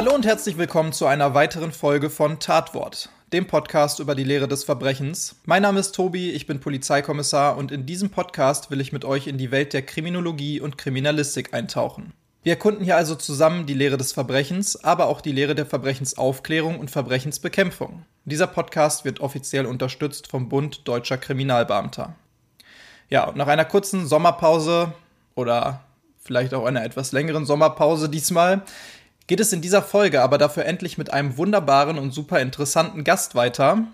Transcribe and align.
Hallo 0.00 0.14
und 0.14 0.24
herzlich 0.24 0.56
willkommen 0.56 0.94
zu 0.94 1.04
einer 1.04 1.34
weiteren 1.34 1.72
Folge 1.72 2.08
von 2.08 2.38
Tatwort, 2.38 3.10
dem 3.34 3.46
Podcast 3.46 4.00
über 4.00 4.14
die 4.14 4.24
Lehre 4.24 4.48
des 4.48 4.64
Verbrechens. 4.64 5.36
Mein 5.44 5.60
Name 5.60 5.78
ist 5.78 5.94
Tobi, 5.94 6.30
ich 6.30 6.46
bin 6.46 6.58
Polizeikommissar 6.58 7.58
und 7.58 7.70
in 7.70 7.84
diesem 7.84 8.08
Podcast 8.08 8.70
will 8.70 8.80
ich 8.80 8.92
mit 8.92 9.04
euch 9.04 9.26
in 9.26 9.36
die 9.36 9.50
Welt 9.50 9.74
der 9.74 9.82
Kriminologie 9.82 10.58
und 10.58 10.78
Kriminalistik 10.78 11.52
eintauchen. 11.52 12.14
Wir 12.42 12.52
erkunden 12.52 12.82
hier 12.82 12.96
also 12.96 13.14
zusammen 13.14 13.66
die 13.66 13.74
Lehre 13.74 13.98
des 13.98 14.12
Verbrechens, 14.12 14.82
aber 14.82 15.04
auch 15.04 15.20
die 15.20 15.32
Lehre 15.32 15.54
der 15.54 15.66
Verbrechensaufklärung 15.66 16.80
und 16.80 16.90
Verbrechensbekämpfung. 16.90 18.06
Dieser 18.24 18.46
Podcast 18.46 19.04
wird 19.04 19.20
offiziell 19.20 19.66
unterstützt 19.66 20.28
vom 20.28 20.48
Bund 20.48 20.88
Deutscher 20.88 21.18
Kriminalbeamter. 21.18 22.14
Ja, 23.10 23.28
und 23.28 23.36
nach 23.36 23.48
einer 23.48 23.66
kurzen 23.66 24.06
Sommerpause 24.06 24.94
oder 25.34 25.84
vielleicht 26.22 26.54
auch 26.54 26.64
einer 26.64 26.84
etwas 26.84 27.12
längeren 27.12 27.44
Sommerpause 27.44 28.08
diesmal 28.08 28.62
geht 29.30 29.38
es 29.38 29.52
in 29.52 29.60
dieser 29.60 29.80
Folge 29.80 30.22
aber 30.22 30.38
dafür 30.38 30.64
endlich 30.64 30.98
mit 30.98 31.12
einem 31.12 31.36
wunderbaren 31.36 31.98
und 31.98 32.12
super 32.12 32.40
interessanten 32.40 33.04
Gast 33.04 33.36
weiter. 33.36 33.84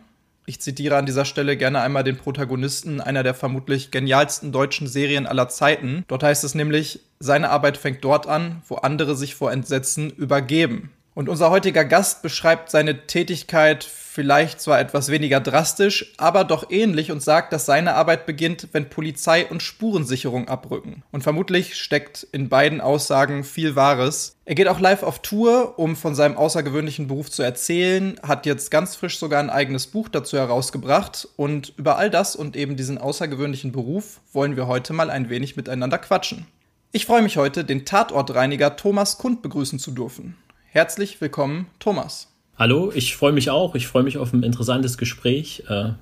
Ich 0.47 0.63
zitiere 0.63 0.97
an 0.97 1.05
dieser 1.05 1.27
Stelle 1.27 1.59
gerne 1.59 1.83
einmal 1.83 2.05
den 2.05 2.17
Protagonisten 2.17 3.03
einer 3.03 3.23
der 3.23 3.35
vermutlich 3.35 3.91
genialsten 3.91 4.51
deutschen 4.51 4.87
Serien 4.87 5.27
aller 5.27 5.51
Zeiten. 5.51 6.07
Dort 6.09 6.23
heißt 6.23 6.43
es 6.43 6.55
nämlich, 6.55 7.01
seine 7.21 7.51
Arbeit 7.51 7.77
fängt 7.77 8.03
dort 8.03 8.27
an, 8.27 8.63
wo 8.67 8.77
andere 8.77 9.15
sich 9.15 9.35
vor 9.35 9.53
Entsetzen 9.53 10.09
übergeben. 10.09 10.91
Und 11.17 11.31
unser 11.31 11.49
heutiger 11.49 11.87
Gast 11.87 12.21
beschreibt 12.21 12.71
seine 12.71 13.07
Tätigkeit 13.07 13.85
vielleicht 13.85 14.61
zwar 14.61 14.79
etwas 14.79 15.09
weniger 15.09 15.41
drastisch, 15.41 16.13
aber 16.19 16.45
doch 16.45 16.71
ähnlich 16.71 17.11
und 17.11 17.23
sagt, 17.23 17.55
dass 17.55 17.65
seine 17.65 17.95
Arbeit 17.95 18.27
beginnt, 18.27 18.69
wenn 18.73 18.91
Polizei 18.91 19.47
und 19.47 19.63
Spurensicherung 19.63 20.49
abrücken. 20.49 21.05
Und 21.13 21.23
vermutlich 21.23 21.77
steckt 21.77 22.27
in 22.33 22.51
beiden 22.51 22.83
Aussagen 22.83 23.45
viel 23.45 23.77
Wahres. 23.77 24.37
Er 24.45 24.55
geht 24.55 24.69
auch 24.69 24.79
live 24.79 25.03
auf 25.03 25.23
Tour, 25.23 25.79
um 25.79 25.97
von 25.97 26.15
seinem 26.15 26.37
außergewöhnlichen 26.37 27.09
Beruf 27.09 27.31
zu 27.31 27.43
erzählen, 27.43 28.21
hat 28.23 28.45
jetzt 28.45 28.71
ganz 28.71 28.95
frisch 28.95 29.19
sogar 29.19 29.41
ein 29.41 29.49
eigenes 29.49 29.87
Buch 29.87 30.11
dazu 30.11 30.37
herausgebracht 30.37 31.27
und 31.37 31.73
über 31.79 31.97
all 31.97 32.11
das 32.11 32.37
und 32.37 32.57
eben 32.57 32.77
diesen 32.77 32.99
außergewöhnlichen 32.99 33.73
Beruf 33.73 34.21
wollen 34.35 34.55
wir 34.57 34.67
heute 34.67 34.93
mal 34.93 35.09
ein 35.09 35.31
wenig 35.31 35.57
miteinander 35.57 35.97
quatschen. 35.97 36.47
Ich 36.93 37.07
freue 37.07 37.23
mich 37.23 37.39
heute, 37.39 37.65
den 37.65 37.87
Tatortreiniger 37.87 38.77
Thomas 38.77 39.17
Kund 39.17 39.41
begrüßen 39.41 39.79
zu 39.79 39.93
dürfen. 39.93 40.37
Herzlich 40.77 41.23
willkommen, 41.23 41.69
Thomas. 41.79 42.37
Hallo, 42.59 42.93
ich 42.95 43.17
freue 43.17 43.33
mich 43.33 43.49
auch. 43.49 43.75
Ich 43.75 43.87
freue 43.87 44.03
mich 44.03 44.19
auf 44.19 44.35
ein 44.35 44.43
interessantes 44.43 44.99
Gespräch. 44.99 45.63
Äh, 45.71 45.93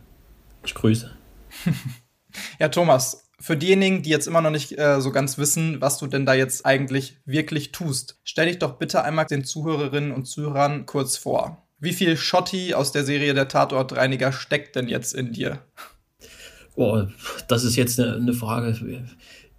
ich 0.65 0.75
grüße. 0.75 1.13
ja, 2.59 2.69
Thomas, 2.69 3.31
für 3.39 3.57
diejenigen, 3.57 4.03
die 4.03 4.11
jetzt 4.11 4.27
immer 4.27 4.41
noch 4.41 4.51
nicht 4.51 4.77
äh, 4.77 5.01
so 5.01 5.13
ganz 5.13 5.39
wissen, 5.39 5.81
was 5.81 5.99
du 5.99 6.09
denn 6.09 6.27
da 6.27 6.35
jetzt 6.35 6.67
eigentlich 6.67 7.19
wirklich 7.25 7.71
tust, 7.71 8.19
stell 8.25 8.47
dich 8.47 8.59
doch 8.59 8.77
bitte 8.77 9.05
einmal 9.05 9.27
den 9.27 9.45
Zuhörerinnen 9.45 10.11
und 10.11 10.25
Zuhörern 10.25 10.87
kurz 10.87 11.17
vor. 11.17 11.69
Wie 11.79 11.93
viel 11.93 12.17
Schotti 12.17 12.75
aus 12.75 12.91
der 12.91 13.05
Serie 13.05 13.33
Der 13.33 13.47
Tatortreiniger 13.47 14.33
steckt 14.33 14.75
denn 14.75 14.89
jetzt 14.89 15.15
in 15.15 15.33
dir? 15.33 15.61
Oh, 16.75 17.05
das 17.47 17.63
ist 17.63 17.77
jetzt 17.77 18.01
eine, 18.01 18.17
eine 18.17 18.33
Frage 18.33 18.75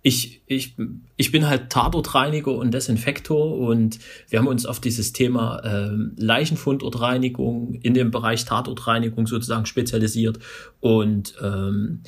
ich, 0.07 0.43
ich, 0.45 0.75
ich 1.17 1.31
bin 1.31 1.47
halt 1.47 1.71
Tatortreiniger 1.71 2.51
und 2.51 2.71
Desinfektor 2.71 3.57
und 3.57 3.97
wir 4.29 4.37
haben 4.37 4.45
uns 4.45 4.67
auf 4.67 4.79
dieses 4.79 5.13
Thema 5.13 5.61
äh, 5.63 5.89
Leichenfundortreinigung 6.17 7.73
in 7.81 7.95
dem 7.95 8.11
Bereich 8.11 8.45
Tatortreinigung 8.45 9.25
sozusagen 9.25 9.65
spezialisiert 9.65 10.37
und 10.79 11.33
ähm, 11.41 12.01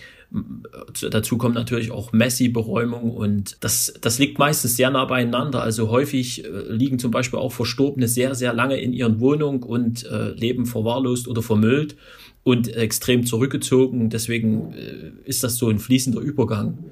Dazu 1.10 1.38
kommt 1.38 1.56
natürlich 1.56 1.90
auch 1.90 2.12
Messi-Beräumung 2.12 3.12
und 3.12 3.56
das, 3.62 3.94
das 4.02 4.20
liegt 4.20 4.40
meistens 4.40 4.76
sehr 4.76 4.90
nah 4.90 5.06
beieinander. 5.06 5.64
Also 5.64 5.90
häufig 5.90 6.44
äh, 6.44 6.50
liegen 6.68 7.00
zum 7.00 7.12
Beispiel 7.12 7.40
auch 7.40 7.54
Verstorbene 7.54 8.10
sehr, 8.10 8.36
sehr 8.36 8.54
lange 8.54 8.76
in 8.76 8.92
ihren 8.92 9.22
Wohnungen 9.22 9.64
und 9.64 10.06
äh, 10.06 10.32
leben 10.32 10.66
verwahrlost 10.66 11.30
oder 11.30 11.42
vermüllt 11.42 11.96
und 12.44 12.68
extrem 12.68 13.26
zurückgezogen. 13.26 14.10
Deswegen 14.10 14.74
äh, 14.74 15.12
ist 15.24 15.46
das 15.46 15.56
so 15.56 15.70
ein 15.70 15.80
fließender 15.80 16.20
Übergang. 16.20 16.92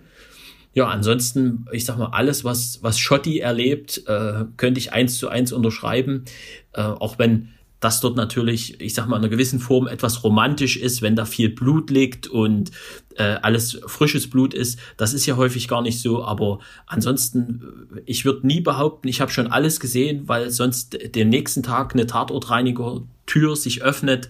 Ja, 0.76 0.90
ansonsten, 0.90 1.66
ich 1.72 1.86
sag 1.86 1.98
mal, 1.98 2.08
alles, 2.08 2.44
was, 2.44 2.80
was 2.82 3.00
Schotti 3.00 3.40
erlebt, 3.40 4.04
äh, 4.08 4.44
könnte 4.58 4.78
ich 4.78 4.92
eins 4.92 5.18
zu 5.18 5.30
eins 5.30 5.54
unterschreiben. 5.54 6.26
Äh, 6.74 6.82
auch 6.82 7.18
wenn 7.18 7.54
das 7.80 8.02
dort 8.02 8.18
natürlich, 8.18 8.82
ich 8.82 8.94
sag 8.94 9.08
mal, 9.08 9.16
in 9.16 9.22
einer 9.22 9.30
gewissen 9.30 9.62
Form 9.62 9.88
etwas 9.88 10.26
romantisch 10.26 10.76
ist, 10.76 11.02
wenn 11.02 11.16
da 11.16 11.24
viel 11.24 11.48
Blut 11.48 11.90
liegt 11.92 12.28
und 12.28 12.72
äh, 13.16 13.38
alles 13.42 13.80
frisches 13.88 14.30
Blut 14.30 14.54
ist. 14.54 14.78
Das 14.98 15.14
ist 15.14 15.26
ja 15.26 15.38
häufig 15.38 15.70
gar 15.70 15.82
nicht 15.82 16.02
so, 16.02 16.26
aber 16.26 16.60
ansonsten, 16.88 17.62
äh, 17.96 18.02
ich 18.06 18.26
würde 18.26 18.46
nie 18.46 18.60
behaupten, 18.60 19.08
ich 19.08 19.22
habe 19.22 19.32
schon 19.32 19.48
alles 19.48 19.80
gesehen, 19.80 20.28
weil 20.28 20.52
sonst 20.52 20.98
den 21.16 21.30
nächsten 21.30 21.64
Tag 21.64 21.94
eine 21.94 22.06
Tatortreiniger-Tür 22.06 23.56
sich 23.56 23.82
öffnet 23.82 24.28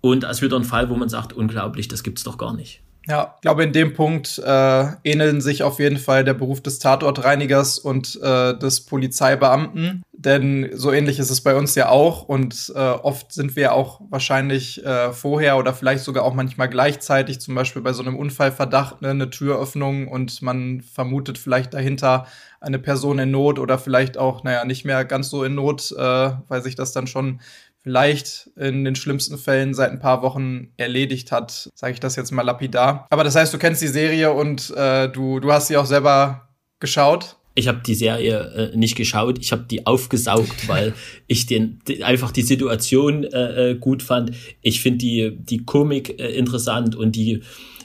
und 0.00 0.24
es 0.24 0.40
wird 0.40 0.54
ein 0.54 0.64
Fall, 0.64 0.88
wo 0.88 0.96
man 0.96 1.10
sagt, 1.10 1.34
unglaublich, 1.34 1.86
das 1.88 2.02
gibt's 2.02 2.24
doch 2.24 2.38
gar 2.38 2.54
nicht. 2.54 2.80
Ja, 3.08 3.34
ich 3.36 3.40
glaube, 3.40 3.64
in 3.64 3.72
dem 3.72 3.94
Punkt 3.94 4.38
äh, 4.38 4.84
ähneln 5.02 5.40
sich 5.40 5.64
auf 5.64 5.80
jeden 5.80 5.98
Fall 5.98 6.22
der 6.22 6.34
Beruf 6.34 6.60
des 6.60 6.78
Tatortreinigers 6.78 7.80
und 7.80 8.20
äh, 8.22 8.56
des 8.56 8.82
Polizeibeamten. 8.82 10.04
Denn 10.12 10.70
so 10.72 10.92
ähnlich 10.92 11.18
ist 11.18 11.30
es 11.30 11.40
bei 11.40 11.56
uns 11.56 11.74
ja 11.74 11.88
auch. 11.88 12.22
Und 12.22 12.72
äh, 12.76 12.78
oft 12.78 13.32
sind 13.32 13.56
wir 13.56 13.72
auch 13.72 14.00
wahrscheinlich 14.08 14.84
äh, 14.84 15.12
vorher 15.12 15.58
oder 15.58 15.74
vielleicht 15.74 16.04
sogar 16.04 16.22
auch 16.22 16.34
manchmal 16.34 16.68
gleichzeitig, 16.68 17.40
zum 17.40 17.56
Beispiel 17.56 17.82
bei 17.82 17.92
so 17.92 18.02
einem 18.02 18.16
Unfallverdacht, 18.16 19.02
ne, 19.02 19.10
eine 19.10 19.30
Türöffnung 19.30 20.06
und 20.06 20.40
man 20.40 20.80
vermutet 20.80 21.38
vielleicht 21.38 21.74
dahinter 21.74 22.26
eine 22.60 22.78
Person 22.78 23.18
in 23.18 23.32
Not 23.32 23.58
oder 23.58 23.78
vielleicht 23.78 24.16
auch, 24.16 24.44
naja, 24.44 24.64
nicht 24.64 24.84
mehr 24.84 25.04
ganz 25.04 25.28
so 25.28 25.42
in 25.42 25.56
Not, 25.56 25.90
äh, 25.90 26.30
weil 26.46 26.62
sich 26.62 26.76
das 26.76 26.92
dann 26.92 27.08
schon 27.08 27.40
vielleicht 27.82 28.50
in 28.56 28.84
den 28.84 28.94
schlimmsten 28.94 29.38
Fällen 29.38 29.74
seit 29.74 29.90
ein 29.90 29.98
paar 29.98 30.22
Wochen 30.22 30.68
erledigt 30.76 31.32
hat, 31.32 31.70
sage 31.74 31.94
ich 31.94 32.00
das 32.00 32.16
jetzt 32.16 32.30
mal 32.30 32.42
lapidar. 32.42 33.06
Aber 33.10 33.24
das 33.24 33.34
heißt, 33.34 33.52
du 33.52 33.58
kennst 33.58 33.82
die 33.82 33.88
Serie 33.88 34.32
und 34.32 34.70
äh, 34.76 35.08
du, 35.08 35.40
du 35.40 35.52
hast 35.52 35.68
sie 35.68 35.76
auch 35.76 35.86
selber 35.86 36.48
geschaut. 36.80 37.36
Ich 37.54 37.68
habe 37.68 37.82
die 37.84 37.94
Serie 37.94 38.72
äh, 38.72 38.76
nicht 38.76 38.96
geschaut, 38.96 39.38
ich 39.38 39.52
habe 39.52 39.64
die 39.64 39.86
aufgesaugt, 39.86 40.56
weil 40.68 40.94
ich 41.26 41.46
den 41.46 41.80
die, 41.86 42.04
einfach 42.04 42.30
die 42.30 42.42
Situation 42.42 43.24
äh, 43.24 43.70
äh, 43.70 43.74
gut 43.74 44.02
fand. 44.02 44.32
Ich 44.62 44.80
finde 44.80 44.98
die 44.98 45.36
die 45.36 45.64
Komik 45.64 46.20
äh, 46.20 46.30
interessant 46.32 46.94
und 46.94 47.16
die 47.16 47.42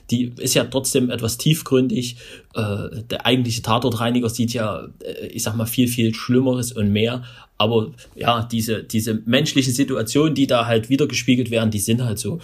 die 0.09 0.33
ist 0.37 0.53
ja 0.53 0.63
trotzdem 0.63 1.09
etwas 1.09 1.37
tiefgründig. 1.37 2.15
Äh, 2.53 3.03
der 3.09 3.25
eigentliche 3.25 3.61
Tatortreiniger 3.61 4.29
sieht 4.29 4.53
ja, 4.53 4.87
äh, 5.03 5.27
ich 5.27 5.43
sag 5.43 5.55
mal, 5.55 5.65
viel, 5.65 5.87
viel 5.87 6.15
Schlimmeres 6.15 6.71
und 6.71 6.91
mehr. 6.91 7.23
Aber 7.57 7.91
ja, 8.15 8.47
diese, 8.49 8.83
diese 8.83 9.21
menschlichen 9.25 9.73
Situationen, 9.73 10.35
die 10.35 10.47
da 10.47 10.65
halt 10.65 10.89
wiedergespiegelt 10.89 11.51
werden, 11.51 11.71
die 11.71 11.79
sind 11.79 12.03
halt 12.03 12.19
so. 12.19 12.39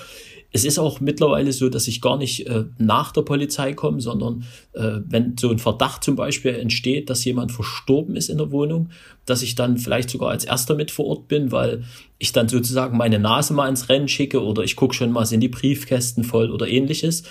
Es 0.56 0.66
ist 0.66 0.78
auch 0.78 1.00
mittlerweile 1.00 1.52
so, 1.52 1.68
dass 1.68 1.88
ich 1.88 2.00
gar 2.00 2.16
nicht 2.16 2.46
äh, 2.46 2.66
nach 2.78 3.12
der 3.12 3.24
Polizei 3.24 3.74
komme, 3.74 4.02
sondern 4.02 4.46
äh, 4.74 5.00
wenn 5.04 5.36
so 5.36 5.50
ein 5.50 5.58
Verdacht 5.58 6.04
zum 6.04 6.16
Beispiel 6.16 6.54
entsteht, 6.54 7.10
dass 7.10 7.26
jemand 7.26 7.52
verstorben 7.52 8.16
ist 8.16 8.30
in 8.30 8.38
der 8.38 8.52
Wohnung, 8.52 8.90
dass 9.26 9.42
ich 9.42 9.56
dann 9.56 9.80
vielleicht 9.80 10.12
sogar 10.12 10.30
als 10.30 10.46
erster 10.46 10.76
mit 10.76 10.92
vor 10.92 11.06
Ort 11.08 11.28
bin, 11.28 11.52
weil 11.52 11.84
ich 12.20 12.34
dann 12.34 12.50
sozusagen 12.50 12.98
meine 12.98 13.18
Nase 13.18 13.56
mal 13.56 13.68
ins 13.68 13.90
Rennen 13.90 14.08
schicke 14.08 14.44
oder 14.44 14.64
ich 14.64 14.76
gucke 14.76 14.94
schon 14.94 15.12
mal, 15.12 15.26
sind 15.26 15.42
die 15.42 15.50
Briefkästen 15.50 16.24
voll 16.24 16.52
oder 16.52 16.68
ähnliches. 16.68 17.24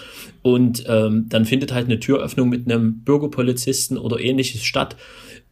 Und 0.42 0.84
ähm, 0.88 1.26
dann 1.28 1.44
findet 1.44 1.72
halt 1.72 1.86
eine 1.86 2.00
Türöffnung 2.00 2.48
mit 2.48 2.68
einem 2.68 3.04
Bürgerpolizisten 3.04 3.98
oder 3.98 4.18
ähnliches 4.18 4.64
statt. 4.64 4.96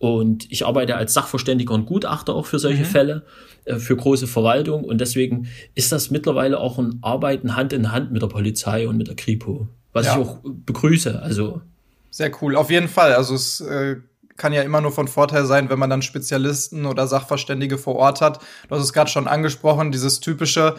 Und 0.01 0.51
ich 0.51 0.65
arbeite 0.65 0.97
als 0.97 1.13
Sachverständiger 1.13 1.75
und 1.75 1.85
Gutachter 1.85 2.35
auch 2.35 2.47
für 2.47 2.59
solche 2.59 2.85
mhm. 2.85 2.87
Fälle, 2.87 3.23
äh, 3.67 3.77
für 3.77 3.95
große 3.95 4.27
Verwaltung. 4.27 4.83
Und 4.83 4.99
deswegen 4.99 5.49
ist 5.75 5.93
das 5.93 6.11
mittlerweile 6.11 6.59
auch 6.59 6.79
ein 6.79 7.01
Arbeiten 7.03 7.55
Hand 7.55 7.75
in 7.75 7.93
Hand 7.93 8.11
mit 8.11 8.23
der 8.23 8.29
Polizei 8.29 8.89
und 8.89 8.97
mit 8.97 9.09
der 9.09 9.15
Kripo, 9.15 9.69
was 9.93 10.07
ja. 10.07 10.15
ich 10.15 10.19
auch 10.27 10.39
begrüße. 10.43 11.21
Also 11.21 11.61
sehr 12.09 12.33
cool, 12.41 12.57
auf 12.57 12.71
jeden 12.71 12.89
Fall. 12.89 13.13
Also 13.13 13.35
es 13.35 13.61
äh, 13.61 13.97
kann 14.39 14.55
ja 14.55 14.63
immer 14.63 14.81
nur 14.81 14.91
von 14.91 15.07
Vorteil 15.07 15.45
sein, 15.45 15.69
wenn 15.69 15.79
man 15.79 15.91
dann 15.91 16.01
Spezialisten 16.01 16.87
oder 16.87 17.07
Sachverständige 17.07 17.77
vor 17.77 17.97
Ort 17.97 18.23
hat. 18.23 18.41
Du 18.69 18.77
hast 18.77 18.83
es 18.83 18.95
gerade 18.95 19.11
schon 19.11 19.29
angesprochen, 19.29 19.93
dieses 19.93 20.21
typische, 20.21 20.77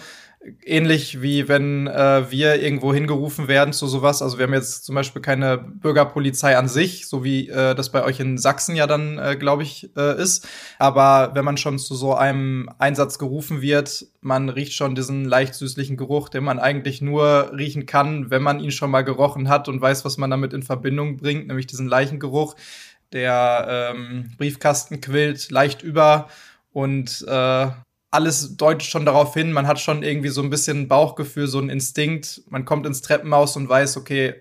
ähnlich 0.64 1.22
wie 1.22 1.48
wenn 1.48 1.88
äh, 1.88 2.32
wir 2.32 2.62
irgendwo 2.62 2.94
hingerufen 2.94 3.48
werden 3.48 3.74
zu 3.74 3.88
sowas. 3.88 4.22
Also 4.22 4.38
wir 4.38 4.46
haben 4.46 4.54
jetzt 4.54 4.86
zum 4.86 4.96
Beispiel 4.96 5.22
keine 5.22 5.58
Bürgerpolizei 5.58 6.58
an 6.58 6.68
sich, 6.68 7.08
so 7.08 7.24
wie 7.24 7.50
äh, 7.50 7.76
das 7.76 7.92
bei 7.92 8.04
euch 8.04 8.20
in 8.20 8.38
Sachsen 8.38 8.76
ja 8.76 8.88
dann, 8.88 9.20
äh, 9.20 9.36
glaube 9.36 9.62
ich, 9.64 9.96
äh, 9.96 10.20
ist. 10.20 10.48
Aber 10.80 11.32
wenn 11.36 11.46
man 11.46 11.58
schon 11.58 11.78
zu 11.78 11.94
so 11.94 12.16
einem 12.16 12.70
Einsatz 12.80 13.20
gerufen 13.20 13.62
wird, 13.62 14.08
man 14.22 14.50
riecht 14.50 14.74
schon 14.74 14.96
diesen 14.96 15.26
leicht 15.26 15.54
süßlichen 15.54 15.96
Geruch, 15.96 16.30
den 16.30 16.44
man 16.44 16.60
eigentlich 16.60 17.02
nur 17.02 17.52
riechen 17.56 17.86
kann, 17.86 18.32
wenn 18.32 18.42
man 18.42 18.60
ihn 18.60 18.72
schon 18.72 18.90
mal 18.90 19.04
gerochen 19.04 19.48
hat 19.48 19.68
und 19.68 19.80
weiß, 19.80 20.06
was 20.06 20.18
man 20.18 20.32
damit 20.32 20.54
in 20.54 20.64
Verbindung 20.64 21.18
bringt, 21.18 21.48
nämlich 21.48 21.68
diesen 21.68 21.88
Leichengeruch. 21.88 22.56
Der 23.14 23.94
ähm, 23.94 24.32
Briefkasten 24.38 25.02
quillt 25.02 25.52
leicht 25.52 25.84
über 25.84 26.30
und 26.72 27.26
äh, 27.28 27.68
alles 28.12 28.58
deutet 28.58 28.84
schon 28.84 29.06
darauf 29.06 29.34
hin, 29.34 29.54
man 29.54 29.68
hat 29.68 29.80
schon 29.80 30.04
irgendwie 30.04 30.30
so 30.30 30.42
ein 30.42 30.50
bisschen 30.50 30.90
Bauchgefühl, 30.90 31.48
so 31.48 31.60
ein 31.60 31.70
Instinkt. 31.70 32.42
Man 32.50 32.66
kommt 32.66 32.86
ins 32.86 33.02
Treppenhaus 33.02 33.56
und 33.56 33.70
weiß, 33.70 33.98
okay, 33.98 34.36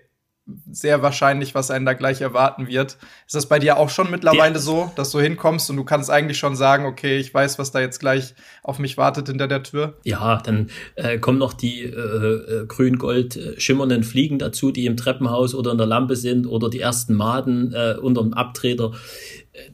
sehr 0.69 1.01
wahrscheinlich, 1.01 1.55
was 1.55 1.71
einen 1.71 1.85
da 1.85 1.93
gleich 1.93 2.21
erwarten 2.21 2.67
wird. 2.67 2.97
Ist 3.25 3.35
das 3.35 3.45
bei 3.45 3.59
dir 3.59 3.77
auch 3.77 3.89
schon 3.89 4.09
mittlerweile 4.09 4.55
ja. 4.55 4.59
so, 4.59 4.91
dass 4.95 5.11
du 5.11 5.19
hinkommst 5.19 5.69
und 5.69 5.77
du 5.77 5.83
kannst 5.83 6.09
eigentlich 6.09 6.37
schon 6.39 6.55
sagen, 6.55 6.85
okay, 6.85 7.17
ich 7.17 7.33
weiß, 7.33 7.59
was 7.59 7.71
da 7.71 7.79
jetzt 7.79 7.99
gleich 7.99 8.33
auf 8.63 8.79
mich 8.79 8.97
wartet 8.97 9.27
hinter 9.27 9.47
der 9.47 9.63
Tür? 9.63 9.97
Ja, 10.03 10.41
dann 10.43 10.69
äh, 10.95 11.19
kommen 11.19 11.37
noch 11.37 11.53
die 11.53 11.83
äh, 11.83 11.93
äh 11.93 12.65
grün-gold 12.65 13.37
äh, 13.37 13.59
schimmernden 13.59 14.03
Fliegen 14.03 14.39
dazu, 14.39 14.71
die 14.71 14.87
im 14.87 14.97
Treppenhaus 14.97 15.53
oder 15.53 15.71
in 15.71 15.77
der 15.77 15.87
Lampe 15.87 16.15
sind 16.15 16.47
oder 16.47 16.69
die 16.69 16.79
ersten 16.79 17.13
Maden 17.13 17.73
äh, 17.73 17.95
unterm 18.01 18.33
Abtreter 18.33 18.91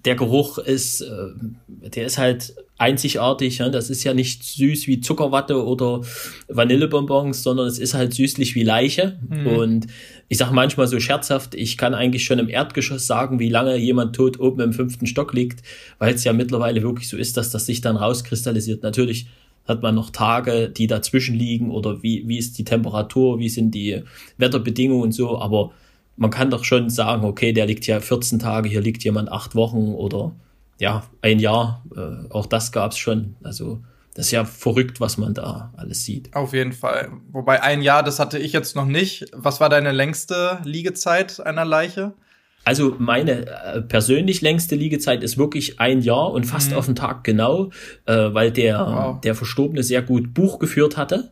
der 0.06 0.16
Geruch 0.16 0.58
ist, 0.58 1.02
äh, 1.02 1.30
der 1.68 2.06
ist 2.06 2.18
halt 2.18 2.56
einzigartig. 2.78 3.58
Das 3.58 3.90
ist 3.90 4.04
ja 4.04 4.14
nicht 4.14 4.44
süß 4.44 4.88
wie 4.88 5.02
Zuckerwatte 5.02 5.66
oder 5.66 6.02
Vanillebonbons, 6.48 7.44
sondern 7.44 7.68
es 7.68 7.80
ist 7.80 7.94
halt 7.94 8.14
süßlich 8.14 8.56
wie 8.56 8.64
Leiche. 8.64 9.20
Mhm. 9.28 9.48
Und 9.48 9.88
ich 10.28 10.38
sage 10.38 10.54
manchmal 10.54 10.88
so 10.88 11.00
scherzhaft, 11.00 11.56
ich 11.56 11.78
kann 11.78 11.94
eigentlich 11.94 12.26
schon 12.26 12.40
im 12.40 12.50
Erdgeschoss 12.50 13.08
sagen, 13.08 13.40
wie 13.40 13.50
lange 13.50 13.78
jemand 13.78 14.16
tot 14.16 14.40
oben 14.40 14.62
im 14.62 14.74
fünften 14.74 15.08
Stock 15.08 15.34
liegt, 15.34 15.64
weil 16.00 16.14
es 16.14 16.24
ja 16.24 16.34
mittlerweile 16.34 16.82
wirklich 16.82 17.10
so 17.10 17.18
ist, 17.18 17.38
dass 17.38 17.52
das 17.52 17.66
sich 17.66 17.82
dann 17.82 17.98
rauskristallisiert. 17.98 18.84
Natürlich 18.84 19.28
hat 19.68 19.82
man 19.82 19.96
noch 19.96 20.12
Tage, 20.12 20.70
die 20.70 20.88
dazwischen 20.88 21.36
liegen 21.36 21.72
oder 21.72 22.02
wie, 22.02 22.24
wie 22.28 22.38
ist 22.38 22.58
die 22.58 22.64
Temperatur, 22.64 23.40
wie 23.40 23.50
sind 23.50 23.72
die 23.72 24.02
Wetterbedingungen 24.38 25.04
und 25.04 25.12
so, 25.12 25.40
aber 25.40 25.72
man 26.18 26.32
kann 26.32 26.50
doch 26.50 26.66
schon 26.66 26.90
sagen, 26.90 27.24
okay, 27.24 27.54
der 27.54 27.66
liegt 27.66 27.88
ja 27.88 28.00
14 28.00 28.40
Tage, 28.40 28.68
hier 28.68 28.82
liegt 28.82 29.04
jemand 29.04 29.32
acht 29.32 29.56
Wochen 29.56 29.94
oder 29.94 30.36
ja, 30.80 31.04
ein 31.22 31.40
Jahr. 31.40 31.84
Äh, 31.96 32.30
auch 32.32 32.46
das 32.46 32.72
gab 32.72 32.92
es 32.92 32.98
schon. 32.98 33.36
Also 33.44 33.80
das 34.16 34.28
ist 34.28 34.32
ja 34.32 34.46
verrückt, 34.46 35.00
was 35.00 35.18
man 35.18 35.36
da 35.36 35.72
alles 35.78 36.04
sieht. 36.04 36.36
Auf 36.36 36.54
jeden 36.54 36.74
Fall. 36.74 37.12
Wobei 37.32 37.62
ein 37.62 37.84
Jahr, 37.84 38.04
das 38.04 38.20
hatte 38.20 38.40
ich 38.40 38.52
jetzt 38.52 38.76
noch 38.76 38.86
nicht. 38.86 39.26
Was 39.32 39.60
war 39.60 39.70
deine 39.70 39.92
längste 39.92 40.60
Liegezeit 40.64 41.40
einer 41.40 41.66
Leiche? 41.66 42.14
Also 42.64 42.96
meine 42.98 43.48
äh, 43.48 43.82
persönlich 43.82 44.42
längste 44.42 44.76
Liegezeit 44.76 45.24
ist 45.24 45.38
wirklich 45.38 45.80
ein 45.80 46.02
Jahr 46.02 46.32
und 46.32 46.46
fast 46.46 46.72
mhm. 46.72 46.78
auf 46.78 46.86
den 46.88 46.96
Tag 46.96 47.24
genau, 47.24 47.70
äh, 48.06 48.34
weil 48.34 48.52
der, 48.52 48.80
wow. 48.80 49.22
der 49.22 49.36
Verstorbene 49.36 49.84
sehr 49.84 50.02
gut 50.02 50.34
Buch 50.34 50.60
geführt 50.60 50.98
hatte. 50.98 51.32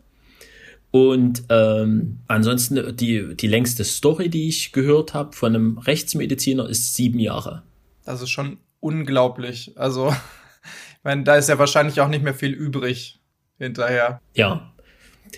Und 0.96 1.44
ähm, 1.50 2.22
ansonsten 2.30 2.96
die, 2.96 3.36
die 3.36 3.48
längste 3.48 3.84
Story, 3.84 4.30
die 4.30 4.48
ich 4.48 4.72
gehört 4.72 5.14
habe 5.14 5.36
von 5.36 5.54
einem 5.54 5.78
Rechtsmediziner, 5.78 6.70
ist 6.70 6.96
sieben 6.96 7.20
Jahre. 7.20 7.64
Das 8.06 8.22
ist 8.22 8.30
schon 8.30 8.60
unglaublich. 8.80 9.74
Also, 9.76 10.08
ich 10.64 11.04
meine, 11.04 11.24
da 11.24 11.36
ist 11.36 11.50
ja 11.50 11.60
wahrscheinlich 11.60 12.00
auch 12.00 12.08
nicht 12.08 12.24
mehr 12.24 12.34
viel 12.34 12.54
übrig 12.54 13.20
hinterher. 13.58 14.22
Ja. 14.36 14.72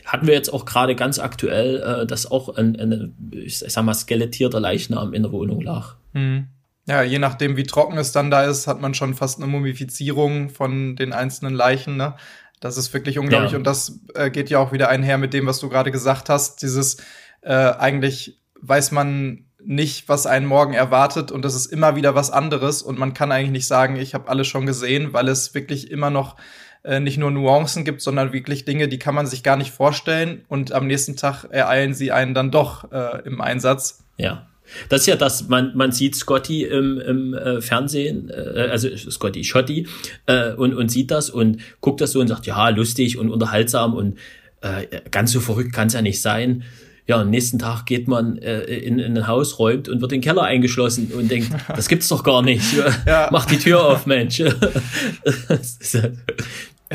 Hatten 0.06 0.28
wir 0.28 0.36
jetzt 0.36 0.54
auch 0.54 0.66
gerade 0.66 0.94
ganz 0.94 1.18
aktuell, 1.18 1.82
äh, 1.82 2.06
dass 2.06 2.30
auch 2.30 2.56
ein, 2.56 2.80
ein, 2.80 3.32
ich 3.32 3.58
sag 3.58 3.84
mal, 3.84 3.96
skelettierter 3.96 4.60
Leichnam 4.60 5.12
in 5.16 5.24
der 5.24 5.32
Wohnung 5.32 5.62
lag. 5.62 5.96
Hm. 6.14 6.50
Ja, 6.88 7.02
je 7.02 7.18
nachdem, 7.18 7.58
wie 7.58 7.64
trocken 7.64 7.98
es 7.98 8.12
dann 8.12 8.30
da 8.30 8.44
ist, 8.44 8.68
hat 8.68 8.80
man 8.80 8.94
schon 8.94 9.16
fast 9.16 9.40
eine 9.40 9.48
Mumifizierung 9.48 10.50
von 10.50 10.96
den 10.96 11.14
einzelnen 11.14 11.56
Leichen. 11.56 11.98
Ne? 11.98 12.16
Das 12.60 12.78
ist 12.78 12.94
wirklich 12.94 13.20
unglaublich. 13.20 13.52
Ja. 13.52 13.58
Und 13.58 13.66
das 13.66 14.00
äh, 14.16 14.30
geht 14.30 14.50
ja 14.50 14.60
auch 14.60 14.72
wieder 14.72 14.90
einher 14.90 15.18
mit 15.18 15.34
dem, 15.34 15.46
was 15.46 15.60
du 15.60 15.70
gerade 15.70 15.92
gesagt 15.92 16.30
hast. 16.30 16.62
Dieses 16.62 16.98
äh, 17.42 17.54
eigentlich 17.54 18.40
weiß 18.62 18.92
man 18.92 19.46
nicht, 19.64 20.08
was 20.08 20.26
einen 20.26 20.46
morgen 20.46 20.74
erwartet 20.74 21.32
und 21.32 21.44
das 21.44 21.54
ist 21.54 21.66
immer 21.66 21.96
wieder 21.96 22.16
was 22.16 22.32
anderes 22.32 22.82
und 22.82 22.98
man 22.98 23.14
kann 23.14 23.32
eigentlich 23.32 23.52
nicht 23.52 23.68
sagen, 23.68 23.98
ich 23.98 24.14
habe 24.14 24.30
alles 24.30 24.48
schon 24.48 24.66
gesehen, 24.66 25.14
weil 25.14 25.28
es 25.28 25.54
wirklich 25.54 25.92
immer 25.92 26.10
noch 26.10 26.38
äh, 26.84 27.00
nicht 27.00 27.18
nur 27.18 27.32
Nuancen 27.32 27.84
gibt, 27.84 28.02
sondern 28.02 28.32
wirklich 28.32 28.66
Dinge, 28.66 28.88
die 28.88 29.00
kann 29.00 29.14
man 29.14 29.28
sich 29.28 29.44
gar 29.44 29.58
nicht 29.58 29.72
vorstellen 29.72 30.46
und 30.48 30.72
am 30.72 30.88
nächsten 30.88 31.18
Tag 31.18 31.46
ereilen 31.50 31.94
sie 31.94 32.12
einen 32.12 32.34
dann 32.34 32.50
doch 32.50 32.92
äh, 32.92 33.24
im 33.26 33.42
Einsatz. 33.42 34.06
Ja. 34.18 34.48
Das 34.90 35.02
ist 35.02 35.08
ja 35.08 35.16
das, 35.16 35.48
man, 35.48 35.76
man 35.76 35.92
sieht 35.92 36.16
Scotty 36.16 36.64
im, 36.64 37.00
im 37.00 37.34
äh, 37.34 37.62
Fernsehen, 37.62 38.30
äh, 38.30 38.68
also 38.72 38.90
Scotty, 38.96 39.44
Schotti, 39.44 39.88
äh, 40.26 40.54
und, 40.54 40.74
und 40.74 40.90
sieht 40.90 41.12
das 41.12 41.30
und 41.30 41.62
guckt 41.82 42.02
das 42.02 42.12
so 42.12 42.20
und 42.20 42.28
sagt, 42.28 42.46
ja, 42.46 42.70
lustig 42.70 43.18
und 43.18 43.30
unterhaltsam 43.30 43.94
und 43.94 44.18
äh, 44.62 45.02
ganz 45.12 45.32
so 45.32 45.40
verrückt 45.40 45.74
kann 45.74 45.88
es 45.88 45.94
ja 45.94 46.02
nicht 46.02 46.22
sein. 46.22 46.64
Ja, 47.06 47.22
am 47.22 47.30
nächsten 47.30 47.58
Tag 47.58 47.86
geht 47.86 48.10
man 48.10 48.38
äh, 48.38 48.64
in, 48.64 49.00
in 49.00 49.18
ein 49.18 49.28
Haus, 49.28 49.60
räumt 49.60 49.88
und 49.88 50.02
wird 50.02 50.12
in 50.12 50.20
den 50.20 50.24
Keller 50.26 50.44
eingeschlossen 50.44 51.12
und 51.16 51.32
denkt, 51.32 51.52
das 51.76 51.88
gibt's 51.88 52.10
doch 52.10 52.24
gar 52.24 52.42
nicht. 52.42 52.66
Ja. 53.06 53.30
Mach 53.32 53.46
die 53.46 53.58
Tür 53.58 53.86
auf, 53.86 54.06
Mensch. 54.06 54.44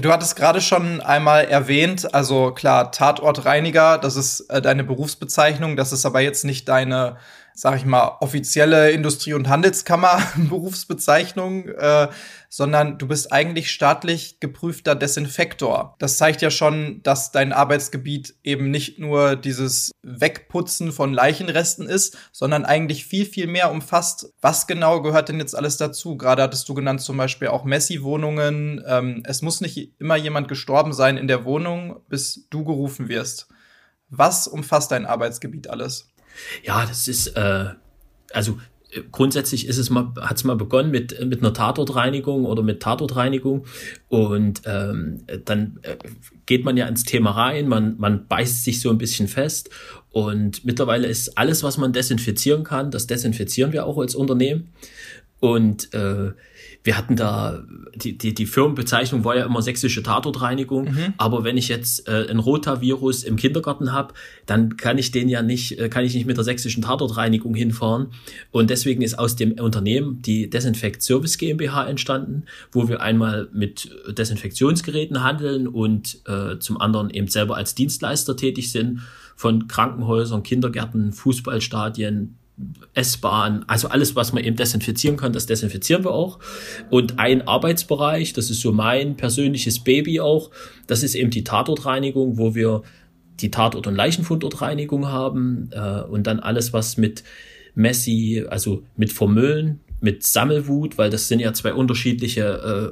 Du 0.00 0.10
hattest 0.10 0.36
gerade 0.36 0.62
schon 0.62 1.02
einmal 1.02 1.44
erwähnt, 1.44 2.14
also 2.14 2.52
klar, 2.52 2.92
Tatortreiniger, 2.92 3.98
das 3.98 4.16
ist 4.16 4.40
äh, 4.48 4.62
deine 4.62 4.84
Berufsbezeichnung, 4.84 5.76
das 5.76 5.92
ist 5.92 6.06
aber 6.06 6.20
jetzt 6.20 6.46
nicht 6.46 6.66
deine 6.66 7.18
sag 7.54 7.76
ich 7.76 7.84
mal, 7.84 8.16
offizielle 8.20 8.90
Industrie- 8.90 9.34
und 9.34 9.48
Handelskammer-Berufsbezeichnung, 9.48 11.68
äh, 11.68 12.08
sondern 12.48 12.98
du 12.98 13.06
bist 13.08 13.32
eigentlich 13.32 13.70
staatlich 13.70 14.40
geprüfter 14.40 14.94
Desinfektor. 14.94 15.96
Das 15.98 16.16
zeigt 16.18 16.42
ja 16.42 16.50
schon, 16.50 17.02
dass 17.02 17.32
dein 17.32 17.52
Arbeitsgebiet 17.52 18.34
eben 18.42 18.70
nicht 18.70 18.98
nur 18.98 19.36
dieses 19.36 19.90
Wegputzen 20.02 20.92
von 20.92 21.14
Leichenresten 21.14 21.86
ist, 21.86 22.18
sondern 22.30 22.66
eigentlich 22.66 23.06
viel, 23.06 23.24
viel 23.24 23.46
mehr 23.46 23.70
umfasst. 23.70 24.34
Was 24.40 24.66
genau 24.66 25.00
gehört 25.00 25.30
denn 25.30 25.40
jetzt 25.40 25.56
alles 25.56 25.78
dazu? 25.78 26.16
Gerade 26.16 26.42
hattest 26.42 26.68
du 26.68 26.74
genannt 26.74 27.00
zum 27.00 27.16
Beispiel 27.16 27.48
auch 27.48 27.64
Messi-Wohnungen. 27.64 28.84
Ähm, 28.86 29.22
es 29.26 29.42
muss 29.42 29.60
nicht 29.60 29.92
immer 29.98 30.16
jemand 30.16 30.48
gestorben 30.48 30.92
sein 30.92 31.16
in 31.16 31.28
der 31.28 31.44
Wohnung, 31.44 32.00
bis 32.08 32.46
du 32.50 32.64
gerufen 32.64 33.08
wirst. 33.08 33.48
Was 34.10 34.46
umfasst 34.46 34.90
dein 34.90 35.06
Arbeitsgebiet 35.06 35.70
alles? 35.70 36.11
Ja, 36.62 36.86
das 36.86 37.08
ist, 37.08 37.28
äh, 37.28 37.66
also 38.32 38.58
äh, 38.90 39.02
grundsätzlich 39.10 39.66
ist 39.66 39.78
es 39.78 39.90
mal, 39.90 40.12
hat 40.20 40.36
es 40.36 40.44
mal 40.44 40.56
begonnen 40.56 40.90
mit, 40.90 41.18
mit 41.24 41.40
einer 41.40 41.52
Tatortreinigung 41.52 42.44
oder 42.44 42.62
mit 42.62 42.80
Tatortreinigung. 42.80 43.66
Und 44.08 44.62
ähm, 44.66 45.24
dann 45.44 45.78
äh, 45.82 45.96
geht 46.46 46.64
man 46.64 46.76
ja 46.76 46.86
ins 46.86 47.04
Thema 47.04 47.32
rein, 47.32 47.68
man, 47.68 47.96
man 47.98 48.26
beißt 48.26 48.64
sich 48.64 48.80
so 48.80 48.90
ein 48.90 48.98
bisschen 48.98 49.28
fest. 49.28 49.70
Und 50.10 50.64
mittlerweile 50.64 51.06
ist 51.06 51.38
alles, 51.38 51.62
was 51.62 51.78
man 51.78 51.92
desinfizieren 51.92 52.64
kann, 52.64 52.90
das 52.90 53.06
desinfizieren 53.06 53.72
wir 53.72 53.86
auch 53.86 53.98
als 53.98 54.14
Unternehmen. 54.14 54.72
Und 55.40 55.92
äh, 55.94 56.32
wir 56.84 56.96
hatten 56.96 57.14
da, 57.14 57.62
die, 57.94 58.18
die, 58.18 58.34
die 58.34 58.46
Firmenbezeichnung 58.46 59.24
war 59.24 59.36
ja 59.36 59.46
immer 59.46 59.62
sächsische 59.62 60.02
Tatortreinigung, 60.02 60.86
mhm. 60.86 61.14
aber 61.16 61.44
wenn 61.44 61.56
ich 61.56 61.68
jetzt 61.68 62.08
äh, 62.08 62.26
ein 62.28 62.40
Rotavirus 62.40 63.22
im 63.22 63.36
Kindergarten 63.36 63.92
habe, 63.92 64.14
dann 64.46 64.76
kann 64.76 64.98
ich 64.98 65.12
den 65.12 65.28
ja 65.28 65.42
nicht, 65.42 65.78
äh, 65.78 65.88
kann 65.88 66.04
ich 66.04 66.14
nicht 66.14 66.26
mit 66.26 66.36
der 66.36 66.44
sächsischen 66.44 66.82
Tatortreinigung 66.82 67.54
hinfahren. 67.54 68.08
Und 68.50 68.70
deswegen 68.70 69.02
ist 69.02 69.18
aus 69.18 69.36
dem 69.36 69.52
Unternehmen 69.52 70.22
die 70.22 70.50
Desinfekt 70.50 71.02
Service 71.02 71.38
GmbH 71.38 71.86
entstanden, 71.86 72.44
wo 72.72 72.88
wir 72.88 73.00
einmal 73.00 73.48
mit 73.52 73.88
Desinfektionsgeräten 74.08 75.22
handeln 75.22 75.68
und 75.68 76.20
äh, 76.26 76.58
zum 76.58 76.80
anderen 76.80 77.10
eben 77.10 77.28
selber 77.28 77.56
als 77.56 77.76
Dienstleister 77.76 78.36
tätig 78.36 78.72
sind 78.72 79.02
von 79.36 79.68
Krankenhäusern, 79.68 80.42
Kindergärten, 80.42 81.12
Fußballstadien, 81.12 82.36
S-Bahn, 82.94 83.64
also 83.66 83.88
alles, 83.88 84.14
was 84.14 84.32
man 84.32 84.44
eben 84.44 84.56
desinfizieren 84.56 85.16
kann, 85.16 85.32
das 85.32 85.46
desinfizieren 85.46 86.04
wir 86.04 86.12
auch. 86.12 86.38
Und 86.90 87.18
ein 87.18 87.46
Arbeitsbereich, 87.48 88.34
das 88.34 88.50
ist 88.50 88.60
so 88.60 88.72
mein 88.72 89.16
persönliches 89.16 89.80
Baby 89.80 90.20
auch, 90.20 90.50
das 90.86 91.02
ist 91.02 91.14
eben 91.14 91.30
die 91.30 91.44
Tatortreinigung, 91.44 92.38
wo 92.38 92.54
wir 92.54 92.82
die 93.40 93.50
Tatort- 93.50 93.86
und 93.86 93.94
Leichenfundortreinigung 93.94 95.08
haben 95.08 95.70
äh, 95.72 96.02
und 96.02 96.26
dann 96.26 96.40
alles, 96.40 96.72
was 96.72 96.96
mit 96.96 97.24
Messi, 97.74 98.44
also 98.48 98.84
mit 98.96 99.12
Vermüllen, 99.12 99.80
mit 100.00 100.24
Sammelwut, 100.24 100.98
weil 100.98 101.10
das 101.10 101.28
sind 101.28 101.40
ja 101.40 101.52
zwei 101.52 101.72
unterschiedliche 101.72 102.42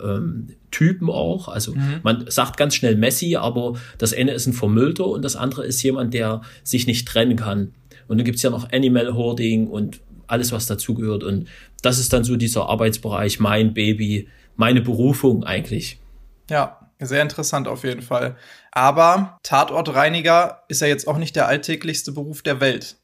äh, 0.03 0.07
ähm, 0.07 0.49
Typen 0.71 1.11
auch. 1.11 1.49
Also 1.49 1.75
mhm. 1.75 2.01
man 2.03 2.31
sagt 2.31 2.57
ganz 2.57 2.75
schnell 2.75 2.97
Messi, 2.97 3.37
aber 3.37 3.75
das 3.99 4.15
eine 4.15 4.33
ist 4.33 4.47
ein 4.47 4.53
Vermüllter 4.53 5.07
und 5.07 5.23
das 5.25 5.37
andere 5.37 5.67
ist 5.67 5.83
jemand, 5.83 6.15
der 6.15 6.41
sich 6.63 6.87
nicht 6.87 7.07
trennen 7.07 7.37
kann. 7.37 7.73
Und 8.11 8.19
dann 8.19 8.25
gibt's 8.25 8.43
ja 8.43 8.51
noch 8.51 8.73
Animal 8.73 9.15
Hoarding 9.15 9.69
und 9.69 10.01
alles, 10.27 10.51
was 10.51 10.67
dazugehört. 10.67 11.23
Und 11.23 11.47
das 11.81 12.01
ist 12.01 12.13
dann 12.13 12.25
so 12.25 12.35
dieser 12.35 12.69
Arbeitsbereich, 12.69 13.39
mein 13.39 13.73
Baby, 13.73 14.29
meine 14.57 14.81
Berufung 14.81 15.45
eigentlich. 15.45 16.01
Ja, 16.51 16.91
Sehr 16.99 17.23
interessant 17.23 17.69
auf 17.69 17.85
jeden 17.85 18.03
Fall. 18.03 18.37
Aber 18.73 19.39
Tatortreiniger 19.45 20.65
ist 20.67 20.83
ja 20.83 20.89
jetzt 20.89 21.07
auch 21.07 21.19
nicht 21.19 21.37
der 21.37 21.47
alltäglichste 21.47 22.11
Beruf 22.11 22.43
der 22.43 22.61
Welt. 22.61 22.97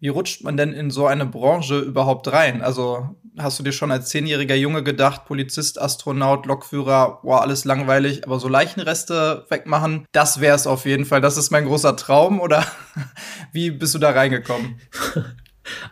Wie 0.00 0.08
rutscht 0.08 0.44
man 0.44 0.56
denn 0.56 0.72
in 0.72 0.90
so 0.90 1.06
eine 1.06 1.26
Branche 1.26 1.78
überhaupt 1.78 2.30
rein? 2.30 2.62
Also 2.62 3.16
hast 3.38 3.58
du 3.58 3.62
dir 3.62 3.72
schon 3.72 3.90
als 3.90 4.08
zehnjähriger 4.08 4.54
Junge 4.54 4.82
gedacht, 4.82 5.24
Polizist, 5.24 5.80
Astronaut, 5.80 6.46
Lokführer, 6.46 7.20
boah, 7.22 7.42
alles 7.42 7.64
langweilig, 7.64 8.24
aber 8.24 8.38
so 8.38 8.48
Leichenreste 8.48 9.46
wegmachen, 9.48 10.06
das 10.12 10.40
wäre 10.40 10.56
es 10.56 10.66
auf 10.66 10.84
jeden 10.84 11.04
Fall. 11.04 11.20
Das 11.20 11.36
ist 11.36 11.50
mein 11.50 11.64
großer 11.64 11.96
Traum 11.96 12.40
oder 12.40 12.64
wie 13.52 13.70
bist 13.70 13.94
du 13.94 13.98
da 13.98 14.10
reingekommen? 14.10 14.80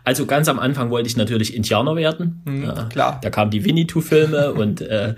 Also 0.05 0.27
ganz 0.27 0.49
am 0.49 0.59
Anfang 0.59 0.91
wollte 0.91 1.09
ich 1.09 1.17
natürlich 1.17 1.55
Indianer 1.55 1.97
werden. 1.97 2.43
Mhm, 2.45 2.65
ja, 2.65 2.85
klar. 2.85 3.21
Da 3.23 3.31
kamen 3.31 3.51
die 3.51 3.65
Winnetou-Filme 3.65 4.53
und 4.55 4.81
äh, 4.81 5.15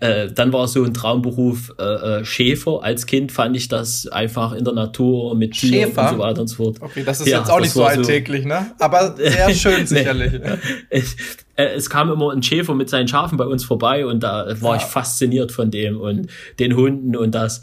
äh, 0.00 0.32
dann 0.32 0.52
war 0.52 0.68
so 0.68 0.84
ein 0.84 0.94
Traumberuf 0.94 1.72
äh, 1.78 1.82
äh, 1.82 2.24
Schäfer. 2.24 2.82
Als 2.82 3.06
Kind 3.06 3.32
fand 3.32 3.56
ich 3.56 3.68
das 3.68 4.06
einfach 4.08 4.52
in 4.52 4.64
der 4.64 4.74
Natur 4.74 5.34
mit 5.34 5.52
Tieren 5.52 5.90
und 5.90 6.08
so 6.08 6.18
weiter 6.18 6.40
und 6.42 6.48
so 6.48 6.56
fort. 6.56 6.76
Okay, 6.80 7.02
das 7.04 7.20
ist 7.20 7.28
ja, 7.28 7.38
jetzt 7.38 7.50
auch 7.50 7.60
nicht 7.60 7.72
so 7.72 7.84
alltäglich, 7.84 8.42
so, 8.42 8.48
ne? 8.48 8.72
Aber 8.78 9.16
sehr 9.16 9.50
schön 9.54 9.86
sicherlich. 9.86 10.32
nee. 10.32 10.58
es, 10.90 11.16
äh, 11.56 11.66
es 11.76 11.88
kam 11.88 12.10
immer 12.10 12.32
ein 12.32 12.42
Schäfer 12.42 12.74
mit 12.74 12.90
seinen 12.90 13.08
Schafen 13.08 13.38
bei 13.38 13.46
uns 13.46 13.64
vorbei 13.64 14.06
und 14.06 14.22
da 14.22 14.46
war 14.60 14.76
ja. 14.76 14.82
ich 14.82 14.88
fasziniert 14.88 15.52
von 15.52 15.70
dem 15.70 16.00
und 16.00 16.28
den 16.58 16.76
Hunden 16.76 17.16
und 17.16 17.34
das. 17.34 17.62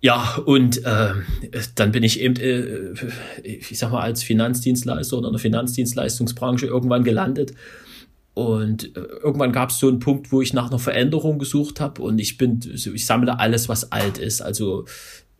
Ja, 0.00 0.36
und 0.44 0.84
äh, 0.84 1.12
dann 1.74 1.90
bin 1.90 2.04
ich 2.04 2.20
eben, 2.20 2.36
äh, 2.36 2.92
ich 3.42 3.78
sag 3.78 3.90
mal, 3.90 4.02
als 4.02 4.22
Finanzdienstleister 4.22 5.18
oder 5.18 5.28
in 5.28 5.32
der 5.32 5.40
Finanzdienstleistungsbranche 5.40 6.66
irgendwann 6.66 7.02
gelandet. 7.02 7.52
Und 8.34 8.96
äh, 8.96 9.00
irgendwann 9.00 9.50
gab 9.50 9.70
es 9.70 9.80
so 9.80 9.88
einen 9.88 9.98
Punkt, 9.98 10.30
wo 10.30 10.40
ich 10.40 10.52
nach 10.52 10.68
einer 10.68 10.78
Veränderung 10.78 11.40
gesucht 11.40 11.80
habe 11.80 12.00
und 12.02 12.20
ich 12.20 12.38
bin, 12.38 12.60
ich 12.72 13.04
sammle 13.04 13.40
alles, 13.40 13.68
was 13.68 13.90
alt 13.90 14.18
ist. 14.18 14.40
Also 14.40 14.84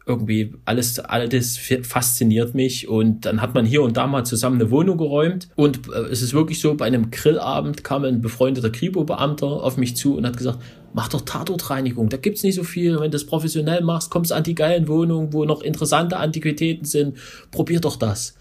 irgendwie 0.09 0.55
alles 0.65 0.99
Altes 0.99 1.59
fasziniert 1.83 2.55
mich. 2.55 2.88
Und 2.88 3.27
dann 3.27 3.43
hat 3.43 3.55
man 3.55 3.67
hier 3.67 3.83
und 3.83 3.97
da 3.97 4.07
mal 4.07 4.25
zusammen 4.25 4.61
eine 4.61 4.71
Wohnung 4.71 4.97
geräumt. 4.97 5.49
Und 5.55 5.88
äh, 5.88 6.07
es 6.11 6.23
ist 6.23 6.33
wirklich 6.33 6.61
so, 6.61 6.75
bei 6.75 6.87
einem 6.87 7.11
Grillabend 7.11 7.85
kam 7.85 8.05
ein 8.05 8.23
befreundeter 8.23 8.71
Kripo-Beamter 8.71 9.47
auf 9.47 9.77
mich 9.77 9.97
zu 9.97 10.17
und 10.17 10.27
hat 10.27 10.37
gesagt, 10.37 10.59
mach 10.95 11.09
doch 11.09 11.21
Tatortreinigung, 11.21 12.09
da 12.09 12.17
gibt's 12.17 12.43
nicht 12.43 12.55
so 12.55 12.65
viel, 12.65 12.95
wenn 12.95 13.11
du 13.11 13.11
das 13.11 13.27
professionell 13.27 13.83
machst, 13.83 14.11
kommst 14.11 14.33
an 14.33 14.43
die 14.43 14.55
geilen 14.55 14.88
Wohnungen, 14.88 15.35
wo 15.35 15.45
noch 15.45 15.61
interessante 15.61 16.17
Antiquitäten 16.17 16.87
sind, 16.87 17.19
probier 17.50 17.81
doch 17.81 17.97
das. 17.97 18.35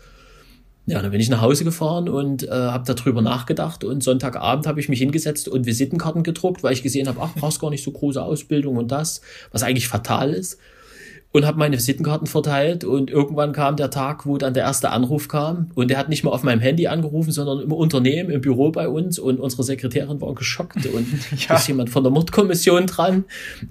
Ja, 0.86 1.02
dann 1.02 1.12
bin 1.12 1.20
ich 1.20 1.28
nach 1.28 1.42
Hause 1.42 1.66
gefahren 1.66 2.08
und 2.08 2.44
äh, 2.44 2.50
habe 2.50 2.92
darüber 2.92 3.22
nachgedacht. 3.22 3.84
Und 3.84 4.02
Sonntagabend 4.02 4.66
habe 4.68 4.80
ich 4.80 4.88
mich 4.88 5.00
hingesetzt 5.00 5.50
und 5.50 5.66
Visitenkarten 5.66 6.24
gedruckt, 6.24 6.64
weil 6.64 6.72
ich 6.72 6.82
gesehen 6.82 7.10
habe, 7.10 7.20
ach, 7.22 7.36
brauchst 7.36 7.60
gar 7.60 7.70
nicht 7.70 7.84
so 7.84 7.92
große 7.92 8.24
Ausbildung 8.24 8.78
und 8.78 8.90
das, 8.90 9.20
was 9.52 9.64
eigentlich 9.64 9.90
fatal 9.90 10.34
ist 10.34 10.58
und 11.38 11.46
habe 11.46 11.60
meine 11.60 11.78
Visitenkarten 11.78 12.26
verteilt. 12.26 12.84
Und 12.84 13.12
irgendwann 13.12 13.52
kam 13.52 13.76
der 13.76 13.92
Tag, 13.92 14.26
wo 14.26 14.40
dann 14.40 14.56
der 14.56 14.64
erste 14.64 14.90
Anruf 14.90 15.28
kam. 15.28 15.70
Und 15.76 15.92
der 15.92 16.00
hat 16.00 16.10
nicht 16.10 16.24
mal 16.24 16.32
auf 16.32 16.42
meinem 16.42 16.62
Handy 16.62 16.88
angerufen, 16.88 17.32
sondern 17.32 17.60
im 17.60 17.72
Unternehmen, 17.72 18.32
im 18.32 18.42
Büro 18.42 18.72
bei 18.72 18.90
uns. 18.90 19.20
Und 19.20 19.40
unsere 19.40 19.62
Sekretärin 19.64 20.20
war 20.20 20.34
geschockt. 20.34 20.84
Und 20.88 21.08
ja. 21.48 21.56
ist 21.56 21.68
jemand 21.68 21.92
von 21.92 22.04
der 22.04 22.12
Mordkommission 22.12 22.88
dran. 22.88 23.26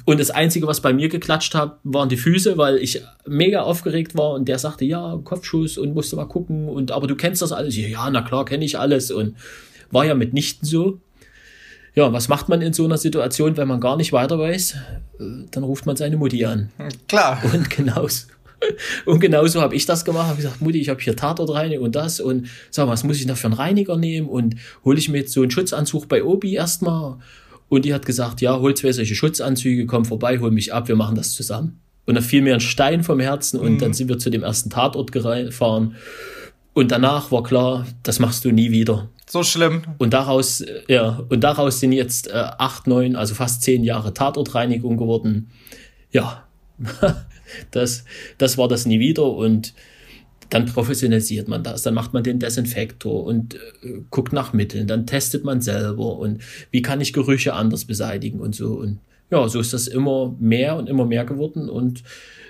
Und 0.04 0.20
das 0.20 0.30
Einzige, 0.30 0.68
was 0.68 0.80
bei 0.80 0.92
mir 0.92 1.08
geklatscht 1.08 1.56
hat, 1.56 1.80
waren 1.82 2.08
die 2.08 2.16
Füße, 2.16 2.56
weil 2.56 2.76
ich 2.76 3.02
mega 3.26 3.62
aufgeregt 3.62 4.16
war. 4.16 4.35
Und 4.35 4.46
der 4.46 4.61
sagte, 4.61 4.85
ja, 4.85 5.18
Kopfschuss 5.25 5.76
und 5.76 5.92
musste 5.92 6.14
mal 6.14 6.26
gucken. 6.26 6.68
Und 6.68 6.92
aber 6.92 7.08
du 7.08 7.16
kennst 7.16 7.42
das 7.42 7.50
alles. 7.50 7.76
Ja, 7.76 8.08
na 8.11 8.23
klar, 8.23 8.44
kenne 8.44 8.64
ich 8.64 8.78
alles. 8.78 9.11
Und 9.11 9.35
war 9.90 10.04
ja 10.04 10.14
mitnichten 10.14 10.68
so 10.68 11.00
ja, 11.97 12.12
was 12.12 12.29
macht 12.29 12.49
man 12.50 12.61
in 12.61 12.75
so 12.75 12.85
einer 12.85 12.99
Situation, 12.99 13.57
wenn 13.57 13.67
man 13.67 13.81
gar 13.81 13.97
nicht 13.97 14.12
weiter 14.12 14.38
weiß? 14.38 14.73
Äh, 15.19 15.25
dann 15.50 15.65
ruft 15.65 15.87
man 15.87 15.97
seine 15.97 16.19
Mutti 16.19 16.45
an. 16.45 16.71
Klar. 17.09 17.43
Und 17.53 17.71
genauso. 17.71 18.26
Und 19.07 19.21
genauso 19.21 19.62
habe 19.62 19.75
ich 19.75 19.87
das 19.87 20.05
gemacht. 20.05 20.26
Habe 20.26 20.37
gesagt, 20.37 20.61
Mutti, 20.61 20.79
ich 20.79 20.91
habe 20.91 21.00
hier 21.00 21.17
Tatortreinigung 21.17 21.85
und 21.85 21.95
das 21.95 22.21
und 22.21 22.49
sag, 22.71 22.88
was 22.88 23.05
muss 23.05 23.21
ich 23.21 23.26
noch 23.26 23.37
für 23.37 23.49
einen 23.49 23.55
Reiniger 23.55 23.99
nehmen 23.99 24.29
und 24.29 24.57
hole 24.83 24.99
ich 24.99 25.11
mir 25.11 25.19
jetzt 25.19 25.35
so 25.35 25.43
einen 25.43 25.50
Schutzanzug 25.50 26.09
bei 26.09 26.25
Obi 26.25 26.55
erstmal. 26.55 27.19
Und 27.69 27.85
die 27.85 27.93
hat 27.93 28.07
gesagt, 28.07 28.41
ja, 28.41 28.59
hol 28.59 28.75
zwei 28.75 28.93
solche 28.93 29.15
Schutzanzüge, 29.15 29.85
komm 29.85 30.07
vorbei, 30.07 30.38
hol 30.38 30.50
mich 30.50 30.73
ab, 30.73 30.88
wir 30.88 30.97
machen 30.97 31.17
das 31.17 31.33
zusammen. 31.33 31.81
Und 32.07 32.15
dann 32.15 32.25
fiel 32.25 32.41
mir 32.41 32.55
ein 32.55 32.61
Stein 32.61 33.05
vom 33.05 33.21
Herzen 33.21 33.61
und 33.61 33.75
mhm. 33.75 33.79
dann 33.79 33.93
sind 33.93 34.09
wir 34.09 34.19
zu 34.19 34.31
dem 34.31 34.43
ersten 34.43 34.71
Tatort 34.71 35.12
gefahren. 35.12 35.97
Und 36.76 36.92
danach 36.92 37.33
war 37.33 37.42
klar, 37.42 37.87
das 38.02 38.18
machst 38.18 38.45
du 38.45 38.52
nie 38.52 38.71
wieder. 38.71 39.09
So 39.26 39.42
schlimm. 39.42 39.80
Und 39.97 40.12
daraus, 40.12 40.61
äh, 40.61 40.83
ja, 40.88 41.25
und 41.30 41.40
daraus 41.40 41.80
sind 41.80 41.92
jetzt 41.92 42.28
äh, 42.28 42.33
acht, 42.35 42.87
neun, 42.87 43.16
also 43.16 43.35
fast 43.35 43.62
zehn 43.62 43.83
Jahre 43.83 44.12
Tatortreinigung 44.12 44.99
geworden. 44.99 45.49
Ja, 46.11 46.47
das, 47.71 48.04
das 48.37 48.59
war 48.59 48.68
das 48.68 48.85
nie 48.85 49.00
wieder 49.00 49.25
und 49.25 49.73
dann 50.50 50.66
professionalisiert 50.66 51.49
man 51.49 51.62
das, 51.62 51.80
dann 51.80 51.95
macht 51.95 52.12
man 52.12 52.23
den 52.23 52.40
Desinfektor 52.40 53.25
und 53.25 53.54
äh, 53.54 54.02
guckt 54.11 54.35
nach 54.35 54.52
Mitteln, 54.52 54.87
dann 54.87 55.06
testet 55.06 55.45
man 55.45 55.62
selber 55.62 56.18
und 56.18 56.42
wie 56.73 56.83
kann 56.83 57.00
ich 57.00 57.14
Gerüche 57.14 57.54
anders 57.54 57.87
beseitigen 57.87 58.38
und 58.38 58.54
so 58.54 58.75
und 58.75 58.99
ja, 59.30 59.49
so 59.49 59.61
ist 59.61 59.73
das 59.73 59.87
immer 59.87 60.37
mehr 60.38 60.76
und 60.76 60.90
immer 60.90 61.06
mehr 61.06 61.25
geworden 61.25 61.71
und 61.71 62.02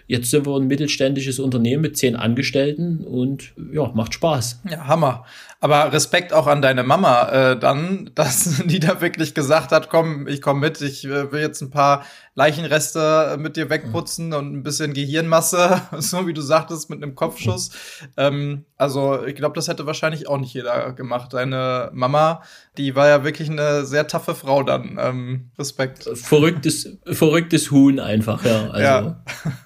Jetzt 0.08 0.30
sind 0.30 0.46
wir 0.46 0.56
ein 0.56 0.68
mittelständisches 0.68 1.40
Unternehmen 1.40 1.82
mit 1.82 1.96
zehn 1.96 2.14
Angestellten 2.14 3.04
und 3.04 3.52
ja, 3.72 3.90
macht 3.92 4.14
Spaß. 4.14 4.60
Ja, 4.70 4.86
Hammer. 4.86 5.24
Aber 5.58 5.92
Respekt 5.92 6.32
auch 6.32 6.46
an 6.46 6.62
deine 6.62 6.84
Mama 6.84 7.28
äh, 7.28 7.58
dann, 7.58 8.10
dass 8.14 8.62
die 8.66 8.78
da 8.78 9.00
wirklich 9.00 9.34
gesagt 9.34 9.72
hat, 9.72 9.90
komm, 9.90 10.28
ich 10.28 10.40
komm 10.40 10.60
mit, 10.60 10.80
ich 10.80 11.04
äh, 11.06 11.32
will 11.32 11.40
jetzt 11.40 11.60
ein 11.60 11.70
paar 11.70 12.04
Leichenreste 12.36 13.36
mit 13.40 13.56
dir 13.56 13.68
wegputzen 13.68 14.28
mhm. 14.28 14.34
und 14.34 14.54
ein 14.54 14.62
bisschen 14.62 14.92
Gehirnmasse, 14.92 15.82
so 15.98 16.26
wie 16.28 16.34
du 16.34 16.40
sagtest, 16.40 16.88
mit 16.88 17.02
einem 17.02 17.16
Kopfschuss. 17.16 17.70
Mhm. 17.70 18.06
Ähm, 18.16 18.64
also 18.76 19.24
ich 19.24 19.34
glaube, 19.34 19.54
das 19.56 19.66
hätte 19.66 19.86
wahrscheinlich 19.86 20.28
auch 20.28 20.38
nicht 20.38 20.54
jeder 20.54 20.92
gemacht. 20.92 21.32
Deine 21.32 21.90
Mama, 21.92 22.42
die 22.76 22.94
war 22.94 23.08
ja 23.08 23.24
wirklich 23.24 23.50
eine 23.50 23.84
sehr 23.86 24.06
taffe 24.06 24.36
Frau 24.36 24.62
dann. 24.62 24.98
Ähm, 25.00 25.50
Respekt. 25.58 26.08
Verrücktes, 26.14 26.96
verrücktes 27.06 27.72
Huhn 27.72 27.98
einfach, 27.98 28.44
ja. 28.44 28.70
Also. 28.70 28.80
Ja. 28.80 29.24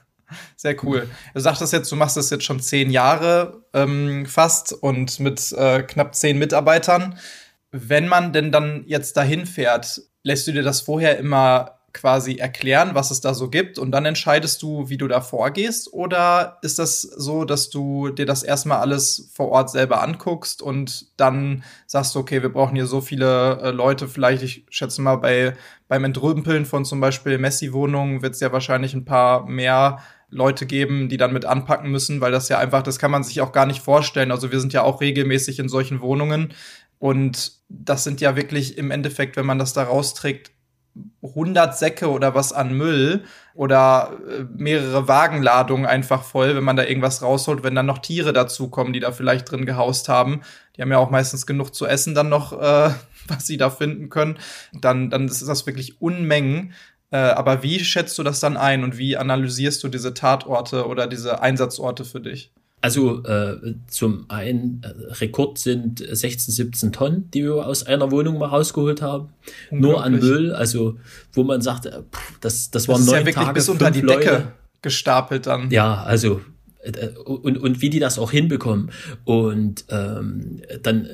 Sehr 0.60 0.76
cool. 0.84 1.08
Du 1.32 1.40
sagtest 1.40 1.72
jetzt, 1.72 1.90
du 1.90 1.96
machst 1.96 2.18
das 2.18 2.28
jetzt 2.28 2.44
schon 2.44 2.60
zehn 2.60 2.90
Jahre 2.90 3.64
ähm, 3.72 4.26
fast 4.26 4.74
und 4.74 5.18
mit 5.18 5.52
äh, 5.52 5.82
knapp 5.82 6.14
zehn 6.14 6.38
Mitarbeitern. 6.38 7.18
Wenn 7.70 8.06
man 8.06 8.34
denn 8.34 8.52
dann 8.52 8.84
jetzt 8.86 9.16
dahin 9.16 9.46
fährt, 9.46 10.02
lässt 10.22 10.46
du 10.46 10.52
dir 10.52 10.62
das 10.62 10.82
vorher 10.82 11.16
immer 11.16 11.78
quasi 11.94 12.36
erklären, 12.36 12.90
was 12.92 13.10
es 13.10 13.22
da 13.22 13.32
so 13.32 13.48
gibt 13.48 13.78
und 13.78 13.90
dann 13.90 14.04
entscheidest 14.04 14.60
du, 14.60 14.90
wie 14.90 14.98
du 14.98 15.08
da 15.08 15.22
vorgehst? 15.22 15.94
Oder 15.94 16.58
ist 16.60 16.78
das 16.78 17.00
so, 17.00 17.46
dass 17.46 17.70
du 17.70 18.10
dir 18.10 18.26
das 18.26 18.42
erstmal 18.42 18.80
alles 18.80 19.30
vor 19.32 19.48
Ort 19.48 19.70
selber 19.70 20.02
anguckst 20.02 20.60
und 20.60 21.18
dann 21.18 21.64
sagst 21.86 22.14
du, 22.14 22.18
okay, 22.18 22.42
wir 22.42 22.52
brauchen 22.52 22.76
hier 22.76 22.86
so 22.86 23.00
viele 23.00 23.60
äh, 23.62 23.70
Leute, 23.70 24.08
vielleicht, 24.08 24.42
ich 24.42 24.66
schätze 24.68 25.00
mal, 25.00 25.16
bei, 25.16 25.54
beim 25.88 26.04
Entrümpeln 26.04 26.66
von 26.66 26.84
zum 26.84 27.00
Beispiel 27.00 27.38
Messi-Wohnungen 27.38 28.20
wird 28.20 28.34
es 28.34 28.40
ja 28.40 28.52
wahrscheinlich 28.52 28.92
ein 28.92 29.06
paar 29.06 29.46
mehr 29.46 30.00
Leute 30.30 30.66
geben, 30.66 31.08
die 31.08 31.16
dann 31.16 31.32
mit 31.32 31.44
anpacken 31.44 31.90
müssen, 31.90 32.20
weil 32.20 32.32
das 32.32 32.48
ja 32.48 32.58
einfach, 32.58 32.82
das 32.82 32.98
kann 32.98 33.10
man 33.10 33.24
sich 33.24 33.40
auch 33.40 33.52
gar 33.52 33.66
nicht 33.66 33.82
vorstellen. 33.82 34.30
Also 34.30 34.52
wir 34.52 34.60
sind 34.60 34.72
ja 34.72 34.82
auch 34.82 35.00
regelmäßig 35.00 35.58
in 35.58 35.68
solchen 35.68 36.00
Wohnungen 36.00 36.52
und 36.98 37.52
das 37.68 38.04
sind 38.04 38.20
ja 38.20 38.36
wirklich 38.36 38.78
im 38.78 38.90
Endeffekt, 38.90 39.36
wenn 39.36 39.46
man 39.46 39.58
das 39.58 39.72
da 39.72 39.84
rausträgt, 39.84 40.52
100 41.22 41.76
Säcke 41.76 42.10
oder 42.10 42.34
was 42.34 42.52
an 42.52 42.74
Müll 42.74 43.24
oder 43.54 44.18
äh, 44.28 44.44
mehrere 44.56 45.06
Wagenladungen 45.06 45.86
einfach 45.86 46.24
voll, 46.24 46.56
wenn 46.56 46.64
man 46.64 46.76
da 46.76 46.84
irgendwas 46.84 47.22
rausholt, 47.22 47.62
wenn 47.62 47.74
dann 47.74 47.86
noch 47.86 47.98
Tiere 47.98 48.32
dazukommen, 48.32 48.92
die 48.92 49.00
da 49.00 49.12
vielleicht 49.12 49.50
drin 49.50 49.66
gehaust 49.66 50.08
haben. 50.08 50.40
Die 50.76 50.82
haben 50.82 50.90
ja 50.90 50.98
auch 50.98 51.10
meistens 51.10 51.46
genug 51.46 51.74
zu 51.74 51.86
essen 51.86 52.14
dann 52.14 52.28
noch, 52.28 52.52
äh, 52.52 52.90
was 53.28 53.46
sie 53.46 53.56
da 53.56 53.70
finden 53.70 54.08
können. 54.08 54.38
Dann, 54.72 55.10
dann 55.10 55.26
ist 55.26 55.46
das 55.46 55.66
wirklich 55.66 56.00
Unmengen. 56.00 56.72
Äh, 57.10 57.16
aber 57.16 57.62
wie 57.62 57.80
schätzt 57.80 58.18
du 58.18 58.22
das 58.22 58.40
dann 58.40 58.56
ein 58.56 58.84
und 58.84 58.96
wie 58.98 59.16
analysierst 59.16 59.82
du 59.82 59.88
diese 59.88 60.14
Tatorte 60.14 60.86
oder 60.86 61.06
diese 61.06 61.42
Einsatzorte 61.42 62.04
für 62.04 62.20
dich? 62.20 62.52
Also 62.82 63.22
äh, 63.24 63.74
zum 63.88 64.24
einen, 64.28 64.82
äh, 64.82 65.12
Rekord 65.14 65.58
sind 65.58 65.98
16, 65.98 66.54
17 66.54 66.92
Tonnen, 66.92 67.30
die 67.32 67.44
wir 67.44 67.66
aus 67.66 67.82
einer 67.82 68.10
Wohnung 68.10 68.38
mal 68.38 68.46
rausgeholt 68.46 69.02
haben. 69.02 69.28
Nur 69.70 70.02
an 70.02 70.18
Müll, 70.18 70.54
also 70.54 70.96
wo 71.32 71.44
man 71.44 71.60
sagt, 71.60 71.86
äh, 71.86 72.02
pff, 72.10 72.38
das, 72.40 72.70
das 72.70 72.88
waren 72.88 72.94
das 72.94 73.00
ist 73.02 73.06
neun 73.06 73.20
ja 73.20 73.26
wirklich 73.26 73.44
Tage, 73.44 73.54
bis 73.54 73.68
unter 73.68 73.90
die 73.90 74.00
Leute. 74.00 74.20
Decke 74.20 74.52
gestapelt 74.80 75.46
dann. 75.46 75.70
Ja, 75.70 76.02
also 76.04 76.40
äh, 76.82 77.08
und, 77.24 77.58
und 77.58 77.82
wie 77.82 77.90
die 77.90 77.98
das 77.98 78.18
auch 78.18 78.30
hinbekommen. 78.30 78.90
Und 79.24 79.84
ähm, 79.90 80.62
dann, 80.82 81.08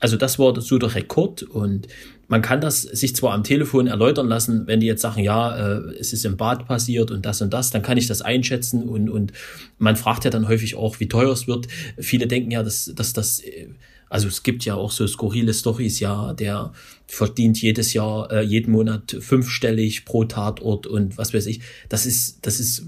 also 0.00 0.16
das 0.16 0.40
war 0.40 0.60
so 0.60 0.78
der 0.78 0.94
Rekord 0.96 1.44
und 1.44 1.86
man 2.28 2.42
kann 2.42 2.60
das 2.60 2.82
sich 2.82 3.14
zwar 3.14 3.32
am 3.32 3.44
Telefon 3.44 3.86
erläutern 3.86 4.28
lassen, 4.28 4.66
wenn 4.66 4.80
die 4.80 4.86
jetzt 4.86 5.02
sagen, 5.02 5.22
ja, 5.22 5.56
äh, 5.56 5.94
es 5.98 6.12
ist 6.12 6.24
im 6.24 6.36
Bad 6.36 6.66
passiert 6.66 7.10
und 7.10 7.24
das 7.26 7.42
und 7.42 7.52
das, 7.52 7.70
dann 7.70 7.82
kann 7.82 7.98
ich 7.98 8.06
das 8.06 8.22
einschätzen 8.22 8.88
und, 8.88 9.08
und 9.10 9.32
man 9.78 9.96
fragt 9.96 10.24
ja 10.24 10.30
dann 10.30 10.48
häufig 10.48 10.74
auch, 10.76 11.00
wie 11.00 11.08
teuer 11.08 11.32
es 11.32 11.46
wird. 11.46 11.66
Viele 11.98 12.26
denken 12.26 12.50
ja, 12.50 12.62
dass, 12.62 12.92
dass 12.94 13.12
das 13.12 13.40
äh, 13.40 13.68
Also 14.08 14.28
es 14.28 14.42
gibt 14.42 14.64
ja 14.64 14.74
auch 14.74 14.90
so 14.90 15.06
skurrile 15.06 15.52
Stories, 15.52 16.00
ja, 16.00 16.32
der 16.34 16.72
verdient 17.06 17.60
jedes 17.60 17.92
Jahr, 17.92 18.30
äh, 18.30 18.42
jeden 18.42 18.72
Monat 18.72 19.16
fünfstellig 19.20 20.04
pro 20.04 20.24
Tatort 20.24 20.86
und 20.86 21.18
was 21.18 21.34
weiß 21.34 21.46
ich. 21.46 21.60
Das 21.88 22.06
ist, 22.06 22.46
das 22.46 22.60
ist, 22.60 22.86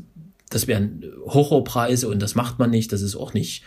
das 0.51 0.67
wären 0.67 1.05
Horrorpreise 1.27 2.09
und 2.09 2.21
das 2.21 2.35
macht 2.35 2.59
man 2.59 2.71
nicht. 2.71 2.93
Das 2.93 3.03
ist 3.03 3.17
auch 3.17 3.35
nicht 3.35 3.63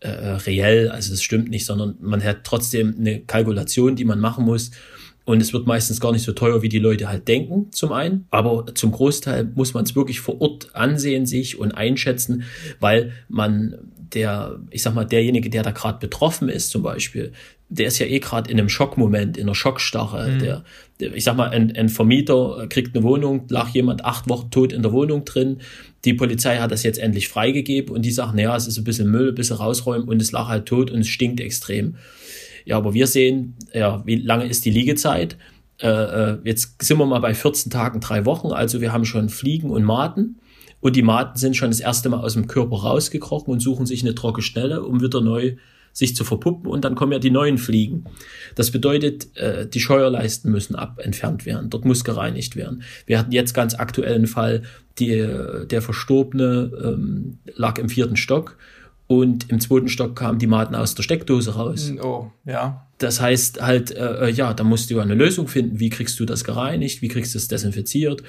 äh, 0.00 0.08
reell, 0.08 0.88
also 0.90 1.10
das 1.10 1.22
stimmt 1.22 1.50
nicht, 1.50 1.66
sondern 1.66 1.96
man 2.00 2.22
hat 2.22 2.44
trotzdem 2.44 2.94
eine 2.98 3.20
Kalkulation, 3.20 3.96
die 3.96 4.04
man 4.04 4.20
machen 4.20 4.44
muss. 4.44 4.70
Und 5.24 5.42
es 5.42 5.52
wird 5.52 5.66
meistens 5.66 6.00
gar 6.00 6.12
nicht 6.12 6.22
so 6.22 6.32
teuer, 6.32 6.62
wie 6.62 6.70
die 6.70 6.78
Leute 6.78 7.08
halt 7.08 7.28
denken, 7.28 7.70
zum 7.70 7.92
einen. 7.92 8.26
Aber 8.30 8.64
zum 8.74 8.92
Großteil 8.92 9.44
muss 9.54 9.74
man 9.74 9.84
es 9.84 9.94
wirklich 9.94 10.20
vor 10.20 10.40
Ort 10.40 10.74
ansehen 10.74 11.26
sich 11.26 11.58
und 11.58 11.72
einschätzen, 11.72 12.44
weil 12.80 13.12
man 13.28 13.74
der, 14.14 14.58
ich 14.70 14.82
sag 14.82 14.94
mal, 14.94 15.04
derjenige, 15.04 15.50
der 15.50 15.62
da 15.62 15.70
gerade 15.70 15.98
betroffen 15.98 16.48
ist, 16.48 16.70
zum 16.70 16.82
Beispiel, 16.82 17.32
der 17.68 17.88
ist 17.88 17.98
ja 17.98 18.06
eh 18.06 18.18
gerade 18.18 18.50
in 18.50 18.58
einem 18.58 18.68
Schockmoment, 18.68 19.36
in 19.36 19.44
einer 19.44 19.54
Schockstarre. 19.54 20.30
Mhm. 20.30 20.38
Der, 20.38 20.64
der, 21.00 21.14
ich 21.14 21.24
sag 21.24 21.36
mal, 21.36 21.50
ein, 21.50 21.76
ein 21.76 21.88
Vermieter 21.88 22.66
kriegt 22.68 22.96
eine 22.96 23.04
Wohnung, 23.04 23.44
lag 23.48 23.68
jemand 23.70 24.04
acht 24.04 24.28
Wochen 24.28 24.50
tot 24.50 24.72
in 24.72 24.82
der 24.82 24.92
Wohnung 24.92 25.24
drin. 25.24 25.58
Die 26.04 26.14
Polizei 26.14 26.58
hat 26.58 26.70
das 26.70 26.82
jetzt 26.82 26.98
endlich 26.98 27.28
freigegeben 27.28 27.94
und 27.94 28.02
die 28.02 28.10
sagen, 28.10 28.36
naja, 28.36 28.54
es 28.56 28.66
ist 28.66 28.78
ein 28.78 28.84
bisschen 28.84 29.10
Müll, 29.10 29.30
ein 29.30 29.34
bisschen 29.34 29.56
rausräumen 29.56 30.08
und 30.08 30.22
es 30.22 30.32
lag 30.32 30.48
halt 30.48 30.66
tot 30.66 30.90
und 30.90 31.00
es 31.00 31.08
stinkt 31.08 31.40
extrem. 31.40 31.96
Ja, 32.64 32.76
aber 32.76 32.94
wir 32.94 33.06
sehen, 33.06 33.56
ja, 33.72 34.02
wie 34.06 34.16
lange 34.16 34.46
ist 34.46 34.64
die 34.64 34.70
Liegezeit? 34.70 35.36
Äh, 35.80 35.88
äh 35.88 36.38
jetzt 36.44 36.82
sind 36.82 36.98
wir 36.98 37.06
mal 37.06 37.20
bei 37.20 37.34
14 37.34 37.70
Tagen, 37.70 38.00
drei 38.00 38.24
Wochen, 38.26 38.48
also 38.48 38.80
wir 38.80 38.92
haben 38.92 39.04
schon 39.04 39.28
Fliegen 39.28 39.70
und 39.70 39.84
Maten. 39.84 40.36
Und 40.80 40.94
die 40.94 41.02
Maten 41.02 41.36
sind 41.36 41.56
schon 41.56 41.70
das 41.70 41.80
erste 41.80 42.08
Mal 42.08 42.20
aus 42.20 42.34
dem 42.34 42.46
Körper 42.46 42.76
rausgekrochen 42.76 43.52
und 43.52 43.60
suchen 43.60 43.84
sich 43.84 44.02
eine 44.02 44.14
trockene 44.14 44.42
Stelle, 44.42 44.84
um 44.84 45.00
wieder 45.00 45.20
neu 45.20 45.56
sich 45.98 46.14
zu 46.14 46.22
verpuppen 46.22 46.70
und 46.70 46.84
dann 46.84 46.94
kommen 46.94 47.10
ja 47.10 47.18
die 47.18 47.32
neuen 47.32 47.58
Fliegen. 47.58 48.04
Das 48.54 48.70
bedeutet, 48.70 49.36
äh, 49.36 49.66
die 49.66 49.80
Scheuerleisten 49.80 50.52
müssen 50.52 50.76
ab 50.76 51.00
entfernt 51.02 51.44
werden. 51.44 51.70
Dort 51.70 51.84
muss 51.84 52.04
gereinigt 52.04 52.54
werden. 52.54 52.84
Wir 53.06 53.18
hatten 53.18 53.32
jetzt 53.32 53.52
ganz 53.52 53.74
aktuellen 53.74 54.28
Fall, 54.28 54.62
die, 55.00 55.28
der 55.70 55.82
Verstorbene 55.82 56.70
ähm, 56.84 57.38
lag 57.56 57.78
im 57.78 57.88
vierten 57.88 58.16
Stock 58.16 58.56
und 59.08 59.50
im 59.50 59.58
zweiten 59.58 59.88
Stock 59.88 60.14
kamen 60.14 60.38
die 60.38 60.46
Maten 60.46 60.76
aus 60.76 60.94
der 60.94 61.02
Steckdose 61.02 61.54
raus. 61.54 61.92
Oh, 62.00 62.30
ja. 62.44 62.86
Das 62.98 63.20
heißt 63.20 63.60
halt, 63.60 63.90
äh, 63.90 64.26
äh 64.26 64.30
ja, 64.30 64.54
da 64.54 64.62
musst 64.62 64.90
du 64.90 65.00
eine 65.00 65.14
Lösung 65.14 65.48
finden. 65.48 65.80
Wie 65.80 65.88
kriegst 65.88 66.20
du 66.20 66.24
das 66.24 66.44
gereinigt? 66.44 67.02
Wie 67.02 67.08
kriegst 67.08 67.34
du 67.34 67.38
es 67.38 67.48
desinfiziert? 67.48 68.22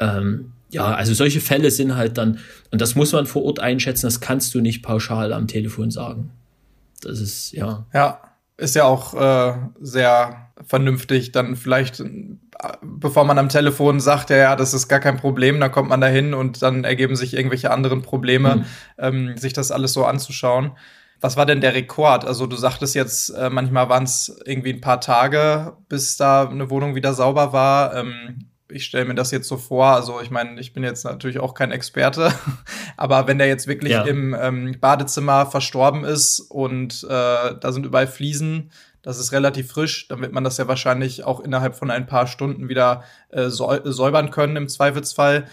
Ähm, 0.00 0.52
ja, 0.70 0.92
also 0.92 1.14
solche 1.14 1.40
Fälle 1.40 1.70
sind 1.70 1.94
halt 1.94 2.18
dann, 2.18 2.38
und 2.72 2.80
das 2.80 2.96
muss 2.96 3.12
man 3.12 3.26
vor 3.26 3.44
Ort 3.44 3.60
einschätzen, 3.60 4.06
das 4.06 4.20
kannst 4.20 4.52
du 4.54 4.60
nicht 4.60 4.82
pauschal 4.82 5.32
am 5.32 5.46
Telefon 5.46 5.92
sagen. 5.92 6.30
Das 7.04 7.20
ist, 7.20 7.52
ja. 7.52 7.86
Ja, 7.92 8.20
ist 8.56 8.74
ja 8.74 8.84
auch 8.84 9.14
äh, 9.14 9.54
sehr 9.80 10.50
vernünftig, 10.66 11.32
dann 11.32 11.56
vielleicht, 11.56 12.02
bevor 12.82 13.24
man 13.24 13.38
am 13.38 13.48
Telefon 13.48 14.00
sagt, 14.00 14.30
ja, 14.30 14.36
ja, 14.36 14.56
das 14.56 14.74
ist 14.74 14.88
gar 14.88 15.00
kein 15.00 15.16
Problem, 15.16 15.60
dann 15.60 15.72
kommt 15.72 15.88
man 15.88 16.00
da 16.00 16.06
hin 16.06 16.34
und 16.34 16.62
dann 16.62 16.84
ergeben 16.84 17.16
sich 17.16 17.34
irgendwelche 17.34 17.70
anderen 17.70 18.02
Probleme, 18.02 18.56
mhm. 18.56 18.64
ähm, 18.98 19.36
sich 19.36 19.52
das 19.52 19.72
alles 19.72 19.92
so 19.92 20.04
anzuschauen. 20.04 20.72
Was 21.20 21.36
war 21.36 21.46
denn 21.46 21.60
der 21.60 21.74
Rekord? 21.74 22.24
Also 22.24 22.46
du 22.46 22.56
sagtest 22.56 22.94
jetzt, 22.94 23.30
äh, 23.30 23.50
manchmal 23.50 23.88
waren 23.88 24.04
es 24.04 24.40
irgendwie 24.44 24.72
ein 24.72 24.80
paar 24.80 25.00
Tage, 25.00 25.76
bis 25.88 26.16
da 26.16 26.48
eine 26.48 26.70
Wohnung 26.70 26.94
wieder 26.94 27.14
sauber 27.14 27.52
war. 27.52 27.94
Ähm, 27.96 28.50
ich 28.74 28.84
stelle 28.84 29.04
mir 29.04 29.14
das 29.14 29.30
jetzt 29.30 29.48
so 29.48 29.56
vor, 29.56 29.86
also 29.86 30.20
ich 30.20 30.30
meine, 30.30 30.60
ich 30.60 30.72
bin 30.72 30.82
jetzt 30.82 31.04
natürlich 31.04 31.38
auch 31.38 31.54
kein 31.54 31.70
Experte, 31.70 32.32
aber 32.96 33.26
wenn 33.26 33.38
der 33.38 33.46
jetzt 33.46 33.66
wirklich 33.66 33.92
ja. 33.92 34.02
im 34.02 34.36
ähm, 34.38 34.76
Badezimmer 34.80 35.46
verstorben 35.46 36.04
ist 36.04 36.40
und 36.40 37.04
äh, 37.04 37.06
da 37.08 37.72
sind 37.72 37.86
überall 37.86 38.06
Fliesen, 38.06 38.70
das 39.02 39.18
ist 39.18 39.32
relativ 39.32 39.70
frisch, 39.70 40.08
dann 40.08 40.22
wird 40.22 40.32
man 40.32 40.44
das 40.44 40.56
ja 40.56 40.66
wahrscheinlich 40.66 41.24
auch 41.24 41.40
innerhalb 41.40 41.76
von 41.76 41.90
ein 41.90 42.06
paar 42.06 42.26
Stunden 42.26 42.68
wieder 42.68 43.04
äh, 43.28 43.48
säubern 43.48 44.30
können 44.30 44.56
im 44.56 44.68
Zweifelsfall. 44.68 45.46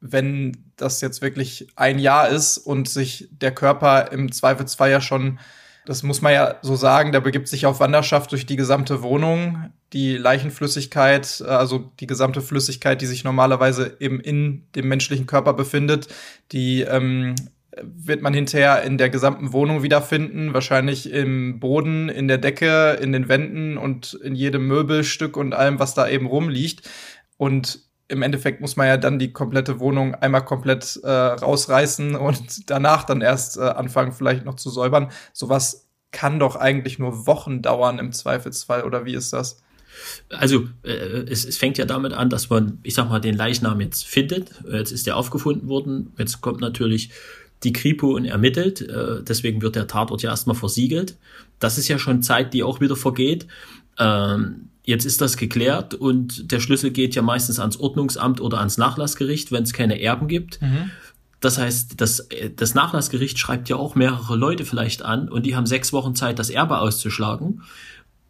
Wenn 0.00 0.56
das 0.76 1.02
jetzt 1.02 1.20
wirklich 1.20 1.68
ein 1.76 1.98
Jahr 1.98 2.28
ist 2.28 2.56
und 2.56 2.88
sich 2.88 3.28
der 3.30 3.54
Körper 3.54 4.10
im 4.10 4.32
Zweifelsfall 4.32 4.90
ja 4.90 5.00
schon 5.02 5.38
das 5.86 6.02
muss 6.02 6.22
man 6.22 6.32
ja 6.32 6.56
so 6.62 6.76
sagen, 6.76 7.12
der 7.12 7.20
begibt 7.20 7.48
sich 7.48 7.66
auf 7.66 7.80
Wanderschaft 7.80 8.32
durch 8.32 8.46
die 8.46 8.56
gesamte 8.56 9.02
Wohnung. 9.02 9.70
Die 9.92 10.16
Leichenflüssigkeit, 10.16 11.42
äh, 11.46 11.50
also 11.50 11.90
die 12.00 12.06
gesamte 12.06 12.40
Flüssigkeit, 12.40 13.00
die 13.00 13.06
sich 13.06 13.24
normalerweise 13.24 13.96
eben 14.00 14.20
in 14.20 14.66
dem 14.74 14.88
menschlichen 14.88 15.26
Körper 15.26 15.52
befindet, 15.52 16.08
die 16.52 16.82
ähm, 16.82 17.34
wird 17.82 18.22
man 18.22 18.32
hinterher 18.32 18.82
in 18.82 18.98
der 18.98 19.10
gesamten 19.10 19.52
Wohnung 19.52 19.82
wiederfinden, 19.82 20.54
wahrscheinlich 20.54 21.10
im 21.10 21.60
Boden, 21.60 22.08
in 22.08 22.28
der 22.28 22.38
Decke, 22.38 22.98
in 23.00 23.12
den 23.12 23.28
Wänden 23.28 23.76
und 23.76 24.14
in 24.14 24.34
jedem 24.34 24.66
Möbelstück 24.66 25.36
und 25.36 25.54
allem, 25.54 25.78
was 25.78 25.94
da 25.94 26.08
eben 26.08 26.26
rumliegt. 26.26 26.88
Und 27.36 27.83
im 28.08 28.22
Endeffekt 28.22 28.60
muss 28.60 28.76
man 28.76 28.86
ja 28.86 28.96
dann 28.96 29.18
die 29.18 29.32
komplette 29.32 29.80
Wohnung 29.80 30.14
einmal 30.14 30.44
komplett 30.44 31.00
äh, 31.02 31.10
rausreißen 31.10 32.14
und 32.16 32.70
danach 32.70 33.04
dann 33.04 33.20
erst 33.20 33.56
äh, 33.56 33.62
anfangen, 33.62 34.12
vielleicht 34.12 34.44
noch 34.44 34.56
zu 34.56 34.70
säubern. 34.70 35.10
Sowas 35.32 35.88
kann 36.10 36.38
doch 36.38 36.56
eigentlich 36.56 36.98
nur 36.98 37.26
Wochen 37.26 37.62
dauern 37.62 37.98
im 37.98 38.12
Zweifelsfall, 38.12 38.84
oder 38.84 39.04
wie 39.04 39.14
ist 39.14 39.32
das? 39.32 39.62
Also 40.28 40.68
äh, 40.82 40.90
es, 40.90 41.44
es 41.44 41.56
fängt 41.56 41.78
ja 41.78 41.84
damit 41.84 42.12
an, 42.12 42.30
dass 42.30 42.50
man, 42.50 42.78
ich 42.82 42.94
sag 42.94 43.08
mal, 43.08 43.20
den 43.20 43.36
Leichnam 43.36 43.80
jetzt 43.80 44.04
findet. 44.06 44.50
Jetzt 44.70 44.92
ist 44.92 45.06
der 45.06 45.16
aufgefunden 45.16 45.68
worden. 45.68 46.12
Jetzt 46.18 46.40
kommt 46.40 46.60
natürlich 46.60 47.10
die 47.62 47.72
Kripo 47.72 48.14
und 48.14 48.24
ermittelt. 48.24 48.80
Äh, 48.82 49.22
deswegen 49.22 49.62
wird 49.62 49.76
der 49.76 49.86
Tatort 49.86 50.22
ja 50.22 50.30
erstmal 50.30 50.56
versiegelt. 50.56 51.16
Das 51.58 51.78
ist 51.78 51.88
ja 51.88 51.98
schon 51.98 52.22
Zeit, 52.22 52.52
die 52.54 52.62
auch 52.62 52.80
wieder 52.80 52.96
vergeht. 52.96 53.46
Ähm, 53.98 54.68
Jetzt 54.84 55.06
ist 55.06 55.20
das 55.20 55.36
geklärt 55.36 55.94
und 55.94 56.52
der 56.52 56.60
Schlüssel 56.60 56.90
geht 56.90 57.14
ja 57.14 57.22
meistens 57.22 57.58
ans 57.58 57.78
Ordnungsamt 57.78 58.40
oder 58.40 58.58
ans 58.58 58.76
Nachlassgericht, 58.76 59.50
wenn 59.50 59.62
es 59.62 59.72
keine 59.72 60.00
Erben 60.00 60.28
gibt. 60.28 60.60
Mhm. 60.60 60.90
Das 61.40 61.58
heißt, 61.58 62.00
das, 62.00 62.28
das 62.56 62.74
Nachlassgericht 62.74 63.38
schreibt 63.38 63.68
ja 63.68 63.76
auch 63.76 63.94
mehrere 63.94 64.36
Leute 64.36 64.64
vielleicht 64.64 65.02
an 65.02 65.28
und 65.28 65.44
die 65.46 65.56
haben 65.56 65.66
sechs 65.66 65.92
Wochen 65.92 66.14
Zeit, 66.14 66.38
das 66.38 66.50
Erbe 66.50 66.78
auszuschlagen 66.78 67.62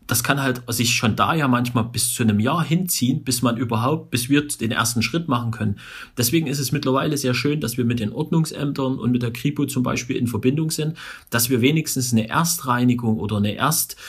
das 0.06 0.22
kann 0.22 0.42
halt 0.42 0.62
sich 0.68 0.94
schon 0.94 1.16
da 1.16 1.34
ja 1.34 1.48
manchmal 1.48 1.84
bis 1.84 2.12
zu 2.12 2.22
einem 2.22 2.38
Jahr 2.38 2.62
hinziehen, 2.62 3.24
bis 3.24 3.42
man 3.42 3.56
überhaupt, 3.56 4.10
bis 4.10 4.28
wir 4.28 4.46
den 4.46 4.70
ersten 4.70 5.02
Schritt 5.02 5.28
machen 5.28 5.50
können. 5.50 5.76
Deswegen 6.18 6.46
ist 6.46 6.58
es 6.58 6.72
mittlerweile 6.72 7.16
sehr 7.16 7.34
schön, 7.34 7.60
dass 7.60 7.78
wir 7.78 7.84
mit 7.84 8.00
den 8.00 8.12
Ordnungsämtern 8.12 8.98
und 8.98 9.10
mit 9.12 9.22
der 9.22 9.32
Kripo 9.32 9.64
zum 9.66 9.82
Beispiel 9.82 10.16
in 10.16 10.26
Verbindung 10.26 10.70
sind, 10.70 10.96
dass 11.30 11.48
wir 11.48 11.62
wenigstens 11.62 12.12
eine 12.12 12.28
Erstreinigung 12.28 13.18
oder 13.18 13.38
eine 13.38 13.54
Erstdesinfektion 13.54 14.04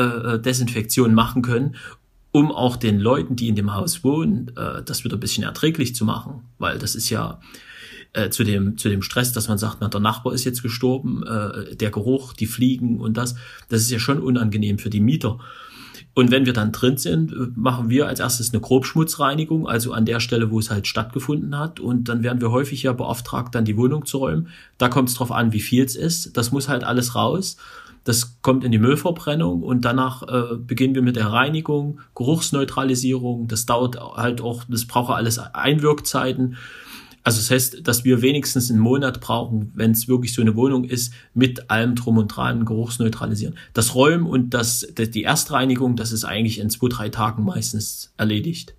äh, 0.00 1.08
machen 1.08 1.42
können, 1.42 1.76
um 2.32 2.52
auch 2.52 2.76
den 2.76 3.00
Leuten, 3.00 3.36
die 3.36 3.48
in 3.48 3.56
dem 3.56 3.74
Haus 3.74 4.04
wohnen, 4.04 4.52
äh, 4.56 4.82
das 4.84 5.04
wieder 5.04 5.16
ein 5.16 5.20
bisschen 5.20 5.44
erträglich 5.44 5.94
zu 5.94 6.04
machen. 6.04 6.42
Weil 6.58 6.78
das 6.78 6.94
ist 6.94 7.10
ja, 7.10 7.40
äh, 8.12 8.30
zu, 8.30 8.44
dem, 8.44 8.76
zu 8.76 8.88
dem 8.88 9.02
Stress, 9.02 9.32
dass 9.32 9.48
man 9.48 9.58
sagt, 9.58 9.78
na, 9.80 9.88
der 9.88 10.00
Nachbar 10.00 10.32
ist 10.34 10.44
jetzt 10.44 10.62
gestorben, 10.62 11.24
äh, 11.26 11.76
der 11.76 11.90
Geruch, 11.90 12.32
die 12.32 12.46
Fliegen 12.46 13.00
und 13.00 13.16
das, 13.16 13.36
das 13.68 13.82
ist 13.82 13.90
ja 13.90 13.98
schon 13.98 14.20
unangenehm 14.20 14.78
für 14.78 14.90
die 14.90 15.00
Mieter. 15.00 15.38
Und 16.12 16.30
wenn 16.32 16.44
wir 16.44 16.52
dann 16.52 16.72
drin 16.72 16.96
sind, 16.96 17.32
äh, 17.32 17.48
machen 17.54 17.88
wir 17.88 18.08
als 18.08 18.20
erstes 18.20 18.52
eine 18.52 18.60
Grobschmutzreinigung, 18.60 19.68
also 19.68 19.92
an 19.92 20.04
der 20.04 20.20
Stelle, 20.20 20.50
wo 20.50 20.58
es 20.58 20.70
halt 20.70 20.86
stattgefunden 20.86 21.56
hat. 21.56 21.78
Und 21.78 22.08
dann 22.08 22.22
werden 22.22 22.40
wir 22.40 22.50
häufig 22.50 22.82
ja 22.82 22.92
beauftragt, 22.92 23.54
dann 23.54 23.64
die 23.64 23.76
Wohnung 23.76 24.04
zu 24.06 24.18
räumen. 24.18 24.48
Da 24.76 24.88
kommt 24.88 25.08
es 25.08 25.14
drauf 25.14 25.30
an, 25.30 25.52
wie 25.52 25.60
viel 25.60 25.84
es 25.84 25.96
ist. 25.96 26.36
Das 26.36 26.50
muss 26.50 26.68
halt 26.68 26.84
alles 26.84 27.14
raus. 27.14 27.56
Das 28.04 28.40
kommt 28.40 28.64
in 28.64 28.72
die 28.72 28.78
Müllverbrennung 28.78 29.62
und 29.62 29.84
danach 29.84 30.22
äh, 30.22 30.56
beginnen 30.56 30.94
wir 30.94 31.02
mit 31.02 31.16
der 31.16 31.26
Reinigung, 31.26 32.00
Geruchsneutralisierung. 32.14 33.46
Das 33.46 33.66
dauert 33.66 34.00
halt 34.00 34.40
auch, 34.40 34.64
das 34.68 34.86
braucht 34.86 35.14
alles 35.14 35.38
Einwirkzeiten. 35.38 36.56
Also 37.22 37.38
das 37.38 37.50
heißt, 37.50 37.86
dass 37.86 38.04
wir 38.04 38.22
wenigstens 38.22 38.70
einen 38.70 38.80
Monat 38.80 39.20
brauchen, 39.20 39.72
wenn 39.74 39.90
es 39.90 40.08
wirklich 40.08 40.32
so 40.32 40.40
eine 40.40 40.56
Wohnung 40.56 40.84
ist, 40.84 41.12
mit 41.34 41.70
allem 41.70 41.94
drum 41.94 42.16
und 42.16 42.28
dran 42.28 42.64
geruchsneutralisieren. 42.64 43.56
Das 43.74 43.94
Räumen 43.94 44.26
und 44.26 44.50
das, 44.50 44.86
die 44.96 45.22
Erstreinigung, 45.22 45.96
das 45.96 46.12
ist 46.12 46.24
eigentlich 46.24 46.58
in 46.58 46.70
zwei, 46.70 46.88
drei 46.88 47.08
Tagen 47.10 47.44
meistens 47.44 48.14
erledigt. 48.16 48.74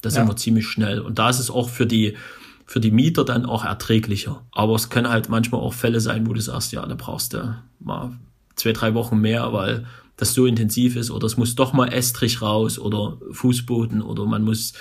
Das 0.00 0.14
ja. 0.14 0.20
sind 0.20 0.30
wir 0.30 0.36
ziemlich 0.36 0.66
schnell. 0.66 1.00
Und 1.00 1.18
da 1.18 1.28
ist 1.28 1.40
es 1.40 1.50
auch 1.50 1.68
für 1.68 1.86
die, 1.86 2.16
für 2.64 2.80
die 2.80 2.90
Mieter 2.90 3.24
dann 3.24 3.44
auch 3.44 3.64
erträglicher. 3.64 4.46
Aber 4.52 4.74
es 4.74 4.88
können 4.88 5.10
halt 5.10 5.28
manchmal 5.28 5.60
auch 5.60 5.74
Fälle 5.74 6.00
sein, 6.00 6.26
wo 6.26 6.32
du 6.32 6.40
sagst, 6.40 6.72
ja, 6.72 6.86
da 6.86 6.94
brauchst 6.94 7.34
du 7.34 7.54
mal 7.80 8.16
zwei, 8.58 8.72
drei 8.72 8.94
Wochen 8.94 9.18
mehr, 9.18 9.52
weil 9.52 9.86
das 10.16 10.34
so 10.34 10.46
intensiv 10.46 10.96
ist 10.96 11.10
oder 11.10 11.26
es 11.26 11.36
muss 11.36 11.54
doch 11.54 11.72
mal 11.72 11.92
Estrich 11.92 12.42
raus 12.42 12.78
oder 12.78 13.18
Fußboden 13.30 14.02
oder 14.02 14.26
man 14.26 14.42
muss 14.42 14.74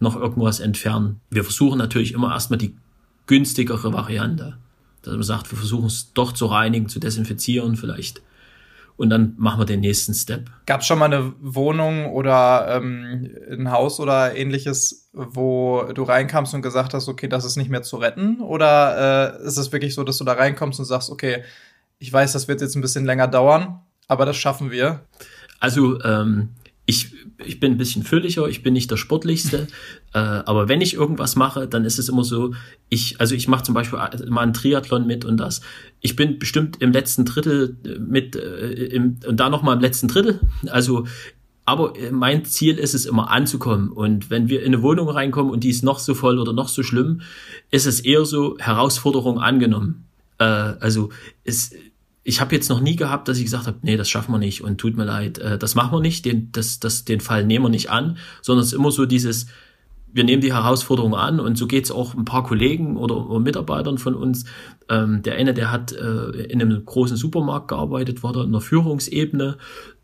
noch 0.00 0.16
irgendwas 0.16 0.60
entfernen. 0.60 1.20
Wir 1.30 1.44
versuchen 1.44 1.78
natürlich 1.78 2.12
immer 2.12 2.32
erstmal 2.32 2.58
die 2.58 2.76
günstigere 3.26 3.92
Variante. 3.92 4.58
Dass 5.02 5.14
man 5.14 5.22
sagt, 5.22 5.50
wir 5.50 5.58
versuchen 5.58 5.86
es 5.86 6.12
doch 6.12 6.32
zu 6.32 6.46
reinigen, 6.46 6.88
zu 6.88 7.00
desinfizieren 7.00 7.76
vielleicht. 7.76 8.22
Und 8.96 9.10
dann 9.10 9.34
machen 9.38 9.60
wir 9.60 9.64
den 9.64 9.80
nächsten 9.80 10.14
Step. 10.14 10.50
Gab 10.66 10.82
es 10.82 10.86
schon 10.86 10.98
mal 10.98 11.06
eine 11.06 11.32
Wohnung 11.40 12.12
oder 12.12 12.76
ähm, 12.76 13.30
ein 13.50 13.70
Haus 13.70 13.98
oder 13.98 14.36
ähnliches, 14.36 15.10
wo 15.12 15.84
du 15.94 16.02
reinkamst 16.02 16.54
und 16.54 16.62
gesagt 16.62 16.94
hast, 16.94 17.08
okay, 17.08 17.26
das 17.26 17.44
ist 17.44 17.56
nicht 17.56 17.70
mehr 17.70 17.82
zu 17.82 17.96
retten? 17.96 18.40
Oder 18.40 19.40
äh, 19.40 19.46
ist 19.46 19.56
es 19.56 19.72
wirklich 19.72 19.94
so, 19.94 20.04
dass 20.04 20.18
du 20.18 20.24
da 20.24 20.34
reinkommst 20.34 20.78
und 20.78 20.84
sagst, 20.84 21.10
okay, 21.10 21.42
ich 22.02 22.12
weiß, 22.12 22.32
das 22.32 22.48
wird 22.48 22.60
jetzt 22.60 22.74
ein 22.74 22.82
bisschen 22.82 23.04
länger 23.04 23.28
dauern, 23.28 23.78
aber 24.08 24.26
das 24.26 24.36
schaffen 24.36 24.72
wir. 24.72 25.06
Also 25.60 26.02
ähm, 26.02 26.48
ich, 26.84 27.14
ich 27.38 27.60
bin 27.60 27.72
ein 27.72 27.78
bisschen 27.78 28.02
fülliger, 28.02 28.48
ich 28.48 28.64
bin 28.64 28.72
nicht 28.72 28.90
der 28.90 28.96
sportlichste, 28.96 29.68
äh, 30.12 30.18
aber 30.18 30.68
wenn 30.68 30.80
ich 30.80 30.94
irgendwas 30.94 31.36
mache, 31.36 31.68
dann 31.68 31.84
ist 31.84 32.00
es 32.00 32.08
immer 32.08 32.24
so, 32.24 32.54
ich, 32.88 33.20
also 33.20 33.36
ich 33.36 33.46
mache 33.46 33.62
zum 33.62 33.76
Beispiel 33.76 34.00
mal 34.28 34.40
einen 34.40 34.52
Triathlon 34.52 35.06
mit 35.06 35.24
und 35.24 35.36
das. 35.36 35.60
Ich 36.00 36.16
bin 36.16 36.40
bestimmt 36.40 36.82
im 36.82 36.90
letzten 36.90 37.24
Drittel 37.24 37.76
mit 38.00 38.34
äh, 38.34 38.72
im, 38.86 39.20
und 39.24 39.38
da 39.38 39.48
noch 39.48 39.62
mal 39.62 39.74
im 39.74 39.80
letzten 39.80 40.08
Drittel. 40.08 40.40
Also 40.66 41.06
aber 41.64 41.92
mein 42.10 42.44
Ziel 42.44 42.76
ist 42.78 42.92
es 42.92 43.06
immer 43.06 43.30
anzukommen. 43.30 43.92
Und 43.92 44.30
wenn 44.30 44.48
wir 44.48 44.62
in 44.62 44.74
eine 44.74 44.82
Wohnung 44.82 45.08
reinkommen 45.08 45.52
und 45.52 45.62
die 45.62 45.70
ist 45.70 45.84
noch 45.84 46.00
so 46.00 46.14
voll 46.14 46.40
oder 46.40 46.52
noch 46.52 46.66
so 46.66 46.82
schlimm, 46.82 47.20
ist 47.70 47.86
es 47.86 48.00
eher 48.00 48.24
so 48.24 48.58
Herausforderung 48.58 49.38
angenommen. 49.38 50.08
Äh, 50.38 50.44
also 50.44 51.10
es, 51.44 51.72
ich 52.24 52.40
habe 52.40 52.54
jetzt 52.54 52.68
noch 52.68 52.80
nie 52.80 52.96
gehabt, 52.96 53.28
dass 53.28 53.38
ich 53.38 53.44
gesagt 53.44 53.66
habe, 53.66 53.78
nee, 53.82 53.96
das 53.96 54.08
schaffen 54.08 54.32
wir 54.32 54.38
nicht 54.38 54.62
und 54.62 54.78
tut 54.78 54.96
mir 54.96 55.04
leid, 55.04 55.38
äh, 55.38 55.58
das 55.58 55.74
machen 55.74 55.92
wir 55.92 56.00
nicht, 56.00 56.24
den, 56.24 56.50
das, 56.52 56.80
das, 56.80 57.04
den 57.04 57.20
Fall 57.20 57.44
nehmen 57.44 57.64
wir 57.64 57.70
nicht 57.70 57.90
an, 57.90 58.16
sondern 58.42 58.62
es 58.62 58.68
ist 58.68 58.78
immer 58.78 58.90
so 58.90 59.06
dieses, 59.06 59.46
wir 60.12 60.24
nehmen 60.24 60.42
die 60.42 60.52
Herausforderung 60.52 61.14
an 61.14 61.40
und 61.40 61.56
so 61.56 61.66
geht's 61.66 61.90
auch 61.90 62.14
ein 62.14 62.24
paar 62.24 62.44
Kollegen 62.44 62.96
oder, 62.96 63.28
oder 63.28 63.40
Mitarbeitern 63.40 63.98
von 63.98 64.14
uns. 64.14 64.44
Ähm, 64.88 65.22
der 65.22 65.36
eine, 65.36 65.54
der 65.54 65.72
hat 65.72 65.92
äh, 65.92 66.30
in 66.44 66.60
einem 66.60 66.84
großen 66.84 67.16
Supermarkt 67.16 67.68
gearbeitet, 67.68 68.22
war 68.22 68.32
da 68.32 68.44
in 68.44 68.52
der 68.52 68.60
Führungsebene 68.60 69.56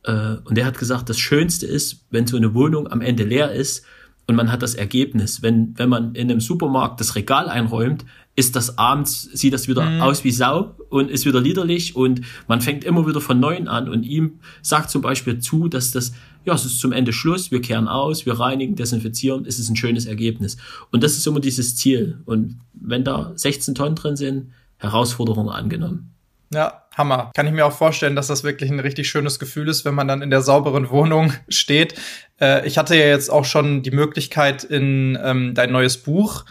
äh, 0.05 0.37
und 0.45 0.57
der 0.57 0.67
hat 0.67 0.79
gesagt, 0.79 1.09
das 1.11 1.19
Schönste 1.19 1.67
ist, 1.67 2.07
wenn 2.11 2.27
so 2.27 2.37
eine 2.37 2.55
Wohnung 2.55 2.91
am 2.91 3.01
Ende 3.01 3.25
leer 3.25 3.53
ist 3.53 3.85
und 4.27 4.35
man 4.35 4.51
hat 4.51 4.63
das 4.63 4.75
Ergebnis. 4.75 5.43
Wenn, 5.43 5.79
wenn 5.79 5.89
man 5.89 6.15
in 6.15 6.31
einem 6.31 6.41
Supermarkt 6.41 7.01
das 7.01 7.15
Regal 7.15 7.49
einräumt, 7.49 8.05
ist 8.39 8.55
das 8.55 8.79
abends, 8.79 9.23
sieht 9.33 9.53
das 9.53 9.67
wieder 9.67 9.83
mhm. 9.83 10.01
aus 10.01 10.23
wie 10.23 10.31
Sau 10.31 10.77
und 10.91 11.11
ist 11.11 11.27
wieder 11.27 11.41
liederlich 11.41 11.97
und 11.97 12.21
man 12.47 12.61
fängt 12.61 12.85
immer 12.85 13.05
wieder 13.05 13.21
von 13.21 13.41
neuem 13.41 13.67
an 13.67 13.89
und 13.89 14.05
ihm 14.05 14.39
sagt 14.63 14.91
zum 14.91 15.03
Beispiel 15.03 15.41
zu, 15.41 15.67
dass 15.67 15.91
das, 15.91 16.13
ja, 16.45 16.55
es 16.55 16.65
ist 16.65 16.79
zum 16.79 16.93
Ende 16.93 17.13
Schluss, 17.13 17.51
wir 17.51 17.61
kehren 17.61 17.89
aus, 17.89 18.27
wir 18.27 18.39
reinigen, 18.39 18.77
desinfizieren, 18.77 19.45
es 19.45 19.59
ist 19.59 19.69
ein 19.69 19.75
schönes 19.75 20.07
Ergebnis. 20.07 20.57
Und 20.93 21.03
das 21.03 21.17
ist 21.17 21.27
immer 21.27 21.41
dieses 21.41 21.75
Ziel. 21.75 22.21
Und 22.27 22.61
wenn 22.75 23.03
da 23.03 23.33
16 23.35 23.75
Tonnen 23.75 23.97
drin 23.97 24.15
sind, 24.15 24.53
Herausforderungen 24.77 25.51
angenommen. 25.51 26.15
Ja, 26.55 26.85
Hammer. 26.97 27.33
Kann 27.35 27.49
ich 27.49 27.53
mir 27.53 27.67
auch 27.67 27.73
vorstellen, 27.73 28.15
dass 28.15 28.29
das 28.29 28.45
wirklich 28.45 28.71
ein 28.71 28.79
richtig 28.79 29.09
schönes 29.09 29.41
Gefühl 29.41 29.67
ist, 29.69 29.85
wenn 29.85 29.97
man 29.97 30.07
dann 30.07 30.23
in 30.23 30.31
der 30.31 30.43
sauberen 30.43 30.91
Wohnung 30.91 31.33
steht. 31.49 31.95
Äh, 32.41 32.65
ich 32.69 32.79
hatte 32.79 32.95
ja 32.95 33.07
jetzt 33.07 33.31
auch 33.31 33.45
schon 33.45 33.83
die 33.83 33.91
Möglichkeit, 33.91 34.63
in 34.63 35.19
ähm, 35.21 35.55
dein 35.55 35.73
neues 35.73 35.97
Buch 35.97 36.45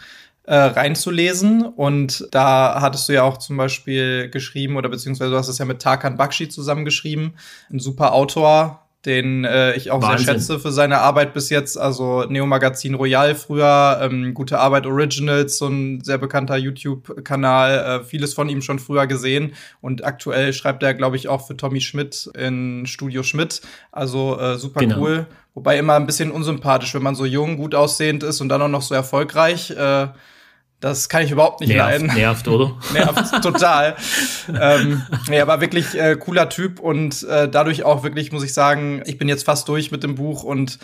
äh, 0.48 0.56
reinzulesen. 0.56 1.62
Und 1.62 2.26
da 2.30 2.80
hattest 2.80 3.08
du 3.08 3.12
ja 3.12 3.22
auch 3.22 3.36
zum 3.36 3.58
Beispiel 3.58 4.30
geschrieben, 4.30 4.76
oder 4.76 4.88
beziehungsweise 4.88 5.30
du 5.30 5.36
hast 5.36 5.48
es 5.48 5.58
ja 5.58 5.66
mit 5.66 5.82
Tarkan 5.82 6.16
Bakshi 6.16 6.48
zusammengeschrieben, 6.48 7.34
ein 7.70 7.78
super 7.78 8.14
Autor, 8.14 8.86
den 9.04 9.44
äh, 9.44 9.74
ich 9.74 9.90
auch 9.90 10.00
Wahnsinn. 10.00 10.24
sehr 10.24 10.34
schätze 10.34 10.58
für 10.58 10.72
seine 10.72 10.98
Arbeit 10.98 11.34
bis 11.34 11.50
jetzt. 11.50 11.76
Also 11.76 12.24
Neo 12.24 12.46
Magazin 12.46 12.94
Royal 12.94 13.34
früher, 13.34 14.00
ähm, 14.02 14.32
Gute 14.32 14.58
Arbeit 14.58 14.86
Originals, 14.86 15.58
so 15.58 15.66
ein 15.66 16.00
sehr 16.02 16.16
bekannter 16.16 16.56
YouTube-Kanal, 16.56 18.00
äh, 18.00 18.04
vieles 18.04 18.32
von 18.32 18.48
ihm 18.48 18.62
schon 18.62 18.78
früher 18.78 19.06
gesehen. 19.06 19.52
Und 19.82 20.02
aktuell 20.02 20.54
schreibt 20.54 20.82
er, 20.82 20.94
glaube 20.94 21.16
ich, 21.16 21.28
auch 21.28 21.46
für 21.46 21.58
Tommy 21.58 21.82
Schmidt 21.82 22.30
in 22.36 22.86
Studio 22.86 23.22
Schmidt. 23.22 23.60
Also 23.92 24.40
äh, 24.40 24.56
super 24.56 24.80
genau. 24.80 24.98
cool. 25.00 25.26
Wobei 25.52 25.78
immer 25.78 25.94
ein 25.94 26.06
bisschen 26.06 26.30
unsympathisch, 26.30 26.94
wenn 26.94 27.02
man 27.02 27.14
so 27.14 27.26
jung, 27.26 27.58
gut 27.58 27.74
aussehend 27.74 28.22
ist 28.22 28.40
und 28.40 28.48
dann 28.48 28.62
auch 28.62 28.68
noch 28.68 28.82
so 28.82 28.94
erfolgreich. 28.94 29.70
Äh, 29.70 30.08
das 30.80 31.08
kann 31.08 31.24
ich 31.24 31.30
überhaupt 31.30 31.60
nicht 31.60 31.70
nervt, 31.70 31.90
leiden. 31.90 32.06
Nervt, 32.14 32.48
oder? 32.48 32.76
nervt 32.92 33.42
total. 33.42 33.96
ähm, 34.48 35.02
nee, 35.28 35.40
aber 35.40 35.60
wirklich 35.60 35.98
äh, 35.98 36.16
cooler 36.16 36.48
Typ 36.48 36.78
und 36.78 37.24
äh, 37.24 37.48
dadurch 37.48 37.82
auch 37.82 38.04
wirklich, 38.04 38.30
muss 38.30 38.44
ich 38.44 38.54
sagen, 38.54 39.02
ich 39.06 39.18
bin 39.18 39.28
jetzt 39.28 39.44
fast 39.44 39.68
durch 39.68 39.90
mit 39.90 40.02
dem 40.02 40.14
Buch 40.14 40.44
und 40.44 40.78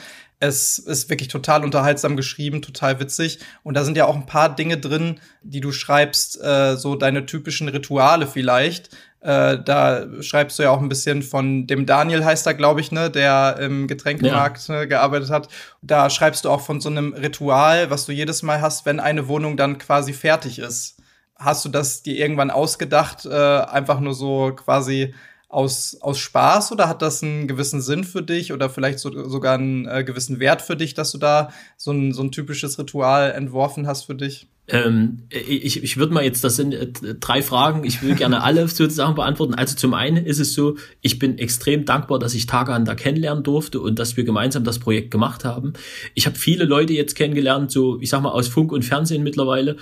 es 0.46 0.78
ist 0.78 1.10
wirklich 1.10 1.28
total 1.28 1.64
unterhaltsam 1.64 2.16
geschrieben, 2.16 2.62
total 2.62 3.00
witzig. 3.00 3.38
Und 3.62 3.74
da 3.74 3.84
sind 3.84 3.96
ja 3.96 4.06
auch 4.06 4.14
ein 4.14 4.26
paar 4.26 4.54
Dinge 4.54 4.78
drin, 4.78 5.20
die 5.42 5.60
du 5.60 5.72
schreibst, 5.72 6.40
äh, 6.42 6.76
so 6.76 6.94
deine 6.94 7.26
typischen 7.26 7.68
Rituale 7.68 8.26
vielleicht. 8.26 8.90
Äh, 9.20 9.58
da 9.64 10.06
schreibst 10.20 10.58
du 10.58 10.64
ja 10.64 10.70
auch 10.70 10.82
ein 10.82 10.90
bisschen 10.90 11.22
von 11.22 11.66
dem 11.66 11.86
Daniel 11.86 12.24
heißt 12.24 12.46
er, 12.46 12.52
glaube 12.52 12.82
ich, 12.82 12.92
ne, 12.92 13.10
der 13.10 13.56
im 13.58 13.86
Getränkemarkt 13.86 14.68
ja. 14.68 14.80
ne, 14.80 14.88
gearbeitet 14.88 15.30
hat. 15.30 15.48
Da 15.80 16.10
schreibst 16.10 16.44
du 16.44 16.50
auch 16.50 16.60
von 16.60 16.80
so 16.80 16.90
einem 16.90 17.14
Ritual, 17.14 17.88
was 17.88 18.04
du 18.04 18.12
jedes 18.12 18.42
Mal 18.42 18.60
hast, 18.60 18.84
wenn 18.84 19.00
eine 19.00 19.26
Wohnung 19.26 19.56
dann 19.56 19.78
quasi 19.78 20.12
fertig 20.12 20.58
ist. 20.58 20.98
Hast 21.36 21.64
du 21.64 21.70
das 21.70 22.02
dir 22.02 22.16
irgendwann 22.16 22.50
ausgedacht, 22.50 23.24
äh, 23.24 23.34
einfach 23.34 23.98
nur 23.98 24.14
so 24.14 24.52
quasi 24.54 25.14
aus, 25.54 25.96
aus 26.00 26.18
Spaß 26.18 26.72
oder 26.72 26.88
hat 26.88 27.00
das 27.00 27.22
einen 27.22 27.46
gewissen 27.46 27.80
Sinn 27.80 28.04
für 28.04 28.22
dich 28.22 28.52
oder 28.52 28.68
vielleicht 28.68 28.98
so, 28.98 29.28
sogar 29.28 29.54
einen 29.54 29.86
äh, 29.86 30.02
gewissen 30.02 30.40
Wert 30.40 30.62
für 30.62 30.76
dich, 30.76 30.94
dass 30.94 31.12
du 31.12 31.18
da 31.18 31.50
so 31.76 31.92
ein, 31.92 32.12
so 32.12 32.22
ein 32.22 32.32
typisches 32.32 32.78
Ritual 32.78 33.32
entworfen 33.32 33.86
hast 33.86 34.04
für 34.04 34.16
dich? 34.16 34.48
Ähm, 34.66 35.24
ich 35.28 35.82
ich 35.82 35.96
würde 35.98 36.14
mal 36.14 36.24
jetzt, 36.24 36.42
das 36.42 36.56
sind 36.56 36.72
äh, 36.72 36.88
drei 37.20 37.42
Fragen, 37.42 37.84
ich 37.84 38.02
will 38.02 38.14
gerne 38.14 38.42
alle 38.42 38.66
sozusagen 38.68 39.14
beantworten. 39.14 39.54
Also 39.54 39.76
zum 39.76 39.92
einen 39.92 40.24
ist 40.24 40.40
es 40.40 40.54
so, 40.54 40.76
ich 41.02 41.18
bin 41.18 41.38
extrem 41.38 41.84
dankbar, 41.84 42.18
dass 42.18 42.34
ich 42.34 42.46
Tagan 42.46 42.86
da 42.86 42.94
kennenlernen 42.94 43.44
durfte 43.44 43.80
und 43.80 43.98
dass 43.98 44.16
wir 44.16 44.24
gemeinsam 44.24 44.64
das 44.64 44.78
Projekt 44.78 45.10
gemacht 45.10 45.44
haben. 45.44 45.74
Ich 46.14 46.26
habe 46.26 46.36
viele 46.36 46.64
Leute 46.64 46.94
jetzt 46.94 47.14
kennengelernt, 47.14 47.70
so 47.70 48.00
ich 48.00 48.08
sag 48.08 48.22
mal 48.22 48.30
aus 48.30 48.48
Funk 48.48 48.72
und 48.72 48.84
Fernsehen 48.84 49.22
mittlerweile. 49.22 49.76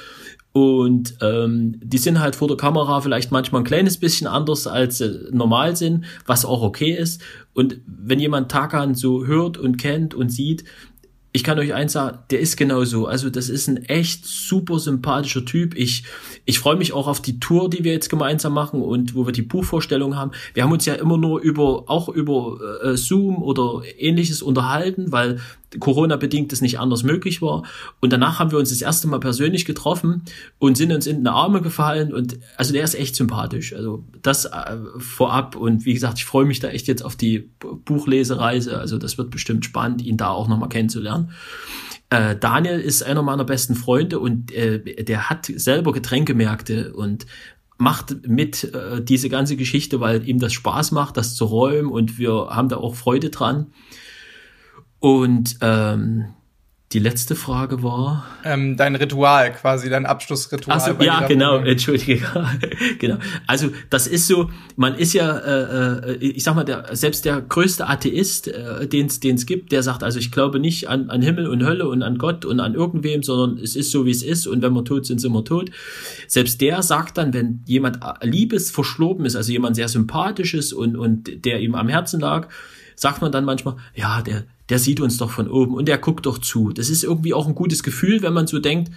Und 0.52 1.16
ähm, 1.22 1.80
die 1.82 1.96
sind 1.96 2.20
halt 2.20 2.36
vor 2.36 2.46
der 2.46 2.58
Kamera 2.58 3.00
vielleicht 3.00 3.32
manchmal 3.32 3.62
ein 3.62 3.66
kleines 3.66 3.96
bisschen 3.98 4.26
anders 4.26 4.66
als 4.66 5.00
äh, 5.00 5.10
normal 5.30 5.76
sind, 5.76 6.04
was 6.26 6.44
auch 6.44 6.62
okay 6.62 6.92
ist. 6.92 7.22
Und 7.54 7.80
wenn 7.86 8.20
jemand 8.20 8.50
Tagan 8.50 8.94
so 8.94 9.24
hört 9.24 9.56
und 9.56 9.78
kennt 9.78 10.14
und 10.14 10.28
sieht, 10.28 10.64
ich 11.34 11.44
kann 11.44 11.58
euch 11.58 11.72
eins 11.72 11.92
sagen, 11.92 12.18
der 12.30 12.40
ist 12.40 12.58
genauso. 12.58 13.06
Also 13.06 13.30
das 13.30 13.48
ist 13.48 13.66
ein 13.66 13.78
echt 13.86 14.26
super 14.26 14.78
sympathischer 14.78 15.46
Typ. 15.46 15.74
Ich, 15.74 16.04
ich 16.44 16.58
freue 16.58 16.76
mich 16.76 16.92
auch 16.92 17.08
auf 17.08 17.22
die 17.22 17.40
Tour, 17.40 17.70
die 17.70 17.84
wir 17.84 17.92
jetzt 17.92 18.10
gemeinsam 18.10 18.52
machen 18.52 18.82
und 18.82 19.14
wo 19.14 19.24
wir 19.24 19.32
die 19.32 19.40
Buchvorstellung 19.40 20.16
haben. 20.16 20.32
Wir 20.52 20.62
haben 20.62 20.72
uns 20.72 20.84
ja 20.84 20.92
immer 20.92 21.16
nur 21.16 21.40
über, 21.40 21.84
auch 21.86 22.10
über 22.10 22.58
äh, 22.82 22.96
Zoom 22.98 23.42
oder 23.42 23.80
ähnliches 23.96 24.42
unterhalten, 24.42 25.10
weil 25.10 25.40
Corona-bedingt 25.78 26.52
es 26.52 26.60
nicht 26.60 26.78
anders 26.78 27.02
möglich 27.02 27.42
war. 27.42 27.64
Und 28.00 28.12
danach 28.12 28.38
haben 28.38 28.50
wir 28.50 28.58
uns 28.58 28.70
das 28.70 28.82
erste 28.82 29.08
Mal 29.08 29.20
persönlich 29.20 29.64
getroffen 29.64 30.22
und 30.58 30.76
sind 30.76 30.92
uns 30.92 31.06
in 31.06 31.24
die 31.24 31.30
Arme 31.30 31.62
gefallen. 31.62 32.12
Und 32.12 32.38
also 32.56 32.72
der 32.72 32.84
ist 32.84 32.94
echt 32.94 33.16
sympathisch. 33.16 33.72
Also 33.74 34.04
das 34.20 34.44
äh, 34.44 34.76
vorab. 34.98 35.56
Und 35.56 35.84
wie 35.84 35.94
gesagt, 35.94 36.18
ich 36.18 36.24
freue 36.24 36.44
mich 36.44 36.60
da 36.60 36.68
echt 36.68 36.88
jetzt 36.88 37.04
auf 37.04 37.16
die 37.16 37.50
Buchlesereise. 37.60 38.78
Also 38.78 38.98
das 38.98 39.18
wird 39.18 39.30
bestimmt 39.30 39.64
spannend, 39.64 40.02
ihn 40.02 40.16
da 40.16 40.28
auch 40.28 40.48
nochmal 40.48 40.68
kennenzulernen. 40.68 41.32
Äh, 42.10 42.36
Daniel 42.36 42.78
ist 42.78 43.02
einer 43.02 43.22
meiner 43.22 43.44
besten 43.44 43.74
Freunde 43.74 44.18
und 44.18 44.52
äh, 44.52 45.04
der 45.04 45.30
hat 45.30 45.46
selber 45.46 45.92
Getränkemärkte 45.92 46.92
und 46.92 47.26
macht 47.78 48.28
mit 48.28 48.64
äh, 48.74 49.02
diese 49.02 49.28
ganze 49.28 49.56
Geschichte, 49.56 49.98
weil 50.00 50.28
ihm 50.28 50.38
das 50.38 50.52
Spaß 50.52 50.92
macht, 50.92 51.16
das 51.16 51.34
zu 51.34 51.46
räumen 51.46 51.90
und 51.90 52.18
wir 52.18 52.48
haben 52.50 52.68
da 52.68 52.76
auch 52.76 52.94
Freude 52.94 53.30
dran. 53.30 53.72
Und 55.02 55.56
ähm, 55.62 56.26
die 56.92 57.00
letzte 57.00 57.34
Frage 57.34 57.82
war. 57.82 58.24
Ähm, 58.44 58.76
dein 58.76 58.94
Ritual, 58.94 59.52
quasi, 59.52 59.90
dein 59.90 60.06
Abschlussritual. 60.06 60.78
Also, 60.78 60.92
ja, 61.02 61.26
genau, 61.26 61.54
Wohnung. 61.54 61.66
entschuldige. 61.66 62.22
genau. 63.00 63.16
Also, 63.48 63.70
das 63.90 64.06
ist 64.06 64.28
so, 64.28 64.48
man 64.76 64.94
ist 64.94 65.12
ja, 65.12 65.38
äh, 65.38 66.12
äh, 66.12 66.14
ich 66.18 66.44
sag 66.44 66.54
mal, 66.54 66.62
der, 66.62 66.94
selbst 66.94 67.24
der 67.24 67.40
größte 67.40 67.88
Atheist, 67.88 68.46
äh, 68.46 68.86
den 68.86 69.06
es 69.08 69.46
gibt, 69.46 69.72
der 69.72 69.82
sagt, 69.82 70.04
also 70.04 70.20
ich 70.20 70.30
glaube 70.30 70.60
nicht 70.60 70.88
an, 70.88 71.10
an 71.10 71.20
Himmel 71.20 71.48
und 71.48 71.64
Hölle 71.64 71.88
und 71.88 72.04
an 72.04 72.16
Gott 72.16 72.44
und 72.44 72.60
an 72.60 72.74
irgendwem, 72.74 73.24
sondern 73.24 73.58
es 73.58 73.74
ist 73.74 73.90
so, 73.90 74.06
wie 74.06 74.12
es 74.12 74.22
ist 74.22 74.46
und 74.46 74.62
wenn 74.62 74.72
wir 74.72 74.84
tot 74.84 75.04
sind, 75.04 75.20
sind 75.20 75.32
wir 75.32 75.44
tot. 75.44 75.72
Selbst 76.28 76.60
der 76.60 76.80
sagt 76.82 77.18
dann, 77.18 77.34
wenn 77.34 77.64
jemand 77.66 77.98
Liebes 78.20 78.70
verschloben 78.70 79.24
ist, 79.24 79.34
also 79.34 79.50
jemand 79.50 79.74
sehr 79.74 79.88
sympathisch 79.88 80.54
ist 80.54 80.72
und, 80.72 80.94
und 80.94 81.44
der 81.44 81.58
ihm 81.58 81.74
am 81.74 81.88
Herzen 81.88 82.20
lag, 82.20 82.46
sagt 82.94 83.20
man 83.22 83.32
dann 83.32 83.44
manchmal, 83.44 83.76
ja, 83.94 84.22
der, 84.22 84.44
der 84.68 84.78
sieht 84.78 85.00
uns 85.00 85.18
doch 85.18 85.30
von 85.30 85.48
oben 85.48 85.74
und 85.74 85.86
der 85.86 85.98
guckt 85.98 86.26
doch 86.26 86.38
zu. 86.38 86.72
Das 86.72 86.88
ist 86.88 87.04
irgendwie 87.04 87.34
auch 87.34 87.46
ein 87.46 87.54
gutes 87.54 87.82
Gefühl, 87.82 88.22
wenn 88.22 88.32
man 88.32 88.46
so 88.46 88.58
denkt, 88.58 88.90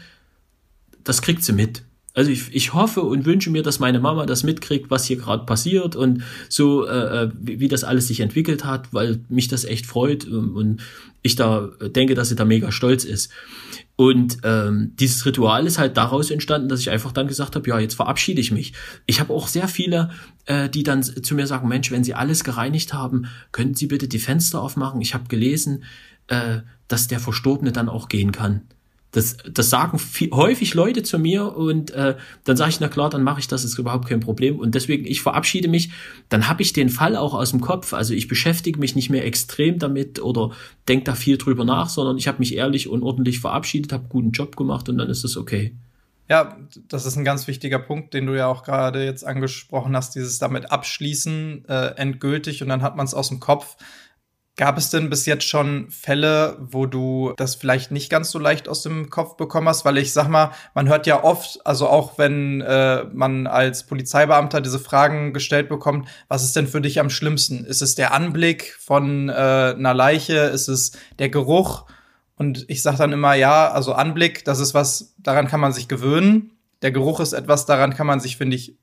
das 1.04 1.21
kriegt 1.21 1.43
sie 1.43 1.54
mit. 1.54 1.84
Also 2.13 2.32
ich, 2.32 2.43
ich 2.54 2.73
hoffe 2.73 3.01
und 3.01 3.25
wünsche 3.25 3.49
mir, 3.49 3.62
dass 3.62 3.80
meine 3.80 3.99
Mama 3.99 4.25
das 4.25 4.43
mitkriegt, 4.43 4.89
was 4.89 5.06
hier 5.06 5.17
gerade 5.17 5.45
passiert 5.45 5.97
und 5.97 6.23
so, 6.47 6.88
äh, 6.88 7.23
äh, 7.23 7.32
wie, 7.38 7.60
wie 7.60 7.67
das 7.67 7.84
alles 7.84 8.08
sich 8.08 8.21
entwickelt 8.21 8.63
hat, 8.63 8.93
weil 8.93 9.19
mich 9.28 9.49
das 9.49 9.65
echt 9.65 9.86
freut 9.86 10.25
und 10.25 10.82
ich 11.23 11.36
da 11.36 11.71
denke, 11.82 12.15
dass 12.15 12.30
sie 12.30 12.36
da 12.36 12.45
mega 12.45 12.71
stolz 12.71 13.04
ist. 13.04 13.32
Und 13.95 14.39
ähm, 14.43 14.91
dieses 14.99 15.25
Ritual 15.25 15.65
ist 15.65 15.77
halt 15.77 15.95
daraus 15.95 16.29
entstanden, 16.29 16.67
dass 16.67 16.81
ich 16.81 16.89
einfach 16.89 17.13
dann 17.13 17.27
gesagt 17.27 17.55
habe, 17.55 17.69
ja, 17.69 17.79
jetzt 17.79 17.95
verabschiede 17.95 18.41
ich 18.41 18.51
mich. 18.51 18.73
Ich 19.05 19.19
habe 19.21 19.34
auch 19.34 19.47
sehr 19.47 19.67
viele, 19.67 20.12
äh, 20.45 20.69
die 20.69 20.84
dann 20.84 21.01
zu 21.01 21.34
mir 21.36 21.47
sagen, 21.47 21.67
Mensch, 21.69 21.91
wenn 21.91 22.03
Sie 22.03 22.13
alles 22.13 22.43
gereinigt 22.43 22.93
haben, 22.93 23.27
könnten 23.53 23.75
Sie 23.75 23.88
bitte 23.88 24.08
die 24.08 24.19
Fenster 24.19 24.62
aufmachen. 24.62 24.99
Ich 24.99 25.13
habe 25.13 25.29
gelesen, 25.29 25.86
äh, 26.27 26.58
dass 26.88 27.08
der 27.08 27.19
Verstorbene 27.19 27.71
dann 27.71 27.88
auch 27.88 28.10
gehen 28.10 28.31
kann 28.31 28.62
Das, 29.15 29.38
das 29.49 29.69
sagen 29.69 29.97
viel, 29.97 30.30
häufig 30.32 30.73
Leute 30.73 31.01
zu 31.01 31.17
mir 31.17 31.56
und 31.56 31.91
äh, 31.91 32.17
dann 32.43 32.58
sage 32.58 32.71
ich, 32.71 32.82
na 32.82 32.89
klar, 32.89 33.10
dann 33.10 33.23
mache 33.23 33.39
ich 33.39 33.47
das, 33.47 33.63
ist 33.63 33.80
überhaupt 33.80 34.10
kein 34.10 34.19
Problem. 34.19 34.60
Und 34.60 34.75
deswegen, 34.75 35.06
ich 35.06 35.21
verabschiede 35.21 35.69
mich, 35.69 35.91
dann 36.28 36.49
habe 36.49 36.62
ich 36.62 36.73
den 36.73 36.89
Fall 36.89 37.15
auch 37.15 37.34
aus 37.34 37.51
dem 37.51 37.62
Kopf. 37.62 37.93
Also 37.93 38.13
ich 38.13 38.28
beschäftige 38.28 38.78
mich 38.78 38.93
nicht 38.93 39.10
mehr 39.10 39.25
extrem 39.25 39.80
damit 39.80 40.21
oder 40.21 40.51
denke 40.89 41.06
da 41.06 41.15
viel 41.15 41.38
drüber 41.38 41.63
nach, 41.63 41.88
sondern 41.88 42.17
ich 42.17 42.28
habe 42.28 42.39
mich 42.39 42.58
ehrlich 42.58 42.89
und 42.89 43.04
ordentlich 43.04 43.39
verabschiedet, 43.39 43.93
habe 43.93 44.10
guten 44.10 44.32
Job 44.32 44.58
gemacht 44.58 44.89
und 44.89 44.97
dann 44.97 45.10
ist 45.10 45.23
es 45.23 45.38
okay. 45.38 45.73
Ja, 46.28 46.58
das 46.89 47.06
ist 47.06 47.15
ein 47.15 47.23
ganz 47.23 47.47
wichtiger 47.47 47.80
Punkt, 47.80 48.13
den 48.13 48.25
du 48.25 48.36
ja 48.36 48.47
auch 48.47 48.63
gerade 48.63 49.06
jetzt 49.06 49.25
angesprochen 49.25 49.95
hast, 49.95 50.15
dieses 50.15 50.39
damit 50.39 50.71
abschließen, 50.71 51.65
äh, 51.69 51.95
endgültig 51.95 52.62
und 52.62 52.67
dann 52.67 52.82
hat 52.82 52.97
man 52.97 53.06
es 53.06 53.13
aus 53.13 53.30
dem 53.30 53.39
Kopf. 53.39 53.78
Gab 54.57 54.77
es 54.77 54.89
denn 54.89 55.09
bis 55.09 55.25
jetzt 55.25 55.43
schon 55.43 55.91
Fälle, 55.91 56.57
wo 56.61 56.85
du 56.85 57.33
das 57.35 57.55
vielleicht 57.55 57.91
nicht 57.91 58.09
ganz 58.09 58.31
so 58.31 58.39
leicht 58.39 58.69
aus 58.69 58.83
dem 58.83 59.09
Kopf 59.09 59.35
bekommen 59.35 59.67
hast? 59.67 59.83
Weil 59.83 59.97
ich 59.97 60.13
sag 60.13 60.29
mal, 60.29 60.51
man 60.73 60.87
hört 60.87 61.07
ja 61.07 61.25
oft, 61.25 61.59
also 61.65 61.89
auch 61.89 62.17
wenn 62.17 62.61
äh, 62.61 63.03
man 63.11 63.47
als 63.47 63.85
Polizeibeamter 63.85 64.61
diese 64.61 64.79
Fragen 64.79 65.33
gestellt 65.33 65.67
bekommt, 65.67 66.07
was 66.29 66.43
ist 66.43 66.55
denn 66.55 66.67
für 66.67 66.79
dich 66.79 67.01
am 67.01 67.09
schlimmsten? 67.09 67.65
Ist 67.65 67.81
es 67.81 67.95
der 67.95 68.13
Anblick 68.13 68.77
von 68.79 69.27
äh, 69.27 69.33
einer 69.33 69.93
Leiche? 69.93 70.37
Ist 70.37 70.69
es 70.69 70.93
der 71.19 71.27
Geruch? 71.27 71.85
Und 72.37 72.63
ich 72.69 72.81
sage 72.81 72.97
dann 72.97 73.11
immer, 73.11 73.33
ja, 73.33 73.69
also 73.69 73.91
Anblick, 73.91 74.45
das 74.45 74.59
ist 74.59 74.73
was, 74.73 75.15
daran 75.17 75.47
kann 75.47 75.59
man 75.59 75.73
sich 75.73 75.89
gewöhnen. 75.89 76.51
Der 76.81 76.91
Geruch 76.91 77.19
ist 77.19 77.33
etwas, 77.33 77.65
daran 77.65 77.93
kann 77.93 78.07
man 78.07 78.21
sich, 78.21 78.37
finde 78.37 78.55
ich, 78.55 78.77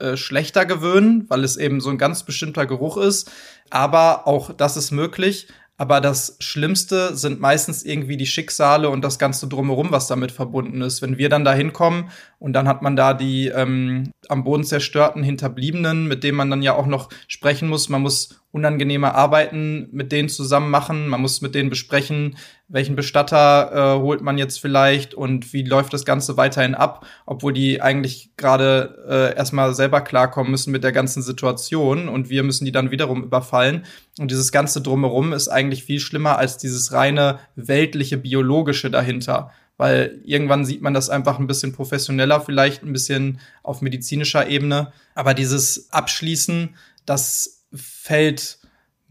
äh, 0.00 0.16
schlechter 0.16 0.66
gewöhnen, 0.66 1.26
weil 1.28 1.44
es 1.44 1.56
eben 1.56 1.80
so 1.80 1.90
ein 1.90 1.98
ganz 1.98 2.24
bestimmter 2.24 2.66
Geruch 2.66 2.96
ist. 2.96 3.30
Aber 3.70 4.26
auch 4.26 4.52
das 4.52 4.76
ist 4.76 4.90
möglich. 4.90 5.48
Aber 5.76 6.02
das 6.02 6.36
Schlimmste 6.40 7.16
sind 7.16 7.40
meistens 7.40 7.82
irgendwie 7.84 8.18
die 8.18 8.26
Schicksale 8.26 8.90
und 8.90 9.02
das 9.02 9.18
Ganze 9.18 9.48
drumherum, 9.48 9.90
was 9.92 10.08
damit 10.08 10.30
verbunden 10.30 10.82
ist. 10.82 11.00
Wenn 11.00 11.16
wir 11.16 11.30
dann 11.30 11.42
da 11.42 11.54
hinkommen 11.54 12.10
und 12.40 12.54
dann 12.54 12.66
hat 12.66 12.80
man 12.80 12.96
da 12.96 13.12
die 13.12 13.48
ähm, 13.48 14.12
am 14.28 14.44
Boden 14.44 14.64
zerstörten 14.64 15.22
Hinterbliebenen, 15.22 16.08
mit 16.08 16.24
denen 16.24 16.38
man 16.38 16.48
dann 16.48 16.62
ja 16.62 16.74
auch 16.74 16.86
noch 16.86 17.10
sprechen 17.28 17.68
muss. 17.68 17.90
Man 17.90 18.00
muss 18.00 18.40
unangenehme 18.50 19.14
Arbeiten 19.14 19.88
mit 19.92 20.10
denen 20.10 20.30
zusammen 20.30 20.70
machen. 20.70 21.06
Man 21.06 21.20
muss 21.20 21.42
mit 21.42 21.54
denen 21.54 21.68
besprechen, 21.68 22.38
welchen 22.66 22.96
Bestatter 22.96 23.96
äh, 23.98 24.00
holt 24.00 24.22
man 24.22 24.38
jetzt 24.38 24.58
vielleicht 24.58 25.12
und 25.12 25.52
wie 25.52 25.64
läuft 25.64 25.92
das 25.92 26.06
Ganze 26.06 26.38
weiterhin 26.38 26.74
ab, 26.74 27.06
obwohl 27.26 27.52
die 27.52 27.82
eigentlich 27.82 28.30
gerade 28.38 29.04
äh, 29.06 29.36
erstmal 29.36 29.74
selber 29.74 30.00
klarkommen 30.00 30.50
müssen 30.50 30.72
mit 30.72 30.82
der 30.82 30.92
ganzen 30.92 31.22
Situation 31.22 32.08
und 32.08 32.30
wir 32.30 32.42
müssen 32.42 32.64
die 32.64 32.72
dann 32.72 32.90
wiederum 32.90 33.22
überfallen. 33.22 33.84
Und 34.18 34.30
dieses 34.30 34.50
ganze 34.50 34.80
drumherum 34.80 35.34
ist 35.34 35.48
eigentlich 35.48 35.84
viel 35.84 36.00
schlimmer 36.00 36.38
als 36.38 36.56
dieses 36.56 36.92
reine 36.94 37.38
weltliche, 37.54 38.16
biologische 38.16 38.90
dahinter. 38.90 39.50
Weil 39.80 40.20
irgendwann 40.26 40.66
sieht 40.66 40.82
man 40.82 40.92
das 40.92 41.08
einfach 41.08 41.38
ein 41.38 41.46
bisschen 41.46 41.72
professioneller, 41.72 42.42
vielleicht 42.42 42.82
ein 42.82 42.92
bisschen 42.92 43.40
auf 43.62 43.80
medizinischer 43.80 44.46
Ebene. 44.46 44.92
Aber 45.14 45.32
dieses 45.32 45.90
Abschließen, 45.90 46.76
das 47.06 47.64
fällt 47.72 48.58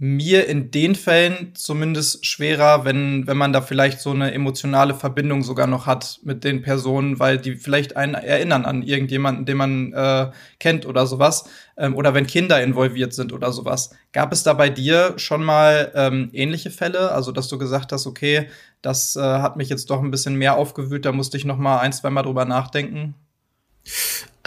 mir 0.01 0.47
in 0.47 0.71
den 0.71 0.95
Fällen 0.95 1.53
zumindest 1.55 2.25
schwerer, 2.25 2.85
wenn, 2.85 3.27
wenn 3.27 3.35
man 3.35 3.51
da 3.51 3.59
vielleicht 3.59 3.99
so 3.99 4.11
eine 4.11 4.33
emotionale 4.33 4.95
Verbindung 4.95 5.43
sogar 5.43 5.67
noch 5.67 5.87
hat 5.87 6.21
mit 6.23 6.45
den 6.45 6.61
Personen, 6.61 7.19
weil 7.19 7.37
die 7.37 7.57
vielleicht 7.57 7.97
einen 7.97 8.13
erinnern 8.13 8.63
an 8.63 8.81
irgendjemanden, 8.81 9.45
den 9.45 9.57
man 9.57 9.91
äh, 9.91 10.31
kennt 10.57 10.85
oder 10.85 11.05
sowas. 11.05 11.49
Ähm, 11.75 11.97
oder 11.97 12.13
wenn 12.13 12.27
Kinder 12.27 12.63
involviert 12.63 13.13
sind 13.13 13.33
oder 13.33 13.51
sowas. 13.51 13.89
Gab 14.13 14.31
es 14.31 14.43
da 14.43 14.53
bei 14.53 14.69
dir 14.69 15.15
schon 15.17 15.43
mal 15.43 15.91
ähm, 15.93 16.29
ähnliche 16.31 16.71
Fälle? 16.71 17.11
Also, 17.11 17.33
dass 17.33 17.49
du 17.49 17.57
gesagt 17.57 17.91
hast, 17.91 18.07
okay, 18.07 18.47
das 18.81 19.17
äh, 19.17 19.21
hat 19.21 19.57
mich 19.57 19.67
jetzt 19.67 19.89
doch 19.89 20.01
ein 20.01 20.11
bisschen 20.11 20.35
mehr 20.35 20.55
aufgewühlt, 20.55 21.03
da 21.03 21.11
musste 21.11 21.35
ich 21.35 21.43
noch 21.43 21.57
mal 21.57 21.79
ein, 21.79 21.91
zwei 21.91 22.09
Mal 22.09 22.23
drüber 22.23 22.45
nachdenken? 22.45 23.15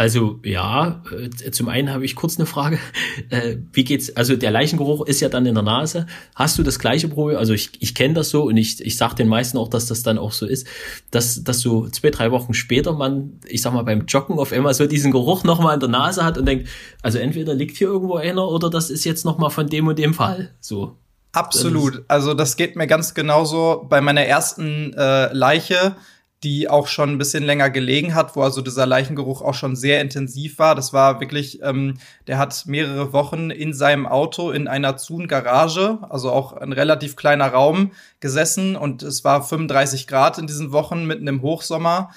Also 0.02 0.40
ja, 0.42 1.00
äh, 1.12 1.52
zum 1.52 1.68
einen 1.68 1.92
habe 1.92 2.04
ich 2.04 2.16
kurz 2.16 2.36
eine 2.36 2.46
Frage. 2.46 2.78
Äh, 3.28 3.58
wie 3.72 3.84
geht's? 3.84 4.16
Also 4.16 4.36
der 4.36 4.50
Leichengeruch 4.50 5.06
ist 5.06 5.20
ja 5.20 5.28
dann 5.28 5.46
in 5.46 5.54
der 5.54 5.62
Nase. 5.62 6.06
Hast 6.34 6.58
du 6.58 6.62
das 6.62 6.78
gleiche 6.78 7.08
Problem? 7.08 7.38
Also 7.38 7.52
ich, 7.52 7.70
ich 7.80 7.94
kenne 7.94 8.14
das 8.14 8.30
so 8.30 8.44
und 8.44 8.56
ich, 8.56 8.84
ich 8.84 8.96
sage 8.96 9.14
den 9.14 9.28
meisten 9.28 9.58
auch, 9.58 9.68
dass 9.68 9.86
das 9.86 10.02
dann 10.02 10.18
auch 10.18 10.32
so 10.32 10.44
ist, 10.44 10.66
dass, 11.10 11.44
dass 11.44 11.60
so 11.60 11.88
zwei, 11.88 12.10
drei 12.10 12.30
Wochen 12.30 12.52
später 12.52 12.92
man, 12.92 13.38
ich 13.46 13.62
sag 13.62 13.72
mal, 13.74 13.84
beim 13.84 14.06
Joggen 14.06 14.38
auf 14.38 14.52
einmal 14.52 14.74
so 14.74 14.86
diesen 14.86 15.12
Geruch 15.12 15.44
nochmal 15.44 15.74
in 15.74 15.80
der 15.80 15.88
Nase 15.88 16.24
hat 16.24 16.36
und 16.36 16.46
denkt, 16.46 16.68
also 17.02 17.18
entweder 17.18 17.54
liegt 17.54 17.76
hier 17.76 17.88
irgendwo 17.88 18.16
einer 18.16 18.48
oder 18.48 18.70
das 18.70 18.90
ist 18.90 19.04
jetzt 19.04 19.24
nochmal 19.24 19.50
von 19.50 19.68
dem 19.68 19.86
und 19.86 19.98
dem 19.98 20.14
Fall. 20.14 20.54
So. 20.60 20.96
Absolut. 21.32 22.04
Also 22.08 22.34
das 22.34 22.56
geht 22.56 22.76
mir 22.76 22.86
ganz 22.86 23.14
genauso. 23.14 23.86
Bei 23.88 24.00
meiner 24.00 24.22
ersten 24.22 24.92
äh, 24.94 25.32
Leiche 25.32 25.96
die 26.42 26.68
auch 26.68 26.88
schon 26.88 27.10
ein 27.10 27.18
bisschen 27.18 27.44
länger 27.44 27.70
gelegen 27.70 28.14
hat, 28.14 28.34
wo 28.34 28.42
also 28.42 28.62
dieser 28.62 28.84
Leichengeruch 28.84 29.42
auch 29.42 29.54
schon 29.54 29.76
sehr 29.76 30.00
intensiv 30.00 30.58
war. 30.58 30.74
Das 30.74 30.92
war 30.92 31.20
wirklich, 31.20 31.62
ähm, 31.62 31.98
der 32.26 32.38
hat 32.38 32.64
mehrere 32.66 33.12
Wochen 33.12 33.50
in 33.50 33.72
seinem 33.72 34.06
Auto 34.06 34.50
in 34.50 34.66
einer 34.66 34.96
Zun-Garage, 34.96 35.98
also 36.08 36.32
auch 36.32 36.54
ein 36.54 36.72
relativ 36.72 37.14
kleiner 37.14 37.48
Raum, 37.48 37.92
gesessen 38.20 38.76
und 38.76 39.02
es 39.02 39.24
war 39.24 39.42
35 39.42 40.06
Grad 40.06 40.38
in 40.38 40.46
diesen 40.46 40.72
Wochen 40.72 41.06
mitten 41.06 41.28
im 41.28 41.42
Hochsommer. 41.42 42.10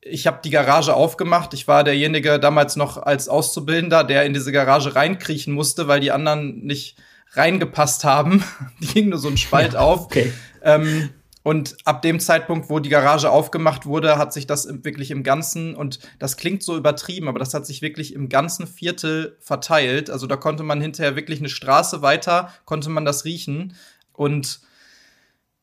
Ich 0.00 0.26
habe 0.26 0.40
die 0.44 0.50
Garage 0.50 0.94
aufgemacht. 0.94 1.54
Ich 1.54 1.66
war 1.68 1.84
derjenige 1.84 2.38
damals 2.38 2.76
noch 2.76 2.96
als 2.96 3.28
Auszubildender, 3.28 4.04
der 4.04 4.24
in 4.24 4.34
diese 4.34 4.52
Garage 4.52 4.94
reinkriechen 4.94 5.54
musste, 5.54 5.86
weil 5.88 6.00
die 6.00 6.10
anderen 6.12 6.64
nicht 6.64 6.96
reingepasst 7.32 8.04
haben. 8.04 8.44
die 8.80 8.86
ging 8.86 9.08
nur 9.08 9.18
so 9.18 9.28
ein 9.28 9.36
Spalt 9.36 9.74
ja, 9.74 9.80
auf. 9.80 10.06
Okay. 10.06 10.32
Ähm, 10.62 11.10
und 11.42 11.76
ab 11.84 12.02
dem 12.02 12.20
Zeitpunkt, 12.20 12.70
wo 12.70 12.78
die 12.78 12.88
Garage 12.88 13.30
aufgemacht 13.30 13.84
wurde, 13.86 14.16
hat 14.16 14.32
sich 14.32 14.46
das 14.46 14.68
wirklich 14.84 15.10
im 15.10 15.22
Ganzen, 15.24 15.74
und 15.74 15.98
das 16.18 16.36
klingt 16.36 16.62
so 16.62 16.76
übertrieben, 16.76 17.28
aber 17.28 17.40
das 17.40 17.52
hat 17.52 17.66
sich 17.66 17.82
wirklich 17.82 18.14
im 18.14 18.28
ganzen 18.28 18.66
Viertel 18.66 19.36
verteilt. 19.40 20.08
Also 20.08 20.26
da 20.26 20.36
konnte 20.36 20.62
man 20.62 20.80
hinterher 20.80 21.16
wirklich 21.16 21.40
eine 21.40 21.48
Straße 21.48 22.00
weiter, 22.00 22.52
konnte 22.64 22.90
man 22.90 23.04
das 23.04 23.24
riechen. 23.24 23.74
Und 24.12 24.60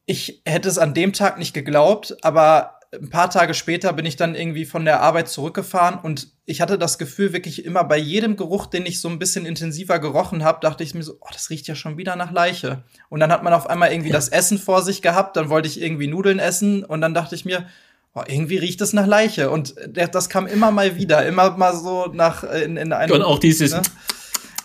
ich 0.05 0.41
hätte 0.45 0.67
es 0.67 0.77
an 0.77 0.93
dem 0.93 1.13
Tag 1.13 1.37
nicht 1.37 1.53
geglaubt, 1.53 2.17
aber 2.23 2.78
ein 2.91 3.09
paar 3.09 3.29
Tage 3.29 3.53
später 3.53 3.93
bin 3.93 4.05
ich 4.05 4.15
dann 4.15 4.33
irgendwie 4.33 4.65
von 4.65 4.83
der 4.83 5.01
Arbeit 5.01 5.29
zurückgefahren 5.29 5.99
und 6.01 6.29
ich 6.45 6.61
hatte 6.61 6.79
das 6.79 6.97
Gefühl, 6.97 7.33
wirklich 7.33 7.63
immer 7.63 7.83
bei 7.83 7.97
jedem 7.97 8.35
Geruch, 8.35 8.65
den 8.65 8.85
ich 8.87 8.99
so 8.99 9.09
ein 9.09 9.19
bisschen 9.19 9.45
intensiver 9.45 9.99
gerochen 9.99 10.43
habe, 10.43 10.59
dachte 10.61 10.83
ich 10.83 10.95
mir 10.95 11.03
so, 11.03 11.17
oh, 11.19 11.27
das 11.31 11.51
riecht 11.51 11.67
ja 11.67 11.75
schon 11.75 11.97
wieder 11.97 12.15
nach 12.15 12.31
Leiche. 12.31 12.83
Und 13.09 13.19
dann 13.19 13.31
hat 13.31 13.43
man 13.43 13.53
auf 13.53 13.69
einmal 13.69 13.91
irgendwie 13.91 14.09
ja. 14.09 14.15
das 14.15 14.29
Essen 14.29 14.57
vor 14.57 14.81
sich 14.81 15.03
gehabt, 15.03 15.37
dann 15.37 15.49
wollte 15.49 15.67
ich 15.67 15.79
irgendwie 15.79 16.07
Nudeln 16.07 16.39
essen 16.39 16.83
und 16.83 17.01
dann 17.01 17.13
dachte 17.13 17.35
ich 17.35 17.45
mir, 17.45 17.67
oh, 18.15 18.23
irgendwie 18.27 18.57
riecht 18.57 18.81
es 18.81 18.93
nach 18.93 19.05
Leiche. 19.05 19.51
Und 19.51 19.75
das 19.87 20.29
kam 20.29 20.47
immer 20.47 20.71
mal 20.71 20.95
wieder, 20.95 21.23
immer 21.27 21.51
mal 21.57 21.75
so 21.75 22.07
nach 22.07 22.43
in, 22.43 22.77
in 22.77 22.91
einem. 22.91 23.13
Und 23.13 23.21
auch 23.21 23.37
dieses. 23.37 23.73
Ne? 23.73 23.81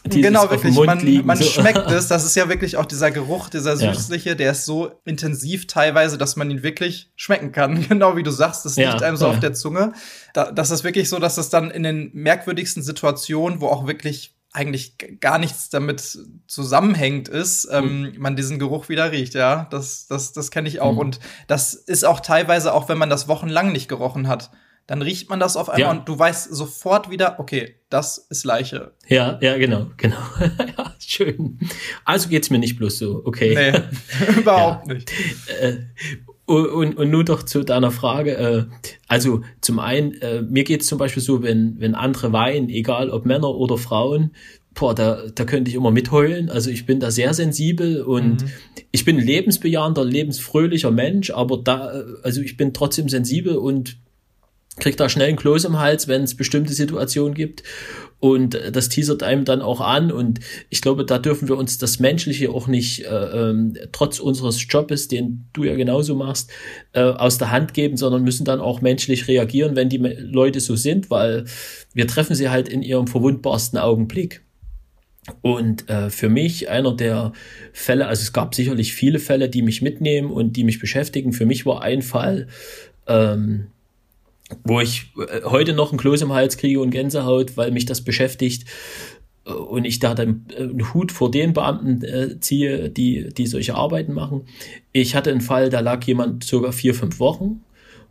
Genau, 0.04 0.50
wirklich. 0.50 0.74
Man, 0.76 1.00
liegen, 1.00 1.26
man 1.26 1.36
so. 1.36 1.44
schmeckt 1.44 1.90
es. 1.90 2.08
Das 2.14 2.24
ist 2.24 2.36
ja 2.36 2.48
wirklich 2.48 2.76
auch 2.76 2.86
dieser 2.86 3.10
Geruch, 3.10 3.48
dieser 3.48 3.76
süßliche, 3.76 4.30
ja. 4.30 4.34
der 4.34 4.52
ist 4.52 4.64
so 4.64 4.92
intensiv 5.04 5.66
teilweise, 5.66 6.18
dass 6.18 6.36
man 6.36 6.50
ihn 6.50 6.62
wirklich 6.62 7.10
schmecken 7.16 7.52
kann. 7.52 7.86
Genau 7.94 8.16
wie 8.16 8.22
du 8.22 8.30
sagst, 8.30 8.64
das 8.64 8.76
ja, 8.76 8.90
liegt 8.90 9.02
einem 9.02 9.16
so 9.16 9.26
ja. 9.26 9.32
auf 9.32 9.40
der 9.40 9.52
Zunge. 9.54 9.92
Da, 10.32 10.50
das 10.50 10.70
ist 10.70 10.84
wirklich 10.84 11.08
so, 11.08 11.18
dass 11.18 11.38
es 11.38 11.48
dann 11.48 11.70
in 11.70 11.82
den 11.82 12.10
merkwürdigsten 12.12 12.82
Situationen, 12.82 13.60
wo 13.60 13.68
auch 13.68 13.86
wirklich 13.86 14.34
eigentlich 14.52 14.96
gar 15.20 15.38
nichts 15.38 15.68
damit 15.68 16.16
zusammenhängt 16.46 17.28
ist, 17.28 17.68
ähm, 17.72 18.02
mhm. 18.02 18.12
man 18.18 18.36
diesen 18.36 18.60
Geruch 18.60 18.88
wieder 18.88 19.10
riecht, 19.10 19.34
ja. 19.34 19.66
Das, 19.70 20.06
das, 20.06 20.32
das 20.32 20.50
kenne 20.52 20.68
ich 20.68 20.80
auch. 20.80 20.92
Mhm. 20.92 20.98
Und 20.98 21.20
das 21.48 21.74
ist 21.74 22.04
auch 22.04 22.20
teilweise, 22.20 22.72
auch 22.72 22.88
wenn 22.88 22.98
man 22.98 23.10
das 23.10 23.26
wochenlang 23.26 23.72
nicht 23.72 23.88
gerochen 23.88 24.28
hat, 24.28 24.50
dann 24.86 25.00
riecht 25.00 25.30
man 25.30 25.40
das 25.40 25.56
auf 25.56 25.70
einmal 25.70 25.94
ja. 25.94 25.98
und 25.98 26.08
du 26.08 26.18
weißt 26.18 26.54
sofort 26.54 27.10
wieder, 27.10 27.40
okay, 27.40 27.76
das 27.88 28.18
ist 28.18 28.44
Leiche. 28.44 28.92
Ja, 29.08 29.38
ja, 29.40 29.56
genau, 29.56 29.86
genau. 29.96 30.16
ja, 30.38 30.94
schön. 30.98 31.58
Also 32.04 32.28
geht's 32.28 32.50
mir 32.50 32.58
nicht 32.58 32.76
bloß 32.76 32.98
so, 32.98 33.22
okay. 33.24 33.54
Nee, 33.54 34.36
überhaupt 34.40 34.88
ja. 34.88 34.94
nicht. 34.94 35.10
Äh, 35.60 35.76
und, 36.46 36.98
und 36.98 37.10
nur 37.10 37.24
doch 37.24 37.42
zu 37.42 37.62
deiner 37.62 37.90
Frage. 37.90 38.36
Äh, 38.36 38.64
also 39.08 39.40
zum 39.62 39.78
einen, 39.78 40.20
äh, 40.20 40.42
mir 40.42 40.64
geht's 40.64 40.86
zum 40.86 40.98
Beispiel 40.98 41.22
so, 41.22 41.42
wenn, 41.42 41.80
wenn 41.80 41.94
andere 41.94 42.32
weinen, 42.34 42.68
egal 42.68 43.08
ob 43.08 43.24
Männer 43.24 43.54
oder 43.54 43.78
Frauen, 43.78 44.32
boah, 44.74 44.94
da, 44.94 45.22
da 45.34 45.44
könnte 45.44 45.70
ich 45.70 45.76
immer 45.76 45.90
mitheulen. 45.90 46.50
Also 46.50 46.68
ich 46.68 46.84
bin 46.84 47.00
da 47.00 47.10
sehr 47.10 47.32
sensibel 47.32 48.02
und 48.02 48.42
mhm. 48.42 48.50
ich 48.90 49.06
bin 49.06 49.16
ein 49.16 49.24
lebensbejahender, 49.24 50.04
lebensfröhlicher 50.04 50.90
Mensch, 50.90 51.30
aber 51.30 51.56
da, 51.56 52.02
also 52.22 52.42
ich 52.42 52.58
bin 52.58 52.74
trotzdem 52.74 53.08
sensibel 53.08 53.56
und 53.56 53.96
kriegt 54.78 54.98
da 54.98 55.08
schnell 55.08 55.28
einen 55.28 55.36
Kloß 55.36 55.64
im 55.64 55.78
Hals, 55.78 56.08
wenn 56.08 56.22
es 56.22 56.36
bestimmte 56.36 56.72
Situationen 56.72 57.34
gibt. 57.34 57.62
Und 58.18 58.58
das 58.72 58.88
teasert 58.88 59.22
einem 59.22 59.44
dann 59.44 59.60
auch 59.60 59.80
an. 59.80 60.10
Und 60.10 60.40
ich 60.70 60.80
glaube, 60.80 61.04
da 61.04 61.18
dürfen 61.18 61.46
wir 61.46 61.58
uns 61.58 61.78
das 61.78 62.00
Menschliche 62.00 62.50
auch 62.50 62.66
nicht, 62.66 63.04
äh, 63.04 63.08
ähm, 63.50 63.76
trotz 63.92 64.18
unseres 64.18 64.64
Jobes, 64.68 65.08
den 65.08 65.44
du 65.52 65.64
ja 65.64 65.74
genauso 65.74 66.14
machst, 66.14 66.50
äh, 66.92 67.02
aus 67.02 67.38
der 67.38 67.50
Hand 67.50 67.74
geben, 67.74 67.96
sondern 67.96 68.24
müssen 68.24 68.44
dann 68.44 68.60
auch 68.60 68.80
menschlich 68.80 69.28
reagieren, 69.28 69.76
wenn 69.76 69.90
die 69.90 69.98
Leute 69.98 70.60
so 70.60 70.74
sind, 70.74 71.10
weil 71.10 71.44
wir 71.92 72.06
treffen 72.06 72.34
sie 72.34 72.48
halt 72.48 72.68
in 72.68 72.82
ihrem 72.82 73.06
verwundbarsten 73.06 73.78
Augenblick. 73.78 74.42
Und 75.42 75.88
äh, 75.88 76.10
für 76.10 76.28
mich 76.28 76.68
einer 76.68 76.94
der 76.94 77.32
Fälle, 77.72 78.06
also 78.06 78.22
es 78.22 78.32
gab 78.32 78.54
sicherlich 78.54 78.94
viele 78.94 79.18
Fälle, 79.18 79.48
die 79.48 79.62
mich 79.62 79.82
mitnehmen 79.82 80.30
und 80.30 80.56
die 80.56 80.64
mich 80.64 80.80
beschäftigen. 80.80 81.32
Für 81.32 81.46
mich 81.46 81.64
war 81.64 81.82
ein 81.82 82.02
Fall, 82.02 82.48
ähm, 83.06 83.68
wo 84.64 84.80
ich 84.80 85.12
äh, 85.18 85.42
heute 85.44 85.72
noch 85.72 85.92
ein 85.92 85.98
Kloß 85.98 86.22
im 86.22 86.32
Hals 86.32 86.56
kriege 86.56 86.80
und 86.80 86.90
Gänsehaut, 86.90 87.56
weil 87.56 87.70
mich 87.70 87.86
das 87.86 88.02
beschäftigt 88.02 88.68
äh, 89.46 89.52
und 89.52 89.84
ich 89.84 89.98
da 89.98 90.14
dann 90.14 90.46
äh, 90.56 90.62
einen 90.62 90.94
Hut 90.94 91.12
vor 91.12 91.30
den 91.30 91.52
Beamten 91.52 92.02
äh, 92.04 92.40
ziehe, 92.40 92.90
die, 92.90 93.28
die 93.32 93.46
solche 93.46 93.74
Arbeiten 93.74 94.12
machen. 94.12 94.42
Ich 94.92 95.14
hatte 95.14 95.30
einen 95.30 95.40
Fall, 95.40 95.70
da 95.70 95.80
lag 95.80 96.04
jemand 96.04 96.44
sogar 96.44 96.72
vier, 96.72 96.94
fünf 96.94 97.18
Wochen 97.18 97.62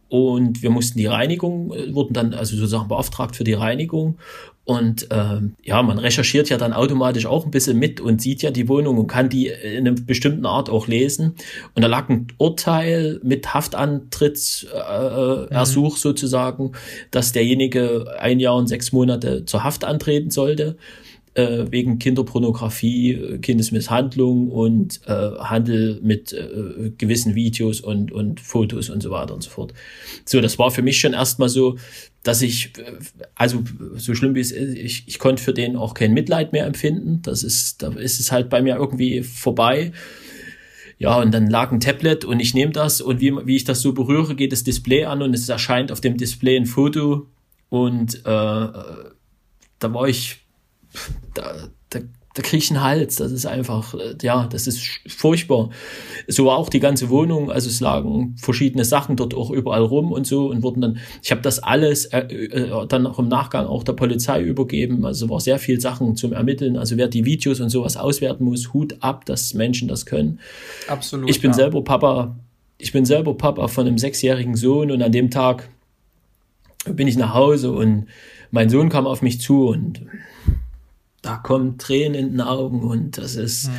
und 0.10 0.62
wir 0.62 0.70
mussten 0.70 1.00
die 1.00 1.08
Reinigung, 1.08 1.70
wurden 1.70 2.14
dann 2.14 2.34
also 2.34 2.56
sozusagen 2.56 2.88
beauftragt 2.88 3.36
für 3.36 3.44
die 3.44 3.54
Reinigung 3.54 4.20
und 4.66 5.08
ähm, 5.12 5.56
ja, 5.62 5.84
man 5.84 6.00
recherchiert 6.00 6.48
ja 6.48 6.58
dann 6.58 6.72
automatisch 6.72 7.26
auch 7.26 7.44
ein 7.44 7.52
bisschen 7.52 7.78
mit 7.78 8.00
und 8.00 8.22
sieht 8.22 8.44
ja 8.44 8.52
die 8.52 8.70
Wohnung 8.70 8.98
und 8.98 9.08
kann 9.08 9.28
die 9.28 9.48
in 9.48 9.86
einer 9.88 10.00
bestimmten 10.00 10.46
Art 10.46 10.70
auch 10.70 10.88
lesen. 10.88 11.36
Und 11.76 11.82
da 11.82 11.90
lag 11.90 12.08
ein 12.08 12.28
Urteil 12.38 13.20
mit 13.24 13.54
Haftantrittsversuch 13.54 15.92
äh, 15.92 15.96
mhm. 15.96 15.98
sozusagen, 15.98 16.72
dass 17.12 17.34
derjenige 17.34 18.06
ein 18.20 18.40
Jahr 18.40 18.56
und 18.56 18.68
sechs 18.68 18.94
Monate 18.94 19.44
zur 19.44 19.66
Haft 19.66 19.84
antreten 19.84 20.32
sollte 20.32 20.78
äh, 21.36 21.66
wegen 21.72 22.00
Kinderpornografie, 22.00 23.40
Kindesmisshandlung 23.42 24.50
und 24.50 25.02
äh, 25.08 25.12
Handel 25.12 26.00
mit 26.04 26.32
äh, 26.34 26.92
gewissen 26.98 27.36
Videos 27.36 27.82
und, 27.82 28.12
und 28.12 28.40
Fotos 28.40 28.90
und 28.90 29.02
so 29.02 29.10
weiter 29.10 29.34
und 29.34 29.44
so 29.44 29.50
fort. 29.50 29.74
So, 30.26 30.42
das 30.42 30.60
war 30.60 30.72
für 30.72 30.82
mich 30.82 31.00
schon 31.00 31.14
erstmal 31.14 31.50
so, 31.50 31.78
dass 32.22 32.42
ich, 32.42 32.78
äh, 32.78 32.94
also 33.36 33.64
so 33.96 34.14
schlimm 34.14 34.36
wie 34.36 34.42
es 34.42 34.52
ist, 34.52 34.76
ich, 34.76 35.04
ich 35.08 35.20
konnte 35.20 35.42
für 35.42 35.54
den 35.54 35.76
auch 35.76 35.94
kein 35.94 36.14
Mitleid 36.14 36.54
mehr 36.54 36.66
empfinden. 36.66 37.22
Das 37.24 37.44
ist, 37.44 37.82
da 37.82 37.92
ist 37.94 38.20
es 38.20 38.32
halt 38.32 38.50
bei 38.50 38.62
mir 38.62 38.76
irgendwie 38.76 39.24
vorbei. 39.24 39.92
Ja, 41.00 41.20
und 41.20 41.34
dann 41.34 41.50
lag 41.50 41.72
ein 41.72 41.80
Tablet 41.80 42.24
und 42.24 42.40
ich 42.40 42.54
nehme 42.54 42.72
das 42.72 43.02
und 43.02 43.20
wie, 43.20 43.34
wie 43.46 43.56
ich 43.56 43.64
das 43.64 43.82
so 43.82 43.94
berühre, 43.94 44.36
geht 44.36 44.52
das 44.52 44.64
Display 44.64 45.06
an 45.06 45.22
und 45.22 45.34
es 45.34 45.50
erscheint 45.50 45.92
auf 45.92 46.00
dem 46.00 46.16
Display 46.16 46.56
ein 46.56 46.66
Foto 46.66 47.28
und 47.70 48.16
äh, 48.20 48.20
da 48.24 48.74
war 49.82 50.08
ich 50.08 50.43
da, 51.34 51.70
da, 51.90 52.00
da 52.34 52.42
krieg 52.42 52.64
ich 52.64 52.72
einen 52.72 52.82
Hals. 52.82 53.18
Das 53.18 53.32
ist 53.32 53.46
einfach, 53.46 53.94
äh, 53.94 54.16
ja, 54.22 54.48
das 54.48 54.68
ist 54.68 54.82
furchtbar. 55.08 55.70
So 56.28 56.46
war 56.46 56.58
auch 56.58 56.70
die 56.70 56.80
ganze 56.80 57.10
Wohnung, 57.10 57.52
also 57.52 57.70
es 57.70 57.80
lagen 57.80 58.36
verschiedene 58.38 58.86
Sachen 58.86 59.16
dort 59.16 59.34
auch 59.36 59.52
überall 59.52 59.84
rum 59.84 60.12
und 60.12 60.26
so 60.26 60.50
und 60.50 60.64
wurden 60.64 60.82
dann, 60.82 60.98
ich 61.22 61.32
habe 61.32 61.42
das 61.42 61.60
alles 61.60 62.06
äh, 62.06 62.20
äh, 62.22 62.88
dann 62.88 63.06
auch 63.06 63.20
im 63.20 63.28
Nachgang 63.28 63.68
auch 63.68 63.84
der 63.84 63.94
Polizei 63.94 64.42
übergeben. 64.42 65.06
Also 65.06 65.30
war 65.30 65.40
sehr 65.40 65.60
viel 65.60 65.80
Sachen 65.80 66.16
zum 66.16 66.34
Ermitteln. 66.34 66.78
Also 66.78 66.98
wer 66.98 67.08
die 67.08 67.26
Videos 67.26 67.60
und 67.60 67.70
sowas 67.70 67.98
auswerten 67.98 68.46
muss, 68.46 68.74
Hut 68.74 68.98
ab, 69.02 69.26
dass 69.26 69.54
Menschen 69.54 69.88
das 69.88 70.06
können. 70.06 70.40
Absolut. 70.88 71.30
Ich 71.30 71.40
bin 71.40 71.52
ja. 71.52 71.56
selber 71.56 71.84
Papa, 71.84 72.36
ich 72.80 72.92
bin 72.92 73.06
selber 73.06 73.38
Papa 73.38 73.68
von 73.68 73.86
einem 73.86 73.98
sechsjährigen 74.00 74.56
Sohn 74.56 74.90
und 74.90 75.02
an 75.02 75.12
dem 75.12 75.30
Tag 75.30 75.70
bin 76.86 77.08
ich 77.08 77.16
nach 77.16 77.34
Hause 77.34 77.72
und 77.72 78.08
mein 78.52 78.70
Sohn 78.70 78.90
kam 78.90 79.08
auf 79.08 79.22
mich 79.22 79.40
zu 79.40 79.68
und 79.68 80.02
da 81.24 81.38
kommen 81.38 81.80
Tränen 81.80 82.14
in 82.14 82.30
den 82.32 82.42
Augen 82.42 82.84
und 82.84 83.18
das 83.18 83.36
ist, 83.36 83.70
mhm. 83.70 83.72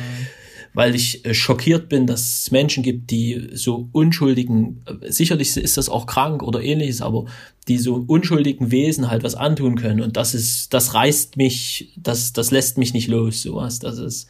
weil 0.73 0.95
ich 0.95 1.23
äh, 1.23 1.33
schockiert 1.33 1.87
bin, 1.87 2.07
dass 2.07 2.41
es 2.41 2.51
Menschen 2.51 2.83
gibt, 2.83 3.11
die 3.11 3.49
so 3.53 3.87
unschuldigen, 3.93 4.81
äh, 4.85 5.11
sicherlich 5.11 5.55
ist 5.55 5.77
das 5.77 5.87
auch 5.87 6.07
krank 6.07 6.43
oder 6.43 6.61
ähnliches, 6.61 7.01
aber 7.01 7.25
die 7.69 7.77
so 7.77 8.03
unschuldigen 8.07 8.71
Wesen 8.71 9.09
halt 9.09 9.23
was 9.23 9.35
antun 9.35 9.75
können 9.75 10.01
und 10.01 10.17
das 10.17 10.33
ist, 10.33 10.73
das 10.73 10.93
reißt 10.93 11.37
mich, 11.37 11.93
das, 11.95 12.33
das 12.33 12.51
lässt 12.51 12.77
mich 12.77 12.93
nicht 12.93 13.07
los, 13.07 13.43
sowas, 13.43 13.79
das 13.79 13.99
ist, 13.99 14.27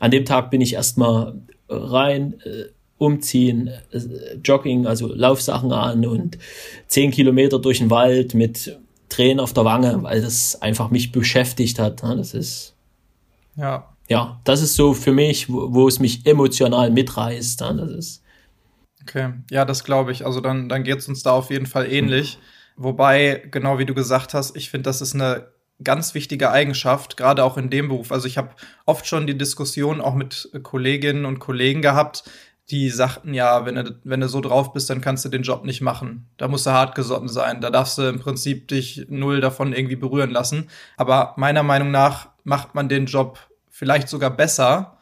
an 0.00 0.10
dem 0.10 0.24
Tag 0.24 0.50
bin 0.50 0.60
ich 0.60 0.72
erstmal 0.72 1.34
rein, 1.68 2.40
äh, 2.44 2.64
umziehen, 2.96 3.68
äh, 3.90 4.00
Jogging, 4.42 4.86
also 4.86 5.12
Laufsachen 5.14 5.72
an 5.72 6.06
und 6.06 6.38
zehn 6.86 7.10
Kilometer 7.10 7.58
durch 7.58 7.78
den 7.78 7.90
Wald 7.90 8.34
mit 8.34 8.78
Tränen 9.14 9.40
auf 9.40 9.52
der 9.52 9.64
Wange, 9.64 10.02
weil 10.02 10.22
das 10.22 10.60
einfach 10.60 10.90
mich 10.90 11.12
beschäftigt 11.12 11.78
hat. 11.78 12.02
Ne? 12.02 12.16
Das 12.16 12.34
ist. 12.34 12.74
Ja. 13.56 13.90
Ja, 14.08 14.40
das 14.44 14.60
ist 14.60 14.74
so 14.74 14.92
für 14.92 15.12
mich, 15.12 15.50
wo, 15.50 15.72
wo 15.72 15.88
es 15.88 15.98
mich 15.98 16.26
emotional 16.26 16.90
mitreißt. 16.90 17.60
Ne? 17.60 17.76
Das 17.76 17.90
ist. 17.90 18.22
Okay, 19.02 19.32
ja, 19.50 19.64
das 19.64 19.84
glaube 19.84 20.12
ich. 20.12 20.26
Also 20.26 20.40
dann, 20.40 20.68
dann 20.68 20.82
geht 20.82 20.98
es 20.98 21.08
uns 21.08 21.22
da 21.22 21.32
auf 21.32 21.50
jeden 21.50 21.66
Fall 21.66 21.90
ähnlich. 21.90 22.38
Mhm. 22.38 22.84
Wobei, 22.84 23.42
genau 23.50 23.78
wie 23.78 23.86
du 23.86 23.94
gesagt 23.94 24.34
hast, 24.34 24.56
ich 24.56 24.70
finde, 24.70 24.84
das 24.84 25.00
ist 25.00 25.14
eine 25.14 25.48
ganz 25.82 26.14
wichtige 26.14 26.50
Eigenschaft, 26.50 27.16
gerade 27.16 27.44
auch 27.44 27.56
in 27.56 27.70
dem 27.70 27.88
Beruf. 27.88 28.10
Also 28.12 28.26
ich 28.26 28.38
habe 28.38 28.50
oft 28.86 29.06
schon 29.06 29.26
die 29.26 29.38
Diskussion 29.38 30.00
auch 30.00 30.14
mit 30.14 30.50
Kolleginnen 30.62 31.24
und 31.24 31.38
Kollegen 31.38 31.82
gehabt, 31.82 32.24
die 32.70 32.88
sagten, 32.88 33.34
ja, 33.34 33.66
wenn 33.66 33.74
du, 33.74 34.00
wenn 34.04 34.20
du 34.20 34.28
so 34.28 34.40
drauf 34.40 34.72
bist, 34.72 34.88
dann 34.88 35.02
kannst 35.02 35.24
du 35.24 35.28
den 35.28 35.42
Job 35.42 35.64
nicht 35.64 35.82
machen. 35.82 36.28
Da 36.38 36.48
musst 36.48 36.66
du 36.66 36.70
hartgesotten 36.70 37.28
sein. 37.28 37.60
Da 37.60 37.70
darfst 37.70 37.98
du 37.98 38.02
im 38.08 38.20
Prinzip 38.20 38.68
dich 38.68 39.06
null 39.08 39.40
davon 39.40 39.74
irgendwie 39.74 39.96
berühren 39.96 40.30
lassen. 40.30 40.68
Aber 40.96 41.34
meiner 41.36 41.62
Meinung 41.62 41.90
nach 41.90 42.30
macht 42.42 42.74
man 42.74 42.88
den 42.88 43.04
Job 43.06 43.38
vielleicht 43.68 44.08
sogar 44.08 44.30
besser. 44.30 44.98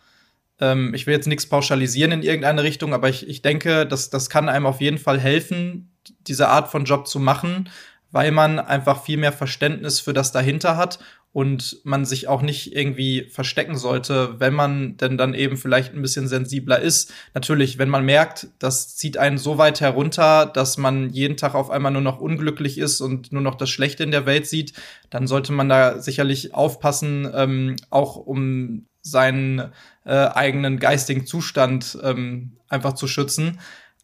Ähm, 0.59 0.93
ich 0.93 1.07
will 1.07 1.15
jetzt 1.15 1.29
nichts 1.29 1.49
pauschalisieren 1.49 2.11
in 2.11 2.23
irgendeine 2.23 2.65
Richtung, 2.65 2.95
aber 2.95 3.09
ich, 3.09 3.29
ich 3.29 3.43
denke, 3.43 3.87
das, 3.87 4.11
das 4.11 4.29
kann 4.29 4.49
einem 4.49 4.67
auf 4.67 4.81
jeden 4.81 4.99
Fall 4.99 5.21
helfen, 5.21 5.93
diese 6.27 6.49
Art 6.49 6.69
von 6.69 6.85
Job 6.85 7.07
zu 7.07 7.21
machen, 7.21 7.69
weil 8.11 8.33
man 8.33 8.59
einfach 8.59 9.05
viel 9.05 9.19
mehr 9.19 9.33
Verständnis 9.33 10.01
für 10.01 10.13
das 10.13 10.33
dahinter 10.33 10.77
hat 10.77 10.99
und 11.33 11.81
man 11.85 12.05
sich 12.05 12.29
auch 12.29 12.43
nicht 12.43 12.77
irgendwie 12.77 13.25
verstecken 13.31 13.77
sollte, 13.77 14.39
wenn 14.39 14.53
man 14.53 14.99
denn 14.99 15.17
dann 15.17 15.33
eben 15.33 15.57
vielleicht 15.57 15.95
ein 15.95 16.03
bisschen 16.03 16.29
sensibler 16.29 16.79
ist. 16.79 17.13
Natürlich, 17.33 17.79
wenn 17.79 17.89
man 17.89 18.05
merkt, 18.05 18.49
das 18.59 18.97
zieht 18.97 19.17
einen 19.17 19.39
so 19.39 19.57
weit 19.57 19.81
herunter, 19.81 20.45
dass 20.47 20.77
man 20.77 21.09
jeden 21.11 21.39
Tag 21.39 21.55
auf 21.55 21.71
einmal 21.71 21.93
nur 21.93 22.03
noch 22.03 22.21
unglücklich 22.21 22.77
ist 22.77 23.01
und 23.01 23.33
nur 23.33 23.43
noch 23.43 23.55
das 23.55 23.71
Schlechte 23.71 24.05
in 24.05 24.11
der 24.11 24.27
Welt 24.27 24.47
sieht, 24.47 24.75
dann 25.09 25.27
sollte 25.27 25.53
man 25.53 25.71
da 25.71 26.01
sicherlich 26.01 26.55
aufpassen, 26.55 27.31
ähm, 27.35 27.77
auch 27.89 28.17
um 28.17 28.87
seinen 29.01 29.73
äh, 30.05 30.13
eigenen 30.13 30.79
geistigen 30.79 31.27
Zustand 31.27 31.99
ähm, 32.03 32.59
einfach 32.69 32.93
zu 32.93 33.09
schützen. 33.09 33.59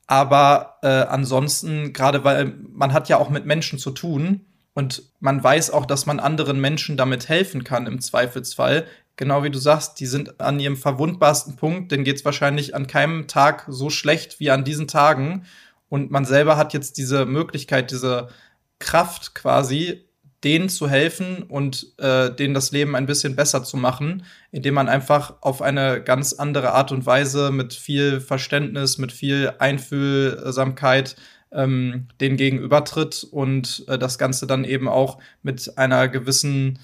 Aber 0.06 0.78
äh, 0.82 0.88
ansonsten, 0.88 1.92
gerade 1.92 2.24
weil 2.24 2.54
man 2.72 2.94
hat 2.94 3.10
ja 3.10 3.18
auch 3.18 3.28
mit 3.28 3.44
Menschen 3.44 3.78
zu 3.78 3.90
tun, 3.90 4.46
und 4.78 5.02
man 5.18 5.42
weiß 5.42 5.72
auch, 5.72 5.86
dass 5.86 6.06
man 6.06 6.20
anderen 6.20 6.60
Menschen 6.60 6.96
damit 6.96 7.28
helfen 7.28 7.64
kann 7.64 7.88
im 7.88 8.00
Zweifelsfall. 8.00 8.86
Genau 9.16 9.42
wie 9.42 9.50
du 9.50 9.58
sagst, 9.58 9.98
die 9.98 10.06
sind 10.06 10.40
an 10.40 10.60
ihrem 10.60 10.76
verwundbarsten 10.76 11.56
Punkt, 11.56 11.90
denen 11.90 12.04
geht 12.04 12.18
es 12.18 12.24
wahrscheinlich 12.24 12.76
an 12.76 12.86
keinem 12.86 13.26
Tag 13.26 13.64
so 13.66 13.90
schlecht 13.90 14.38
wie 14.38 14.52
an 14.52 14.62
diesen 14.62 14.86
Tagen. 14.86 15.46
Und 15.88 16.12
man 16.12 16.24
selber 16.24 16.56
hat 16.56 16.74
jetzt 16.74 16.96
diese 16.96 17.26
Möglichkeit, 17.26 17.90
diese 17.90 18.28
Kraft 18.78 19.34
quasi, 19.34 20.04
denen 20.44 20.68
zu 20.68 20.88
helfen 20.88 21.42
und 21.42 21.98
äh, 21.98 22.30
denen 22.30 22.54
das 22.54 22.70
Leben 22.70 22.94
ein 22.94 23.06
bisschen 23.06 23.34
besser 23.34 23.64
zu 23.64 23.76
machen, 23.76 24.22
indem 24.52 24.74
man 24.74 24.88
einfach 24.88 25.34
auf 25.40 25.60
eine 25.60 26.04
ganz 26.04 26.34
andere 26.34 26.70
Art 26.70 26.92
und 26.92 27.04
Weise 27.04 27.50
mit 27.50 27.74
viel 27.74 28.20
Verständnis, 28.20 28.96
mit 28.96 29.10
viel 29.10 29.54
Einfühlsamkeit 29.58 31.16
ähm, 31.52 32.08
den 32.20 32.36
gegenübertritt 32.36 33.26
und 33.30 33.84
äh, 33.88 33.98
das 33.98 34.18
Ganze 34.18 34.46
dann 34.46 34.64
eben 34.64 34.88
auch 34.88 35.18
mit 35.42 35.78
einer 35.78 36.08
gewissen 36.08 36.78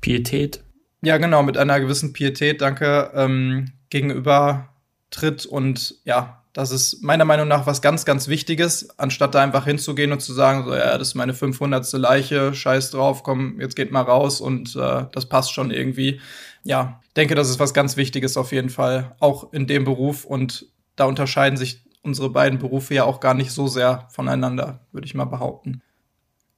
Pietät. 0.00 0.62
Ja, 1.02 1.18
genau, 1.18 1.42
mit 1.42 1.56
einer 1.56 1.80
gewissen 1.80 2.12
Pietät, 2.12 2.60
danke, 2.60 3.10
ähm, 3.14 3.72
gegenüber 3.88 4.68
tritt 5.10 5.46
und 5.46 5.96
ja, 6.04 6.40
das 6.52 6.72
ist 6.72 7.02
meiner 7.02 7.24
Meinung 7.24 7.46
nach 7.46 7.66
was 7.66 7.80
ganz, 7.80 8.04
ganz 8.04 8.26
Wichtiges, 8.26 8.98
anstatt 8.98 9.34
da 9.34 9.42
einfach 9.42 9.66
hinzugehen 9.66 10.10
und 10.10 10.20
zu 10.20 10.32
sagen, 10.32 10.64
so, 10.64 10.74
ja, 10.74 10.98
das 10.98 11.08
ist 11.08 11.14
meine 11.14 11.32
500. 11.32 11.92
Leiche, 11.92 12.54
scheiß 12.54 12.90
drauf, 12.90 13.22
komm, 13.22 13.60
jetzt 13.60 13.76
geht 13.76 13.92
mal 13.92 14.02
raus 14.02 14.40
und 14.40 14.74
äh, 14.74 15.04
das 15.12 15.28
passt 15.28 15.52
schon 15.52 15.70
irgendwie. 15.70 16.20
Ja, 16.64 17.00
denke, 17.16 17.34
das 17.34 17.48
ist 17.48 17.60
was 17.60 17.72
ganz 17.72 17.96
Wichtiges 17.96 18.36
auf 18.36 18.52
jeden 18.52 18.68
Fall, 18.68 19.14
auch 19.20 19.52
in 19.52 19.66
dem 19.66 19.84
Beruf 19.84 20.24
und 20.24 20.66
da 20.96 21.04
unterscheiden 21.04 21.56
sich 21.56 21.84
unsere 22.02 22.30
beiden 22.30 22.58
Berufe 22.58 22.94
ja 22.94 23.04
auch 23.04 23.20
gar 23.20 23.34
nicht 23.34 23.52
so 23.52 23.68
sehr 23.68 24.08
voneinander, 24.10 24.80
würde 24.92 25.06
ich 25.06 25.14
mal 25.14 25.24
behaupten. 25.24 25.82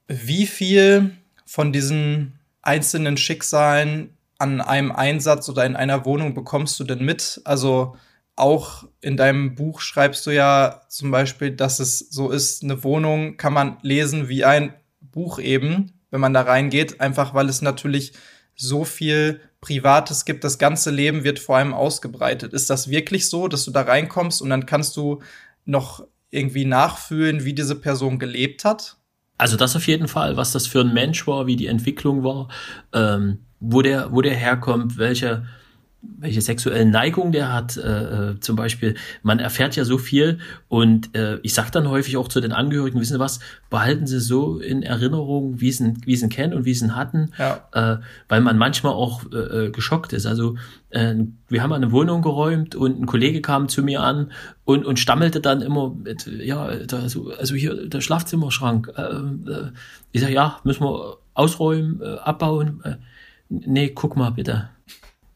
Wie 0.07 0.47
viel 0.47 1.11
von 1.45 1.73
diesen 1.73 2.39
einzelnen 2.61 3.17
Schicksalen 3.17 4.17
an 4.37 4.61
einem 4.61 4.91
Einsatz 4.91 5.49
oder 5.49 5.65
in 5.65 5.75
einer 5.75 6.05
Wohnung 6.05 6.33
bekommst 6.33 6.79
du 6.79 6.83
denn 6.83 7.03
mit? 7.03 7.41
Also 7.45 7.95
auch 8.35 8.85
in 9.01 9.17
deinem 9.17 9.55
Buch 9.55 9.79
schreibst 9.79 10.25
du 10.25 10.31
ja 10.31 10.81
zum 10.89 11.11
Beispiel, 11.11 11.51
dass 11.51 11.79
es 11.79 11.99
so 11.99 12.31
ist, 12.31 12.63
eine 12.63 12.83
Wohnung 12.83 13.37
kann 13.37 13.53
man 13.53 13.77
lesen 13.81 14.27
wie 14.27 14.43
ein 14.43 14.73
Buch 15.01 15.39
eben, 15.39 15.99
wenn 16.09 16.21
man 16.21 16.33
da 16.33 16.41
reingeht, 16.41 16.99
einfach 16.99 17.33
weil 17.33 17.49
es 17.49 17.61
natürlich 17.61 18.13
so 18.55 18.85
viel 18.85 19.41
Privates 19.63 20.25
gibt. 20.25 20.43
Das 20.43 20.57
ganze 20.57 20.91
Leben 20.91 21.23
wird 21.23 21.39
vor 21.39 21.57
allem 21.57 21.73
ausgebreitet. 21.73 22.53
Ist 22.53 22.69
das 22.69 22.89
wirklich 22.89 23.29
so, 23.29 23.47
dass 23.47 23.63
du 23.63 23.71
da 23.71 23.81
reinkommst 23.81 24.41
und 24.41 24.49
dann 24.49 24.65
kannst 24.65 24.97
du 24.97 25.21
noch 25.65 26.05
irgendwie 26.29 26.65
nachfühlen, 26.65 27.45
wie 27.45 27.53
diese 27.53 27.75
Person 27.75 28.19
gelebt 28.19 28.65
hat? 28.65 28.97
Also 29.37 29.55
das 29.55 29.75
auf 29.75 29.87
jeden 29.87 30.07
Fall, 30.07 30.35
was 30.35 30.51
das 30.51 30.67
für 30.67 30.81
ein 30.81 30.93
Mensch 30.93 31.25
war, 31.27 31.47
wie 31.47 31.55
die 31.55 31.67
Entwicklung 31.67 32.23
war, 32.23 32.49
ähm, 32.93 33.39
wo 33.59 33.81
der, 33.81 34.11
wo 34.11 34.21
der 34.21 34.35
herkommt, 34.35 34.97
welche, 34.97 35.45
welche 36.03 36.41
sexuellen 36.41 36.89
Neigungen 36.89 37.31
der 37.31 37.51
hat. 37.51 37.77
Äh, 37.77 38.31
äh, 38.31 38.39
zum 38.39 38.55
Beispiel, 38.55 38.95
man 39.21 39.39
erfährt 39.39 39.75
ja 39.75 39.85
so 39.85 39.97
viel 39.97 40.39
und 40.67 41.15
äh, 41.15 41.39
ich 41.43 41.53
sage 41.53 41.71
dann 41.71 41.89
häufig 41.89 42.17
auch 42.17 42.27
zu 42.27 42.41
den 42.41 42.51
Angehörigen, 42.51 42.99
wissen 42.99 43.13
Sie 43.13 43.19
was, 43.19 43.39
behalten 43.69 44.05
Sie 44.05 44.19
so 44.19 44.59
in 44.59 44.83
Erinnerung, 44.83 45.61
wie 45.61 45.71
Sie 45.71 45.95
ihn 46.05 46.29
kennen 46.29 46.53
und 46.53 46.65
wie 46.65 46.73
Sie 46.73 46.85
ihn 46.85 46.95
hatten, 46.95 47.31
ja. 47.37 47.67
äh, 47.71 47.97
weil 48.27 48.41
man 48.41 48.57
manchmal 48.57 48.93
auch 48.93 49.23
äh, 49.31 49.37
äh, 49.37 49.71
geschockt 49.71 50.13
ist. 50.13 50.25
Also 50.25 50.55
äh, 50.89 51.15
wir 51.47 51.63
haben 51.63 51.71
eine 51.71 51.91
Wohnung 51.91 52.21
geräumt 52.21 52.75
und 52.75 52.99
ein 52.99 53.05
Kollege 53.05 53.41
kam 53.41 53.69
zu 53.69 53.81
mir 53.81 54.01
an 54.01 54.31
und, 54.65 54.85
und 54.85 54.99
stammelte 54.99 55.39
dann 55.39 55.61
immer 55.61 55.93
mit, 55.93 56.27
ja, 56.27 56.75
da, 56.85 57.07
so, 57.07 57.31
also 57.31 57.55
hier 57.55 57.87
der 57.87 58.01
Schlafzimmerschrank. 58.01 58.91
Äh, 58.97 59.01
äh, 59.01 59.71
ich 60.11 60.21
sage, 60.21 60.33
ja, 60.33 60.59
müssen 60.63 60.83
wir 60.83 61.17
ausräumen, 61.33 62.01
äh, 62.01 62.17
abbauen. 62.17 62.81
Äh, 62.83 62.95
nee, 63.49 63.89
guck 63.89 64.17
mal 64.17 64.31
bitte. 64.31 64.69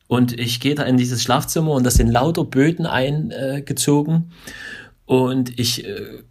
Und 0.07 0.39
ich 0.39 0.59
gehe 0.59 0.75
da 0.75 0.83
in 0.83 0.97
dieses 0.97 1.21
Schlafzimmer 1.21 1.71
und 1.71 1.83
da 1.83 1.91
sind 1.91 2.07
lauter 2.07 2.45
Böden 2.45 2.85
eingezogen. 2.85 4.31
und 5.05 5.57
ich 5.59 5.85
äh, 5.85 6.23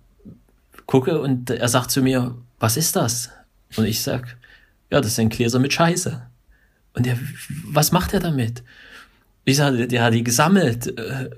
gucke 0.87 1.20
und 1.20 1.51
er 1.51 1.68
sagt 1.68 1.91
zu 1.91 2.03
mir, 2.03 2.37
was 2.59 2.77
ist 2.77 2.97
das? 2.97 3.31
Und 3.77 3.85
ich 3.85 4.01
sag, 4.01 4.37
ja, 4.91 5.01
das 5.01 5.16
sind 5.16 5.31
Gläser 5.31 5.59
mit 5.59 5.72
Scheiße. 5.72 6.22
Und 6.95 7.07
er, 7.07 7.18
was 7.64 7.93
macht 7.93 8.14
er 8.14 8.20
damit? 8.20 8.62
Ich 9.45 9.57
sage, 9.57 9.87
der 9.87 10.05
hat 10.05 10.14
die 10.14 10.24
gesammelt, 10.24 10.99
äh, 10.99 11.31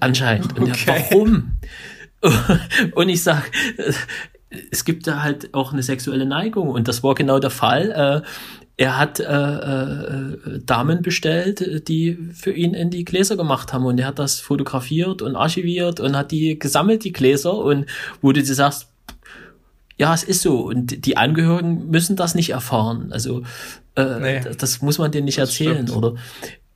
anscheinend. 0.00 0.58
Und 0.58 0.70
okay. 0.70 0.84
der, 0.86 1.10
warum? 1.10 1.58
Und 2.94 3.08
ich 3.08 3.22
sag, 3.22 3.50
es 4.70 4.84
gibt 4.84 5.06
da 5.06 5.22
halt 5.22 5.54
auch 5.54 5.72
eine 5.72 5.82
sexuelle 5.82 6.26
Neigung 6.26 6.68
und 6.68 6.88
das 6.88 7.02
war 7.02 7.14
genau 7.14 7.38
der 7.38 7.50
Fall. 7.50 8.22
Äh, 8.82 8.84
er 8.84 8.98
hat 8.98 9.20
äh, 9.20 9.24
äh, 9.24 10.60
Damen 10.66 11.02
bestellt, 11.02 11.88
die 11.88 12.18
für 12.34 12.52
ihn 12.52 12.74
in 12.74 12.90
die 12.90 13.04
Gläser 13.04 13.36
gemacht 13.36 13.72
haben 13.72 13.84
und 13.84 13.98
er 13.98 14.08
hat 14.08 14.18
das 14.18 14.40
fotografiert 14.40 15.22
und 15.22 15.36
archiviert 15.36 16.00
und 16.00 16.16
hat 16.16 16.32
die 16.32 16.58
gesammelt, 16.58 17.04
die 17.04 17.12
Gläser 17.12 17.56
und 17.56 17.86
wo 18.20 18.32
du 18.32 18.42
dir 18.42 18.54
sagst, 18.54 18.88
ja, 19.98 20.12
es 20.12 20.24
ist 20.24 20.42
so 20.42 20.66
und 20.66 21.06
die 21.06 21.16
Angehörigen 21.16 21.90
müssen 21.90 22.16
das 22.16 22.34
nicht 22.34 22.50
erfahren. 22.50 23.12
Also 23.12 23.42
äh, 23.94 24.20
nee, 24.20 24.40
das 24.58 24.82
muss 24.82 24.98
man 24.98 25.12
denen 25.12 25.26
nicht 25.26 25.38
erzählen 25.38 25.86
stimmt. 25.86 25.96
oder 25.96 26.14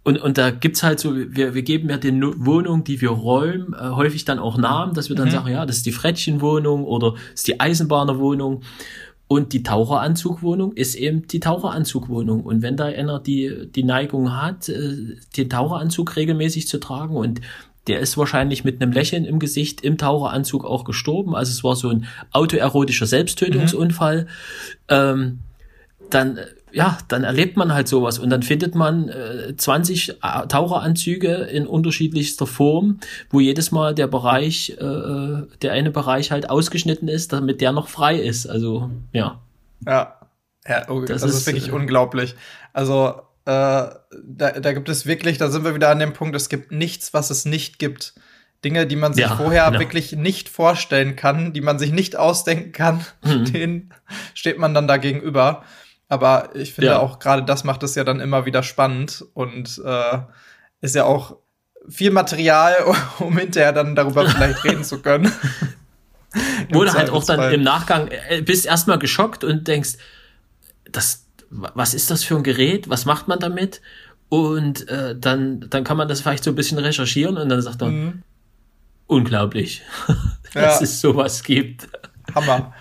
und, 0.05 0.19
und 0.19 0.39
da 0.39 0.53
gibt's 0.53 0.85
halt 0.85 1.01
so, 1.01 1.17
wir, 1.17 1.55
wir 1.55 1.63
geben 1.63 1.91
ja 1.91 1.97
den 1.97 2.23
Wohnungen, 2.47 2.85
die 2.85 3.01
wir 3.01 3.11
räumen, 3.11 3.75
äh, 3.75 3.89
häufig 3.89 4.25
dann 4.25 4.39
auch 4.39 4.57
Namen, 4.57 4.95
dass 4.95 5.09
wir 5.09 5.17
dann 5.17 5.27
mhm. 5.27 5.33
sagen, 5.33 5.49
ja, 5.49 5.67
das 5.67 5.79
ist 5.79 5.87
die 5.87 5.91
Frettchenwohnung 5.91 6.85
oder 6.85 7.15
das 7.15 7.41
ist 7.41 7.49
die 7.49 7.59
Eisenbahnerwohnung. 7.59 8.63
Und 9.29 9.53
die 9.53 9.63
Taucheranzugwohnung 9.63 10.73
ist 10.75 10.95
eben 10.95 11.27
die 11.27 11.41
Taucheranzugwohnung. 11.41 12.45
Und 12.45 12.63
wenn 12.63 12.77
da 12.77 12.85
einer 12.85 13.19
die, 13.19 13.69
die 13.75 13.83
Neigung 13.83 14.37
hat, 14.41 14.69
äh, 14.69 15.17
den 15.37 15.51
Taucheranzug 15.51 16.15
regelmäßig 16.17 16.69
zu 16.69 16.79
tragen 16.79 17.17
und 17.17 17.41
der 17.87 18.01
ist 18.01 18.17
wahrscheinlich 18.19 18.65
mit 18.65 18.83
einem 18.83 18.93
Lächeln 18.93 19.25
im 19.25 19.39
Gesicht 19.39 19.81
im 19.83 19.97
Taucheranzug 19.97 20.65
auch 20.65 20.85
gestorben. 20.85 21.35
Also 21.35 21.51
es 21.53 21.63
war 21.63 21.77
so 21.77 21.89
ein 21.89 22.07
autoerotischer 22.33 23.07
Selbsttötungsunfall. 23.07 24.23
Mhm. 24.23 24.29
Ähm, 24.89 25.39
dann 26.11 26.39
ja, 26.77 26.99
dann 27.09 27.25
erlebt 27.25 27.57
man 27.57 27.73
halt 27.73 27.89
sowas 27.89 28.19
und 28.19 28.29
dann 28.29 28.43
findet 28.43 28.75
man 28.75 29.09
äh, 29.09 29.57
20 29.57 30.19
Taucheranzüge 30.21 31.33
in 31.33 31.67
unterschiedlichster 31.67 32.47
Form, 32.47 33.01
wo 33.31 33.41
jedes 33.41 33.73
Mal 33.73 33.95
der 33.95 34.07
Bereich, 34.09 34.77
äh, 34.79 34.85
äh, 34.85 35.47
der 35.63 35.73
eine 35.73 35.91
Bereich 35.91 36.33
halt 36.33 36.51
ausgeschnitten 36.51 37.09
ist, 37.09 37.33
damit 37.33 37.63
der 37.63 37.73
noch 37.73 37.89
frei 37.89 38.17
ist. 38.17 38.47
Also, 38.47 38.91
ja. 39.15 39.41
Ja, 39.87 40.21
ja 40.69 40.87
oh, 40.91 41.01
das, 41.01 41.23
das, 41.23 41.31
ist, 41.31 41.37
ist 41.39 41.47
wirklich 41.47 41.69
äh, 41.69 41.73
unglaublich. 41.73 42.35
Also, 42.75 43.23
äh, 43.47 43.51
da, 43.51 43.97
da 44.29 44.73
gibt 44.75 44.91
es 44.91 45.07
wirklich, 45.07 45.39
da 45.39 45.49
sind 45.49 45.65
wir 45.65 45.75
wieder 45.75 45.89
an 45.89 45.99
dem 45.99 46.13
Punkt, 46.13 46.37
es 46.37 46.51
gibt 46.51 46.73
nichts, 46.73 47.15
was 47.15 47.31
es 47.31 47.47
nicht 47.47 47.79
gibt. 47.79 48.13
Dinge, 48.67 48.87
die 48.87 48.97
man 48.97 49.15
sich 49.15 49.25
ja, 49.25 49.35
vorher 49.35 49.65
genau. 49.67 49.79
wirklich 49.79 50.13
nicht 50.13 50.51
vorstellen 50.51 51.17
kann, 51.17 51.55
die 51.55 51.63
man 51.63 51.79
sich 51.79 51.93
nicht 51.93 52.17
ausdenken 52.17 52.73
kann, 52.73 53.01
mhm. 53.25 53.45
denen 53.51 53.95
steht 54.35 54.59
man 54.59 54.75
dann 54.75 54.87
da 54.87 54.99
gegenüber. 54.99 55.65
Aber 56.09 56.51
ich 56.55 56.73
finde 56.73 56.93
ja. 56.93 56.99
auch 56.99 57.19
gerade 57.19 57.43
das 57.43 57.65
macht 57.65 57.83
es 57.83 57.95
ja 57.95 58.05
dann 58.05 58.21
immer 58.21 58.47
wieder 58.47 58.63
spannend 58.63 59.25
und 59.35 59.81
äh, 59.85 60.19
ist 60.81 60.95
ja 60.95 61.05
auch 61.05 61.37
viel 61.89 62.11
Material, 62.11 62.77
um 63.19 63.37
hinterher 63.37 63.73
dann 63.73 63.95
darüber 63.95 64.29
vielleicht 64.29 64.65
reden 64.65 64.85
zu 64.85 65.01
können. 65.01 65.31
Wurde 66.71 66.93
halt 66.93 67.11
auch 67.11 67.25
dann 67.25 67.53
im 67.53 67.63
Nachgang, 67.63 68.09
äh, 68.09 68.43
bist 68.43 68.67
erstmal 68.67 68.99
geschockt 68.99 69.43
und 69.43 69.67
denkst, 69.69 69.95
das, 70.91 71.27
was 71.49 71.95
ist 71.95 72.11
das 72.11 72.25
für 72.25 72.37
ein 72.37 72.43
Gerät? 72.43 72.89
Was 72.89 73.05
macht 73.05 73.29
man 73.29 73.39
damit? 73.39 73.81
Und 74.29 74.89
äh, 74.89 75.17
dann, 75.19 75.67
dann 75.71 75.85
kann 75.85 75.97
man 75.97 76.09
das 76.09 76.21
vielleicht 76.21 76.45
so 76.45 76.51
ein 76.51 76.57
bisschen 76.57 76.79
recherchieren 76.79 77.37
und 77.37 77.49
dann 77.49 77.63
sagt 77.63 77.81
man, 77.81 77.95
mhm. 77.95 78.23
unglaublich, 79.07 79.83
dass 80.53 80.81
ja. 80.81 80.83
es 80.83 81.01
sowas 81.01 81.43
gibt. 81.43 81.89
Hammer. 82.35 82.75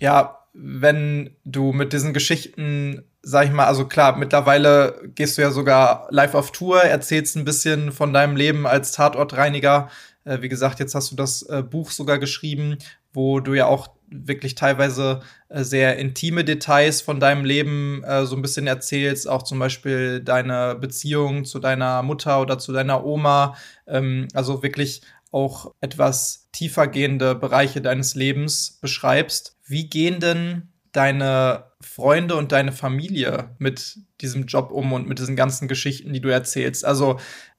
Ja, 0.00 0.38
wenn 0.58 1.36
du 1.44 1.72
mit 1.72 1.92
diesen 1.92 2.14
Geschichten, 2.14 3.02
sag 3.22 3.46
ich 3.46 3.52
mal, 3.52 3.66
also 3.66 3.86
klar, 3.86 4.16
mittlerweile 4.16 5.00
gehst 5.14 5.36
du 5.36 5.42
ja 5.42 5.50
sogar 5.50 6.06
live 6.10 6.34
auf 6.34 6.50
Tour, 6.52 6.82
erzählst 6.82 7.36
ein 7.36 7.44
bisschen 7.44 7.92
von 7.92 8.12
deinem 8.12 8.36
Leben 8.36 8.66
als 8.66 8.92
Tatortreiniger. 8.92 9.90
Äh, 10.24 10.40
wie 10.40 10.48
gesagt, 10.48 10.80
jetzt 10.80 10.94
hast 10.94 11.12
du 11.12 11.16
das 11.16 11.42
äh, 11.42 11.62
Buch 11.62 11.90
sogar 11.90 12.18
geschrieben, 12.18 12.78
wo 13.12 13.40
du 13.40 13.54
ja 13.54 13.66
auch 13.66 13.88
wirklich 14.08 14.54
teilweise 14.54 15.20
äh, 15.48 15.62
sehr 15.62 15.98
intime 15.98 16.44
Details 16.44 17.02
von 17.02 17.20
deinem 17.20 17.44
Leben 17.44 18.02
äh, 18.04 18.24
so 18.24 18.36
ein 18.36 18.42
bisschen 18.42 18.66
erzählst, 18.66 19.28
auch 19.28 19.42
zum 19.42 19.58
Beispiel 19.58 20.20
deine 20.20 20.74
Beziehung 20.76 21.44
zu 21.44 21.58
deiner 21.58 22.02
Mutter 22.02 22.40
oder 22.40 22.58
zu 22.58 22.72
deiner 22.72 23.04
Oma. 23.04 23.56
Ähm, 23.86 24.28
also 24.32 24.62
wirklich 24.62 25.02
auch 25.32 25.74
etwas 25.80 26.48
tiefergehende 26.52 27.34
Bereiche 27.34 27.82
deines 27.82 28.14
Lebens 28.14 28.78
beschreibst. 28.80 29.55
Wie 29.66 29.88
gehen 29.88 30.20
denn 30.20 30.68
deine 30.92 31.64
Freunde 31.80 32.36
und 32.36 32.52
deine 32.52 32.72
Familie 32.72 33.50
mit 33.58 33.98
diesem 34.20 34.46
Job 34.46 34.70
um 34.70 34.92
und 34.92 35.06
mit 35.06 35.18
diesen 35.18 35.36
ganzen 35.36 35.68
Geschichten, 35.68 36.12
die 36.12 36.20
du 36.20 36.28
erzählst? 36.28 36.84
Also 36.84 37.18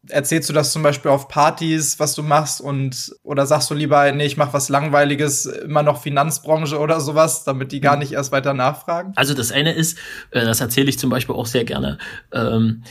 erzählst 0.10 0.49
du 0.49 0.53
das 0.53 0.72
zum 0.72 0.84
Beispiel 0.84 1.12
auf 1.12 1.28
Partys, 1.28 1.99
was 1.99 2.16
du 2.16 2.24
machst 2.24 2.62
und 2.62 3.14
oder 3.24 3.45
sagst 3.45 3.70
du 3.70 3.74
lieber, 3.74 4.12
nee, 4.12 4.26
ich 4.26 4.38
mach 4.38 4.53
was 4.53 4.70
Langweiliges, 4.70 5.45
immer 5.45 5.84
noch 5.84 6.01
Finanzbranche 6.01 6.80
oder 6.80 6.99
sowas, 6.99 7.43
damit 7.43 7.72
die 7.72 7.82
gar 7.82 7.93
hm. 7.93 7.99
nicht 7.99 8.14
erst 8.14 8.32
weiter 8.32 8.53
nachfragen? 8.53 9.14
Also 9.16 9.34
das 9.34 9.51
eine 9.51 9.74
ist, 9.74 9.97
äh, 10.32 10.45
das 10.45 10.62
erzähle 10.62 10.89
ich 10.89 10.97
zum 10.97 11.10
Beispiel 11.10 11.36
auch 11.36 11.45
sehr 11.45 11.66
gerne. 11.66 11.97
Ähm, 12.32 12.84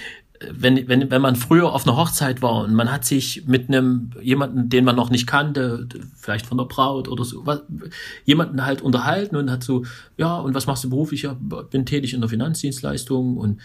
wenn, 0.51 0.89
wenn, 0.89 1.11
wenn 1.11 1.22
man 1.22 1.37
früher 1.37 1.72
auf 1.72 1.87
einer 1.87 1.97
Hochzeit 1.97 2.43
war 2.43 2.64
und 2.64 2.74
man 2.74 2.93
hat 2.93 3.05
sich 3.05 3.47
mit 3.47 3.68
einem 3.68 4.11
jemanden, 4.20 4.68
den 4.68 4.84
man 4.84 4.97
noch 4.97 5.11
nicht 5.11 5.26
kannte, 5.26 5.89
vielleicht 6.16 6.47
von 6.47 6.59
der 6.59 6.64
Braut 6.64 7.09
oder 7.09 7.24
so, 7.24 7.47
was, 7.47 7.62
jemanden 8.24 8.64
halt 8.64 8.82
unterhalten 8.82 9.37
und 9.37 9.51
hat 9.51 9.62
so, 9.62 9.84
ja, 10.16 10.37
und 10.39 10.55
was 10.55 10.66
machst 10.66 10.84
du 10.84 10.91
beruflich? 10.91 11.22
Ja, 11.22 11.37
bin 11.70 11.87
tätig 11.87 12.14
in 12.14 12.20
der 12.20 12.30
Finanzdienstleistung 12.30 13.37
und 13.37 13.61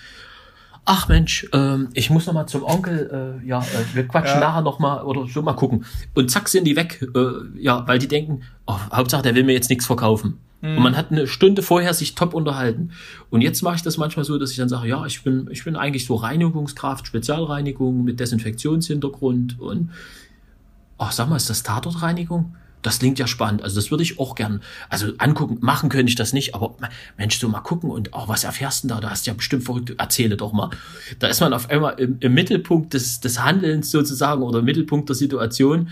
ach 0.85 1.07
Mensch, 1.07 1.47
ähm, 1.53 1.89
ich 1.93 2.09
muss 2.09 2.25
noch 2.25 2.33
mal 2.33 2.47
zum 2.47 2.63
Onkel, 2.63 3.41
äh, 3.43 3.47
ja, 3.47 3.59
äh, 3.59 3.95
wir 3.95 4.07
quatschen 4.07 4.39
ja. 4.39 4.47
nachher 4.47 4.61
noch 4.61 4.79
mal 4.79 5.03
oder 5.03 5.27
so 5.27 5.41
mal 5.41 5.53
gucken. 5.53 5.85
Und 6.13 6.31
zack 6.31 6.49
sind 6.49 6.65
die 6.65 6.75
weg, 6.75 7.05
äh, 7.15 7.59
ja, 7.59 7.87
weil 7.87 7.99
die 7.99 8.07
denken, 8.07 8.43
oh, 8.65 8.77
Hauptsache 8.91 9.21
der 9.21 9.35
will 9.35 9.43
mir 9.43 9.53
jetzt 9.53 9.69
nichts 9.69 9.85
verkaufen. 9.85 10.39
Mhm. 10.61 10.77
Und 10.77 10.83
man 10.83 10.97
hat 10.97 11.11
eine 11.11 11.27
Stunde 11.27 11.61
vorher 11.61 11.93
sich 11.93 12.15
top 12.15 12.33
unterhalten. 12.33 12.91
Und 13.29 13.41
jetzt 13.41 13.61
mache 13.61 13.75
ich 13.75 13.81
das 13.81 13.97
manchmal 13.97 14.25
so, 14.25 14.37
dass 14.37 14.51
ich 14.51 14.57
dann 14.57 14.69
sage, 14.69 14.87
ja, 14.87 15.05
ich 15.05 15.23
bin, 15.23 15.49
ich 15.51 15.63
bin 15.63 15.75
eigentlich 15.75 16.05
so 16.05 16.15
Reinigungskraft, 16.15 17.07
Spezialreinigung 17.07 18.03
mit 18.03 18.19
Desinfektionshintergrund 18.19 19.59
und 19.59 19.89
ach, 20.97 21.11
sag 21.11 21.29
mal, 21.29 21.37
ist 21.37 21.49
das 21.49 21.63
Tatortreinigung? 21.63 22.55
Das 22.81 22.99
klingt 22.99 23.19
ja 23.19 23.27
spannend. 23.27 23.61
Also 23.61 23.75
das 23.75 23.91
würde 23.91 24.03
ich 24.03 24.19
auch 24.19 24.33
gern. 24.35 24.61
Also 24.89 25.13
angucken, 25.19 25.57
machen 25.61 25.89
könnte 25.89 26.09
ich 26.09 26.15
das 26.15 26.33
nicht, 26.33 26.55
aber 26.55 26.75
Mensch, 27.17 27.39
du 27.39 27.47
mal 27.47 27.61
gucken 27.61 27.91
und 27.91 28.09
oh, 28.13 28.23
was 28.27 28.43
erfährst 28.43 28.83
du 28.83 28.87
da? 28.87 28.99
Da 28.99 29.11
hast 29.11 29.27
du 29.27 29.31
ja 29.31 29.35
bestimmt 29.35 29.63
verrückt. 29.63 29.93
Erzähle 29.97 30.35
doch 30.35 30.51
mal. 30.51 30.71
Da 31.19 31.27
ist 31.27 31.41
man 31.41 31.53
auf 31.53 31.69
einmal 31.69 31.99
im, 31.99 32.17
im 32.19 32.33
Mittelpunkt 32.33 32.93
des, 32.93 33.19
des 33.19 33.43
Handelns 33.43 33.91
sozusagen 33.91 34.41
oder 34.41 34.59
im 34.59 34.65
Mittelpunkt 34.65 35.09
der 35.09 35.15
Situation. 35.15 35.89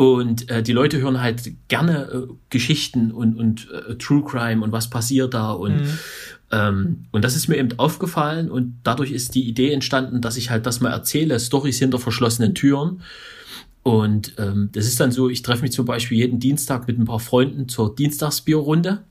Und 0.00 0.48
äh, 0.48 0.62
die 0.62 0.72
Leute 0.72 0.98
hören 0.98 1.20
halt 1.20 1.52
gerne 1.68 2.08
äh, 2.10 2.32
Geschichten 2.48 3.10
und, 3.10 3.36
und 3.36 3.68
äh, 3.70 3.96
True 3.96 4.24
Crime 4.24 4.64
und 4.64 4.72
was 4.72 4.88
passiert 4.88 5.34
da 5.34 5.52
und 5.52 5.76
mhm. 5.76 5.98
ähm, 6.52 7.04
und 7.10 7.22
das 7.22 7.36
ist 7.36 7.48
mir 7.48 7.58
eben 7.58 7.78
aufgefallen 7.78 8.50
und 8.50 8.78
dadurch 8.82 9.10
ist 9.10 9.34
die 9.34 9.46
Idee 9.46 9.72
entstanden, 9.72 10.22
dass 10.22 10.38
ich 10.38 10.48
halt 10.48 10.64
das 10.64 10.80
mal 10.80 10.88
erzähle, 10.88 11.38
Stories 11.38 11.80
hinter 11.80 11.98
verschlossenen 11.98 12.54
Türen 12.54 13.02
und 13.82 14.32
ähm, 14.38 14.70
das 14.72 14.86
ist 14.86 15.00
dann 15.00 15.12
so, 15.12 15.28
ich 15.28 15.42
treffe 15.42 15.60
mich 15.60 15.72
zum 15.72 15.84
Beispiel 15.84 16.16
jeden 16.16 16.40
Dienstag 16.40 16.86
mit 16.86 16.98
ein 16.98 17.04
paar 17.04 17.20
Freunden 17.20 17.68
zur 17.68 17.94
Dienstagsbierrunde. 17.94 19.02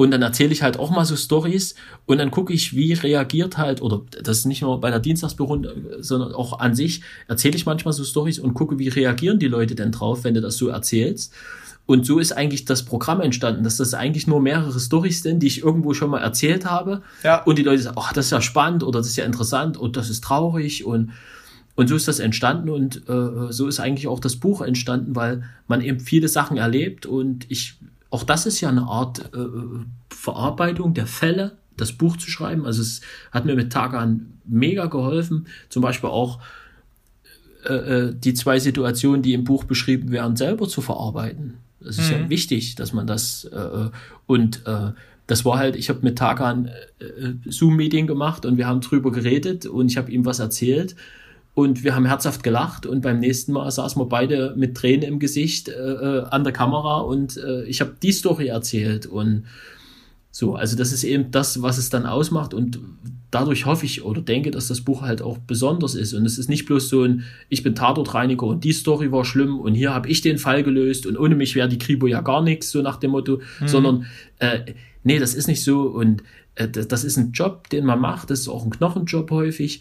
Und 0.00 0.12
dann 0.12 0.22
erzähle 0.22 0.50
ich 0.50 0.62
halt 0.62 0.78
auch 0.78 0.88
mal 0.88 1.04
so 1.04 1.14
Stories 1.14 1.74
und 2.06 2.16
dann 2.16 2.30
gucke 2.30 2.54
ich, 2.54 2.74
wie 2.74 2.94
reagiert 2.94 3.58
halt, 3.58 3.82
oder 3.82 4.00
das 4.22 4.38
ist 4.38 4.46
nicht 4.46 4.62
nur 4.62 4.80
bei 4.80 4.88
der 4.88 4.98
Dienstagsbierrunde, 4.98 5.98
sondern 6.00 6.32
auch 6.32 6.58
an 6.58 6.74
sich, 6.74 7.02
erzähle 7.28 7.54
ich 7.54 7.66
manchmal 7.66 7.92
so 7.92 8.02
Stories 8.02 8.38
und 8.38 8.54
gucke, 8.54 8.78
wie 8.78 8.88
reagieren 8.88 9.38
die 9.38 9.48
Leute 9.48 9.74
denn 9.74 9.92
drauf, 9.92 10.24
wenn 10.24 10.32
du 10.32 10.40
das 10.40 10.56
so 10.56 10.68
erzählst. 10.68 11.34
Und 11.84 12.06
so 12.06 12.18
ist 12.18 12.32
eigentlich 12.32 12.64
das 12.64 12.82
Programm 12.86 13.20
entstanden, 13.20 13.62
dass 13.62 13.76
das 13.76 13.92
eigentlich 13.92 14.26
nur 14.26 14.40
mehrere 14.40 14.80
Stories 14.80 15.22
sind, 15.22 15.40
die 15.42 15.48
ich 15.48 15.62
irgendwo 15.62 15.92
schon 15.92 16.08
mal 16.08 16.22
erzählt 16.22 16.64
habe. 16.64 17.02
Ja. 17.22 17.42
Und 17.42 17.58
die 17.58 17.62
Leute 17.62 17.82
sagen, 17.82 17.98
ach, 18.00 18.14
das 18.14 18.24
ist 18.24 18.30
ja 18.30 18.40
spannend 18.40 18.82
oder 18.82 19.00
das 19.00 19.08
ist 19.08 19.16
ja 19.16 19.26
interessant 19.26 19.76
und 19.76 19.98
das 19.98 20.08
ist 20.08 20.24
traurig 20.24 20.86
und 20.86 21.10
Und 21.74 21.88
so 21.88 21.94
ist 21.94 22.08
das 22.08 22.20
entstanden 22.20 22.70
und 22.70 23.06
äh, 23.06 23.52
so 23.52 23.68
ist 23.68 23.80
eigentlich 23.80 24.08
auch 24.08 24.20
das 24.20 24.36
Buch 24.36 24.62
entstanden, 24.62 25.14
weil 25.14 25.42
man 25.66 25.82
eben 25.82 26.00
viele 26.00 26.28
Sachen 26.28 26.56
erlebt 26.56 27.04
und 27.04 27.44
ich, 27.50 27.78
auch 28.10 28.24
das 28.24 28.46
ist 28.46 28.60
ja 28.60 28.68
eine 28.68 28.82
Art 28.82 29.32
äh, 29.34 29.38
Verarbeitung 30.10 30.94
der 30.94 31.06
Fälle, 31.06 31.58
das 31.76 31.92
Buch 31.92 32.16
zu 32.16 32.30
schreiben. 32.30 32.66
Also 32.66 32.82
es 32.82 33.00
hat 33.30 33.44
mir 33.44 33.54
mit 33.54 33.72
Tagan 33.72 34.38
mega 34.44 34.86
geholfen, 34.86 35.46
zum 35.68 35.82
Beispiel 35.82 36.10
auch 36.10 36.40
äh, 37.64 37.74
äh, 37.74 38.14
die 38.14 38.34
zwei 38.34 38.58
Situationen, 38.58 39.22
die 39.22 39.32
im 39.32 39.44
Buch 39.44 39.64
beschrieben 39.64 40.10
werden, 40.10 40.36
selber 40.36 40.68
zu 40.68 40.80
verarbeiten. 40.80 41.58
Das 41.80 41.98
ist 41.98 42.10
mhm. 42.10 42.22
ja 42.22 42.30
wichtig, 42.30 42.74
dass 42.74 42.92
man 42.92 43.06
das 43.06 43.44
äh, 43.44 43.90
und 44.26 44.66
äh, 44.66 44.92
das 45.26 45.44
war 45.44 45.58
halt, 45.58 45.76
ich 45.76 45.88
habe 45.88 46.00
mit 46.02 46.18
Tagan 46.18 46.66
äh, 46.98 47.34
Zoom-Meeting 47.46 48.08
gemacht 48.08 48.44
und 48.44 48.56
wir 48.56 48.66
haben 48.66 48.80
drüber 48.80 49.12
geredet 49.12 49.64
und 49.64 49.88
ich 49.88 49.96
habe 49.96 50.10
ihm 50.10 50.24
was 50.24 50.40
erzählt 50.40 50.96
und 51.54 51.84
wir 51.84 51.94
haben 51.94 52.06
herzhaft 52.06 52.42
gelacht 52.42 52.86
und 52.86 53.00
beim 53.00 53.18
nächsten 53.18 53.52
Mal 53.52 53.70
saßen 53.70 54.00
wir 54.00 54.06
beide 54.06 54.54
mit 54.56 54.76
Tränen 54.76 55.02
im 55.02 55.18
Gesicht 55.18 55.68
äh, 55.68 55.72
äh, 55.72 56.24
an 56.30 56.44
der 56.44 56.52
Kamera 56.52 57.00
und 57.00 57.36
äh, 57.36 57.64
ich 57.64 57.80
habe 57.80 57.94
die 58.02 58.12
Story 58.12 58.48
erzählt 58.48 59.06
und 59.06 59.44
so, 60.32 60.54
also 60.54 60.76
das 60.76 60.92
ist 60.92 61.02
eben 61.02 61.32
das, 61.32 61.60
was 61.60 61.76
es 61.76 61.90
dann 61.90 62.06
ausmacht 62.06 62.54
und 62.54 62.78
dadurch 63.30 63.66
hoffe 63.66 63.84
ich 63.84 64.04
oder 64.04 64.20
denke, 64.20 64.50
dass 64.50 64.68
das 64.68 64.80
Buch 64.80 65.02
halt 65.02 65.22
auch 65.22 65.38
besonders 65.38 65.94
ist. 65.94 66.14
Und 66.14 66.24
es 66.24 66.38
ist 66.38 66.48
nicht 66.48 66.66
bloß 66.66 66.88
so 66.88 67.02
ein, 67.02 67.24
ich 67.48 67.62
bin 67.62 67.74
Tatortreiniger 67.74 68.46
und 68.46 68.64
die 68.64 68.72
Story 68.72 69.10
war 69.10 69.24
schlimm 69.24 69.58
und 69.58 69.74
hier 69.74 69.92
habe 69.92 70.08
ich 70.08 70.20
den 70.20 70.38
Fall 70.38 70.62
gelöst 70.62 71.06
und 71.06 71.18
ohne 71.18 71.34
mich 71.34 71.54
wäre 71.56 71.68
die 71.68 71.78
Kribo 71.78 72.06
ja 72.06 72.20
gar 72.20 72.42
nichts, 72.42 72.70
so 72.70 72.80
nach 72.80 72.96
dem 72.96 73.10
Motto, 73.10 73.40
mhm. 73.60 73.68
sondern 73.68 74.06
äh, 74.38 74.72
nee, 75.02 75.18
das 75.18 75.34
ist 75.34 75.48
nicht 75.48 75.64
so 75.64 75.82
und 75.82 76.22
äh, 76.54 76.68
das, 76.68 76.86
das 76.88 77.04
ist 77.04 77.16
ein 77.16 77.32
Job, 77.32 77.68
den 77.70 77.84
man 77.84 78.00
macht, 78.00 78.30
das 78.30 78.40
ist 78.40 78.48
auch 78.48 78.64
ein 78.64 78.70
Knochenjob 78.70 79.30
häufig 79.30 79.80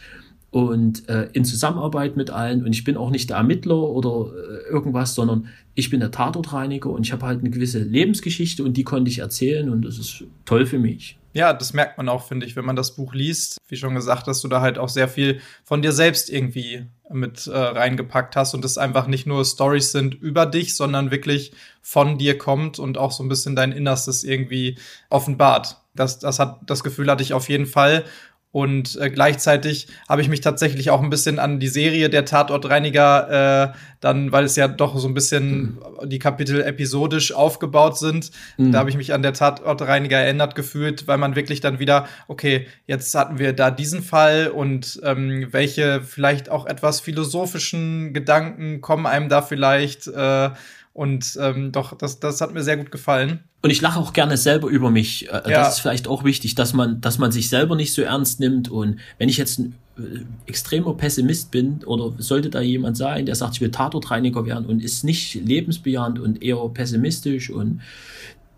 und 0.51 1.07
äh, 1.09 1.29
in 1.33 1.45
Zusammenarbeit 1.45 2.17
mit 2.17 2.31
allen. 2.31 2.65
Und 2.65 2.73
ich 2.73 2.83
bin 2.83 2.97
auch 2.97 3.11
nicht 3.11 3.29
der 3.29 3.37
Ermittler 3.37 3.77
oder 3.77 4.31
äh, 4.33 4.69
irgendwas, 4.69 5.15
sondern 5.15 5.47
ich 5.75 5.89
bin 5.89 5.99
der 5.99 6.11
Tatortreiniger 6.11 6.89
und 6.89 7.05
ich 7.05 7.11
habe 7.11 7.25
halt 7.25 7.39
eine 7.39 7.49
gewisse 7.49 7.79
Lebensgeschichte 7.79 8.63
und 8.63 8.75
die 8.75 8.83
konnte 8.83 9.09
ich 9.09 9.19
erzählen 9.19 9.69
und 9.69 9.83
das 9.83 9.99
ist 9.99 10.23
toll 10.45 10.65
für 10.65 10.79
mich. 10.79 11.19
Ja, 11.33 11.53
das 11.53 11.73
merkt 11.73 11.97
man 11.97 12.09
auch, 12.09 12.27
finde 12.27 12.47
ich, 12.47 12.55
wenn 12.55 12.65
man 12.65 12.75
das 12.75 12.95
Buch 12.95 13.13
liest. 13.13 13.59
Wie 13.67 13.77
schon 13.77 13.93
gesagt, 13.93 14.27
dass 14.27 14.41
du 14.41 14.47
da 14.47 14.61
halt 14.61 14.79
auch 14.79 14.89
sehr 14.89 15.07
viel 15.07 15.41
von 15.63 15.83
dir 15.83 15.91
selbst 15.91 16.29
irgendwie 16.29 16.87
mit 17.11 17.45
äh, 17.45 17.55
reingepackt 17.55 18.35
hast 18.35 18.55
und 18.55 18.65
es 18.65 18.79
einfach 18.79 19.05
nicht 19.05 19.27
nur 19.27 19.45
Stories 19.45 19.91
sind 19.91 20.15
über 20.15 20.47
dich, 20.47 20.75
sondern 20.75 21.11
wirklich 21.11 21.51
von 21.81 22.17
dir 22.17 22.37
kommt 22.37 22.79
und 22.79 22.97
auch 22.97 23.11
so 23.11 23.23
ein 23.23 23.29
bisschen 23.29 23.55
dein 23.55 23.71
Innerstes 23.71 24.23
irgendwie 24.23 24.77
offenbart. 25.09 25.77
Das, 25.95 26.17
das 26.17 26.39
hat, 26.39 26.61
das 26.65 26.83
Gefühl 26.83 27.09
hatte 27.09 27.23
ich 27.23 27.33
auf 27.33 27.49
jeden 27.49 27.65
Fall. 27.67 28.05
Und 28.51 28.99
äh, 28.99 29.11
gleichzeitig 29.11 29.87
habe 30.07 30.21
ich 30.21 30.29
mich 30.29 30.41
tatsächlich 30.41 30.89
auch 30.89 31.03
ein 31.03 31.11
bisschen 31.11 31.37
an 31.37 31.59
die 31.59 31.67
Serie 31.67 32.09
der 32.09 32.25
Tatortreiniger 32.25 33.69
äh, 33.69 33.77
dann, 33.99 34.31
weil 34.31 34.45
es 34.45 34.55
ja 34.55 34.67
doch 34.67 34.97
so 34.97 35.07
ein 35.07 35.13
bisschen 35.13 35.79
mhm. 36.01 36.09
die 36.09 36.19
Kapitel 36.19 36.61
episodisch 36.61 37.31
aufgebaut 37.31 37.97
sind, 37.97 38.31
mhm. 38.57 38.71
da 38.71 38.79
habe 38.79 38.89
ich 38.89 38.97
mich 38.97 39.13
an 39.13 39.21
der 39.21 39.33
Tatortreiniger 39.33 40.17
erinnert 40.17 40.55
gefühlt, 40.55 41.07
weil 41.07 41.17
man 41.17 41.35
wirklich 41.35 41.59
dann 41.59 41.79
wieder, 41.79 42.07
okay, 42.27 42.65
jetzt 42.87 43.13
hatten 43.13 43.37
wir 43.37 43.53
da 43.53 43.69
diesen 43.69 44.01
Fall 44.01 44.47
und 44.47 44.99
ähm, 45.03 45.47
welche 45.51 46.01
vielleicht 46.01 46.49
auch 46.49 46.65
etwas 46.65 47.01
philosophischen 47.01 48.13
Gedanken 48.13 48.81
kommen 48.81 49.05
einem 49.05 49.29
da 49.29 49.41
vielleicht 49.41 50.07
äh, 50.07 50.49
und 50.93 51.37
ähm, 51.39 51.71
doch, 51.71 51.97
das, 51.97 52.19
das 52.19 52.41
hat 52.41 52.53
mir 52.53 52.63
sehr 52.63 52.77
gut 52.77 52.91
gefallen. 52.91 53.43
Und 53.61 53.69
ich 53.69 53.81
lache 53.81 53.99
auch 53.99 54.13
gerne 54.13 54.37
selber 54.37 54.67
über 54.69 54.89
mich. 54.89 55.27
Äh, 55.27 55.33
ja. 55.33 55.41
Das 55.49 55.75
ist 55.75 55.79
vielleicht 55.79 56.07
auch 56.07 56.23
wichtig, 56.23 56.55
dass 56.55 56.73
man, 56.73 57.01
dass 57.01 57.17
man 57.17 57.31
sich 57.31 57.49
selber 57.49 57.75
nicht 57.75 57.93
so 57.93 58.01
ernst 58.01 58.39
nimmt. 58.39 58.69
Und 58.69 58.99
wenn 59.17 59.29
ich 59.29 59.37
jetzt 59.37 59.59
ein 59.59 59.75
äh, 59.97 60.01
extremer 60.45 60.93
Pessimist 60.95 61.51
bin 61.51 61.83
oder 61.85 62.13
sollte 62.17 62.49
da 62.49 62.61
jemand 62.61 62.97
sein, 62.97 63.25
der 63.25 63.35
sagt, 63.35 63.55
ich 63.55 63.61
will 63.61 63.71
Tatortreiniger 63.71 64.45
werden 64.45 64.65
und 64.65 64.81
ist 64.81 65.03
nicht 65.03 65.35
lebensbejahend 65.35 66.19
und 66.19 66.41
eher 66.41 66.57
pessimistisch 66.69 67.49
und 67.49 67.81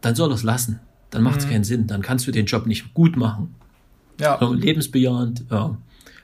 dann 0.01 0.15
soll 0.15 0.31
er 0.31 0.35
es 0.35 0.43
lassen. 0.43 0.79
Dann 1.09 1.23
macht 1.23 1.39
es 1.39 1.45
mhm. 1.45 1.49
keinen 1.49 1.63
Sinn. 1.63 1.87
Dann 1.87 2.01
kannst 2.01 2.25
du 2.27 2.31
den 2.31 2.45
Job 2.45 2.65
nicht 2.65 2.93
gut 2.93 3.17
machen. 3.17 3.55
Ja. 4.19 4.39
lebensbejahend, 4.43 5.45
ja. 5.49 5.77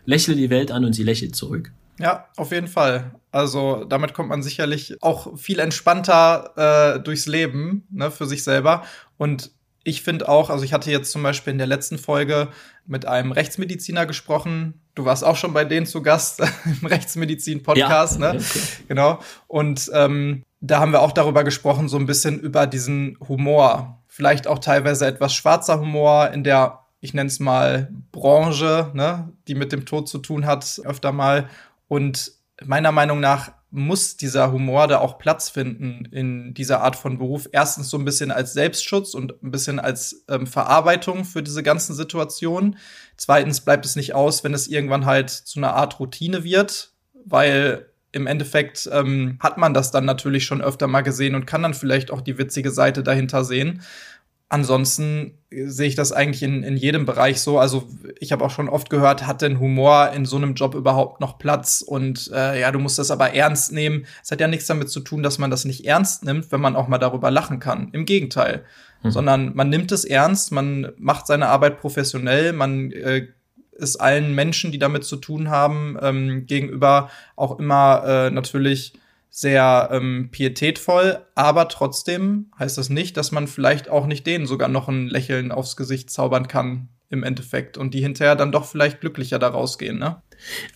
Lächle 0.05 0.35
die 0.35 0.49
Welt 0.49 0.71
an 0.71 0.85
und 0.85 0.93
sie 0.93 1.03
lächelt 1.03 1.35
zurück. 1.35 1.71
Ja, 1.99 2.27
auf 2.37 2.51
jeden 2.51 2.67
Fall. 2.67 3.15
Also 3.31 3.83
damit 3.85 4.13
kommt 4.13 4.29
man 4.29 4.43
sicherlich 4.43 5.01
auch 5.01 5.37
viel 5.37 5.59
entspannter 5.59 6.95
äh, 6.95 6.99
durchs 6.99 7.25
Leben, 7.25 7.87
ne, 7.89 8.11
für 8.11 8.25
sich 8.27 8.43
selber. 8.43 8.83
Und 9.17 9.51
ich 9.83 10.01
finde 10.01 10.27
auch, 10.27 10.49
also 10.49 10.65
ich 10.65 10.73
hatte 10.73 10.91
jetzt 10.91 11.11
zum 11.11 11.23
Beispiel 11.23 11.51
in 11.51 11.57
der 11.57 11.67
letzten 11.67 11.97
Folge 11.97 12.49
mit 12.85 13.05
einem 13.05 13.31
Rechtsmediziner 13.31 14.05
gesprochen. 14.05 14.81
Du 14.95 15.05
warst 15.05 15.23
auch 15.23 15.37
schon 15.37 15.53
bei 15.53 15.63
denen 15.63 15.85
zu 15.85 16.01
Gast 16.01 16.41
im 16.65 16.85
Rechtsmedizin-Podcast, 16.85 18.19
ja, 18.19 18.33
ne? 18.33 18.39
Okay. 18.39 18.59
Genau. 18.89 19.19
Und 19.47 19.89
ähm, 19.93 20.43
da 20.59 20.79
haben 20.79 20.91
wir 20.91 21.01
auch 21.01 21.11
darüber 21.11 21.43
gesprochen, 21.43 21.87
so 21.87 21.97
ein 21.97 22.05
bisschen 22.05 22.39
über 22.39 22.67
diesen 22.67 23.17
Humor. 23.27 24.03
Vielleicht 24.07 24.47
auch 24.47 24.59
teilweise 24.59 25.05
etwas 25.05 25.33
schwarzer 25.33 25.79
Humor 25.79 26.31
in 26.31 26.43
der, 26.43 26.79
ich 26.99 27.13
nenne 27.13 27.27
es 27.27 27.39
mal, 27.39 27.89
Branche, 28.11 28.91
ne, 28.93 29.31
die 29.47 29.55
mit 29.55 29.71
dem 29.71 29.85
Tod 29.85 30.09
zu 30.09 30.17
tun 30.17 30.45
hat, 30.45 30.81
öfter 30.83 31.11
mal. 31.11 31.49
Und 31.87 32.31
meiner 32.63 32.91
Meinung 32.91 33.19
nach 33.19 33.51
muss 33.69 34.15
dieser 34.15 34.51
Humor 34.51 34.87
da 34.87 34.99
auch 34.99 35.17
Platz 35.17 35.49
finden 35.49 36.05
in 36.05 36.53
dieser 36.53 36.81
Art 36.81 36.95
von 36.95 37.17
Beruf. 37.17 37.49
Erstens 37.51 37.89
so 37.89 37.97
ein 37.97 38.05
bisschen 38.05 38.31
als 38.31 38.53
Selbstschutz 38.53 39.13
und 39.13 39.43
ein 39.43 39.51
bisschen 39.51 39.79
als 39.79 40.23
ähm, 40.29 40.47
Verarbeitung 40.47 41.25
für 41.25 41.43
diese 41.43 41.63
ganzen 41.63 41.93
Situationen. 41.93 42.77
Zweitens 43.17 43.61
bleibt 43.61 43.85
es 43.85 43.95
nicht 43.95 44.15
aus, 44.15 44.43
wenn 44.43 44.53
es 44.53 44.67
irgendwann 44.67 45.05
halt 45.05 45.29
zu 45.29 45.59
einer 45.59 45.73
Art 45.73 45.99
Routine 45.99 46.43
wird, 46.43 46.91
weil 47.25 47.89
im 48.13 48.25
Endeffekt 48.25 48.89
ähm, 48.91 49.37
hat 49.41 49.57
man 49.57 49.73
das 49.73 49.91
dann 49.91 50.05
natürlich 50.05 50.45
schon 50.45 50.61
öfter 50.61 50.87
mal 50.87 51.01
gesehen 51.01 51.35
und 51.35 51.45
kann 51.45 51.61
dann 51.61 51.73
vielleicht 51.73 52.09
auch 52.09 52.21
die 52.21 52.37
witzige 52.37 52.71
Seite 52.71 53.03
dahinter 53.03 53.43
sehen 53.43 53.81
ansonsten 54.49 55.37
sehe 55.49 55.87
ich 55.87 55.95
das 55.95 56.11
eigentlich 56.11 56.43
in, 56.43 56.63
in 56.63 56.77
jedem 56.77 57.05
Bereich 57.05 57.41
so. 57.41 57.59
Also 57.59 57.87
ich 58.19 58.31
habe 58.31 58.43
auch 58.43 58.51
schon 58.51 58.69
oft 58.69 58.89
gehört, 58.89 59.25
hat 59.25 59.41
denn 59.41 59.59
Humor 59.59 60.11
in 60.13 60.25
so 60.25 60.37
einem 60.37 60.53
Job 60.53 60.75
überhaupt 60.75 61.21
noch 61.21 61.37
Platz? 61.37 61.81
Und 61.85 62.29
äh, 62.33 62.59
ja, 62.59 62.71
du 62.71 62.79
musst 62.79 62.99
das 62.99 63.11
aber 63.11 63.33
ernst 63.33 63.71
nehmen. 63.71 64.05
Es 64.23 64.31
hat 64.31 64.41
ja 64.41 64.47
nichts 64.47 64.67
damit 64.67 64.89
zu 64.89 64.99
tun, 64.99 65.23
dass 65.23 65.37
man 65.37 65.51
das 65.51 65.65
nicht 65.65 65.85
ernst 65.85 66.25
nimmt, 66.25 66.51
wenn 66.51 66.61
man 66.61 66.75
auch 66.75 66.87
mal 66.87 66.97
darüber 66.97 67.31
lachen 67.31 67.59
kann. 67.59 67.89
Im 67.93 68.05
Gegenteil. 68.05 68.63
Mhm. 69.03 69.11
Sondern 69.11 69.55
man 69.55 69.69
nimmt 69.69 69.91
es 69.91 70.05
ernst, 70.05 70.51
man 70.51 70.91
macht 70.97 71.27
seine 71.27 71.47
Arbeit 71.47 71.79
professionell, 71.79 72.53
man 72.53 72.91
äh, 72.91 73.27
ist 73.73 73.97
allen 73.97 74.33
Menschen, 74.33 74.71
die 74.71 74.79
damit 74.79 75.03
zu 75.03 75.17
tun 75.17 75.49
haben, 75.49 75.97
ähm, 76.01 76.45
gegenüber 76.45 77.09
auch 77.35 77.59
immer 77.59 78.03
äh, 78.05 78.31
natürlich 78.31 78.93
sehr 79.29 79.89
ähm, 79.91 80.29
pietätvoll, 80.31 81.19
aber 81.35 81.67
trotzdem 81.67 82.51
heißt 82.57 82.77
das 82.77 82.89
nicht, 82.89 83.17
dass 83.17 83.31
man 83.31 83.47
vielleicht 83.47 83.89
auch 83.89 84.07
nicht 84.07 84.25
denen 84.25 84.45
sogar 84.45 84.69
noch 84.69 84.87
ein 84.87 85.07
Lächeln 85.07 85.51
aufs 85.51 85.75
Gesicht 85.75 86.09
zaubern 86.09 86.47
kann 86.47 86.89
im 87.09 87.23
Endeffekt 87.23 87.77
und 87.77 87.93
die 87.93 88.01
hinterher 88.01 88.35
dann 88.35 88.51
doch 88.51 88.65
vielleicht 88.65 88.99
glücklicher 88.99 89.39
da 89.39 89.47
rausgehen, 89.47 89.97
ne? 89.97 90.21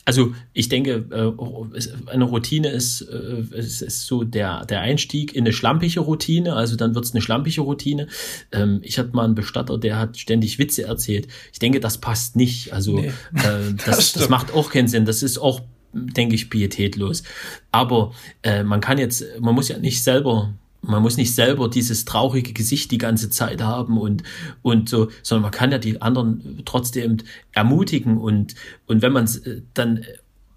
Also 0.05 0.33
ich 0.53 0.69
denke, 0.69 1.05
äh, 1.11 2.11
eine 2.11 2.23
Routine 2.23 2.69
ist, 2.69 3.01
äh, 3.01 3.43
ist 3.57 4.07
so 4.07 4.23
der, 4.23 4.65
der 4.65 4.81
Einstieg 4.81 5.35
in 5.35 5.43
eine 5.43 5.53
schlampige 5.53 5.99
Routine, 5.99 6.55
also 6.55 6.75
dann 6.75 6.95
wird 6.95 7.05
es 7.05 7.11
eine 7.11 7.21
schlampige 7.21 7.61
Routine. 7.61 8.07
Ähm, 8.51 8.79
ich 8.81 8.97
hatte 8.97 9.11
mal 9.13 9.25
einen 9.25 9.35
Bestatter, 9.35 9.77
der 9.77 9.99
hat 9.99 10.17
ständig 10.17 10.57
Witze 10.57 10.83
erzählt. 10.83 11.27
Ich 11.53 11.59
denke, 11.59 11.79
das 11.79 11.99
passt 11.99 12.35
nicht. 12.35 12.73
Also 12.73 12.99
nee, 12.99 13.07
äh, 13.07 13.73
das, 13.85 13.97
das, 13.97 14.13
das 14.13 14.29
macht 14.29 14.51
auch 14.53 14.71
keinen 14.71 14.87
Sinn. 14.87 15.05
Das 15.05 15.21
ist 15.21 15.37
auch 15.37 15.61
denke 15.93 16.35
ich, 16.35 16.49
pietätlos. 16.49 17.23
Aber 17.71 18.13
äh, 18.43 18.63
man 18.63 18.81
kann 18.81 18.97
jetzt, 18.97 19.23
man 19.39 19.55
muss 19.55 19.69
ja 19.69 19.77
nicht 19.77 20.03
selber 20.03 20.53
man 20.81 21.01
muss 21.03 21.17
nicht 21.17 21.35
selber 21.35 21.69
dieses 21.69 22.05
traurige 22.05 22.53
Gesicht 22.53 22.91
die 22.91 22.97
ganze 22.97 23.29
Zeit 23.29 23.61
haben 23.61 23.99
und, 23.99 24.23
und 24.61 24.89
so, 24.89 25.09
sondern 25.21 25.43
man 25.43 25.51
kann 25.51 25.71
ja 25.71 25.77
die 25.77 26.01
anderen 26.01 26.63
trotzdem 26.65 27.17
ermutigen 27.51 28.17
und, 28.17 28.55
und 28.87 29.01
wenn 29.01 29.13
man 29.13 29.25
äh, 29.25 29.61
dann, 29.73 30.03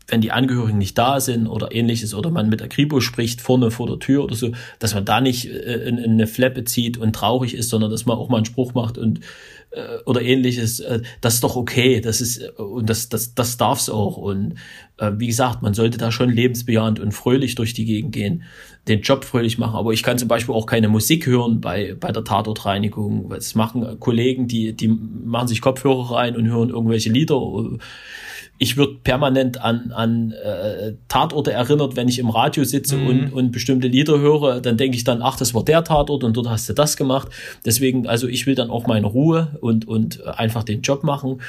wenn 0.08 0.20
die 0.20 0.32
Angehörigen 0.32 0.78
nicht 0.78 0.96
da 0.96 1.20
sind 1.20 1.46
oder 1.46 1.72
ähnliches 1.72 2.14
oder 2.14 2.30
man 2.30 2.48
mit 2.48 2.60
der 2.60 2.68
Kripo 2.68 3.00
spricht 3.00 3.40
vorne 3.40 3.70
vor 3.70 3.86
der 3.86 3.98
Tür 3.98 4.24
oder 4.24 4.34
so, 4.34 4.52
dass 4.78 4.94
man 4.94 5.04
da 5.04 5.20
nicht 5.20 5.46
äh, 5.46 5.86
in, 5.86 5.98
in 5.98 6.12
eine 6.12 6.26
Fleppe 6.26 6.64
zieht 6.64 6.96
und 6.96 7.14
traurig 7.14 7.54
ist, 7.54 7.68
sondern 7.68 7.90
dass 7.90 8.06
man 8.06 8.16
auch 8.16 8.30
mal 8.30 8.38
einen 8.38 8.46
Spruch 8.46 8.72
macht 8.74 8.96
und 8.96 9.20
äh, 9.74 9.98
oder 10.06 10.22
ähnliches, 10.22 10.80
äh, 10.80 11.02
das 11.20 11.34
ist 11.34 11.44
doch 11.44 11.56
okay, 11.56 12.00
das 12.00 12.20
ist 12.20 12.38
äh, 12.38 12.50
und 12.62 12.88
das 12.88 13.08
das 13.08 13.34
das 13.34 13.56
darf's 13.56 13.88
auch 13.88 14.16
und 14.16 14.54
äh, 14.98 15.12
wie 15.16 15.26
gesagt, 15.26 15.62
man 15.62 15.74
sollte 15.74 15.98
da 15.98 16.12
schon 16.12 16.30
lebensbejahend 16.30 17.00
und 17.00 17.12
fröhlich 17.12 17.54
durch 17.54 17.74
die 17.74 17.84
Gegend 17.84 18.12
gehen, 18.12 18.44
den 18.88 19.00
Job 19.00 19.24
fröhlich 19.24 19.58
machen. 19.58 19.76
Aber 19.76 19.92
ich 19.92 20.02
kann 20.02 20.18
zum 20.18 20.28
Beispiel 20.28 20.54
auch 20.54 20.66
keine 20.66 20.88
Musik 20.88 21.26
hören 21.26 21.60
bei 21.60 21.94
bei 21.98 22.12
der 22.12 22.24
Tatortreinigung. 22.24 23.28
Das 23.30 23.54
machen 23.54 23.98
Kollegen, 24.00 24.48
die 24.48 24.72
die 24.74 24.88
machen 24.88 25.48
sich 25.48 25.60
Kopfhörer 25.60 26.14
rein 26.14 26.36
und 26.36 26.46
hören 26.46 26.70
irgendwelche 26.70 27.10
Lieder 27.10 27.40
ich 28.58 28.76
würde 28.76 28.94
permanent 29.02 29.60
an, 29.60 29.92
an 29.92 30.32
äh, 30.32 30.94
Tatorte 31.08 31.52
erinnert, 31.52 31.96
wenn 31.96 32.08
ich 32.08 32.18
im 32.18 32.30
Radio 32.30 32.64
sitze 32.64 32.96
mhm. 32.96 33.06
und, 33.06 33.32
und 33.32 33.52
bestimmte 33.52 33.88
Lieder 33.88 34.18
höre, 34.18 34.60
dann 34.60 34.76
denke 34.76 34.96
ich 34.96 35.04
dann, 35.04 35.22
ach, 35.22 35.36
das 35.36 35.54
war 35.54 35.64
der 35.64 35.82
Tatort 35.82 36.22
und 36.22 36.36
dort 36.36 36.48
hast 36.48 36.68
du 36.68 36.72
das 36.72 36.96
gemacht. 36.96 37.28
Deswegen, 37.64 38.06
also 38.06 38.28
ich 38.28 38.46
will 38.46 38.54
dann 38.54 38.70
auch 38.70 38.86
meine 38.86 39.06
Ruhe 39.06 39.56
und, 39.60 39.88
und 39.88 40.24
einfach 40.26 40.62
den 40.62 40.82
Job 40.82 41.02
machen. 41.02 41.42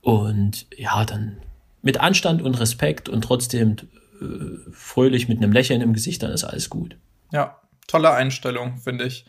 Und 0.00 0.66
ja, 0.76 1.04
dann 1.04 1.38
mit 1.82 2.00
Anstand 2.00 2.40
und 2.40 2.60
Respekt 2.60 3.08
und 3.08 3.22
trotzdem 3.22 3.76
äh, 4.20 4.24
fröhlich 4.72 5.28
mit 5.28 5.38
einem 5.38 5.52
Lächeln 5.52 5.80
im 5.80 5.92
Gesicht, 5.92 6.22
dann 6.22 6.30
ist 6.30 6.44
alles 6.44 6.70
gut. 6.70 6.96
Ja, 7.32 7.58
tolle 7.88 8.12
Einstellung, 8.12 8.78
finde 8.78 9.04
ich. 9.04 9.26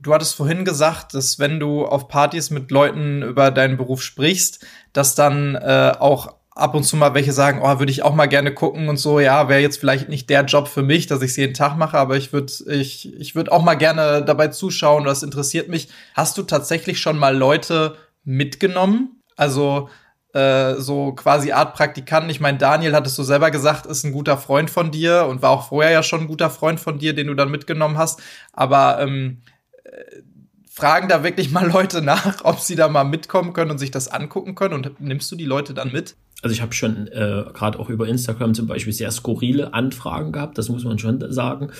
Du 0.00 0.12
hattest 0.12 0.34
vorhin 0.34 0.64
gesagt, 0.64 1.14
dass 1.14 1.38
wenn 1.38 1.60
du 1.60 1.84
auf 1.84 2.08
Partys 2.08 2.50
mit 2.50 2.70
Leuten 2.70 3.22
über 3.22 3.50
deinen 3.50 3.76
Beruf 3.76 4.02
sprichst, 4.02 4.66
dass 4.92 5.14
dann 5.14 5.54
äh, 5.54 5.92
auch 5.98 6.34
ab 6.54 6.74
und 6.74 6.84
zu 6.84 6.96
mal 6.96 7.14
welche 7.14 7.32
sagen, 7.32 7.60
oh, 7.62 7.78
würde 7.78 7.92
ich 7.92 8.02
auch 8.02 8.14
mal 8.14 8.26
gerne 8.26 8.52
gucken 8.52 8.88
und 8.88 8.98
so, 8.98 9.20
ja, 9.20 9.48
wäre 9.48 9.60
jetzt 9.60 9.78
vielleicht 9.78 10.08
nicht 10.08 10.28
der 10.28 10.44
Job 10.44 10.68
für 10.68 10.82
mich, 10.82 11.06
dass 11.06 11.22
ich 11.22 11.30
es 11.30 11.36
jeden 11.36 11.54
Tag 11.54 11.76
mache, 11.76 11.98
aber 11.98 12.16
ich 12.16 12.32
würde 12.32 12.52
ich, 12.68 13.12
ich 13.18 13.34
würde 13.34 13.52
auch 13.52 13.62
mal 13.62 13.74
gerne 13.74 14.22
dabei 14.24 14.48
zuschauen, 14.48 15.04
das 15.04 15.22
interessiert 15.22 15.68
mich. 15.68 15.88
Hast 16.14 16.36
du 16.36 16.42
tatsächlich 16.42 17.00
schon 17.00 17.18
mal 17.18 17.36
Leute 17.36 17.96
mitgenommen? 18.24 19.20
Also 19.36 19.88
äh, 20.34 20.74
so 20.76 21.12
quasi 21.12 21.52
Art 21.52 21.74
Praktikanten. 21.74 22.30
Ich 22.30 22.40
meine, 22.40 22.58
Daniel 22.58 22.94
hattest 22.94 23.18
du 23.18 23.22
selber 23.22 23.50
gesagt, 23.50 23.86
ist 23.86 24.04
ein 24.04 24.12
guter 24.12 24.36
Freund 24.36 24.70
von 24.70 24.90
dir 24.90 25.26
und 25.28 25.42
war 25.42 25.50
auch 25.50 25.68
vorher 25.68 25.92
ja 25.92 26.02
schon 26.02 26.22
ein 26.22 26.28
guter 26.28 26.50
Freund 26.50 26.80
von 26.80 26.98
dir, 26.98 27.14
den 27.14 27.26
du 27.26 27.34
dann 27.34 27.50
mitgenommen 27.50 27.98
hast. 27.98 28.22
Aber 28.52 28.98
ähm, 29.00 29.42
äh, 29.84 30.22
fragen 30.70 31.08
da 31.08 31.22
wirklich 31.22 31.50
mal 31.50 31.70
Leute 31.70 32.02
nach, 32.02 32.44
ob 32.44 32.60
sie 32.60 32.76
da 32.76 32.88
mal 32.88 33.04
mitkommen 33.04 33.52
können 33.52 33.70
und 33.70 33.78
sich 33.78 33.90
das 33.90 34.08
angucken 34.08 34.54
können? 34.54 34.74
Und 34.74 35.00
nimmst 35.00 35.30
du 35.30 35.36
die 35.36 35.44
Leute 35.44 35.74
dann 35.74 35.92
mit? 35.92 36.16
Also 36.42 36.52
ich 36.52 36.60
habe 36.60 36.74
schon 36.74 37.06
äh, 37.06 37.44
gerade 37.54 37.78
auch 37.78 37.88
über 37.88 38.08
Instagram 38.08 38.54
zum 38.54 38.66
Beispiel 38.66 38.92
sehr 38.92 39.12
skurrile 39.12 39.72
Anfragen 39.74 40.32
gehabt, 40.32 40.58
das 40.58 40.68
muss 40.68 40.84
man 40.84 40.98
schon 40.98 41.32
sagen. 41.32 41.70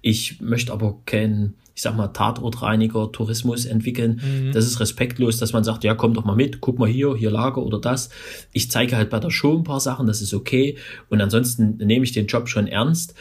Ich 0.00 0.40
möchte 0.40 0.72
aber 0.72 0.98
keinen, 1.04 1.54
ich 1.74 1.82
sag 1.82 1.94
mal, 1.96 2.08
Tatortreiniger, 2.08 3.12
Tourismus 3.12 3.66
entwickeln. 3.66 4.22
Mhm. 4.24 4.52
Das 4.52 4.66
ist 4.66 4.80
respektlos, 4.80 5.36
dass 5.36 5.52
man 5.52 5.64
sagt, 5.64 5.84
ja, 5.84 5.94
komm 5.94 6.14
doch 6.14 6.24
mal 6.24 6.34
mit, 6.34 6.62
guck 6.62 6.78
mal 6.78 6.88
hier, 6.88 7.14
hier 7.14 7.30
Lager 7.30 7.62
oder 7.62 7.78
das. 7.78 8.08
Ich 8.52 8.70
zeige 8.70 8.96
halt 8.96 9.10
bei 9.10 9.20
der 9.20 9.30
Show 9.30 9.54
ein 9.54 9.64
paar 9.64 9.80
Sachen, 9.80 10.06
das 10.06 10.22
ist 10.22 10.32
okay. 10.32 10.78
Und 11.10 11.20
ansonsten 11.20 11.76
nehme 11.76 12.04
ich 12.04 12.12
den 12.12 12.26
Job 12.26 12.48
schon 12.48 12.66
ernst. 12.66 13.14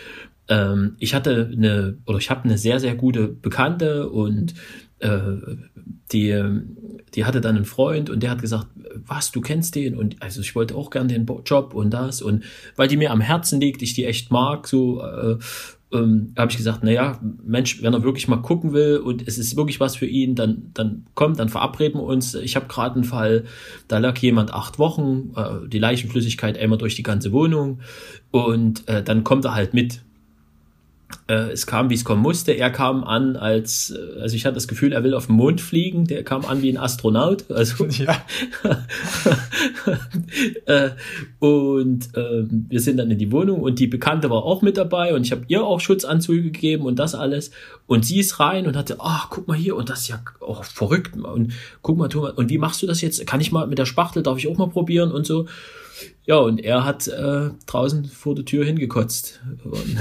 Ähm, 0.47 0.95
ich 0.99 1.13
hatte 1.13 1.51
eine, 1.51 1.97
oder 2.05 2.19
ich 2.19 2.29
habe 2.29 2.45
eine 2.45 2.57
sehr, 2.57 2.79
sehr 2.79 2.95
gute 2.95 3.27
Bekannte 3.27 4.09
und 4.09 4.53
äh, 4.99 5.19
die, 6.11 6.43
die 7.13 7.25
hatte 7.25 7.41
dann 7.41 7.55
einen 7.55 7.65
Freund 7.65 8.09
und 8.09 8.21
der 8.23 8.31
hat 8.31 8.41
gesagt, 8.41 8.67
was, 9.05 9.31
du 9.31 9.41
kennst 9.41 9.75
den? 9.75 9.95
Und 9.95 10.21
also 10.21 10.41
ich 10.41 10.55
wollte 10.55 10.75
auch 10.75 10.89
gern 10.89 11.07
den 11.07 11.25
Job 11.45 11.73
und 11.73 11.91
das. 11.91 12.21
Und 12.21 12.43
weil 12.75 12.87
die 12.87 12.97
mir 12.97 13.11
am 13.11 13.21
Herzen 13.21 13.59
liegt, 13.59 13.81
ich 13.81 13.93
die 13.93 14.05
echt 14.05 14.31
mag, 14.31 14.67
so 14.67 15.01
äh, 15.01 15.37
ähm, 15.93 16.33
habe 16.37 16.51
ich 16.51 16.57
gesagt, 16.57 16.83
naja, 16.83 17.19
Mensch, 17.43 17.81
wenn 17.81 17.93
er 17.93 18.03
wirklich 18.03 18.27
mal 18.27 18.41
gucken 18.41 18.73
will 18.73 18.97
und 18.97 19.27
es 19.27 19.37
ist 19.37 19.55
wirklich 19.55 19.79
was 19.79 19.95
für 19.95 20.05
ihn, 20.05 20.35
dann, 20.35 20.71
dann 20.73 21.05
kommt, 21.13 21.39
dann 21.39 21.49
verabreden 21.49 21.99
wir 21.99 22.05
uns. 22.05 22.33
Ich 22.35 22.55
habe 22.55 22.67
gerade 22.67 22.95
einen 22.95 23.03
Fall, 23.03 23.45
da 23.87 23.97
lag 23.97 24.17
jemand 24.17 24.53
acht 24.53 24.79
Wochen, 24.79 25.31
äh, 25.35 25.67
die 25.67 25.79
Leichenflüssigkeit 25.79 26.57
einmal 26.57 26.77
durch 26.77 26.95
die 26.95 27.03
ganze 27.03 27.31
Wohnung 27.31 27.79
und 28.31 28.87
äh, 28.87 29.03
dann 29.03 29.23
kommt 29.23 29.45
er 29.45 29.55
halt 29.55 29.73
mit 29.73 30.01
es 31.27 31.65
kam, 31.65 31.89
wie 31.89 31.95
es 31.95 32.05
kommen 32.05 32.21
musste. 32.21 32.51
Er 32.51 32.69
kam 32.69 33.03
an 33.03 33.35
als, 33.35 33.91
äh, 33.91 34.21
also 34.21 34.35
ich 34.35 34.45
hatte 34.45 34.55
das 34.55 34.67
Gefühl, 34.67 34.93
er 34.93 35.03
will 35.03 35.13
auf 35.13 35.27
den 35.27 35.35
Mond 35.35 35.61
fliegen. 35.61 36.05
Der 36.05 36.23
kam 36.23 36.45
an 36.45 36.61
wie 36.61 36.69
ein 36.69 36.77
Astronaut. 36.77 37.45
Also 37.55 37.85
ja. 37.85 38.17
äh, 40.65 40.89
und 41.39 42.15
äh, 42.15 42.43
wir 42.49 42.79
sind 42.81 42.97
dann 42.97 43.09
in 43.09 43.17
die 43.17 43.31
Wohnung 43.31 43.61
und 43.61 43.79
die 43.79 43.87
Bekannte 43.87 44.29
war 44.29 44.43
auch 44.43 44.61
mit 44.61 44.77
dabei 44.77 45.13
und 45.13 45.25
ich 45.25 45.31
habe 45.31 45.45
ihr 45.47 45.63
auch 45.63 45.79
Schutzanzüge 45.79 46.51
gegeben 46.51 46.85
und 46.85 46.99
das 46.99 47.15
alles. 47.15 47.51
Und 47.87 48.05
sie 48.05 48.19
ist 48.19 48.39
rein 48.39 48.67
und 48.67 48.75
hatte, 48.75 48.97
ach, 48.99 49.29
guck 49.29 49.47
mal 49.47 49.55
hier 49.55 49.75
und 49.75 49.89
das 49.89 50.01
ist 50.01 50.09
ja 50.09 50.21
auch 50.41 50.59
oh, 50.59 50.63
verrückt. 50.63 51.15
Und 51.15 51.53
guck 51.81 51.97
mal, 51.97 52.09
Thomas, 52.09 52.33
und 52.33 52.49
wie 52.49 52.57
machst 52.57 52.81
du 52.81 52.87
das 52.87 53.01
jetzt? 53.01 53.25
Kann 53.25 53.41
ich 53.41 53.51
mal 53.51 53.67
mit 53.67 53.79
der 53.79 53.85
Spachtel, 53.85 54.21
darf 54.21 54.37
ich 54.37 54.47
auch 54.47 54.57
mal 54.57 54.69
probieren 54.69 55.11
und 55.11 55.25
so. 55.25 55.47
Ja, 56.25 56.37
und 56.37 56.59
er 56.59 56.83
hat 56.85 57.07
äh, 57.07 57.51
draußen 57.67 58.05
vor 58.05 58.33
der 58.33 58.45
Tür 58.45 58.65
hingekotzt. 58.65 59.41
Und, 59.63 59.97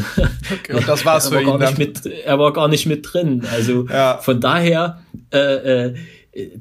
okay, 0.53 0.75
und 0.75 0.89
das 0.89 1.05
war's 1.05 1.27
er 1.27 1.31
für 1.31 1.47
war 1.47 1.55
ihn. 1.55 1.59
Gar 1.61 1.71
nicht 1.71 1.79
mit, 1.79 2.07
er 2.07 2.39
war 2.39 2.53
gar 2.53 2.69
nicht 2.69 2.87
mit 2.87 3.13
drin. 3.13 3.45
Also 3.53 3.87
ja. 3.89 4.19
von 4.19 4.41
daher, 4.41 5.03
äh, 5.33 5.89
äh, 5.89 5.95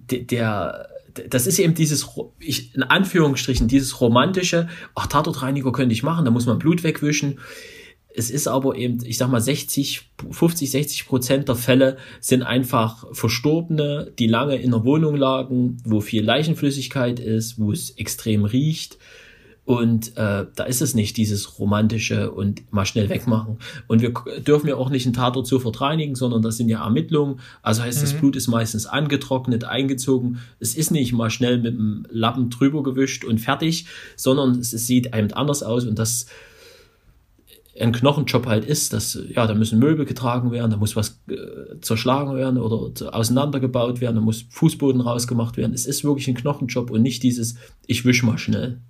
der, 0.08 0.90
das 1.30 1.48
ist 1.48 1.60
eben 1.60 1.76
dieses, 1.76 2.10
ich, 2.40 2.76
in 2.76 2.84
Anführungsstrichen, 2.84 3.68
dieses 3.68 4.02
romantische, 4.02 4.68
ach, 4.96 5.08
Tatortreiniger 5.08 5.72
könnte 5.72 5.94
ich 5.94 6.04
machen, 6.04 6.26
da 6.26 6.32
muss 6.32 6.46
man 6.46 6.60
Blut 6.60 6.84
wegwischen. 6.84 7.40
Es 8.16 8.30
ist 8.30 8.48
aber 8.48 8.76
eben, 8.76 9.04
ich 9.04 9.18
sag 9.18 9.30
mal, 9.30 9.42
60, 9.42 10.12
50, 10.30 10.70
60 10.70 11.08
Prozent 11.08 11.48
der 11.48 11.56
Fälle 11.56 11.98
sind 12.20 12.44
einfach 12.44 13.06
Verstorbene, 13.12 14.12
die 14.20 14.28
lange 14.28 14.58
in 14.58 14.72
der 14.72 14.84
Wohnung 14.84 15.16
lagen, 15.16 15.78
wo 15.84 16.00
viel 16.00 16.24
Leichenflüssigkeit 16.24 17.20
ist, 17.20 17.60
wo 17.60 17.72
es 17.72 17.92
extrem 17.92 18.46
riecht 18.46 18.98
und 19.66 20.18
äh, 20.18 20.46
da 20.56 20.64
ist 20.66 20.82
es 20.82 20.94
nicht 20.94 21.16
dieses 21.16 21.58
romantische 21.58 22.32
und 22.32 22.72
mal 22.74 22.86
schnell 22.86 23.08
wegmachen. 23.10 23.60
Und 23.88 24.02
wir 24.02 24.14
dürfen 24.46 24.68
ja 24.68 24.76
auch 24.76 24.90
nicht 24.90 25.06
einen 25.06 25.14
Tatort 25.14 25.48
sofort 25.48 25.80
reinigen, 25.80 26.16
sondern 26.16 26.42
das 26.42 26.58
sind 26.58 26.68
ja 26.68 26.84
Ermittlungen. 26.84 27.40
Also 27.62 27.82
heißt, 27.82 28.00
mhm. 28.00 28.02
das 28.02 28.14
Blut 28.14 28.36
ist 28.36 28.48
meistens 28.50 28.86
angetrocknet, 28.86 29.64
eingezogen. 29.64 30.40
Es 30.60 30.76
ist 30.76 30.92
nicht 30.92 31.14
mal 31.14 31.30
schnell 31.30 31.60
mit 31.60 31.76
dem 31.76 32.06
Lappen 32.10 32.50
drüber 32.50 32.84
gewischt 32.84 33.24
und 33.24 33.40
fertig, 33.40 33.86
sondern 34.18 34.60
es 34.60 34.72
sieht 34.72 35.14
einem 35.14 35.30
anders 35.34 35.64
aus 35.64 35.86
und 35.86 35.98
das 35.98 36.26
ein 37.80 37.92
Knochenjob 37.92 38.46
halt 38.46 38.66
ist, 38.66 38.94
dass 38.94 39.18
ja, 39.30 39.48
da 39.48 39.56
müssen 39.56 39.80
Möbel 39.80 40.06
getragen 40.06 40.52
werden, 40.52 40.70
da 40.70 40.78
muss 40.78 40.96
was 40.96 41.22
äh, 41.28 41.80
zerschlagen 41.82 42.36
werden 42.36 42.60
oder 42.60 43.16
auseinandergebaut 43.16 44.00
werden, 44.00 44.18
da 44.18 44.22
muss 44.22 44.46
Fußboden 44.50 45.02
rausgemacht 45.02 45.58
werden. 45.58 45.74
Es 45.74 45.88
ist 45.88 46.04
wirklich 46.04 46.28
ein 46.28 46.36
Knochenjob 46.36 46.92
und 46.92 47.02
nicht 47.02 47.24
dieses, 47.24 47.56
ich 47.88 48.06
wisch 48.06 48.22
mal 48.22 48.38
schnell 48.38 48.82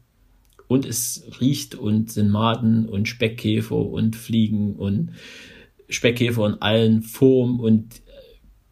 und 0.68 0.86
es 0.86 1.24
riecht 1.39 1.76
und 1.76 2.11
sind 2.11 2.30
Maden 2.30 2.88
und 2.88 3.07
Speckkäfer 3.07 3.76
und 3.76 4.16
Fliegen 4.16 4.76
und 4.76 5.11
Speckkäfer 5.89 6.47
in 6.47 6.61
allen 6.61 7.01
Formen 7.01 7.59
und 7.59 7.95
äh, 7.95 8.11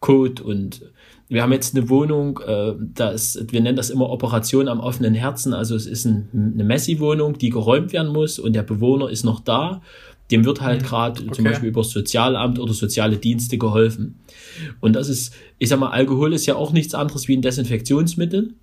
Kot 0.00 0.40
und 0.40 0.92
wir 1.32 1.42
haben 1.42 1.52
jetzt 1.52 1.74
eine 1.74 1.88
Wohnung, 1.88 2.40
äh, 2.46 2.74
da 2.78 3.10
ist, 3.10 3.52
wir 3.52 3.62
nennen 3.62 3.76
das 3.76 3.88
immer 3.88 4.10
Operation 4.10 4.68
am 4.68 4.80
offenen 4.80 5.14
Herzen. 5.14 5.54
Also 5.54 5.74
es 5.74 5.86
ist 5.86 6.04
ein, 6.04 6.28
eine 6.34 6.64
Messi-Wohnung, 6.64 7.38
die 7.38 7.48
geräumt 7.48 7.94
werden 7.94 8.12
muss 8.12 8.38
und 8.38 8.52
der 8.52 8.62
Bewohner 8.62 9.08
ist 9.08 9.24
noch 9.24 9.40
da. 9.40 9.80
Dem 10.30 10.44
wird 10.44 10.60
halt 10.60 10.82
mhm. 10.82 10.86
gerade 10.86 11.22
okay. 11.22 11.32
zum 11.32 11.44
Beispiel 11.46 11.70
über 11.70 11.80
das 11.80 11.90
Sozialamt 11.90 12.58
oder 12.58 12.74
soziale 12.74 13.16
Dienste 13.16 13.56
geholfen. 13.56 14.16
Und 14.80 14.94
das 14.94 15.08
ist, 15.08 15.34
ich 15.58 15.70
sag 15.70 15.80
mal, 15.80 15.90
Alkohol 15.90 16.34
ist 16.34 16.44
ja 16.44 16.54
auch 16.54 16.72
nichts 16.72 16.94
anderes 16.94 17.28
wie 17.28 17.36
ein 17.36 17.42
Desinfektionsmittel 17.42 18.54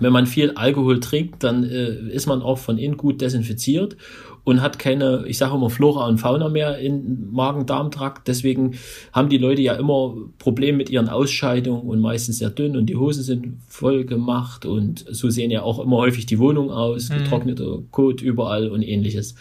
wenn 0.00 0.12
man 0.12 0.26
viel 0.26 0.52
Alkohol 0.52 1.00
trinkt, 1.00 1.44
dann 1.44 1.64
äh, 1.64 2.10
ist 2.10 2.26
man 2.26 2.42
auch 2.42 2.58
von 2.58 2.78
innen 2.78 2.96
gut 2.96 3.20
desinfiziert 3.20 3.96
und 4.44 4.62
hat 4.62 4.78
keine, 4.78 5.24
ich 5.26 5.38
sage 5.38 5.54
immer 5.54 5.70
Flora 5.70 6.06
und 6.06 6.18
Fauna 6.18 6.48
mehr 6.48 6.78
im 6.78 7.30
Magen-Darm-Trakt. 7.32 8.26
Deswegen 8.26 8.76
haben 9.12 9.28
die 9.28 9.38
Leute 9.38 9.62
ja 9.62 9.74
immer 9.74 10.16
Probleme 10.38 10.78
mit 10.78 10.90
ihren 10.90 11.08
Ausscheidungen 11.08 11.82
und 11.82 12.00
meistens 12.00 12.38
sehr 12.38 12.50
dünn 12.50 12.76
und 12.76 12.86
die 12.86 12.96
Hosen 12.96 13.22
sind 13.22 13.58
voll 13.68 14.04
gemacht 14.04 14.64
und 14.64 15.04
so 15.10 15.30
sehen 15.30 15.50
ja 15.50 15.62
auch 15.62 15.78
immer 15.78 15.98
häufig 15.98 16.26
die 16.26 16.38
Wohnungen 16.38 16.70
aus, 16.70 17.10
mhm. 17.10 17.18
getrockneter 17.18 17.78
Kot 17.90 18.22
überall 18.22 18.70
und 18.70 18.82
ähnliches. 18.82 19.34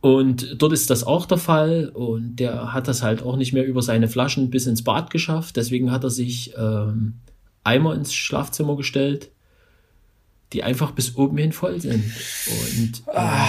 Und 0.00 0.60
dort 0.60 0.74
ist 0.74 0.90
das 0.90 1.04
auch 1.04 1.24
der 1.24 1.38
Fall 1.38 1.90
und 1.94 2.36
der 2.36 2.74
hat 2.74 2.88
das 2.88 3.02
halt 3.02 3.22
auch 3.22 3.36
nicht 3.36 3.54
mehr 3.54 3.66
über 3.66 3.80
seine 3.80 4.06
Flaschen 4.06 4.50
bis 4.50 4.66
ins 4.66 4.84
Bad 4.84 5.08
geschafft. 5.08 5.56
Deswegen 5.56 5.90
hat 5.90 6.04
er 6.04 6.10
sich 6.10 6.52
ähm, 6.58 7.14
Eimer 7.64 7.94
ins 7.94 8.12
Schlafzimmer 8.12 8.76
gestellt 8.76 9.30
die 10.52 10.62
einfach 10.62 10.92
bis 10.92 11.16
oben 11.16 11.38
hin 11.38 11.52
voll 11.52 11.80
sind. 11.80 12.04
Und 12.04 13.02
äh, 13.06 13.16
ah. 13.16 13.48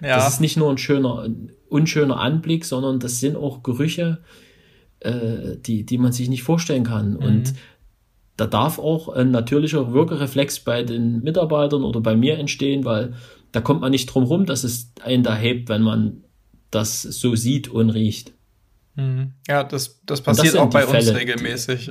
ja. 0.00 0.16
das 0.16 0.34
ist 0.34 0.40
nicht 0.40 0.56
nur 0.56 0.70
ein 0.70 0.78
schöner, 0.78 1.28
unschöner 1.68 2.20
Anblick, 2.20 2.64
sondern 2.64 3.00
das 3.00 3.20
sind 3.20 3.36
auch 3.36 3.62
Gerüche, 3.62 4.22
äh, 5.00 5.56
die, 5.56 5.84
die 5.84 5.98
man 5.98 6.12
sich 6.12 6.28
nicht 6.28 6.42
vorstellen 6.42 6.84
kann. 6.84 7.12
Mhm. 7.12 7.16
Und 7.16 7.54
da 8.36 8.46
darf 8.46 8.78
auch 8.78 9.08
ein 9.08 9.30
natürlicher 9.30 9.92
Wirkereflex 9.92 10.60
bei 10.60 10.82
den 10.82 11.22
Mitarbeitern 11.22 11.84
oder 11.84 12.00
bei 12.00 12.16
mir 12.16 12.38
entstehen, 12.38 12.84
weil 12.84 13.14
da 13.52 13.60
kommt 13.60 13.80
man 13.80 13.90
nicht 13.90 14.06
drum 14.06 14.24
rum, 14.24 14.46
dass 14.46 14.64
es 14.64 14.92
einen 15.02 15.22
da 15.22 15.36
hebt, 15.36 15.68
wenn 15.68 15.82
man 15.82 16.24
das 16.70 17.02
so 17.02 17.34
sieht 17.34 17.68
und 17.68 17.90
riecht. 17.90 18.32
Mhm. 18.94 19.32
Ja, 19.48 19.64
das, 19.64 20.00
das 20.06 20.22
passiert 20.22 20.54
das 20.54 20.60
auch 20.60 20.70
bei 20.70 20.86
Fälle, 20.86 21.10
uns 21.10 21.18
regelmäßig. 21.18 21.90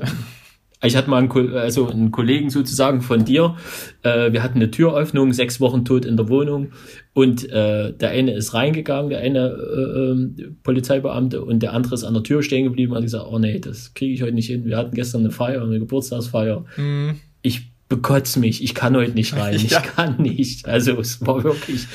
Ich 0.81 0.95
hatte 0.95 1.09
mal 1.09 1.17
einen, 1.17 1.53
also 1.55 1.89
einen 1.89 2.11
Kollegen 2.11 2.49
sozusagen 2.49 3.01
von 3.01 3.25
dir. 3.25 3.57
Äh, 4.01 4.31
wir 4.31 4.41
hatten 4.41 4.59
eine 4.59 4.71
Türöffnung, 4.71 5.33
sechs 5.33 5.59
Wochen 5.59 5.83
tot 5.83 6.05
in 6.05 6.15
der 6.15 6.29
Wohnung 6.29 6.71
und 7.13 7.49
äh, 7.49 7.91
der 7.91 8.11
eine 8.11 8.33
ist 8.33 8.53
reingegangen, 8.53 9.09
der 9.09 9.19
eine 9.19 9.49
äh, 9.49 10.41
äh, 10.41 10.51
Polizeibeamte 10.63 11.43
und 11.43 11.59
der 11.59 11.73
andere 11.73 11.95
ist 11.95 12.05
an 12.05 12.13
der 12.13 12.23
Tür 12.23 12.43
stehen 12.43 12.63
geblieben 12.63 12.93
und 12.93 12.97
hat 12.97 13.03
gesagt, 13.03 13.25
oh 13.29 13.39
nee, 13.39 13.59
das 13.59 13.93
kriege 13.93 14.13
ich 14.13 14.21
heute 14.21 14.33
nicht 14.33 14.47
hin. 14.47 14.63
Wir 14.63 14.77
hatten 14.77 14.95
gestern 14.95 15.21
eine 15.21 15.31
Feier, 15.31 15.61
eine 15.61 15.79
Geburtstagsfeier. 15.79 16.63
Mhm. 16.77 17.19
Ich 17.41 17.71
bekotze 17.89 18.39
mich, 18.39 18.63
ich 18.63 18.73
kann 18.73 18.95
heute 18.95 19.11
nicht 19.11 19.35
rein, 19.35 19.55
ich 19.57 19.71
kann 19.71 20.21
nicht. 20.21 20.65
Also 20.65 20.97
es 20.97 21.25
war 21.25 21.43
wirklich 21.43 21.87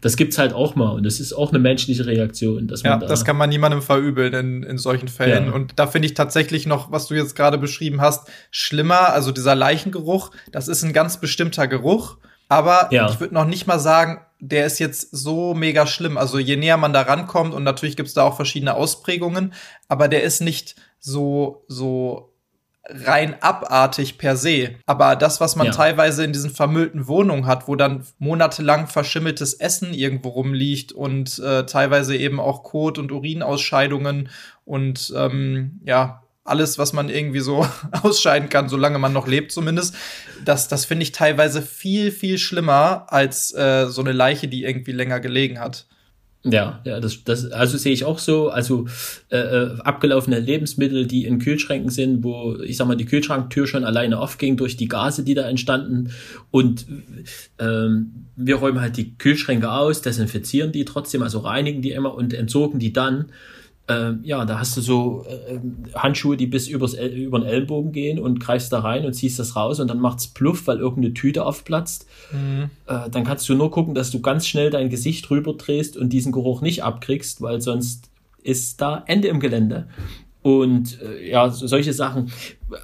das 0.00 0.16
gibt's 0.16 0.38
halt 0.38 0.52
auch 0.52 0.74
mal 0.74 0.90
und 0.90 1.04
das 1.04 1.20
ist 1.20 1.32
auch 1.32 1.50
eine 1.50 1.58
menschliche 1.58 2.06
Reaktion. 2.06 2.68
Dass 2.68 2.82
man 2.82 2.92
ja, 2.92 2.98
da 2.98 3.06
das 3.06 3.24
kann 3.24 3.36
man 3.36 3.50
niemandem 3.50 3.82
verübeln 3.82 4.32
in, 4.32 4.62
in 4.62 4.78
solchen 4.78 5.08
Fällen. 5.08 5.46
Ja. 5.46 5.52
Und 5.52 5.78
da 5.78 5.86
finde 5.86 6.06
ich 6.06 6.14
tatsächlich 6.14 6.66
noch, 6.66 6.90
was 6.90 7.06
du 7.06 7.14
jetzt 7.14 7.36
gerade 7.36 7.58
beschrieben 7.58 8.00
hast, 8.00 8.28
schlimmer. 8.50 9.12
Also 9.12 9.30
dieser 9.30 9.54
Leichengeruch, 9.54 10.30
das 10.52 10.68
ist 10.68 10.82
ein 10.82 10.92
ganz 10.92 11.20
bestimmter 11.20 11.66
Geruch. 11.66 12.16
Aber 12.48 12.88
ja. 12.90 13.08
ich 13.10 13.20
würde 13.20 13.34
noch 13.34 13.44
nicht 13.44 13.66
mal 13.66 13.78
sagen, 13.78 14.20
der 14.40 14.66
ist 14.66 14.78
jetzt 14.78 15.10
so 15.12 15.54
mega 15.54 15.86
schlimm. 15.86 16.16
Also 16.16 16.38
je 16.38 16.56
näher 16.56 16.78
man 16.78 16.92
da 16.92 17.02
rankommt, 17.02 17.54
und 17.54 17.62
natürlich 17.62 17.96
gibt 17.96 18.08
es 18.08 18.14
da 18.14 18.22
auch 18.22 18.36
verschiedene 18.36 18.74
Ausprägungen, 18.74 19.52
aber 19.88 20.08
der 20.08 20.22
ist 20.22 20.40
nicht 20.40 20.76
so, 20.98 21.64
so 21.68 22.29
rein 22.90 23.36
abartig 23.40 24.18
per 24.18 24.36
se. 24.36 24.76
Aber 24.86 25.16
das, 25.16 25.40
was 25.40 25.56
man 25.56 25.66
ja. 25.66 25.72
teilweise 25.72 26.24
in 26.24 26.32
diesen 26.32 26.50
vermüllten 26.50 27.06
Wohnungen 27.06 27.46
hat, 27.46 27.68
wo 27.68 27.76
dann 27.76 28.04
monatelang 28.18 28.86
verschimmeltes 28.86 29.54
Essen 29.54 29.94
irgendwo 29.94 30.30
rumliegt 30.30 30.92
und 30.92 31.38
äh, 31.38 31.66
teilweise 31.66 32.16
eben 32.16 32.40
auch 32.40 32.62
Kot- 32.62 32.98
und 32.98 33.12
Urinausscheidungen 33.12 34.28
und 34.64 35.12
ähm, 35.16 35.80
ja, 35.84 36.22
alles, 36.44 36.78
was 36.78 36.92
man 36.92 37.08
irgendwie 37.08 37.40
so 37.40 37.66
ausscheiden 38.02 38.48
kann, 38.48 38.68
solange 38.68 38.98
man 38.98 39.12
noch 39.12 39.26
lebt 39.26 39.52
zumindest. 39.52 39.94
Das, 40.44 40.68
das 40.68 40.84
finde 40.84 41.04
ich 41.04 41.12
teilweise 41.12 41.62
viel, 41.62 42.10
viel 42.10 42.38
schlimmer 42.38 43.06
als 43.08 43.54
äh, 43.54 43.86
so 43.88 44.00
eine 44.00 44.12
Leiche, 44.12 44.48
die 44.48 44.64
irgendwie 44.64 44.92
länger 44.92 45.20
gelegen 45.20 45.60
hat. 45.60 45.86
Ja, 46.42 46.80
ja, 46.84 47.00
das, 47.00 47.22
das 47.22 47.50
also 47.52 47.76
sehe 47.76 47.92
ich 47.92 48.06
auch 48.06 48.18
so. 48.18 48.48
Also 48.48 48.86
äh, 49.30 49.36
äh, 49.36 49.78
abgelaufene 49.80 50.40
Lebensmittel, 50.40 51.06
die 51.06 51.26
in 51.26 51.38
Kühlschränken 51.38 51.90
sind, 51.90 52.24
wo 52.24 52.56
ich 52.64 52.78
sag 52.78 52.88
mal 52.88 52.96
die 52.96 53.04
Kühlschranktür 53.04 53.66
schon 53.66 53.84
alleine 53.84 54.18
aufging 54.18 54.56
durch 54.56 54.78
die 54.78 54.88
Gase, 54.88 55.22
die 55.22 55.34
da 55.34 55.46
entstanden. 55.46 56.12
Und 56.50 56.86
ähm, 57.58 58.26
wir 58.36 58.56
räumen 58.56 58.80
halt 58.80 58.96
die 58.96 59.18
Kühlschränke 59.18 59.70
aus, 59.70 60.00
desinfizieren 60.00 60.72
die 60.72 60.86
trotzdem, 60.86 61.22
also 61.22 61.40
reinigen 61.40 61.82
die 61.82 61.90
immer 61.90 62.14
und 62.14 62.32
entsorgen 62.32 62.80
die 62.80 62.94
dann 62.94 63.26
äh, 63.90 64.12
ja, 64.22 64.44
da 64.44 64.60
hast 64.60 64.76
du 64.76 64.80
so 64.80 65.24
äh, 65.26 65.58
Handschuhe, 65.94 66.36
die 66.36 66.46
bis 66.46 66.68
übers 66.68 66.94
über 66.94 67.40
den 67.40 67.48
Ellenbogen 67.48 67.92
gehen 67.92 68.20
und 68.20 68.38
greifst 68.38 68.72
da 68.72 68.80
rein 68.80 69.04
und 69.04 69.14
ziehst 69.14 69.38
das 69.38 69.56
raus 69.56 69.80
und 69.80 69.88
dann 69.88 69.98
macht's 69.98 70.28
pluff, 70.28 70.66
weil 70.66 70.78
irgendeine 70.78 71.12
Tüte 71.12 71.44
aufplatzt. 71.44 72.06
Mhm. 72.32 72.70
Äh, 72.86 73.10
dann 73.10 73.24
kannst 73.24 73.48
du 73.48 73.54
nur 73.54 73.70
gucken, 73.70 73.94
dass 73.94 74.10
du 74.10 74.20
ganz 74.20 74.46
schnell 74.46 74.70
dein 74.70 74.90
Gesicht 74.90 75.28
rüber 75.30 75.54
drehst 75.54 75.96
und 75.96 76.12
diesen 76.12 76.30
Geruch 76.30 76.62
nicht 76.62 76.84
abkriegst, 76.84 77.42
weil 77.42 77.60
sonst 77.60 78.10
ist 78.42 78.80
da 78.80 79.02
Ende 79.06 79.28
im 79.28 79.40
Gelände. 79.40 79.88
Und 80.42 81.00
äh, 81.02 81.28
ja, 81.28 81.50
solche 81.50 81.92
Sachen. 81.92 82.30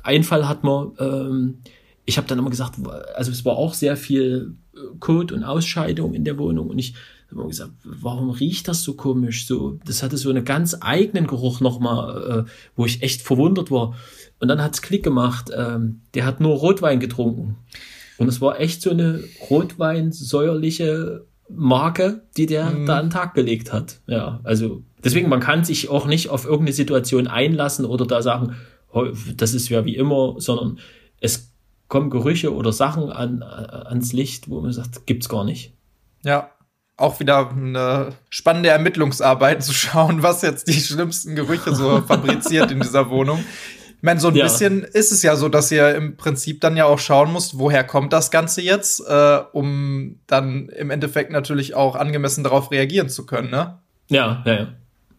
Ein 0.02 0.24
Fall 0.24 0.48
hat 0.48 0.64
man, 0.64 0.92
ähm, 0.98 1.58
ich 2.04 2.18
habe 2.18 2.26
dann 2.26 2.38
immer 2.38 2.50
gesagt, 2.50 2.74
also 3.14 3.30
es 3.30 3.44
war 3.44 3.56
auch 3.56 3.74
sehr 3.74 3.96
viel 3.96 4.56
äh, 4.74 4.78
Kot 4.98 5.30
und 5.30 5.44
Ausscheidung 5.44 6.14
in 6.14 6.24
der 6.24 6.36
Wohnung 6.36 6.68
und 6.68 6.78
ich 6.78 6.94
haben 7.30 7.38
wir 7.38 7.48
gesagt, 7.48 7.72
warum 7.84 8.30
riecht 8.30 8.68
das 8.68 8.82
so 8.82 8.94
komisch? 8.94 9.46
So, 9.46 9.78
das 9.84 10.02
hatte 10.02 10.16
so 10.16 10.30
einen 10.30 10.44
ganz 10.44 10.76
eigenen 10.80 11.26
Geruch 11.26 11.60
nochmal, 11.60 12.46
äh, 12.46 12.50
wo 12.76 12.86
ich 12.86 13.02
echt 13.02 13.22
verwundert 13.22 13.70
war. 13.70 13.94
Und 14.38 14.48
dann 14.48 14.62
hat's 14.62 14.82
Klick 14.82 15.02
gemacht. 15.02 15.50
Ähm, 15.54 16.02
der 16.14 16.24
hat 16.24 16.40
nur 16.40 16.54
Rotwein 16.56 17.00
getrunken. 17.00 17.56
Und 18.18 18.28
es 18.28 18.40
war 18.40 18.60
echt 18.60 18.80
so 18.80 18.90
eine 18.90 19.22
Rotwein-säuerliche 19.50 21.26
Marke, 21.48 22.22
die 22.36 22.46
der 22.46 22.70
mhm. 22.70 22.86
da 22.86 22.98
an 22.98 23.06
den 23.06 23.10
Tag 23.10 23.34
gelegt 23.34 23.72
hat. 23.72 24.00
Ja, 24.06 24.40
also 24.42 24.82
deswegen, 25.04 25.28
man 25.28 25.40
kann 25.40 25.64
sich 25.64 25.88
auch 25.88 26.06
nicht 26.06 26.28
auf 26.30 26.44
irgendeine 26.44 26.72
Situation 26.72 27.26
einlassen 27.26 27.84
oder 27.84 28.06
da 28.06 28.22
sagen, 28.22 28.56
das 29.36 29.52
ist 29.52 29.68
ja 29.68 29.84
wie 29.84 29.96
immer, 29.96 30.36
sondern 30.38 30.78
es 31.20 31.52
kommen 31.88 32.10
Gerüche 32.10 32.54
oder 32.54 32.72
Sachen 32.72 33.10
an, 33.10 33.42
ans 33.42 34.12
Licht, 34.12 34.48
wo 34.48 34.60
man 34.60 34.72
sagt, 34.72 35.06
gibt's 35.06 35.28
gar 35.28 35.44
nicht. 35.44 35.72
Ja, 36.24 36.50
auch 36.96 37.20
wieder 37.20 37.50
eine 37.50 38.14
spannende 38.30 38.70
Ermittlungsarbeit 38.70 39.62
zu 39.62 39.72
schauen, 39.72 40.22
was 40.22 40.42
jetzt 40.42 40.68
die 40.68 40.80
schlimmsten 40.80 41.36
Gerüche 41.36 41.74
so 41.74 42.00
fabriziert 42.06 42.70
in 42.70 42.80
dieser 42.80 43.10
Wohnung. 43.10 43.44
Ich 43.96 44.02
meine, 44.02 44.20
so 44.20 44.28
ein 44.28 44.34
ja. 44.34 44.44
bisschen 44.44 44.82
ist 44.82 45.10
es 45.10 45.22
ja 45.22 45.36
so, 45.36 45.48
dass 45.48 45.70
ihr 45.70 45.94
im 45.94 46.16
Prinzip 46.16 46.60
dann 46.60 46.76
ja 46.76 46.84
auch 46.84 46.98
schauen 46.98 47.32
müsst, 47.32 47.58
woher 47.58 47.82
kommt 47.82 48.12
das 48.12 48.30
Ganze 48.30 48.60
jetzt, 48.60 49.00
äh, 49.06 49.38
um 49.52 50.20
dann 50.26 50.68
im 50.68 50.90
Endeffekt 50.90 51.32
natürlich 51.32 51.74
auch 51.74 51.96
angemessen 51.96 52.44
darauf 52.44 52.70
reagieren 52.70 53.08
zu 53.08 53.26
können, 53.26 53.50
ne? 53.50 53.78
Ja, 54.08 54.42
ja, 54.44 54.52
ja. 54.52 54.68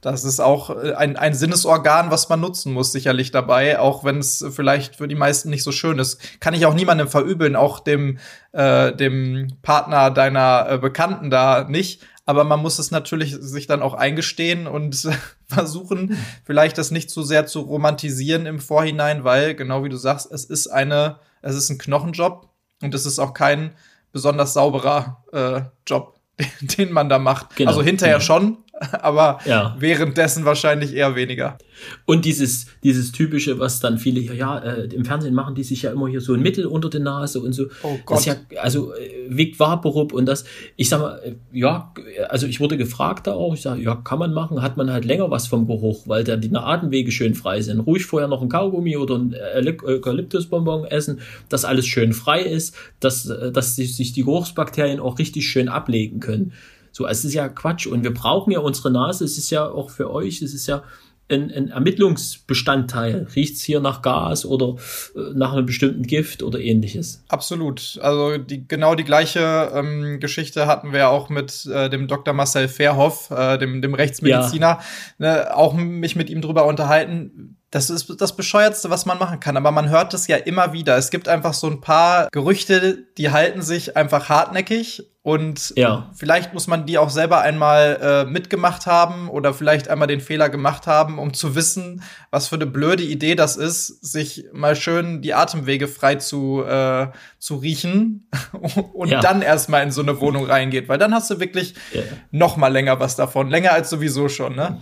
Das 0.01 0.23
ist 0.23 0.39
auch 0.39 0.69
äh, 0.69 0.93
ein, 0.93 1.17
ein 1.17 1.33
Sinnesorgan, 1.33 2.11
was 2.11 2.29
man 2.29 2.39
nutzen 2.39 2.73
muss, 2.73 2.91
sicherlich 2.91 3.31
dabei, 3.31 3.79
auch 3.79 4.03
wenn 4.03 4.19
es 4.19 4.45
vielleicht 4.51 4.95
für 4.95 5.07
die 5.07 5.15
meisten 5.15 5.49
nicht 5.49 5.63
so 5.63 5.71
schön 5.71 5.99
ist. 5.99 6.39
Kann 6.39 6.53
ich 6.53 6.65
auch 6.65 6.73
niemandem 6.73 7.07
verübeln, 7.07 7.55
auch 7.55 7.79
dem, 7.79 8.19
äh, 8.51 8.93
dem 8.93 9.47
Partner 9.61 10.11
deiner 10.11 10.67
äh, 10.69 10.77
Bekannten 10.77 11.29
da 11.29 11.65
nicht. 11.67 12.01
Aber 12.25 12.43
man 12.43 12.61
muss 12.61 12.77
es 12.77 12.91
natürlich 12.91 13.37
sich 13.39 13.67
dann 13.67 13.81
auch 13.81 13.93
eingestehen 13.93 14.67
und 14.67 15.07
versuchen, 15.47 16.17
vielleicht 16.43 16.77
das 16.77 16.91
nicht 16.91 17.09
zu 17.09 17.23
sehr 17.23 17.47
zu 17.47 17.61
romantisieren 17.61 18.45
im 18.45 18.59
Vorhinein, 18.59 19.23
weil, 19.23 19.55
genau 19.55 19.83
wie 19.83 19.89
du 19.89 19.95
sagst, 19.95 20.29
es 20.31 20.43
ist 20.43 20.67
eine, 20.67 21.19
es 21.41 21.55
ist 21.55 21.69
ein 21.69 21.77
Knochenjob 21.77 22.49
und 22.81 22.93
es 22.93 23.05
ist 23.05 23.19
auch 23.19 23.33
kein 23.33 23.71
besonders 24.11 24.53
sauberer 24.53 25.23
äh, 25.31 25.61
Job, 25.87 26.19
den 26.61 26.91
man 26.91 27.07
da 27.07 27.17
macht. 27.17 27.55
Genau, 27.55 27.71
also 27.71 27.81
hinterher 27.81 28.15
genau. 28.15 28.25
schon, 28.25 28.57
aber 29.01 29.39
ja. 29.45 29.75
währenddessen 29.79 30.45
wahrscheinlich 30.45 30.93
eher 30.93 31.15
weniger. 31.15 31.57
Und 32.05 32.25
dieses, 32.25 32.67
dieses 32.83 33.11
typische, 33.11 33.59
was 33.59 33.79
dann 33.79 33.97
viele 33.97 34.19
hier, 34.19 34.33
ja, 34.33 34.59
äh, 34.59 34.85
im 34.85 35.05
Fernsehen 35.05 35.33
machen, 35.33 35.55
die 35.55 35.63
sich 35.63 35.83
ja 35.83 35.91
immer 35.91 36.07
hier 36.07 36.21
so 36.21 36.33
ein 36.33 36.41
Mittel 36.41 36.65
unter 36.65 36.89
die 36.89 36.99
Nase 36.99 37.39
und 37.39 37.53
so. 37.53 37.65
Oh 37.83 37.97
Gott. 38.05 38.17
Das 38.17 38.25
ja, 38.25 38.35
also 38.61 38.93
äh, 38.93 39.27
Vic 39.29 39.59
Vaporub 39.59 40.13
und 40.13 40.25
das, 40.25 40.45
ich 40.75 40.89
sag 40.89 41.01
mal, 41.01 41.19
äh, 41.23 41.35
ja, 41.51 41.93
also 42.29 42.47
ich 42.47 42.59
wurde 42.59 42.77
gefragt 42.77 43.27
da 43.27 43.33
auch, 43.33 43.53
ich 43.53 43.61
sage, 43.61 43.81
ja, 43.81 43.95
kann 43.95 44.19
man 44.19 44.33
machen, 44.33 44.61
hat 44.61 44.77
man 44.77 44.91
halt 44.91 45.05
länger 45.05 45.29
was 45.31 45.47
vom 45.47 45.67
Geruch, 45.67 46.07
weil 46.07 46.23
da 46.23 46.35
die 46.35 46.55
Atemwege 46.55 47.11
schön 47.11 47.35
frei 47.35 47.61
sind. 47.61 47.79
Ruhig 47.79 48.05
vorher 48.05 48.27
noch 48.27 48.41
ein 48.41 48.49
Kaugummi 48.49 48.97
oder 48.97 49.15
ein 49.15 49.35
Eukalyptusbonbon 49.83 50.85
essen, 50.85 51.19
dass 51.49 51.65
alles 51.65 51.87
schön 51.87 52.13
frei 52.13 52.41
ist, 52.41 52.75
dass, 52.99 53.27
äh, 53.27 53.51
dass 53.51 53.75
sich 53.75 54.13
die 54.13 54.23
Geruchsbakterien 54.23 54.99
auch 54.99 55.19
richtig 55.19 55.47
schön 55.47 55.69
ablegen 55.69 56.19
können. 56.19 56.53
So, 56.97 57.05
es 57.05 57.23
ist 57.23 57.35
ja 57.35 57.47
Quatsch 57.47 57.85
und 57.85 58.03
wir 58.03 58.11
brauchen 58.11 58.49
ja 58.49 58.57
unsere 58.57 58.89
Nase. 58.89 59.23
Es 59.23 59.37
ist 59.37 59.51
ja 59.51 59.67
auch 59.69 59.91
für 59.91 60.09
euch, 60.09 60.41
es 60.41 60.55
ist 60.55 60.65
ja 60.65 60.81
ein, 61.29 61.51
ein 61.53 61.67
Ermittlungsbestandteil. 61.69 63.27
Riecht's 63.35 63.61
hier 63.61 63.81
nach 63.81 64.01
Gas 64.01 64.47
oder 64.47 64.77
äh, 65.15 65.19
nach 65.35 65.53
einem 65.53 65.67
bestimmten 65.67 66.01
Gift 66.01 66.41
oder 66.41 66.59
ähnliches? 66.59 67.23
Absolut. 67.27 67.99
Also 68.01 68.39
die, 68.39 68.67
genau 68.67 68.95
die 68.95 69.03
gleiche 69.03 69.71
ähm, 69.75 70.19
Geschichte 70.19 70.65
hatten 70.65 70.91
wir 70.91 71.09
auch 71.09 71.29
mit 71.29 71.67
äh, 71.67 71.87
dem 71.87 72.07
Dr. 72.07 72.33
Marcel 72.33 72.67
Verhoff, 72.67 73.29
äh, 73.29 73.59
dem, 73.59 73.83
dem 73.83 73.93
Rechtsmediziner, 73.93 74.79
ja. 74.79 74.81
ne, 75.19 75.55
auch 75.55 75.75
mich 75.75 76.15
mit 76.15 76.31
ihm 76.31 76.41
drüber 76.41 76.65
unterhalten 76.65 77.57
das 77.71 77.89
ist 77.89 78.21
das 78.21 78.35
Bescheuertste, 78.35 78.89
was 78.89 79.05
man 79.05 79.19
machen 79.19 79.39
kann. 79.39 79.57
Aber 79.57 79.71
man 79.71 79.89
hört 79.89 80.13
es 80.13 80.27
ja 80.27 80.37
immer 80.37 80.71
wieder. 80.71 80.97
Es 80.97 81.09
gibt 81.09 81.27
einfach 81.27 81.53
so 81.53 81.67
ein 81.67 81.81
paar 81.81 82.29
Gerüchte, 82.31 83.05
die 83.17 83.31
halten 83.31 83.61
sich 83.61 83.97
einfach 83.97 84.29
hartnäckig. 84.29 85.03
Und 85.21 85.73
ja. 85.75 86.09
vielleicht 86.15 86.53
muss 86.53 86.67
man 86.67 86.85
die 86.85 86.97
auch 86.97 87.09
selber 87.09 87.41
einmal 87.41 87.99
äh, 88.01 88.31
mitgemacht 88.31 88.85
haben 88.85 89.29
oder 89.29 89.53
vielleicht 89.53 89.89
einmal 89.89 90.07
den 90.07 90.21
Fehler 90.21 90.47
gemacht 90.47 90.87
haben, 90.87 91.19
um 91.19 91.33
zu 91.33 91.53
wissen, 91.53 92.01
was 92.31 92.47
für 92.47 92.55
eine 92.55 92.65
blöde 92.65 93.03
Idee 93.03 93.35
das 93.35 93.57
ist, 93.57 93.87
sich 94.05 94.45
mal 94.53 94.77
schön 94.77 95.21
die 95.21 95.33
Atemwege 95.33 95.89
frei 95.89 96.15
zu, 96.15 96.63
äh, 96.63 97.07
zu 97.39 97.57
riechen 97.57 98.29
und 98.93 99.09
ja. 99.09 99.19
dann 99.19 99.41
erstmal 99.41 99.83
in 99.83 99.91
so 99.91 100.01
eine 100.01 100.21
Wohnung 100.21 100.45
reingeht. 100.45 100.87
Weil 100.87 100.97
dann 100.97 101.13
hast 101.13 101.29
du 101.29 101.41
wirklich 101.41 101.75
ja. 101.91 102.03
noch 102.31 102.55
mal 102.55 102.71
länger 102.71 103.01
was 103.01 103.17
davon. 103.17 103.49
Länger 103.49 103.73
als 103.73 103.89
sowieso 103.89 104.29
schon, 104.29 104.55
ne? 104.55 104.79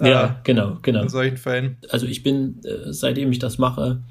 Ja, 0.00 0.24
äh, 0.24 0.30
genau, 0.44 0.78
genau. 0.82 1.02
In 1.02 1.08
solchen 1.08 1.36
Fällen. 1.36 1.78
Also 1.90 2.06
ich 2.06 2.22
bin, 2.22 2.60
äh, 2.64 2.92
seitdem 2.92 3.32
ich 3.32 3.38
das 3.38 3.58
mache, 3.58 4.02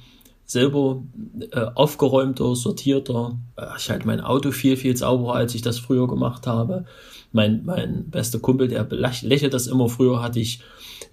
selber 0.46 1.04
äh, 1.52 1.66
aufgeräumter, 1.76 2.56
sortierter. 2.56 3.38
Äh, 3.56 3.66
ich 3.78 3.90
halte 3.90 4.08
mein 4.08 4.22
Auto 4.22 4.52
viel, 4.52 4.78
viel 4.78 4.96
sauberer, 4.96 5.36
als 5.36 5.56
ich 5.56 5.62
das 5.62 5.80
früher 5.80 6.08
gemacht 6.08 6.48
habe. 6.48 6.86
Mein, 7.32 7.66
mein 7.66 8.10
bester 8.10 8.40
Kumpel, 8.40 8.68
der 8.68 8.88
lächelt 8.90 9.54
das 9.54 9.68
immer. 9.68 9.90
Früher 9.90 10.22
hatte 10.22 10.40
ich 10.40 10.62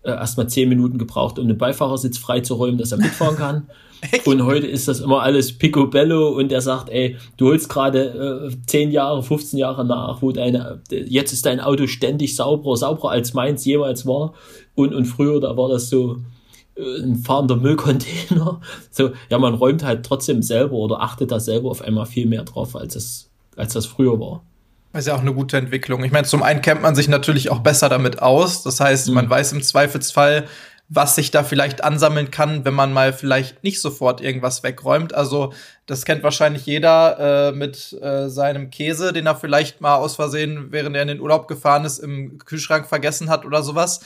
äh, 0.03 0.11
erstmal 0.11 0.49
zehn 0.49 0.68
Minuten 0.68 0.99
gebraucht, 0.99 1.39
um 1.39 1.49
den 1.49 1.59
Beifahrersitz 1.59 2.18
freizuräumen, 2.18 2.79
dass 2.79 2.93
er 2.93 2.99
mitfahren 2.99 3.37
kann. 3.37 3.68
Und 4.25 4.45
heute 4.45 4.66
ist 4.66 4.89
das 4.89 5.01
immer 5.01 5.23
alles 5.23 5.57
picobello 5.57 6.31
und 6.31 6.51
er 6.51 6.61
sagt, 6.61 6.91
ey, 6.91 7.18
du 7.37 7.47
holst 7.47 7.68
gerade 7.68 8.51
äh, 8.51 8.66
10 8.66 8.91
Jahre, 8.91 9.23
15 9.23 9.61
Jahre 9.61 9.85
nach, 9.85 10.23
wo 10.23 10.33
deine, 10.33 10.83
jetzt 10.91 11.33
ist 11.33 11.47
dein 11.47 11.61
Auto 11.61 11.87
ständig 11.87 12.35
sauberer, 12.35 12.77
sauberer 12.77 13.11
als 13.11 13.33
meins 13.33 13.64
jemals 13.64 14.05
war. 14.05 14.35
Und, 14.75 14.95
und 14.95 15.05
früher, 15.07 15.41
da 15.41 15.57
war 15.57 15.68
das 15.68 15.89
so 15.89 16.18
äh, 16.77 17.03
ein 17.03 17.16
fahrender 17.16 17.57
Müllcontainer. 17.57 18.61
So, 18.91 19.12
ja, 19.31 19.39
man 19.39 19.55
räumt 19.55 19.83
halt 19.85 20.05
trotzdem 20.05 20.43
selber 20.43 20.75
oder 20.75 21.01
achtet 21.01 21.31
da 21.31 21.41
selber 21.41 21.70
auf 21.70 21.81
einmal 21.81 22.05
viel 22.05 22.27
mehr 22.27 22.45
drauf, 22.45 22.77
als 22.77 22.95
es, 22.95 23.31
als 23.57 23.73
das 23.73 23.87
früher 23.87 24.20
war. 24.20 24.43
Das 24.93 25.03
ist 25.05 25.07
ja 25.09 25.14
auch 25.14 25.20
eine 25.20 25.33
gute 25.33 25.57
Entwicklung. 25.57 26.05
Ich 26.05 26.12
meine, 26.12 26.27
zum 26.27 26.43
einen 26.43 26.61
kennt 26.61 26.83
man 26.83 26.95
sich 26.95 27.09
natürlich 27.09 27.51
auch 27.51 27.61
besser 27.61 27.89
damit 27.89 28.20
aus. 28.20 28.62
Das 28.62 28.81
heißt, 28.81 29.09
mhm. 29.09 29.14
man 29.14 29.31
weiß 29.31 29.53
im 29.53 29.62
Zweifelsfall, 29.62 30.45
was 30.95 31.14
sich 31.14 31.31
da 31.31 31.43
vielleicht 31.43 31.83
ansammeln 31.83 32.31
kann, 32.31 32.66
wenn 32.66 32.75
man 32.75 32.93
mal 32.93 33.14
vielleicht 33.14 33.64
nicht 33.64 33.81
sofort 33.81 34.20
irgendwas 34.20 34.62
wegräumt. 34.62 35.14
Also 35.14 35.55
das 35.87 36.05
kennt 36.05 36.23
wahrscheinlich 36.23 36.66
jeder 36.66 37.49
äh, 37.49 37.53
mit 37.53 37.97
äh, 38.03 38.29
seinem 38.29 38.68
Käse, 38.68 39.14
den 39.14 39.25
er 39.25 39.37
vielleicht 39.37 39.81
mal 39.81 39.97
aus 39.97 40.16
Versehen, 40.16 40.66
während 40.70 40.95
er 40.95 41.03
in 41.03 41.09
den 41.09 41.20
Urlaub 41.20 41.49
gefahren 41.49 41.87
ist, 41.87 41.99
im 41.99 42.37
Kühlschrank 42.39 42.87
vergessen 42.87 43.31
hat 43.31 43.47
oder 43.47 43.62
sowas. 43.62 44.01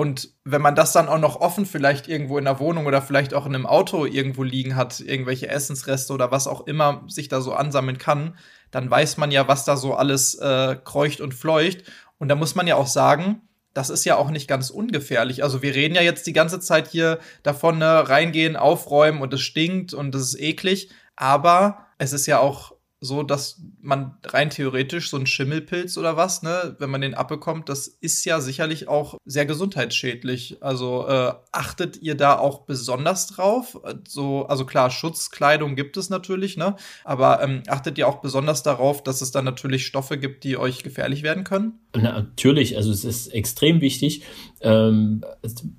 Und 0.00 0.30
wenn 0.44 0.62
man 0.62 0.74
das 0.74 0.94
dann 0.94 1.10
auch 1.10 1.18
noch 1.18 1.42
offen 1.42 1.66
vielleicht 1.66 2.08
irgendwo 2.08 2.38
in 2.38 2.46
der 2.46 2.58
Wohnung 2.58 2.86
oder 2.86 3.02
vielleicht 3.02 3.34
auch 3.34 3.44
in 3.44 3.54
einem 3.54 3.66
Auto 3.66 4.06
irgendwo 4.06 4.42
liegen 4.42 4.74
hat, 4.74 4.98
irgendwelche 5.00 5.48
Essensreste 5.48 6.14
oder 6.14 6.30
was 6.30 6.46
auch 6.46 6.66
immer 6.66 7.04
sich 7.06 7.28
da 7.28 7.42
so 7.42 7.52
ansammeln 7.52 7.98
kann, 7.98 8.34
dann 8.70 8.90
weiß 8.90 9.18
man 9.18 9.30
ja, 9.30 9.46
was 9.46 9.66
da 9.66 9.76
so 9.76 9.92
alles 9.92 10.36
äh, 10.36 10.78
kreucht 10.82 11.20
und 11.20 11.34
fleucht. 11.34 11.82
Und 12.16 12.28
da 12.28 12.34
muss 12.34 12.54
man 12.54 12.66
ja 12.66 12.76
auch 12.76 12.86
sagen, 12.86 13.42
das 13.74 13.90
ist 13.90 14.06
ja 14.06 14.16
auch 14.16 14.30
nicht 14.30 14.48
ganz 14.48 14.70
ungefährlich. 14.70 15.42
Also 15.42 15.60
wir 15.60 15.74
reden 15.74 15.96
ja 15.96 16.00
jetzt 16.00 16.26
die 16.26 16.32
ganze 16.32 16.60
Zeit 16.60 16.88
hier 16.88 17.18
davon, 17.42 17.76
ne, 17.76 18.08
reingehen, 18.08 18.56
aufräumen 18.56 19.20
und 19.20 19.34
es 19.34 19.42
stinkt 19.42 19.92
und 19.92 20.14
es 20.14 20.28
ist 20.32 20.40
eklig. 20.40 20.88
Aber 21.14 21.88
es 21.98 22.14
ist 22.14 22.24
ja 22.24 22.38
auch 22.38 22.69
so, 23.02 23.22
dass 23.22 23.62
man 23.80 24.18
rein 24.24 24.50
theoretisch 24.50 25.08
so 25.08 25.16
ein 25.16 25.26
Schimmelpilz 25.26 25.96
oder 25.96 26.18
was, 26.18 26.42
ne, 26.42 26.76
wenn 26.78 26.90
man 26.90 27.00
den 27.00 27.14
abbekommt, 27.14 27.70
das 27.70 27.88
ist 27.88 28.26
ja 28.26 28.40
sicherlich 28.40 28.88
auch 28.88 29.16
sehr 29.24 29.46
gesundheitsschädlich. 29.46 30.58
Also 30.60 31.06
äh, 31.08 31.32
achtet 31.50 32.02
ihr 32.02 32.14
da 32.14 32.38
auch 32.38 32.66
besonders 32.66 33.26
drauf? 33.28 33.80
So, 34.06 34.44
also 34.46 34.66
klar, 34.66 34.90
Schutzkleidung 34.90 35.76
gibt 35.76 35.96
es 35.96 36.10
natürlich, 36.10 36.58
ne? 36.58 36.76
Aber 37.04 37.42
ähm, 37.42 37.62
achtet 37.68 37.96
ihr 37.96 38.06
auch 38.06 38.20
besonders 38.20 38.62
darauf, 38.62 39.02
dass 39.02 39.22
es 39.22 39.30
dann 39.30 39.46
natürlich 39.46 39.86
Stoffe 39.86 40.18
gibt, 40.18 40.44
die 40.44 40.58
euch 40.58 40.82
gefährlich 40.82 41.22
werden 41.22 41.44
können? 41.44 41.80
Natürlich, 41.96 42.76
also 42.76 42.90
es 42.90 43.04
ist 43.04 43.28
extrem 43.28 43.80
wichtig. 43.80 44.24
Ähm, 44.60 45.24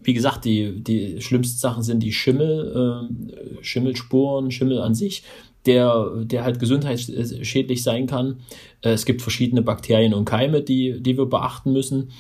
wie 0.02 0.14
gesagt, 0.16 0.46
die, 0.46 0.84
die 0.84 1.22
schlimmsten 1.22 1.60
Sachen 1.60 1.84
sind 1.84 2.02
die 2.02 2.14
Schimmel, 2.14 3.10
äh, 3.30 3.64
Schimmelspuren, 3.64 4.50
Schimmel 4.50 4.82
an 4.82 4.96
sich 4.96 5.24
der, 5.66 6.12
der 6.24 6.43
halt 6.43 6.59
gesundheitsschädlich 6.59 7.84
sein 7.84 8.07
kann. 8.07 8.41
Äh, 8.82 8.91
es 8.91 9.05
gibt 9.05 9.22
verschiedene 9.22 9.62
Bakterien 9.62 10.14
und 10.14 10.26
Keime, 10.26 10.62
die, 10.62 11.01
die 11.01 11.18
wir 11.18 11.26
beachten 11.26 11.72
müssen. 11.74 12.12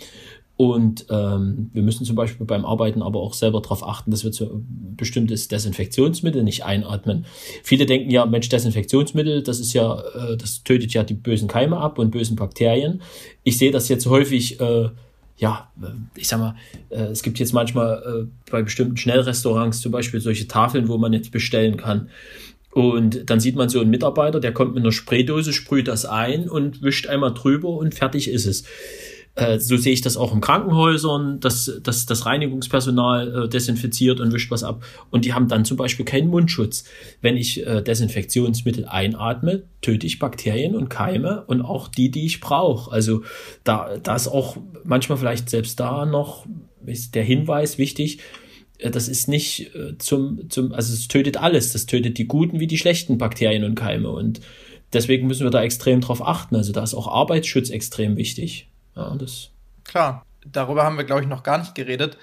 Und 0.61 1.07
ähm, 1.09 1.71
wir 1.73 1.81
müssen 1.81 2.05
zum 2.05 2.15
Beispiel 2.15 2.45
beim 2.45 2.65
Arbeiten 2.65 3.01
aber 3.01 3.19
auch 3.19 3.33
selber 3.33 3.61
darauf 3.61 3.81
achten, 3.81 4.11
dass 4.11 4.23
wir 4.23 4.31
zu 4.31 4.63
bestimmtes 4.95 5.47
Desinfektionsmittel 5.47 6.43
nicht 6.43 6.63
einatmen. 6.63 7.25
Viele 7.63 7.87
denken 7.87 8.11
ja, 8.11 8.27
Mensch, 8.27 8.47
Desinfektionsmittel, 8.47 9.41
das 9.41 9.59
ist 9.59 9.73
ja, 9.73 9.99
äh, 9.99 10.37
das 10.37 10.61
tötet 10.63 10.93
ja 10.93 11.03
die 11.03 11.15
bösen 11.15 11.47
Keime 11.47 11.77
ab 11.77 11.97
und 11.97 12.11
bösen 12.11 12.35
Bakterien. 12.35 13.01
Ich 13.41 13.57
sehe 13.57 13.71
das 13.71 13.89
jetzt 13.89 14.05
häufig, 14.05 14.59
äh, 14.59 14.89
ja, 15.37 15.71
ich 16.15 16.27
sag 16.27 16.39
mal, 16.39 16.55
äh, 16.91 17.05
es 17.05 17.23
gibt 17.23 17.39
jetzt 17.39 17.53
manchmal 17.53 18.27
äh, 18.27 18.51
bei 18.51 18.61
bestimmten 18.61 18.97
Schnellrestaurants 18.97 19.81
zum 19.81 19.91
Beispiel 19.91 20.19
solche 20.19 20.47
Tafeln, 20.47 20.89
wo 20.89 20.99
man 20.99 21.13
jetzt 21.13 21.31
bestellen 21.31 21.77
kann. 21.77 22.09
Und 22.71 23.29
dann 23.29 23.39
sieht 23.39 23.55
man 23.55 23.69
so 23.69 23.79
einen 23.79 23.89
Mitarbeiter, 23.89 24.39
der 24.39 24.53
kommt 24.53 24.73
mit 24.73 24.83
einer 24.83 24.91
Spraydose, 24.91 25.53
sprüht 25.53 25.87
das 25.87 26.05
ein 26.05 26.49
und 26.49 26.81
wischt 26.81 27.07
einmal 27.07 27.33
drüber 27.33 27.69
und 27.69 27.93
fertig 27.93 28.29
ist 28.29 28.45
es. 28.45 28.63
Äh, 29.35 29.59
so 29.59 29.77
sehe 29.77 29.93
ich 29.93 30.01
das 30.01 30.17
auch 30.17 30.33
in 30.33 30.41
Krankenhäusern, 30.41 31.39
dass, 31.39 31.79
dass 31.83 32.05
das 32.05 32.25
Reinigungspersonal 32.25 33.45
äh, 33.45 33.49
desinfiziert 33.49 34.19
und 34.19 34.33
wischt 34.33 34.51
was 34.51 34.63
ab. 34.63 34.83
Und 35.09 35.23
die 35.23 35.33
haben 35.33 35.47
dann 35.47 35.63
zum 35.63 35.77
Beispiel 35.77 36.05
keinen 36.05 36.27
Mundschutz. 36.27 36.83
Wenn 37.21 37.37
ich 37.37 37.65
äh, 37.65 37.81
Desinfektionsmittel 37.81 38.85
einatme, 38.85 39.63
töte 39.81 40.05
ich 40.05 40.19
Bakterien 40.19 40.75
und 40.75 40.89
Keime 40.89 41.43
und 41.47 41.61
auch 41.61 41.87
die, 41.87 42.11
die 42.11 42.25
ich 42.25 42.41
brauche. 42.41 42.91
Also 42.91 43.23
da, 43.63 43.97
da 44.03 44.15
ist 44.15 44.27
auch 44.27 44.57
manchmal 44.83 45.17
vielleicht 45.17 45.49
selbst 45.49 45.79
da 45.79 46.05
noch 46.05 46.45
ist 46.85 47.15
der 47.15 47.23
Hinweis 47.23 47.77
wichtig, 47.77 48.19
das 48.89 49.07
ist 49.07 49.27
nicht 49.27 49.75
äh, 49.75 49.97
zum, 49.97 50.49
zum, 50.49 50.73
also 50.73 50.93
es 50.93 51.07
tötet 51.07 51.37
alles. 51.37 51.73
Das 51.73 51.85
tötet 51.85 52.17
die 52.17 52.27
guten 52.27 52.59
wie 52.59 52.67
die 52.67 52.77
schlechten 52.77 53.17
Bakterien 53.17 53.63
und 53.63 53.75
Keime. 53.75 54.09
Und 54.09 54.41
deswegen 54.93 55.27
müssen 55.27 55.43
wir 55.43 55.51
da 55.51 55.61
extrem 55.61 56.01
drauf 56.01 56.25
achten. 56.25 56.55
Also 56.55 56.71
da 56.71 56.83
ist 56.83 56.93
auch 56.93 57.07
Arbeitsschutz 57.07 57.69
extrem 57.69 58.17
wichtig. 58.17 58.67
Ja, 58.95 59.15
das. 59.15 59.49
Klar, 59.83 60.25
darüber 60.45 60.83
haben 60.83 60.97
wir, 60.97 61.03
glaube 61.03 61.21
ich, 61.21 61.27
noch 61.27 61.43
gar 61.43 61.59
nicht 61.59 61.75
geredet. 61.75 62.17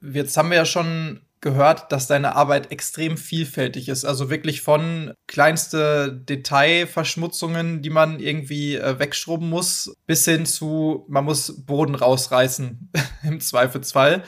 Jetzt 0.00 0.36
haben 0.36 0.50
wir 0.50 0.56
ja 0.56 0.64
schon 0.64 1.20
gehört, 1.40 1.92
dass 1.92 2.06
deine 2.06 2.34
Arbeit 2.34 2.72
extrem 2.72 3.16
vielfältig 3.16 3.88
ist. 3.88 4.04
Also 4.04 4.30
wirklich 4.30 4.60
von 4.60 5.12
kleinste 5.26 6.12
Detailverschmutzungen, 6.12 7.80
die 7.82 7.90
man 7.90 8.18
irgendwie 8.18 8.76
äh, 8.76 8.98
wegschrubben 8.98 9.48
muss, 9.48 9.94
bis 10.06 10.24
hin 10.24 10.46
zu, 10.46 11.04
man 11.08 11.24
muss 11.24 11.64
Boden 11.64 11.94
rausreißen 11.94 12.90
im 13.22 13.40
Zweifelsfall 13.40 14.24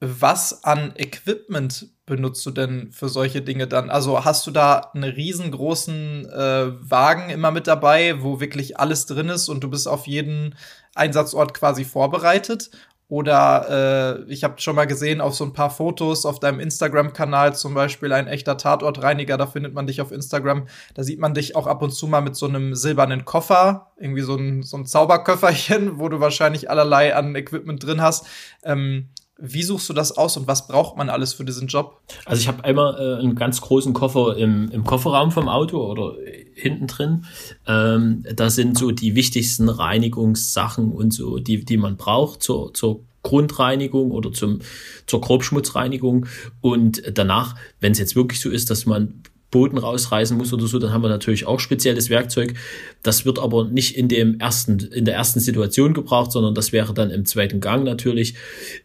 was 0.00 0.64
an 0.64 0.92
Equipment 0.96 1.88
benutzt 2.06 2.44
du 2.46 2.50
denn 2.50 2.90
für 2.92 3.08
solche 3.08 3.42
Dinge 3.42 3.66
dann? 3.66 3.90
Also 3.90 4.24
hast 4.24 4.46
du 4.46 4.50
da 4.50 4.90
einen 4.94 5.04
riesengroßen 5.04 6.26
äh, 6.26 6.90
Wagen 6.90 7.30
immer 7.30 7.50
mit 7.50 7.66
dabei, 7.66 8.22
wo 8.22 8.40
wirklich 8.40 8.78
alles 8.78 9.06
drin 9.06 9.28
ist 9.28 9.48
und 9.48 9.62
du 9.62 9.70
bist 9.70 9.88
auf 9.88 10.06
jeden 10.06 10.54
Einsatzort 10.94 11.52
quasi 11.52 11.84
vorbereitet? 11.84 12.70
Oder 13.10 14.26
äh, 14.28 14.32
ich 14.32 14.44
habe 14.44 14.60
schon 14.60 14.76
mal 14.76 14.86
gesehen 14.86 15.22
auf 15.22 15.34
so 15.34 15.42
ein 15.42 15.54
paar 15.54 15.70
Fotos 15.70 16.26
auf 16.26 16.40
deinem 16.40 16.60
Instagram-Kanal 16.60 17.56
zum 17.56 17.72
Beispiel 17.72 18.12
ein 18.12 18.26
echter 18.26 18.58
Tatortreiniger, 18.58 19.38
da 19.38 19.46
findet 19.46 19.72
man 19.72 19.86
dich 19.86 20.02
auf 20.02 20.12
Instagram. 20.12 20.68
Da 20.92 21.02
sieht 21.02 21.18
man 21.18 21.32
dich 21.32 21.56
auch 21.56 21.66
ab 21.66 21.80
und 21.80 21.90
zu 21.90 22.06
mal 22.06 22.20
mit 22.20 22.36
so 22.36 22.46
einem 22.46 22.74
silbernen 22.74 23.24
Koffer, 23.24 23.92
irgendwie 23.96 24.20
so 24.20 24.36
ein, 24.36 24.62
so 24.62 24.76
ein 24.76 24.84
Zauberköfferchen, 24.84 25.98
wo 25.98 26.10
du 26.10 26.20
wahrscheinlich 26.20 26.68
allerlei 26.68 27.16
an 27.16 27.34
Equipment 27.34 27.82
drin 27.82 28.02
hast. 28.02 28.26
Ähm, 28.62 29.08
wie 29.40 29.62
suchst 29.62 29.88
du 29.88 29.92
das 29.92 30.16
aus 30.16 30.36
und 30.36 30.48
was 30.48 30.66
braucht 30.66 30.96
man 30.96 31.08
alles 31.08 31.32
für 31.32 31.44
diesen 31.44 31.68
Job? 31.68 32.00
Also 32.24 32.40
ich 32.40 32.48
habe 32.48 32.64
einmal 32.64 32.94
äh, 32.94 33.20
einen 33.20 33.36
ganz 33.36 33.60
großen 33.60 33.92
Koffer 33.92 34.36
im, 34.36 34.68
im 34.70 34.84
Kofferraum 34.84 35.30
vom 35.30 35.48
Auto 35.48 35.78
oder 35.78 36.16
hinten 36.54 36.88
drin. 36.88 37.24
Ähm, 37.66 38.24
da 38.34 38.50
sind 38.50 38.76
so 38.76 38.90
die 38.90 39.14
wichtigsten 39.14 39.68
Reinigungssachen 39.68 40.90
und 40.90 41.12
so, 41.12 41.38
die, 41.38 41.64
die 41.64 41.76
man 41.76 41.96
braucht 41.96 42.42
zur, 42.42 42.74
zur 42.74 43.04
Grundreinigung 43.22 44.10
oder 44.10 44.32
zum, 44.32 44.58
zur 45.06 45.20
Grobschmutzreinigung. 45.20 46.26
Und 46.60 47.02
danach, 47.14 47.54
wenn 47.78 47.92
es 47.92 47.98
jetzt 47.98 48.16
wirklich 48.16 48.40
so 48.40 48.50
ist, 48.50 48.70
dass 48.70 48.86
man 48.86 49.22
Boden 49.50 49.78
rausreißen 49.78 50.36
muss 50.36 50.52
oder 50.52 50.66
so, 50.66 50.78
dann 50.78 50.92
haben 50.92 51.02
wir 51.02 51.08
natürlich 51.08 51.46
auch 51.46 51.58
spezielles 51.58 52.10
Werkzeug. 52.10 52.54
Das 53.02 53.24
wird 53.24 53.38
aber 53.38 53.64
nicht 53.64 53.96
in 53.96 54.08
dem 54.08 54.38
ersten, 54.40 54.78
in 54.78 55.04
der 55.06 55.14
ersten 55.14 55.40
Situation 55.40 55.94
gebraucht, 55.94 56.32
sondern 56.32 56.54
das 56.54 56.72
wäre 56.72 56.92
dann 56.92 57.10
im 57.10 57.24
zweiten 57.24 57.60
Gang 57.60 57.84
natürlich. 57.84 58.34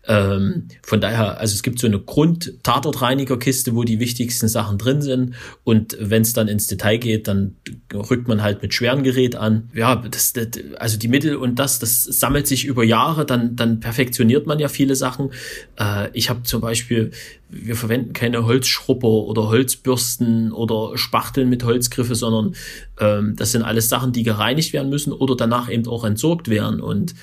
Ähm, 0.08 0.70
von 0.82 1.02
daher, 1.02 1.40
also 1.40 1.54
es 1.54 1.64
gibt 1.64 1.80
so 1.80 1.88
eine 1.88 2.00
Grund-Tatortreinigerkiste, 2.00 3.76
wo 3.76 3.84
die 3.84 4.00
wichtigsten 4.00 4.48
Sachen 4.48 4.78
drin 4.78 5.02
sind. 5.02 5.36
Und 5.66 5.98
wenn 6.00 6.22
es 6.22 6.32
dann 6.32 6.48
ins 6.48 6.68
Detail 6.68 6.98
geht, 6.98 7.28
dann 7.28 7.58
rückt 7.94 8.30
man 8.30 8.42
halt 8.42 8.62
mit 8.62 8.74
schweren 8.74 9.04
Gerät 9.04 9.36
an. 9.36 9.70
Ja, 9.74 9.96
das, 9.96 10.32
das, 10.32 10.48
also 10.78 10.98
die 10.98 11.10
Mittel 11.10 11.36
und 11.36 11.60
das, 11.60 11.80
das 11.80 12.04
sammelt 12.06 12.48
sich 12.48 12.66
über 12.66 12.86
Jahre, 12.86 13.26
dann, 13.26 13.58
dann 13.58 13.82
perfektioniert 13.82 14.48
man 14.48 14.60
ja 14.60 14.70
viele 14.70 14.96
Sachen. 14.96 15.32
Äh, 15.78 16.10
ich 16.14 16.30
habe 16.30 16.44
zum 16.44 16.62
Beispiel 16.62 17.12
wir 17.54 17.76
verwenden 17.76 18.14
keine 18.14 18.46
Holzschrupper 18.46 19.08
oder 19.08 19.48
Holzbürsten 19.48 20.52
oder 20.52 20.98
Spachteln 20.98 21.50
mit 21.50 21.64
Holzgriffe, 21.64 22.16
sondern 22.16 22.56
ähm, 23.00 23.36
das 23.36 23.52
sind 23.52 23.64
alles 23.64 23.90
Sachen, 23.90 24.12
die 24.12 24.24
gereinigt 24.24 24.74
werden 24.74 24.90
müssen 24.90 25.14
oder 25.14 25.36
danach 25.36 25.70
eben 25.70 25.88
auch 25.88 26.04
entsorgt 26.04 26.50
werden. 26.50 26.82
Und 26.82 27.14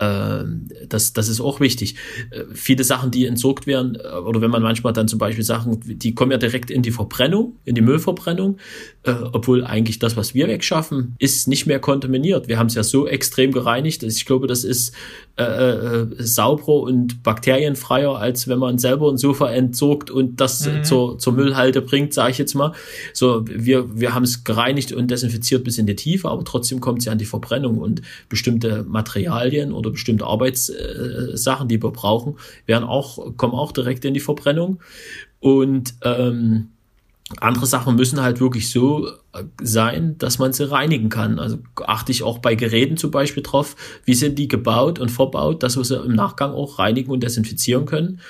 das, 0.00 1.12
das 1.12 1.28
ist 1.28 1.40
auch 1.40 1.60
wichtig. 1.60 1.96
Äh, 2.30 2.44
viele 2.54 2.84
Sachen, 2.84 3.10
die 3.10 3.26
entsorgt 3.26 3.66
werden, 3.66 3.96
äh, 3.96 4.16
oder 4.16 4.40
wenn 4.40 4.50
man 4.50 4.62
manchmal 4.62 4.94
dann 4.94 5.08
zum 5.08 5.18
Beispiel 5.18 5.44
Sachen, 5.44 5.80
die 5.84 6.14
kommen 6.14 6.32
ja 6.32 6.38
direkt 6.38 6.70
in 6.70 6.82
die 6.82 6.90
Verbrennung, 6.90 7.56
in 7.64 7.74
die 7.74 7.82
Müllverbrennung, 7.82 8.56
äh, 9.02 9.12
obwohl 9.32 9.64
eigentlich 9.64 9.98
das, 9.98 10.16
was 10.16 10.34
wir 10.34 10.48
wegschaffen, 10.48 11.16
ist 11.18 11.48
nicht 11.48 11.66
mehr 11.66 11.80
kontaminiert. 11.80 12.48
Wir 12.48 12.58
haben 12.58 12.68
es 12.68 12.74
ja 12.74 12.82
so 12.82 13.06
extrem 13.06 13.52
gereinigt, 13.52 14.02
dass 14.02 14.16
ich 14.16 14.24
glaube, 14.24 14.46
das 14.46 14.64
ist 14.64 14.94
äh, 15.36 16.06
sauberer 16.18 16.80
und 16.80 17.22
bakterienfreier, 17.22 18.16
als 18.16 18.48
wenn 18.48 18.58
man 18.58 18.78
selber 18.78 19.10
ein 19.10 19.18
Sofa 19.18 19.50
entsorgt 19.50 20.10
und 20.10 20.40
das 20.40 20.66
mhm. 20.66 20.84
zur, 20.84 21.18
zur 21.18 21.32
Müllhalde 21.32 21.82
bringt, 21.82 22.14
sage 22.14 22.32
ich 22.32 22.38
jetzt 22.38 22.54
mal. 22.54 22.72
So, 23.12 23.44
wir, 23.46 23.98
wir 23.98 24.14
haben 24.14 24.24
es 24.24 24.44
gereinigt 24.44 24.92
und 24.92 25.10
desinfiziert 25.10 25.64
bis 25.64 25.78
in 25.78 25.86
die 25.86 25.96
Tiefe, 25.96 26.28
aber 26.28 26.44
trotzdem 26.44 26.80
kommt 26.80 27.00
es 27.00 27.04
ja 27.06 27.12
an 27.12 27.18
die 27.18 27.24
Verbrennung 27.24 27.78
und 27.78 28.02
bestimmte 28.28 28.84
Materialien 28.84 29.72
oder 29.72 29.89
oder 29.90 29.92
bestimmte 29.92 30.26
Arbeitssachen, 30.26 31.68
die 31.68 31.82
wir 31.82 31.90
brauchen, 31.90 32.36
werden 32.66 32.84
auch, 32.84 33.36
kommen 33.36 33.54
auch 33.54 33.72
direkt 33.72 34.04
in 34.04 34.14
die 34.14 34.20
Verbrennung. 34.20 34.80
Und 35.40 35.94
ähm, 36.02 36.68
andere 37.38 37.66
Sachen 37.66 37.94
müssen 37.94 38.20
halt 38.20 38.40
wirklich 38.40 38.70
so 38.70 39.08
sein, 39.62 40.16
dass 40.18 40.38
man 40.38 40.52
sie 40.52 40.68
reinigen 40.68 41.08
kann. 41.08 41.38
Also 41.38 41.58
achte 41.86 42.10
ich 42.10 42.22
auch 42.24 42.38
bei 42.38 42.56
Geräten 42.56 42.96
zum 42.96 43.12
Beispiel 43.12 43.42
drauf, 43.42 43.76
wie 44.04 44.14
sind 44.14 44.38
die 44.38 44.48
gebaut 44.48 44.98
und 44.98 45.10
verbaut, 45.10 45.62
dass 45.62 45.76
wir 45.76 45.84
sie 45.84 45.96
im 45.96 46.14
Nachgang 46.14 46.52
auch 46.52 46.78
reinigen 46.78 47.10
und 47.10 47.22
desinfizieren 47.22 47.86
können. 47.86 48.20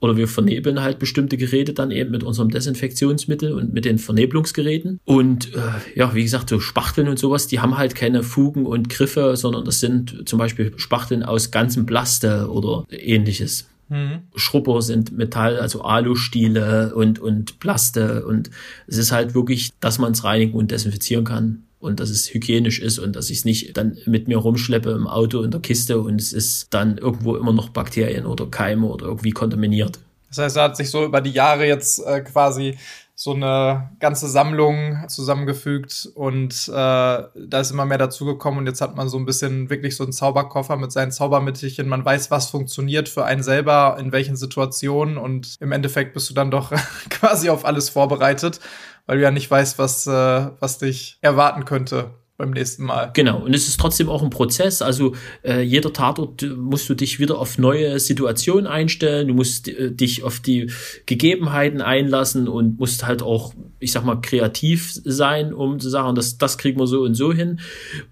Oder 0.00 0.16
wir 0.16 0.28
vernebeln 0.28 0.80
halt 0.80 0.98
bestimmte 0.98 1.36
Geräte 1.36 1.72
dann 1.72 1.90
eben 1.90 2.10
mit 2.10 2.22
unserem 2.22 2.50
Desinfektionsmittel 2.50 3.52
und 3.52 3.72
mit 3.72 3.84
den 3.84 3.98
Vernebelungsgeräten. 3.98 5.00
Und 5.04 5.54
äh, 5.54 5.60
ja, 5.96 6.14
wie 6.14 6.22
gesagt, 6.22 6.48
so 6.50 6.60
Spachteln 6.60 7.08
und 7.08 7.18
sowas, 7.18 7.46
die 7.48 7.60
haben 7.60 7.76
halt 7.76 7.94
keine 7.94 8.22
Fugen 8.22 8.64
und 8.66 8.88
Griffe, 8.88 9.36
sondern 9.36 9.64
das 9.64 9.80
sind 9.80 10.28
zum 10.28 10.38
Beispiel 10.38 10.72
Spachteln 10.76 11.22
aus 11.22 11.50
ganzem 11.50 11.86
Plaste 11.86 12.48
oder 12.50 12.84
ähnliches. 12.90 13.68
Mhm. 13.88 14.20
Schrubber 14.36 14.82
sind 14.82 15.16
Metall, 15.16 15.58
also 15.58 15.82
Alustiele 15.82 16.94
und, 16.94 17.18
und 17.18 17.58
Plaste. 17.58 18.24
Und 18.24 18.50
es 18.86 18.98
ist 18.98 19.12
halt 19.12 19.34
wirklich, 19.34 19.72
dass 19.80 19.98
man 19.98 20.12
es 20.12 20.24
reinigen 20.24 20.52
und 20.52 20.70
desinfizieren 20.70 21.24
kann 21.24 21.64
und 21.80 22.00
dass 22.00 22.10
es 22.10 22.32
hygienisch 22.32 22.80
ist 22.80 22.98
und 22.98 23.14
dass 23.14 23.30
ich 23.30 23.38
es 23.38 23.44
nicht 23.44 23.76
dann 23.76 23.98
mit 24.06 24.28
mir 24.28 24.38
rumschleppe 24.38 24.90
im 24.90 25.06
Auto 25.06 25.42
in 25.42 25.50
der 25.50 25.60
Kiste 25.60 26.00
und 26.00 26.20
es 26.20 26.32
ist 26.32 26.74
dann 26.74 26.98
irgendwo 26.98 27.36
immer 27.36 27.52
noch 27.52 27.68
Bakterien 27.68 28.26
oder 28.26 28.46
Keime 28.46 28.86
oder 28.86 29.06
irgendwie 29.06 29.30
kontaminiert. 29.30 29.98
Das 30.28 30.38
heißt, 30.38 30.56
er 30.56 30.64
hat 30.64 30.76
sich 30.76 30.90
so 30.90 31.04
über 31.04 31.20
die 31.20 31.30
Jahre 31.30 31.66
jetzt 31.66 32.04
äh, 32.04 32.20
quasi 32.20 32.76
so 33.20 33.34
eine 33.34 33.90
ganze 33.98 34.28
Sammlung 34.28 35.04
zusammengefügt 35.08 36.08
und 36.14 36.68
äh, 36.68 36.72
da 36.72 37.60
ist 37.60 37.72
immer 37.72 37.84
mehr 37.84 37.98
dazugekommen 37.98 38.60
und 38.60 38.66
jetzt 38.66 38.80
hat 38.80 38.94
man 38.94 39.08
so 39.08 39.18
ein 39.18 39.26
bisschen 39.26 39.70
wirklich 39.70 39.96
so 39.96 40.04
einen 40.04 40.12
Zauberkoffer 40.12 40.76
mit 40.76 40.92
seinen 40.92 41.10
Zaubermittelchen. 41.10 41.88
Man 41.88 42.04
weiß, 42.04 42.30
was 42.30 42.48
funktioniert 42.48 43.08
für 43.08 43.24
einen 43.24 43.42
selber, 43.42 43.96
in 43.98 44.12
welchen 44.12 44.36
Situationen 44.36 45.18
und 45.18 45.56
im 45.58 45.72
Endeffekt 45.72 46.14
bist 46.14 46.30
du 46.30 46.34
dann 46.34 46.52
doch 46.52 46.72
quasi 47.10 47.50
auf 47.50 47.64
alles 47.64 47.88
vorbereitet, 47.88 48.60
weil 49.08 49.16
du 49.16 49.24
ja 49.24 49.30
nicht 49.32 49.50
weißt, 49.50 49.78
was, 49.78 50.06
äh, 50.06 50.50
was 50.60 50.78
dich 50.78 51.18
erwarten 51.22 51.64
könnte 51.64 52.10
beim 52.38 52.50
nächsten 52.50 52.84
Mal. 52.84 53.10
Genau, 53.14 53.40
und 53.44 53.52
es 53.52 53.66
ist 53.66 53.80
trotzdem 53.80 54.08
auch 54.08 54.22
ein 54.22 54.30
Prozess. 54.30 54.80
Also 54.80 55.16
äh, 55.42 55.60
jeder 55.60 55.92
Tatort 55.92 56.40
musst 56.56 56.88
du 56.88 56.94
dich 56.94 57.18
wieder 57.18 57.36
auf 57.36 57.58
neue 57.58 57.98
Situationen 57.98 58.68
einstellen, 58.68 59.26
du 59.26 59.34
musst 59.34 59.66
äh, 59.66 59.90
dich 59.90 60.22
auf 60.22 60.38
die 60.38 60.70
Gegebenheiten 61.06 61.82
einlassen 61.82 62.46
und 62.46 62.78
musst 62.78 63.04
halt 63.04 63.22
auch, 63.22 63.54
ich 63.80 63.90
sag 63.90 64.04
mal, 64.04 64.20
kreativ 64.20 64.92
sein, 65.04 65.52
um 65.52 65.80
zu 65.80 65.88
sagen, 65.88 66.14
das, 66.14 66.38
das 66.38 66.58
kriegen 66.58 66.78
wir 66.78 66.86
so 66.86 67.02
und 67.02 67.14
so 67.14 67.32
hin. 67.32 67.58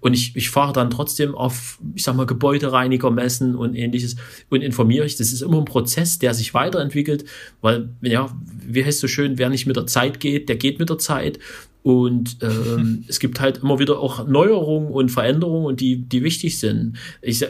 Und 0.01 0.13
ich, 0.13 0.35
ich 0.35 0.49
fahre 0.49 0.73
dann 0.73 0.89
trotzdem 0.89 1.33
auf, 1.33 1.79
ich 1.95 2.03
sag 2.03 2.17
mal, 2.17 2.25
Gebäudereiniger 2.25 3.09
messen 3.11 3.55
und 3.55 3.75
ähnliches 3.75 4.17
und 4.49 4.61
informiere 4.61 5.05
ich. 5.05 5.15
Das 5.15 5.31
ist 5.31 5.41
immer 5.41 5.59
ein 5.59 5.65
Prozess, 5.65 6.19
der 6.19 6.33
sich 6.33 6.53
weiterentwickelt, 6.53 7.23
weil, 7.61 7.91
ja, 8.01 8.37
wie 8.59 8.83
heißt 8.83 8.99
so 8.99 9.07
schön, 9.07 9.37
wer 9.37 9.49
nicht 9.49 9.67
mit 9.67 9.77
der 9.77 9.87
Zeit 9.87 10.19
geht, 10.19 10.49
der 10.49 10.57
geht 10.57 10.79
mit 10.79 10.89
der 10.89 10.97
Zeit. 10.97 11.39
Und 11.87 12.39
ähm, 12.41 13.05
es 13.07 13.17
gibt 13.17 13.39
halt 13.39 13.59
immer 13.59 13.79
wieder 13.79 13.99
auch 13.99 14.27
Neuerungen 14.27 14.91
und 14.91 15.07
Veränderungen, 15.07 15.65
und 15.65 15.79
die, 15.79 15.95
die 15.95 16.21
wichtig 16.21 16.59
sind. 16.59 16.97
Ich, 17.21 17.45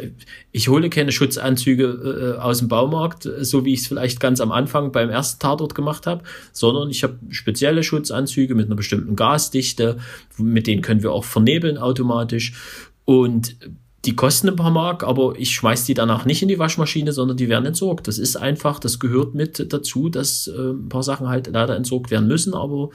ich 0.52 0.68
hole 0.68 0.92
keine 0.92 1.12
Schutzanzüge 1.12 2.36
äh, 2.38 2.40
aus 2.40 2.60
dem 2.60 2.68
Baumarkt, 2.68 3.28
so 3.42 3.66
wie 3.66 3.74
ich 3.74 3.80
es 3.80 3.88
vielleicht 3.88 4.20
ganz 4.20 4.40
am 4.40 4.52
Anfang 4.52 4.92
beim 4.92 5.10
ersten 5.10 5.40
Tatort 5.40 5.74
gemacht 5.74 6.06
habe, 6.06 6.24
sondern 6.54 6.92
ich 6.92 7.02
habe 7.02 7.18
spezielle 7.32 7.82
Schutzanzüge 7.82 8.54
mit 8.54 8.68
einer 8.68 8.76
bestimmten 8.76 9.16
Gasdichte, 9.16 9.98
mit 10.38 10.68
denen 10.68 10.84
können 10.84 11.02
wir 11.02 11.14
auch 11.14 11.26
vernebeln 11.26 11.80
automatisch. 11.80 12.54
Und 13.06 13.56
die 14.06 14.16
kosten 14.16 14.50
ein 14.50 14.56
paar 14.56 14.70
Mark, 14.70 15.04
aber 15.04 15.34
ich 15.40 15.50
schmeiß 15.56 15.86
die 15.86 15.96
danach 15.96 16.26
nicht 16.26 16.44
in 16.44 16.48
die 16.48 16.60
Waschmaschine, 16.60 17.12
sondern 17.12 17.38
die 17.38 17.50
werden 17.50 17.66
entsorgt. 17.66 18.08
Das 18.08 18.20
ist 18.20 18.36
einfach, 18.36 18.80
das 18.80 19.00
gehört 19.00 19.34
mit 19.34 19.74
dazu, 19.74 20.10
dass 20.10 20.46
äh, 20.46 20.74
ein 20.74 20.90
paar 20.90 21.02
Sachen 21.02 21.28
halt 21.28 21.50
leider 21.52 21.76
entsorgt 21.76 22.12
werden 22.12 22.28
müssen, 22.28 22.54
aber 22.54 22.92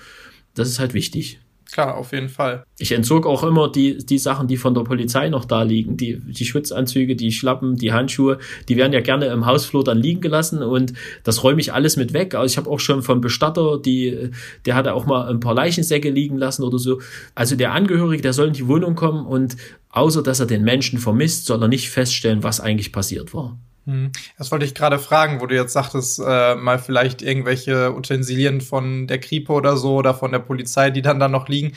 das 0.54 0.68
ist 0.68 0.78
halt 0.78 0.94
wichtig. 0.94 1.40
Klar, 1.72 1.96
auf 1.96 2.12
jeden 2.12 2.28
Fall. 2.28 2.64
Ich 2.78 2.92
entzog 2.92 3.26
auch 3.26 3.42
immer 3.42 3.72
die, 3.72 3.96
die 3.96 4.18
Sachen, 4.18 4.46
die 4.46 4.58
von 4.58 4.74
der 4.74 4.82
Polizei 4.82 5.30
noch 5.30 5.46
da 5.46 5.62
liegen. 5.62 5.96
Die, 5.96 6.18
die 6.18 6.44
Schutzanzüge, 6.44 7.16
die 7.16 7.32
Schlappen, 7.32 7.76
die 7.76 7.94
Handschuhe, 7.94 8.38
die 8.68 8.76
werden 8.76 8.92
ja 8.92 9.00
gerne 9.00 9.26
im 9.26 9.46
Hausflur 9.46 9.82
dann 9.82 9.96
liegen 9.96 10.20
gelassen 10.20 10.62
und 10.62 10.92
das 11.24 11.42
räume 11.42 11.62
ich 11.62 11.72
alles 11.72 11.96
mit 11.96 12.12
weg. 12.12 12.34
Also 12.34 12.52
ich 12.52 12.58
habe 12.58 12.68
auch 12.68 12.78
schon 12.78 13.02
vom 13.02 13.22
Bestatter, 13.22 13.78
die, 13.78 14.30
der 14.66 14.74
hatte 14.74 14.92
auch 14.92 15.06
mal 15.06 15.30
ein 15.30 15.40
paar 15.40 15.54
Leichensäcke 15.54 16.10
liegen 16.10 16.36
lassen 16.36 16.62
oder 16.62 16.78
so. 16.78 17.00
Also 17.34 17.56
der 17.56 17.72
Angehörige, 17.72 18.22
der 18.22 18.34
soll 18.34 18.48
in 18.48 18.52
die 18.52 18.68
Wohnung 18.68 18.94
kommen 18.94 19.24
und 19.24 19.56
außer 19.88 20.22
dass 20.22 20.40
er 20.40 20.46
den 20.46 20.64
Menschen 20.64 20.98
vermisst, 20.98 21.46
soll 21.46 21.62
er 21.62 21.68
nicht 21.68 21.88
feststellen, 21.88 22.42
was 22.42 22.60
eigentlich 22.60 22.92
passiert 22.92 23.32
war. 23.32 23.58
Hm. 23.84 24.12
Das 24.38 24.52
wollte 24.52 24.64
ich 24.64 24.74
gerade 24.74 24.98
fragen, 24.98 25.40
wo 25.40 25.46
du 25.46 25.56
jetzt 25.56 25.72
sagtest, 25.72 26.20
äh, 26.24 26.54
mal 26.54 26.78
vielleicht 26.78 27.20
irgendwelche 27.20 27.94
Utensilien 27.94 28.60
von 28.60 29.06
der 29.06 29.18
Kripo 29.18 29.56
oder 29.56 29.76
so 29.76 29.96
oder 29.96 30.14
von 30.14 30.30
der 30.30 30.38
Polizei, 30.38 30.90
die 30.90 31.02
dann 31.02 31.18
da 31.18 31.28
noch 31.28 31.48
liegen. 31.48 31.72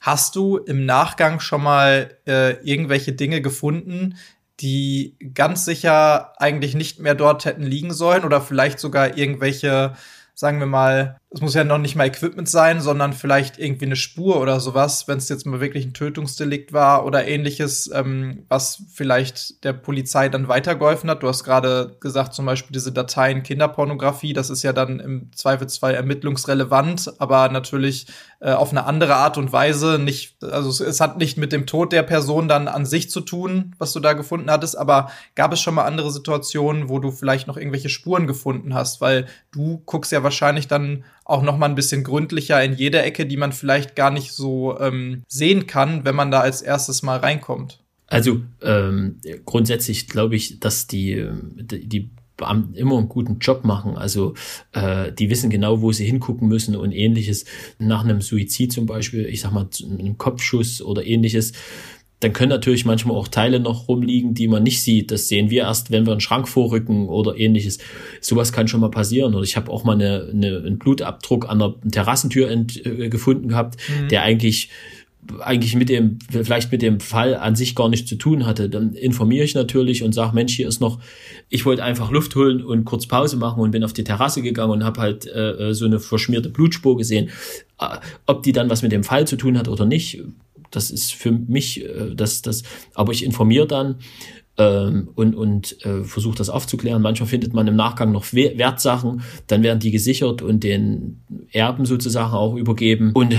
Hast 0.00 0.36
du 0.36 0.58
im 0.58 0.84
Nachgang 0.84 1.40
schon 1.40 1.62
mal 1.62 2.18
äh, 2.26 2.54
irgendwelche 2.62 3.12
Dinge 3.12 3.40
gefunden, 3.40 4.16
die 4.60 5.16
ganz 5.34 5.64
sicher 5.64 6.32
eigentlich 6.40 6.74
nicht 6.74 6.98
mehr 7.00 7.14
dort 7.14 7.44
hätten 7.44 7.62
liegen 7.62 7.92
sollen 7.92 8.24
oder 8.24 8.40
vielleicht 8.40 8.78
sogar 8.78 9.16
irgendwelche, 9.16 9.94
sagen 10.34 10.58
wir 10.58 10.66
mal, 10.66 11.18
es 11.34 11.40
muss 11.40 11.54
ja 11.54 11.64
noch 11.64 11.78
nicht 11.78 11.96
mal 11.96 12.06
Equipment 12.06 12.48
sein, 12.48 12.80
sondern 12.80 13.12
vielleicht 13.12 13.58
irgendwie 13.58 13.86
eine 13.86 13.96
Spur 13.96 14.40
oder 14.40 14.60
sowas, 14.60 15.08
wenn 15.08 15.18
es 15.18 15.28
jetzt 15.28 15.46
mal 15.46 15.60
wirklich 15.60 15.84
ein 15.84 15.92
Tötungsdelikt 15.92 16.72
war 16.72 17.04
oder 17.04 17.26
ähnliches, 17.26 17.90
ähm, 17.92 18.44
was 18.48 18.84
vielleicht 18.92 19.64
der 19.64 19.72
Polizei 19.72 20.28
dann 20.28 20.46
weitergeholfen 20.46 21.10
hat. 21.10 21.24
Du 21.24 21.28
hast 21.28 21.42
gerade 21.42 21.96
gesagt, 21.98 22.34
zum 22.34 22.46
Beispiel 22.46 22.72
diese 22.72 22.92
Dateien 22.92 23.42
Kinderpornografie, 23.42 24.32
das 24.32 24.48
ist 24.48 24.62
ja 24.62 24.72
dann 24.72 25.00
im 25.00 25.32
Zweifelsfall 25.34 25.94
ermittlungsrelevant, 25.94 27.14
aber 27.18 27.48
natürlich 27.48 28.06
äh, 28.38 28.52
auf 28.52 28.70
eine 28.70 28.86
andere 28.86 29.16
Art 29.16 29.36
und 29.36 29.52
Weise. 29.52 29.98
Nicht, 29.98 30.44
also 30.44 30.70
es, 30.70 30.78
es 30.78 31.00
hat 31.00 31.18
nicht 31.18 31.36
mit 31.36 31.50
dem 31.50 31.66
Tod 31.66 31.92
der 31.92 32.04
Person 32.04 32.46
dann 32.46 32.68
an 32.68 32.86
sich 32.86 33.10
zu 33.10 33.20
tun, 33.20 33.74
was 33.78 33.92
du 33.92 33.98
da 33.98 34.12
gefunden 34.12 34.52
hattest, 34.52 34.78
aber 34.78 35.10
gab 35.34 35.52
es 35.52 35.60
schon 35.60 35.74
mal 35.74 35.84
andere 35.84 36.12
Situationen, 36.12 36.88
wo 36.88 37.00
du 37.00 37.10
vielleicht 37.10 37.48
noch 37.48 37.56
irgendwelche 37.56 37.88
Spuren 37.88 38.28
gefunden 38.28 38.72
hast, 38.72 39.00
weil 39.00 39.26
du 39.50 39.82
guckst 39.84 40.12
ja 40.12 40.22
wahrscheinlich 40.22 40.68
dann 40.68 41.02
auch 41.24 41.42
noch 41.42 41.56
mal 41.56 41.68
ein 41.68 41.74
bisschen 41.74 42.04
gründlicher 42.04 42.62
in 42.62 42.74
jeder 42.74 43.04
Ecke, 43.04 43.26
die 43.26 43.36
man 43.36 43.52
vielleicht 43.52 43.96
gar 43.96 44.10
nicht 44.10 44.32
so 44.32 44.78
ähm, 44.78 45.22
sehen 45.26 45.66
kann, 45.66 46.04
wenn 46.04 46.14
man 46.14 46.30
da 46.30 46.40
als 46.40 46.62
erstes 46.62 47.02
mal 47.02 47.18
reinkommt. 47.18 47.80
Also 48.06 48.42
ähm, 48.62 49.20
grundsätzlich 49.44 50.08
glaube 50.08 50.36
ich, 50.36 50.60
dass 50.60 50.86
die, 50.86 51.26
die 51.56 52.10
Beamten 52.36 52.74
immer 52.74 52.98
einen 52.98 53.08
guten 53.08 53.38
Job 53.38 53.64
machen. 53.64 53.96
Also 53.96 54.34
äh, 54.72 55.12
die 55.12 55.30
wissen 55.30 55.50
genau, 55.50 55.80
wo 55.80 55.92
sie 55.92 56.04
hingucken 56.04 56.48
müssen 56.48 56.76
und 56.76 56.92
ähnliches. 56.92 57.44
Nach 57.78 58.04
einem 58.04 58.20
Suizid 58.20 58.72
zum 58.72 58.86
Beispiel, 58.86 59.26
ich 59.26 59.40
sag 59.40 59.52
mal, 59.52 59.68
einem 59.82 60.18
Kopfschuss 60.18 60.82
oder 60.82 61.06
ähnliches, 61.06 61.52
dann 62.20 62.32
können 62.32 62.50
natürlich 62.50 62.84
manchmal 62.84 63.16
auch 63.16 63.28
Teile 63.28 63.60
noch 63.60 63.88
rumliegen, 63.88 64.34
die 64.34 64.48
man 64.48 64.62
nicht 64.62 64.82
sieht. 64.82 65.10
Das 65.10 65.28
sehen 65.28 65.50
wir 65.50 65.62
erst, 65.62 65.90
wenn 65.90 66.06
wir 66.06 66.12
einen 66.12 66.20
Schrank 66.20 66.48
vorrücken 66.48 67.08
oder 67.08 67.36
ähnliches. 67.36 67.78
Sowas 68.20 68.52
kann 68.52 68.68
schon 68.68 68.80
mal 68.80 68.90
passieren. 68.90 69.34
Oder 69.34 69.44
ich 69.44 69.56
habe 69.56 69.70
auch 69.70 69.84
mal 69.84 69.92
eine, 69.92 70.30
eine, 70.32 70.58
einen 70.58 70.78
Blutabdruck 70.78 71.48
an 71.50 71.58
der 71.58 71.74
Terrassentür 71.90 72.50
ent, 72.50 72.84
äh, 72.86 73.08
gefunden 73.10 73.48
gehabt, 73.48 73.76
mhm. 73.88 74.08
der 74.08 74.22
eigentlich 74.22 74.70
eigentlich 75.40 75.74
mit 75.74 75.88
dem, 75.88 76.18
vielleicht 76.30 76.70
mit 76.70 76.82
dem 76.82 77.00
Fall 77.00 77.34
an 77.34 77.56
sich 77.56 77.74
gar 77.74 77.88
nichts 77.88 78.08
zu 78.08 78.16
tun 78.16 78.46
hatte, 78.46 78.68
dann 78.68 78.92
informiere 78.92 79.44
ich 79.44 79.54
natürlich 79.54 80.02
und 80.02 80.12
sage, 80.12 80.34
Mensch, 80.34 80.54
hier 80.54 80.68
ist 80.68 80.80
noch, 80.80 81.00
ich 81.48 81.64
wollte 81.64 81.82
einfach 81.82 82.10
Luft 82.10 82.34
holen 82.36 82.62
und 82.62 82.84
kurz 82.84 83.06
Pause 83.06 83.36
machen 83.36 83.60
und 83.60 83.70
bin 83.70 83.84
auf 83.84 83.92
die 83.92 84.04
Terrasse 84.04 84.42
gegangen 84.42 84.72
und 84.72 84.84
habe 84.84 85.00
halt 85.00 85.26
äh, 85.26 85.72
so 85.72 85.86
eine 85.86 85.98
verschmierte 85.98 86.50
Blutspur 86.50 86.96
gesehen. 86.96 87.30
Äh, 87.80 87.96
ob 88.26 88.42
die 88.42 88.52
dann 88.52 88.68
was 88.70 88.82
mit 88.82 88.92
dem 88.92 89.04
Fall 89.04 89.26
zu 89.26 89.36
tun 89.36 89.56
hat 89.56 89.68
oder 89.68 89.86
nicht, 89.86 90.22
das 90.76 90.90
ist 90.90 91.12
für 91.14 91.32
mich 91.32 91.84
äh, 91.84 92.14
das, 92.14 92.42
das, 92.42 92.62
aber 92.94 93.12
ich 93.12 93.24
informiere 93.24 93.66
dann 93.66 93.96
ähm, 94.56 95.08
und, 95.14 95.34
und 95.34 95.84
äh, 95.84 96.04
versuche 96.04 96.36
das 96.36 96.48
aufzuklären. 96.48 97.02
Manchmal 97.02 97.28
findet 97.28 97.54
man 97.54 97.66
im 97.66 97.76
Nachgang 97.76 98.12
noch 98.12 98.32
Wertsachen, 98.32 99.22
dann 99.46 99.62
werden 99.62 99.80
die 99.80 99.90
gesichert 99.90 100.42
und 100.42 100.62
den 100.62 101.22
Erben 101.50 101.86
sozusagen 101.86 102.32
auch 102.32 102.54
übergeben. 102.54 103.12
Und 103.14 103.32
äh, 103.32 103.38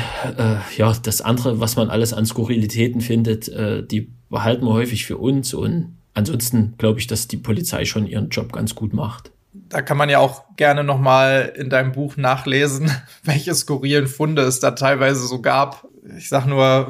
ja, 0.78 0.94
das 1.02 1.22
andere, 1.22 1.60
was 1.60 1.76
man 1.76 1.90
alles 1.90 2.14
an 2.14 2.26
Skurrilitäten 2.26 3.02
findet, 3.02 3.48
äh, 3.50 3.86
die 3.86 4.12
behalten 4.30 4.66
wir 4.66 4.74
häufig 4.74 5.06
für 5.06 5.18
uns 5.18 5.54
und 5.54 5.98
ansonsten 6.14 6.74
glaube 6.78 7.00
ich, 7.00 7.08
dass 7.08 7.28
die 7.28 7.38
Polizei 7.38 7.86
schon 7.86 8.08
ihren 8.08 8.30
Job 8.30 8.52
ganz 8.52 8.76
gut 8.76 8.94
macht 8.94 9.32
da 9.70 9.82
kann 9.82 9.98
man 9.98 10.10
ja 10.10 10.20
auch 10.20 10.44
gerne 10.58 10.84
noch 10.84 11.00
mal 11.00 11.54
in 11.56 11.70
deinem 11.70 11.94
Buch 11.94 12.18
nachlesen, 12.18 12.92
welche 13.24 13.56
skurrilen 13.56 14.08
Funde 14.08 14.44
es 14.44 14.60
da 14.60 14.72
teilweise 14.72 15.26
so 15.26 15.42
gab 15.42 15.88
ich 16.18 16.30
sag 16.30 16.45
nur 16.45 16.88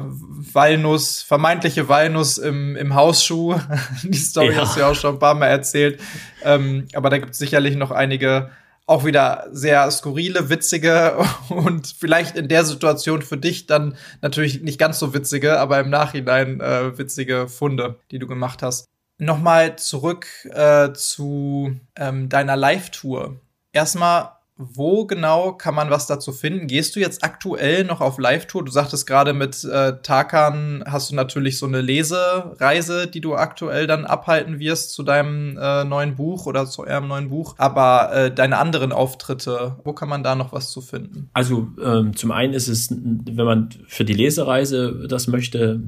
Walnuss, 0.52 1.22
vermeintliche 1.22 1.88
Walnuss 1.88 2.38
im, 2.38 2.76
im 2.76 2.94
Hausschuh. 2.94 3.54
Die 4.02 4.18
Story 4.18 4.52
ja. 4.54 4.62
hast 4.62 4.76
du 4.76 4.80
ja 4.80 4.90
auch 4.90 4.94
schon 4.94 5.16
ein 5.16 5.18
paar 5.18 5.34
Mal 5.34 5.46
erzählt. 5.46 6.00
Ähm, 6.42 6.86
aber 6.94 7.10
da 7.10 7.18
gibt 7.18 7.32
es 7.32 7.38
sicherlich 7.38 7.76
noch 7.76 7.90
einige 7.90 8.50
auch 8.86 9.04
wieder 9.04 9.48
sehr 9.50 9.90
skurrile, 9.90 10.48
witzige 10.48 11.16
und 11.48 11.88
vielleicht 11.98 12.36
in 12.36 12.48
der 12.48 12.64
Situation 12.64 13.22
für 13.22 13.36
dich 13.36 13.66
dann 13.66 13.96
natürlich 14.22 14.62
nicht 14.62 14.78
ganz 14.78 14.98
so 14.98 15.12
witzige, 15.12 15.58
aber 15.58 15.80
im 15.80 15.90
Nachhinein 15.90 16.60
äh, 16.60 16.96
witzige 16.96 17.48
Funde, 17.48 17.98
die 18.10 18.18
du 18.18 18.26
gemacht 18.26 18.62
hast. 18.62 18.86
Nochmal 19.18 19.76
zurück 19.76 20.26
äh, 20.50 20.92
zu 20.92 21.74
ähm, 21.96 22.28
deiner 22.28 22.54
Live-Tour. 22.54 23.40
Erstmal 23.72 24.35
wo 24.58 25.04
genau 25.04 25.52
kann 25.52 25.74
man 25.74 25.90
was 25.90 26.06
dazu 26.06 26.32
finden? 26.32 26.66
Gehst 26.66 26.96
du 26.96 27.00
jetzt 27.00 27.22
aktuell 27.22 27.84
noch 27.84 28.00
auf 28.00 28.18
Live-Tour? 28.18 28.64
Du 28.64 28.72
sagtest 28.72 29.06
gerade 29.06 29.34
mit 29.34 29.62
äh, 29.64 30.00
Tarkan 30.02 30.82
hast 30.86 31.10
du 31.10 31.14
natürlich 31.14 31.58
so 31.58 31.66
eine 31.66 31.82
Lesereise, 31.82 33.06
die 33.06 33.20
du 33.20 33.34
aktuell 33.34 33.86
dann 33.86 34.06
abhalten 34.06 34.58
wirst 34.58 34.92
zu 34.92 35.02
deinem 35.02 35.58
äh, 35.58 35.84
neuen 35.84 36.16
Buch 36.16 36.46
oder 36.46 36.64
zu 36.64 36.86
eurem 36.86 37.06
neuen 37.06 37.28
Buch. 37.28 37.54
Aber 37.58 38.12
äh, 38.14 38.34
deine 38.34 38.56
anderen 38.56 38.92
Auftritte, 38.92 39.76
wo 39.84 39.92
kann 39.92 40.08
man 40.08 40.22
da 40.22 40.34
noch 40.34 40.52
was 40.52 40.70
zu 40.70 40.80
finden? 40.80 41.28
Also 41.34 41.68
ähm, 41.84 42.16
zum 42.16 42.30
einen 42.30 42.54
ist 42.54 42.68
es, 42.68 42.88
wenn 42.90 43.44
man 43.44 43.68
für 43.86 44.06
die 44.06 44.14
Lesereise 44.14 45.06
das 45.06 45.26
möchte, 45.26 45.82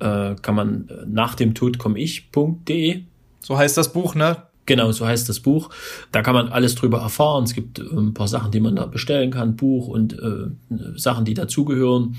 äh, 0.00 0.34
kann 0.34 0.56
man 0.56 0.88
äh, 0.88 1.06
nach 1.06 1.36
dem 1.36 1.54
Tod 1.54 1.78
komme 1.78 2.00
ich.de. 2.00 3.04
So 3.38 3.56
heißt 3.56 3.76
das 3.76 3.92
Buch, 3.92 4.16
ne? 4.16 4.49
Genau, 4.70 4.92
so 4.92 5.04
heißt 5.04 5.28
das 5.28 5.40
Buch. 5.40 5.70
Da 6.12 6.22
kann 6.22 6.32
man 6.32 6.46
alles 6.46 6.76
drüber 6.76 7.00
erfahren. 7.00 7.42
Es 7.42 7.54
gibt 7.54 7.80
äh, 7.80 7.82
ein 7.82 8.14
paar 8.14 8.28
Sachen, 8.28 8.52
die 8.52 8.60
man 8.60 8.76
da 8.76 8.86
bestellen 8.86 9.32
kann, 9.32 9.56
Buch 9.56 9.88
und 9.88 10.12
äh, 10.12 10.46
Sachen, 10.94 11.24
die 11.24 11.34
dazugehören 11.34 12.14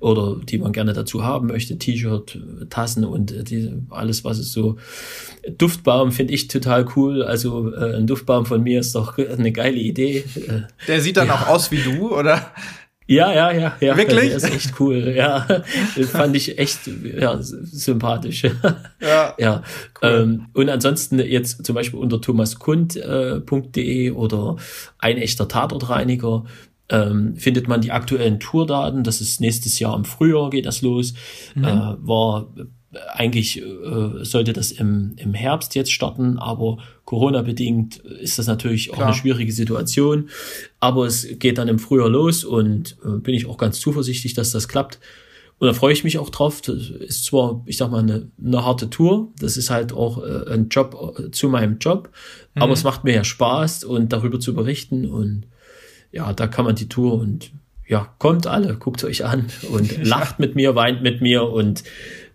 oder 0.00 0.36
die 0.36 0.58
man 0.58 0.72
gerne 0.72 0.92
dazu 0.92 1.24
haben 1.24 1.46
möchte, 1.46 1.78
T-Shirt, 1.78 2.38
Tassen 2.68 3.06
und 3.06 3.32
äh, 3.32 3.42
die, 3.42 3.72
alles, 3.88 4.22
was 4.22 4.36
es 4.36 4.52
so. 4.52 4.76
Duftbaum 5.56 6.12
finde 6.12 6.34
ich 6.34 6.48
total 6.48 6.86
cool. 6.94 7.22
Also 7.22 7.72
äh, 7.72 7.96
ein 7.96 8.06
Duftbaum 8.06 8.44
von 8.44 8.62
mir 8.62 8.80
ist 8.80 8.94
doch 8.94 9.16
eine 9.16 9.50
geile 9.50 9.78
Idee. 9.78 10.24
Der 10.86 11.00
sieht 11.00 11.16
dann 11.16 11.28
ja. 11.28 11.36
auch 11.36 11.46
aus 11.46 11.70
wie 11.70 11.80
du, 11.80 12.14
oder? 12.14 12.52
Ja, 13.06 13.32
ja, 13.32 13.52
ja, 13.52 13.76
ja. 13.80 13.96
Wirklich? 13.96 14.32
Das 14.32 14.44
ist 14.44 14.54
echt 14.54 14.80
cool. 14.80 15.12
Ja, 15.14 15.46
das 15.96 16.10
fand 16.10 16.34
ich 16.36 16.58
echt 16.58 16.80
ja, 16.86 17.36
sympathisch. 17.40 18.44
Ja. 19.00 19.34
ja. 19.38 19.62
Cool. 20.02 20.08
Ähm, 20.08 20.46
und 20.54 20.70
ansonsten 20.70 21.18
jetzt 21.18 21.64
zum 21.64 21.74
Beispiel 21.74 22.00
unter 22.00 22.20
thomaskund.de 22.20 24.06
äh, 24.06 24.10
oder 24.10 24.56
ein 24.98 25.18
echter 25.18 25.46
Tatortreiniger 25.46 26.44
ähm, 26.88 27.36
findet 27.36 27.68
man 27.68 27.82
die 27.82 27.92
aktuellen 27.92 28.40
Tourdaten. 28.40 29.04
Das 29.04 29.20
ist 29.20 29.40
nächstes 29.40 29.78
Jahr 29.78 29.94
im 29.96 30.04
Frühjahr 30.04 30.48
geht 30.48 30.64
das 30.64 30.80
los. 30.80 31.14
Mhm. 31.54 31.64
Äh, 31.64 31.96
war 31.98 32.48
eigentlich 33.12 33.60
äh, 33.60 34.24
sollte 34.24 34.52
das 34.52 34.72
im, 34.72 35.12
im 35.16 35.34
Herbst 35.34 35.74
jetzt 35.74 35.92
starten, 35.92 36.38
aber 36.38 36.78
Corona-bedingt 37.04 37.96
ist 37.96 38.38
das 38.38 38.46
natürlich 38.46 38.88
Klar. 38.88 38.98
auch 38.98 39.04
eine 39.06 39.14
schwierige 39.14 39.52
Situation. 39.52 40.28
Aber 40.80 41.06
es 41.06 41.26
geht 41.38 41.58
dann 41.58 41.68
im 41.68 41.78
Frühjahr 41.78 42.08
los 42.08 42.44
und 42.44 42.96
äh, 43.04 43.18
bin 43.18 43.34
ich 43.34 43.46
auch 43.46 43.58
ganz 43.58 43.80
zuversichtlich, 43.80 44.34
dass 44.34 44.50
das 44.50 44.68
klappt. 44.68 44.98
Und 45.58 45.68
da 45.68 45.74
freue 45.74 45.92
ich 45.92 46.04
mich 46.04 46.18
auch 46.18 46.30
drauf. 46.30 46.60
Das 46.62 46.90
ist 46.90 47.24
zwar, 47.24 47.62
ich 47.66 47.76
sag 47.76 47.90
mal, 47.90 48.00
eine, 48.00 48.28
eine 48.44 48.64
harte 48.64 48.90
Tour. 48.90 49.32
Das 49.38 49.56
ist 49.56 49.70
halt 49.70 49.92
auch 49.92 50.22
äh, 50.22 50.52
ein 50.52 50.68
Job 50.68 51.14
äh, 51.18 51.30
zu 51.30 51.48
meinem 51.48 51.78
Job. 51.78 52.10
Mhm. 52.54 52.62
Aber 52.62 52.72
es 52.72 52.84
macht 52.84 53.04
mir 53.04 53.14
ja 53.14 53.24
Spaß 53.24 53.84
und 53.84 54.12
darüber 54.12 54.40
zu 54.40 54.54
berichten. 54.54 55.08
Und 55.08 55.46
ja, 56.10 56.32
da 56.32 56.48
kann 56.48 56.64
man 56.64 56.74
die 56.74 56.88
Tour 56.88 57.14
und 57.14 57.52
ja, 57.86 58.14
kommt 58.18 58.46
alle, 58.46 58.76
guckt 58.76 59.04
euch 59.04 59.24
an 59.24 59.46
und 59.70 60.04
lacht 60.04 60.38
mit 60.38 60.54
mir, 60.54 60.74
weint 60.74 61.02
mit 61.02 61.20
mir 61.20 61.44
und 61.44 61.84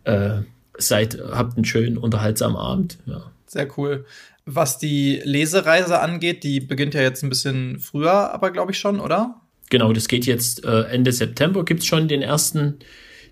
äh, 0.09 0.43
seid, 0.77 1.19
habt 1.31 1.55
einen 1.55 1.65
schönen, 1.65 1.97
unterhaltsamen 1.97 2.57
Abend. 2.57 2.97
Ja. 3.05 3.31
Sehr 3.45 3.67
cool. 3.77 4.05
Was 4.45 4.77
die 4.77 5.21
Lesereise 5.23 5.99
angeht, 5.99 6.43
die 6.43 6.59
beginnt 6.59 6.93
ja 6.93 7.01
jetzt 7.01 7.23
ein 7.23 7.29
bisschen 7.29 7.79
früher, 7.79 8.33
aber 8.33 8.51
glaube 8.51 8.71
ich 8.71 8.79
schon, 8.79 8.99
oder? 8.99 9.35
Genau, 9.69 9.93
das 9.93 10.07
geht 10.07 10.25
jetzt 10.25 10.65
äh, 10.65 10.81
Ende 10.83 11.11
September, 11.11 11.63
gibt 11.63 11.81
es 11.81 11.85
schon 11.85 12.07
den 12.07 12.23
ersten 12.23 12.79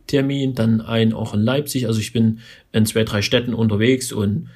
Termin, 0.05 0.53
dann 0.53 0.81
einen 0.81 1.13
auch 1.13 1.33
in 1.33 1.41
Leipzig. 1.41 1.87
Also 1.87 1.99
ich 1.99 2.13
bin 2.13 2.39
in 2.71 2.85
zwei, 2.85 3.03
drei 3.03 3.21
Städten 3.21 3.53
unterwegs 3.53 4.11
und 4.11 4.49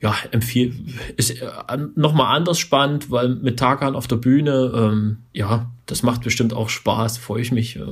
ja, 0.00 0.14
empfehle, 0.30 0.74
ist 1.16 1.40
äh, 1.40 1.46
nochmal 1.94 2.36
anders 2.36 2.58
spannend, 2.58 3.10
weil 3.10 3.30
mit 3.30 3.58
Tagan 3.58 3.94
auf 3.94 4.08
der 4.08 4.16
Bühne, 4.16 4.72
ähm, 4.74 5.18
ja, 5.32 5.70
das 5.86 6.02
macht 6.02 6.22
bestimmt 6.22 6.52
auch 6.52 6.68
Spaß, 6.68 7.18
freue 7.18 7.42
ich 7.42 7.52
mich. 7.52 7.76
Äh, 7.76 7.86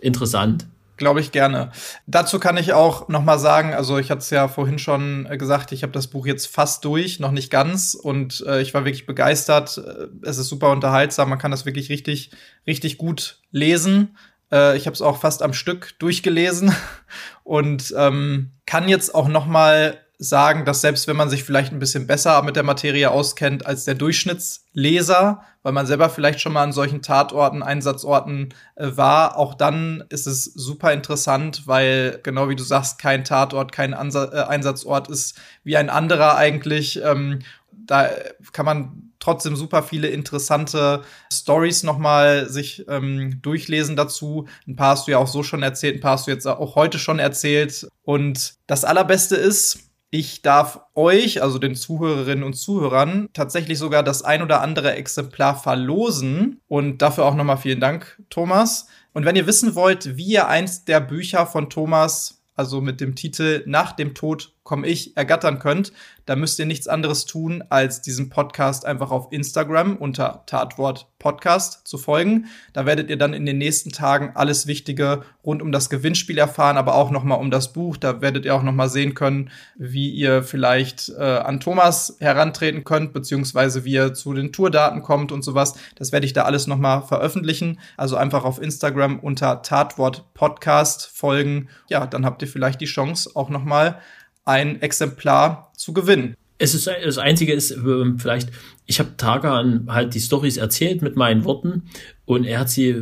interessant. 0.00 0.66
Glaube 0.96 1.20
ich 1.20 1.32
gerne. 1.32 1.72
Dazu 2.06 2.38
kann 2.38 2.56
ich 2.56 2.72
auch 2.72 3.08
noch 3.08 3.24
mal 3.24 3.38
sagen, 3.38 3.74
also 3.74 3.98
ich 3.98 4.10
hatte 4.10 4.20
es 4.20 4.30
ja 4.30 4.46
vorhin 4.46 4.78
schon 4.78 5.26
äh, 5.28 5.36
gesagt, 5.36 5.72
ich 5.72 5.82
habe 5.82 5.92
das 5.92 6.06
Buch 6.06 6.26
jetzt 6.26 6.46
fast 6.46 6.84
durch, 6.84 7.18
noch 7.18 7.32
nicht 7.32 7.50
ganz 7.50 7.94
und 7.94 8.44
äh, 8.46 8.62
ich 8.62 8.74
war 8.74 8.84
wirklich 8.84 9.06
begeistert. 9.06 9.78
Äh, 9.78 10.06
es 10.22 10.38
ist 10.38 10.48
super 10.48 10.70
unterhaltsam, 10.70 11.30
man 11.30 11.38
kann 11.38 11.50
das 11.50 11.66
wirklich 11.66 11.88
richtig 11.88 12.30
richtig 12.66 12.96
gut 12.96 13.40
lesen. 13.50 14.16
Äh, 14.52 14.76
ich 14.76 14.86
habe 14.86 14.94
es 14.94 15.02
auch 15.02 15.18
fast 15.18 15.42
am 15.42 15.52
Stück 15.52 15.98
durchgelesen 15.98 16.72
und 17.42 17.92
ähm, 17.96 18.52
kann 18.64 18.88
jetzt 18.88 19.14
auch 19.14 19.28
noch 19.28 19.46
mal 19.46 19.98
sagen, 20.28 20.64
dass 20.64 20.80
selbst 20.80 21.06
wenn 21.06 21.16
man 21.16 21.30
sich 21.30 21.44
vielleicht 21.44 21.72
ein 21.72 21.78
bisschen 21.78 22.06
besser 22.06 22.42
mit 22.42 22.56
der 22.56 22.62
Materie 22.62 23.10
auskennt 23.10 23.66
als 23.66 23.84
der 23.84 23.94
Durchschnittsleser, 23.94 25.42
weil 25.62 25.72
man 25.72 25.86
selber 25.86 26.10
vielleicht 26.10 26.40
schon 26.40 26.52
mal 26.52 26.62
an 26.62 26.72
solchen 26.72 27.02
Tatorten, 27.02 27.62
Einsatzorten 27.62 28.54
äh, 28.76 28.88
war, 28.94 29.36
auch 29.36 29.54
dann 29.54 30.04
ist 30.08 30.26
es 30.26 30.44
super 30.44 30.92
interessant, 30.92 31.66
weil 31.66 32.20
genau 32.22 32.48
wie 32.48 32.56
du 32.56 32.62
sagst, 32.62 32.98
kein 32.98 33.24
Tatort, 33.24 33.72
kein 33.72 33.94
Ansa 33.94 34.30
äh, 34.32 34.48
Einsatzort 34.48 35.08
ist 35.08 35.40
wie 35.62 35.76
ein 35.76 35.90
anderer 35.90 36.36
eigentlich. 36.36 37.00
Ähm, 37.02 37.40
da 37.86 38.08
kann 38.52 38.66
man 38.66 39.12
trotzdem 39.24 39.56
super 39.56 39.82
viele 39.82 40.08
interessante 40.08 41.02
Stories 41.32 41.82
nochmal 41.82 42.48
sich 42.48 42.84
ähm, 42.88 43.40
durchlesen 43.40 43.96
dazu. 43.96 44.46
Ein 44.66 44.76
paar 44.76 44.90
hast 44.90 45.06
du 45.06 45.12
ja 45.12 45.18
auch 45.18 45.26
so 45.26 45.42
schon 45.42 45.62
erzählt, 45.62 45.96
ein 45.96 46.00
paar 46.00 46.12
hast 46.12 46.26
du 46.26 46.30
jetzt 46.30 46.46
auch 46.46 46.74
heute 46.74 46.98
schon 46.98 47.18
erzählt. 47.18 47.88
Und 48.02 48.54
das 48.66 48.84
Allerbeste 48.84 49.36
ist, 49.36 49.83
ich 50.14 50.42
darf 50.42 50.78
euch, 50.94 51.42
also 51.42 51.58
den 51.58 51.74
Zuhörerinnen 51.74 52.44
und 52.44 52.54
Zuhörern, 52.54 53.28
tatsächlich 53.32 53.78
sogar 53.78 54.04
das 54.04 54.22
ein 54.22 54.42
oder 54.42 54.60
andere 54.60 54.94
Exemplar 54.94 55.56
verlosen. 55.56 56.60
Und 56.68 57.02
dafür 57.02 57.24
auch 57.24 57.34
nochmal 57.34 57.56
vielen 57.56 57.80
Dank, 57.80 58.22
Thomas. 58.30 58.86
Und 59.12 59.24
wenn 59.24 59.34
ihr 59.34 59.48
wissen 59.48 59.74
wollt, 59.74 60.16
wie 60.16 60.26
ihr 60.26 60.46
eins 60.46 60.84
der 60.84 61.00
Bücher 61.00 61.46
von 61.46 61.68
Thomas, 61.68 62.44
also 62.54 62.80
mit 62.80 63.00
dem 63.00 63.16
Titel 63.16 63.64
Nach 63.66 63.90
dem 63.90 64.14
Tod 64.14 64.53
komme 64.64 64.86
ich, 64.86 65.16
ergattern 65.16 65.58
könnt, 65.58 65.92
da 66.26 66.36
müsst 66.36 66.58
ihr 66.58 66.64
nichts 66.64 66.88
anderes 66.88 67.26
tun, 67.26 67.62
als 67.68 68.00
diesem 68.00 68.30
Podcast 68.30 68.86
einfach 68.86 69.10
auf 69.10 69.28
Instagram 69.30 69.96
unter 69.96 70.42
Tatwort 70.46 71.06
Podcast 71.18 71.86
zu 71.86 71.98
folgen. 71.98 72.46
Da 72.72 72.86
werdet 72.86 73.10
ihr 73.10 73.18
dann 73.18 73.34
in 73.34 73.44
den 73.44 73.58
nächsten 73.58 73.92
Tagen 73.92 74.32
alles 74.34 74.66
Wichtige 74.66 75.22
rund 75.44 75.60
um 75.60 75.70
das 75.70 75.90
Gewinnspiel 75.90 76.38
erfahren, 76.38 76.78
aber 76.78 76.94
auch 76.94 77.10
noch 77.10 77.24
mal 77.24 77.34
um 77.34 77.50
das 77.50 77.74
Buch. 77.74 77.98
Da 77.98 78.22
werdet 78.22 78.46
ihr 78.46 78.54
auch 78.54 78.62
noch 78.62 78.72
mal 78.72 78.88
sehen 78.88 79.12
können, 79.12 79.50
wie 79.76 80.10
ihr 80.10 80.42
vielleicht 80.42 81.10
äh, 81.10 81.22
an 81.22 81.60
Thomas 81.60 82.16
herantreten 82.20 82.84
könnt, 82.84 83.12
beziehungsweise 83.12 83.84
wie 83.84 83.92
ihr 83.92 84.14
zu 84.14 84.32
den 84.32 84.50
Tourdaten 84.50 85.02
kommt 85.02 85.30
und 85.30 85.42
sowas. 85.42 85.74
Das 85.94 86.10
werde 86.10 86.24
ich 86.24 86.32
da 86.32 86.44
alles 86.44 86.66
noch 86.66 86.78
mal 86.78 87.02
veröffentlichen. 87.02 87.80
Also 87.98 88.16
einfach 88.16 88.44
auf 88.44 88.60
Instagram 88.60 89.18
unter 89.18 89.60
Tatwort 89.60 90.32
Podcast 90.32 91.10
folgen. 91.14 91.68
Ja, 91.88 92.06
dann 92.06 92.24
habt 92.24 92.40
ihr 92.40 92.48
vielleicht 92.48 92.80
die 92.80 92.86
Chance 92.86 93.30
auch 93.34 93.50
noch 93.50 93.64
mal 93.64 94.00
ein 94.44 94.82
Exemplar 94.82 95.72
zu 95.76 95.92
gewinnen. 95.92 96.36
Es 96.56 96.74
ist 96.74 96.86
das 96.86 97.18
Einzige 97.18 97.52
ist 97.52 97.72
ähm, 97.72 98.18
vielleicht, 98.18 98.50
ich 98.86 99.00
habe 99.00 99.16
Tagan 99.16 99.86
halt 99.88 100.14
die 100.14 100.20
Stories 100.20 100.56
erzählt 100.56 101.02
mit 101.02 101.16
meinen 101.16 101.44
Worten 101.44 101.82
und 102.26 102.44
er 102.44 102.60
hat 102.60 102.70
sie, 102.70 102.94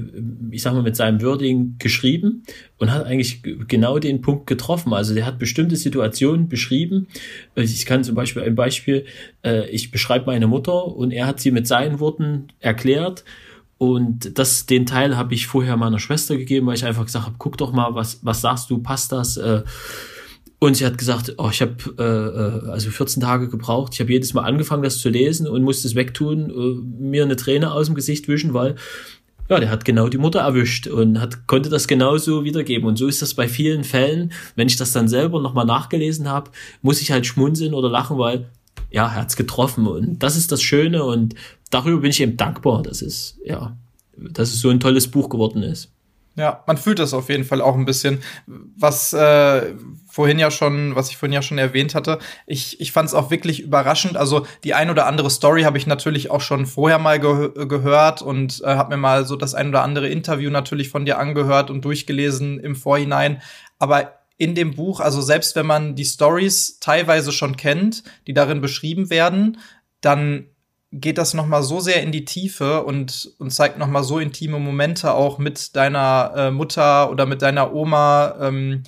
ich 0.51 0.63
sag 0.63 0.73
mal, 0.73 0.83
mit 0.83 0.97
seinem 0.97 1.21
Wording 1.21 1.77
geschrieben 1.79 2.45
und 2.79 2.91
hat 2.91 3.05
eigentlich 3.05 3.43
genau 3.69 3.99
den 3.99 4.23
Punkt 4.23 4.47
getroffen. 4.47 4.95
Also 4.95 5.15
der 5.15 5.27
hat 5.27 5.39
bestimmte 5.39 5.77
Situationen 5.77 6.49
beschrieben. 6.49 7.09
Ich 7.55 7.85
kann 7.85 8.05
zum 8.05 8.15
Beispiel 8.15 8.43
ein 8.43 8.55
Beispiel, 8.55 9.05
äh, 9.45 9.69
ich 9.69 9.91
beschreibe 9.91 10.27
meine 10.27 10.47
Mutter 10.47 10.87
und 10.87 11.11
er 11.11 11.27
hat 11.27 11.41
sie 11.41 11.51
mit 11.51 11.67
seinen 11.67 12.01
Worten 12.01 12.49
erklärt. 12.59 13.23
Und 13.77 14.39
das, 14.39 14.67
den 14.67 14.87
Teil 14.87 15.17
habe 15.17 15.35
ich 15.35 15.47
vorher 15.47 15.77
meiner 15.77 15.99
Schwester 15.99 16.37
gegeben, 16.37 16.69
weil 16.69 16.77
ich 16.77 16.85
einfach 16.85 17.05
gesagt 17.05 17.27
habe, 17.27 17.35
guck 17.39 17.59
doch 17.59 17.73
mal, 17.73 17.95
was, 17.95 18.21
was 18.23 18.41
sagst 18.41 18.71
du, 18.71 18.79
passt 18.79 19.13
das? 19.13 19.37
Äh, 19.37 19.63
und 20.63 20.77
sie 20.77 20.87
hat 20.87 20.97
gesagt, 20.97 21.35
oh, 21.39 21.49
ich 21.51 21.61
habe 21.61 21.75
äh, 21.99 22.69
äh 22.69 22.71
also 22.71 22.91
14 22.91 23.21
Tage 23.21 23.49
gebraucht. 23.49 23.95
Ich 23.95 24.01
habe 24.01 24.13
jedes 24.13 24.33
Mal 24.33 24.43
angefangen, 24.43 24.85
das 24.85 24.99
zu 24.99 25.09
lesen 25.09 25.49
und 25.49 25.65
musste 25.65 25.89
es 25.89 25.97
wegtun, 25.97 26.51
äh, 26.51 27.03
mir 27.03 27.25
eine 27.25 27.35
Träne 27.35 27.73
aus 27.73 27.87
dem 27.87 27.97
Gesicht 27.97 28.29
wischen, 28.29 28.55
weil 28.55 28.77
ja, 29.49 29.59
der 29.59 29.71
hat 29.71 29.85
genau 29.85 30.07
die 30.07 30.19
Mutter 30.19 30.39
erwischt 30.39 30.87
und 30.87 31.21
hat, 31.21 31.49
konnte 31.49 31.69
das 31.69 31.89
genauso 31.89 32.45
wiedergeben. 32.45 32.87
Und 32.87 32.97
so 32.97 33.09
ist 33.09 33.21
das 33.21 33.35
bei 33.35 33.49
vielen 33.49 33.83
Fällen. 33.83 34.33
Wenn 34.55 34.69
ich 34.69 34.77
das 34.77 34.93
dann 34.93 35.09
selber 35.09 35.43
nochmal 35.43 35.67
nachgelesen 35.67 36.29
habe, 36.29 36.53
muss 36.81 37.03
ich 37.03 37.11
halt 37.11 37.27
schmunzeln 37.27 37.75
oder 37.75 37.91
lachen, 37.91 38.19
weil 38.19 38.49
ja, 38.93 39.07
er 39.07 39.15
hat's 39.17 39.35
getroffen. 39.35 39.89
Und 39.89 40.23
das 40.23 40.37
ist 40.37 40.53
das 40.53 40.63
Schöne 40.63 41.03
und 41.03 41.35
darüber 41.71 42.03
bin 42.03 42.11
ich 42.11 42.21
eben 42.21 42.37
dankbar, 42.37 42.85
dass 42.85 43.03
es, 43.03 43.37
ja, 43.45 43.77
dass 44.17 44.51
es 44.51 44.61
so 44.61 44.69
ein 44.69 44.79
tolles 44.79 45.09
Buch 45.09 45.29
geworden 45.29 45.65
ist. 45.65 45.91
Ja, 46.35 46.65
man 46.67 46.79
fühlt 46.79 46.99
das 46.99 47.13
auf 47.13 47.29
jeden 47.29 47.45
Fall 47.45 47.61
auch 47.61 47.75
ein 47.75 47.85
bisschen. 47.85 48.23
Was 48.47 49.13
äh, 49.13 49.75
vorhin 50.09 50.39
ja 50.39 50.51
schon, 50.51 50.97
was 50.97 51.11
ich 51.11 51.19
vorhin 51.19 51.35
ja 51.35 51.43
schon 51.43 51.59
erwähnt 51.59 51.95
hatte, 51.95 52.19
ich, 52.47 52.81
ich 52.81 52.93
fand 52.93 53.09
es 53.09 53.15
auch 53.15 53.31
wirklich 53.31 53.61
überraschend. 53.61 54.17
Also 54.17 54.47
die 54.65 54.73
ein 54.73 54.89
oder 54.89 55.07
andere 55.07 55.29
Story 55.29 55.63
habe 55.63 55.77
ich 55.77 55.87
natürlich 55.87 56.31
auch 56.31 56.41
schon 56.41 56.65
vorher 56.65 56.99
mal 56.99 57.21
ge 57.21 57.51
gehört 57.67 58.23
und 58.23 58.63
äh, 58.65 58.69
habe 58.69 58.95
mir 58.95 59.01
mal 59.01 59.27
so 59.27 59.37
das 59.37 59.55
ein 59.55 59.69
oder 59.69 59.83
andere 59.83 60.09
Interview 60.09 60.51
natürlich 60.51 60.89
von 60.89 61.05
dir 61.05 61.19
angehört 61.19 61.71
und 61.71 61.85
durchgelesen 61.85 62.59
im 62.61 62.77
Vorhinein. 62.77 63.43
Aber 63.79 64.21
in 64.39 64.55
dem 64.55 64.75
Buch, 64.75 65.01
also 65.01 65.21
selbst 65.21 65.55
wenn 65.55 65.67
man 65.67 65.95
die 65.95 66.05
Stories 66.05 66.79
teilweise 66.81 67.31
schon 67.31 67.57
kennt, 67.57 68.05
die 68.27 68.33
darin 68.33 68.61
beschrieben 68.63 69.11
werden, 69.11 69.59
dann 70.01 70.47
geht 70.93 71.19
das 71.19 71.33
noch 71.33 71.47
mal 71.47 71.63
so 71.63 71.81
sehr 71.81 72.03
in 72.03 72.13
die 72.13 72.25
Tiefe 72.25 72.85
und, 72.85 73.33
und 73.39 73.51
zeigt 73.51 73.79
noch 73.79 73.87
mal 73.87 74.05
so 74.05 74.19
intime 74.19 74.59
Momente 74.59 75.15
auch 75.15 75.39
mit 75.39 75.75
deiner 75.75 76.33
äh, 76.37 76.51
Mutter 76.51 77.11
oder 77.11 77.25
mit 77.25 77.41
deiner 77.41 77.73
Oma 77.73 78.37
ähm, 78.41 78.83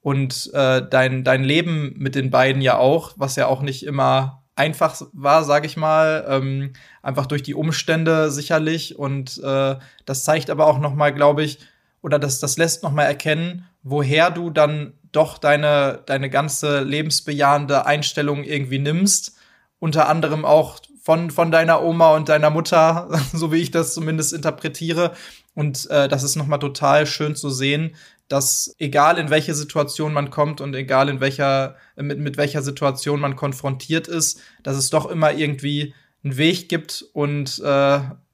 und 0.00 0.50
äh, 0.54 0.82
dein, 0.88 1.22
dein 1.22 1.44
Leben 1.44 1.94
mit 1.98 2.14
den 2.14 2.30
beiden 2.30 2.62
ja 2.62 2.78
auch, 2.78 3.12
was 3.16 3.36
ja 3.36 3.46
auch 3.46 3.60
nicht 3.60 3.84
immer 3.84 4.42
einfach 4.56 5.00
war, 5.12 5.44
sage 5.44 5.66
ich 5.66 5.76
mal, 5.76 6.24
ähm, 6.28 6.72
einfach 7.02 7.26
durch 7.26 7.42
die 7.42 7.54
Umstände 7.54 8.30
sicherlich 8.30 8.98
und 8.98 9.38
äh, 9.44 9.76
das 10.06 10.24
zeigt 10.24 10.48
aber 10.48 10.66
auch 10.66 10.78
noch 10.78 10.94
mal, 10.94 11.12
glaube 11.12 11.42
ich, 11.42 11.58
oder 12.02 12.18
das, 12.18 12.40
das 12.40 12.56
lässt 12.56 12.82
noch 12.82 12.92
mal 12.92 13.04
erkennen, 13.04 13.66
woher 13.82 14.30
du 14.30 14.48
dann 14.48 14.94
doch 15.12 15.36
deine, 15.36 16.02
deine 16.06 16.30
ganze 16.30 16.80
lebensbejahende 16.80 17.84
Einstellung 17.84 18.44
irgendwie 18.44 18.78
nimmst 18.78 19.36
unter 19.80 20.08
anderem 20.08 20.44
auch 20.44 20.78
von, 21.10 21.32
von 21.32 21.50
deiner 21.50 21.82
Oma 21.82 22.14
und 22.14 22.28
deiner 22.28 22.50
Mutter, 22.50 23.08
so 23.32 23.50
wie 23.50 23.56
ich 23.56 23.72
das 23.72 23.94
zumindest 23.94 24.32
interpretiere. 24.32 25.10
Und 25.54 25.90
äh, 25.90 26.06
das 26.06 26.22
ist 26.22 26.36
nochmal 26.36 26.60
total 26.60 27.04
schön 27.04 27.34
zu 27.34 27.50
sehen, 27.50 27.96
dass 28.28 28.76
egal 28.78 29.18
in 29.18 29.28
welche 29.28 29.56
Situation 29.56 30.12
man 30.12 30.30
kommt 30.30 30.60
und 30.60 30.72
egal 30.72 31.08
in 31.08 31.18
welcher, 31.18 31.74
mit, 31.96 32.20
mit 32.20 32.36
welcher 32.36 32.62
Situation 32.62 33.18
man 33.18 33.34
konfrontiert 33.34 34.06
ist, 34.06 34.40
dass 34.62 34.76
es 34.76 34.90
doch 34.90 35.10
immer 35.10 35.32
irgendwie 35.32 35.94
einen 36.22 36.36
Weg 36.36 36.68
gibt. 36.68 37.04
Und 37.12 37.58
äh, 37.58 37.62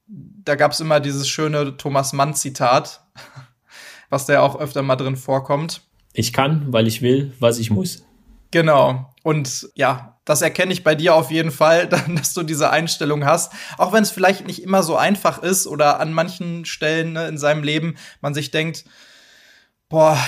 da 0.06 0.54
gab 0.54 0.72
es 0.72 0.80
immer 0.80 1.00
dieses 1.00 1.26
schöne 1.26 1.78
Thomas 1.78 2.12
Mann-Zitat, 2.12 3.06
was 4.10 4.26
da 4.26 4.34
ja 4.34 4.40
auch 4.42 4.60
öfter 4.60 4.82
mal 4.82 4.96
drin 4.96 5.16
vorkommt. 5.16 5.80
Ich 6.12 6.34
kann, 6.34 6.74
weil 6.74 6.86
ich 6.86 7.00
will, 7.00 7.32
was 7.40 7.58
ich 7.58 7.70
muss. 7.70 8.04
Genau. 8.50 9.14
Und 9.22 9.70
ja, 9.76 10.15
das 10.26 10.42
erkenne 10.42 10.72
ich 10.72 10.84
bei 10.84 10.94
dir 10.94 11.14
auf 11.14 11.30
jeden 11.30 11.52
Fall, 11.52 11.86
dass 12.14 12.34
du 12.34 12.42
diese 12.42 12.68
Einstellung 12.68 13.24
hast. 13.24 13.52
Auch 13.78 13.94
wenn 13.94 14.02
es 14.02 14.10
vielleicht 14.10 14.46
nicht 14.46 14.62
immer 14.62 14.82
so 14.82 14.96
einfach 14.96 15.42
ist 15.42 15.66
oder 15.66 15.98
an 16.00 16.12
manchen 16.12 16.66
Stellen 16.66 17.14
ne, 17.14 17.26
in 17.28 17.38
seinem 17.38 17.62
Leben 17.62 17.96
man 18.20 18.34
sich 18.34 18.50
denkt, 18.50 18.84
boah, 19.88 20.18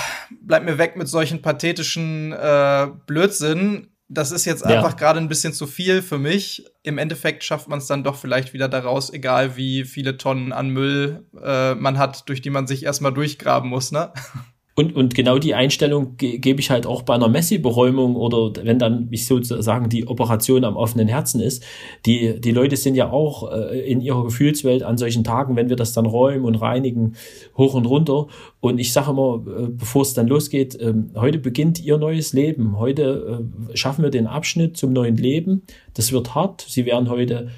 bleib 0.41 0.63
mir 0.63 0.79
weg 0.79 0.95
mit 0.95 1.07
solchen 1.07 1.43
pathetischen 1.43 2.31
äh, 2.31 2.87
Blödsinn. 3.05 3.89
Das 4.07 4.31
ist 4.31 4.45
jetzt 4.45 4.65
einfach 4.65 4.95
gerade 4.95 5.19
ein 5.19 5.27
bisschen 5.27 5.53
zu 5.53 5.67
viel 5.67 6.01
für 6.01 6.17
mich. 6.17 6.65
Im 6.81 6.97
Endeffekt 6.97 7.43
schafft 7.43 7.67
man 7.67 7.77
es 7.77 7.85
dann 7.85 8.03
doch 8.03 8.15
vielleicht 8.15 8.53
wieder 8.53 8.67
daraus, 8.67 9.13
egal 9.13 9.55
wie 9.55 9.83
viele 9.83 10.17
Tonnen 10.17 10.51
an 10.51 10.69
Müll 10.69 11.27
äh, 11.43 11.75
man 11.75 11.99
hat, 11.99 12.27
durch 12.27 12.41
die 12.41 12.49
man 12.49 12.65
sich 12.65 12.83
erstmal 12.83 13.13
durchgraben 13.13 13.69
muss, 13.69 13.91
ne? 13.91 14.11
Und, 14.79 14.95
und 14.95 15.13
genau 15.13 15.39
die 15.39 15.55
Einstellung 15.55 16.15
ge 16.15 16.37
gebe 16.37 16.61
ich 16.61 16.69
halt 16.69 16.87
auch 16.87 17.01
bei 17.01 17.13
einer 17.13 17.27
Messi-Beräumung 17.27 18.15
oder 18.15 18.63
wenn 18.63 18.79
dann 18.79 19.09
ich 19.11 19.27
sozusagen 19.27 19.89
die 19.89 20.07
Operation 20.07 20.63
am 20.63 20.77
offenen 20.77 21.09
Herzen 21.09 21.41
ist. 21.41 21.65
Die, 22.05 22.39
die 22.39 22.51
Leute 22.51 22.77
sind 22.77 22.95
ja 22.95 23.11
auch 23.11 23.51
äh, 23.51 23.77
in 23.81 23.99
ihrer 23.99 24.23
Gefühlswelt 24.23 24.83
an 24.83 24.97
solchen 24.97 25.25
Tagen, 25.25 25.57
wenn 25.57 25.67
wir 25.67 25.75
das 25.75 25.91
dann 25.91 26.05
räumen 26.05 26.45
und 26.45 26.55
reinigen, 26.55 27.15
hoch 27.57 27.73
und 27.73 27.87
runter. 27.87 28.27
Und 28.61 28.79
ich 28.79 28.93
sage 28.93 29.11
immer, 29.11 29.43
äh, 29.45 29.67
bevor 29.67 30.03
es 30.03 30.13
dann 30.13 30.27
losgeht, 30.29 30.75
äh, 30.75 30.93
heute 31.17 31.39
beginnt 31.39 31.83
ihr 31.83 31.97
neues 31.97 32.31
Leben. 32.31 32.79
Heute 32.79 33.43
äh, 33.73 33.75
schaffen 33.75 34.01
wir 34.03 34.11
den 34.11 34.27
Abschnitt 34.27 34.77
zum 34.77 34.93
neuen 34.93 35.17
Leben. 35.17 35.63
Das 35.93 36.13
wird 36.13 36.35
hart. 36.35 36.65
Sie 36.65 36.85
werden 36.85 37.09
heute 37.09 37.49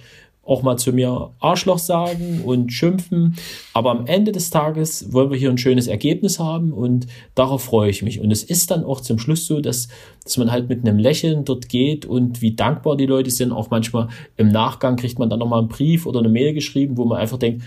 auch 0.44 0.64
mal 0.64 0.78
zu 0.78 0.92
mir 0.92 1.32
Arschloch 1.40 1.78
sagen 1.78 2.42
und 2.44 2.74
schimpfen. 2.74 3.36
Aber 3.74 3.92
am 3.92 4.08
Ende 4.08 4.32
des 4.32 4.50
Tages 4.50 5.14
wollen 5.14 5.30
wir 5.30 5.38
hier 5.38 5.50
ein 5.50 5.58
schönes 5.58 5.88
Ergebnis 5.88 6.40
haben 6.40 6.74
und 6.74 7.08
darauf 7.36 7.64
freue 7.64 7.90
ich 7.90 8.02
mich. 8.02 8.20
Und 8.20 8.32
es 8.32 8.44
ist 8.44 8.72
dann 8.72 8.84
auch 8.84 9.02
zum 9.02 9.20
Schluss 9.20 9.46
so, 9.46 9.62
dass, 9.62 9.88
dass 10.24 10.38
man 10.38 10.52
halt 10.52 10.68
mit 10.68 10.82
einem 10.82 10.98
Lächeln 10.98 11.46
dort 11.46 11.70
geht 11.70 12.06
und 12.06 12.42
wie 12.42 12.56
dankbar 12.56 12.98
die 12.98 13.06
Leute 13.06 13.30
sind. 13.30 13.52
Auch 13.52 13.70
manchmal 13.70 14.08
im 14.36 14.50
Nachgang 14.50 14.96
kriegt 14.96 15.20
man 15.20 15.30
dann 15.30 15.40
nochmal 15.40 15.60
einen 15.60 15.70
Brief 15.70 16.06
oder 16.06 16.20
eine 16.20 16.30
Mail 16.30 16.54
geschrieben, 16.54 16.98
wo 16.98 17.06
man 17.06 17.20
einfach 17.20 17.38
denkt, 17.38 17.64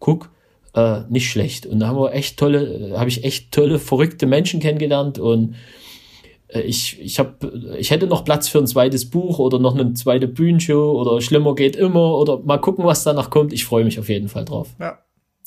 guck, 0.00 0.30
äh, 0.74 1.02
nicht 1.08 1.30
schlecht. 1.30 1.64
Und 1.64 1.78
da 1.80 1.88
haben 1.88 1.98
wir 1.98 2.12
echt 2.12 2.38
tolle, 2.38 2.94
habe 2.96 3.08
ich 3.08 3.24
echt 3.24 3.52
tolle, 3.52 3.78
verrückte 3.78 4.26
Menschen 4.26 4.58
kennengelernt 4.58 5.18
und 5.18 5.54
äh, 5.54 5.56
ich, 6.48 7.00
ich, 7.00 7.18
hab, 7.18 7.44
ich 7.76 7.90
hätte 7.90 8.06
noch 8.06 8.24
Platz 8.24 8.48
für 8.48 8.58
ein 8.58 8.66
zweites 8.66 9.10
Buch 9.10 9.38
oder 9.38 9.58
noch 9.58 9.74
eine 9.74 9.94
zweite 9.94 10.28
Bühnenshow 10.28 10.92
oder 10.92 11.20
Schlimmer 11.20 11.54
geht 11.54 11.76
immer 11.76 12.16
oder 12.16 12.38
mal 12.38 12.58
gucken, 12.58 12.84
was 12.84 13.04
danach 13.04 13.30
kommt. 13.30 13.52
Ich 13.52 13.64
freue 13.64 13.84
mich 13.84 13.98
auf 13.98 14.08
jeden 14.08 14.28
Fall 14.28 14.44
drauf. 14.44 14.68
Ja. 14.78 14.98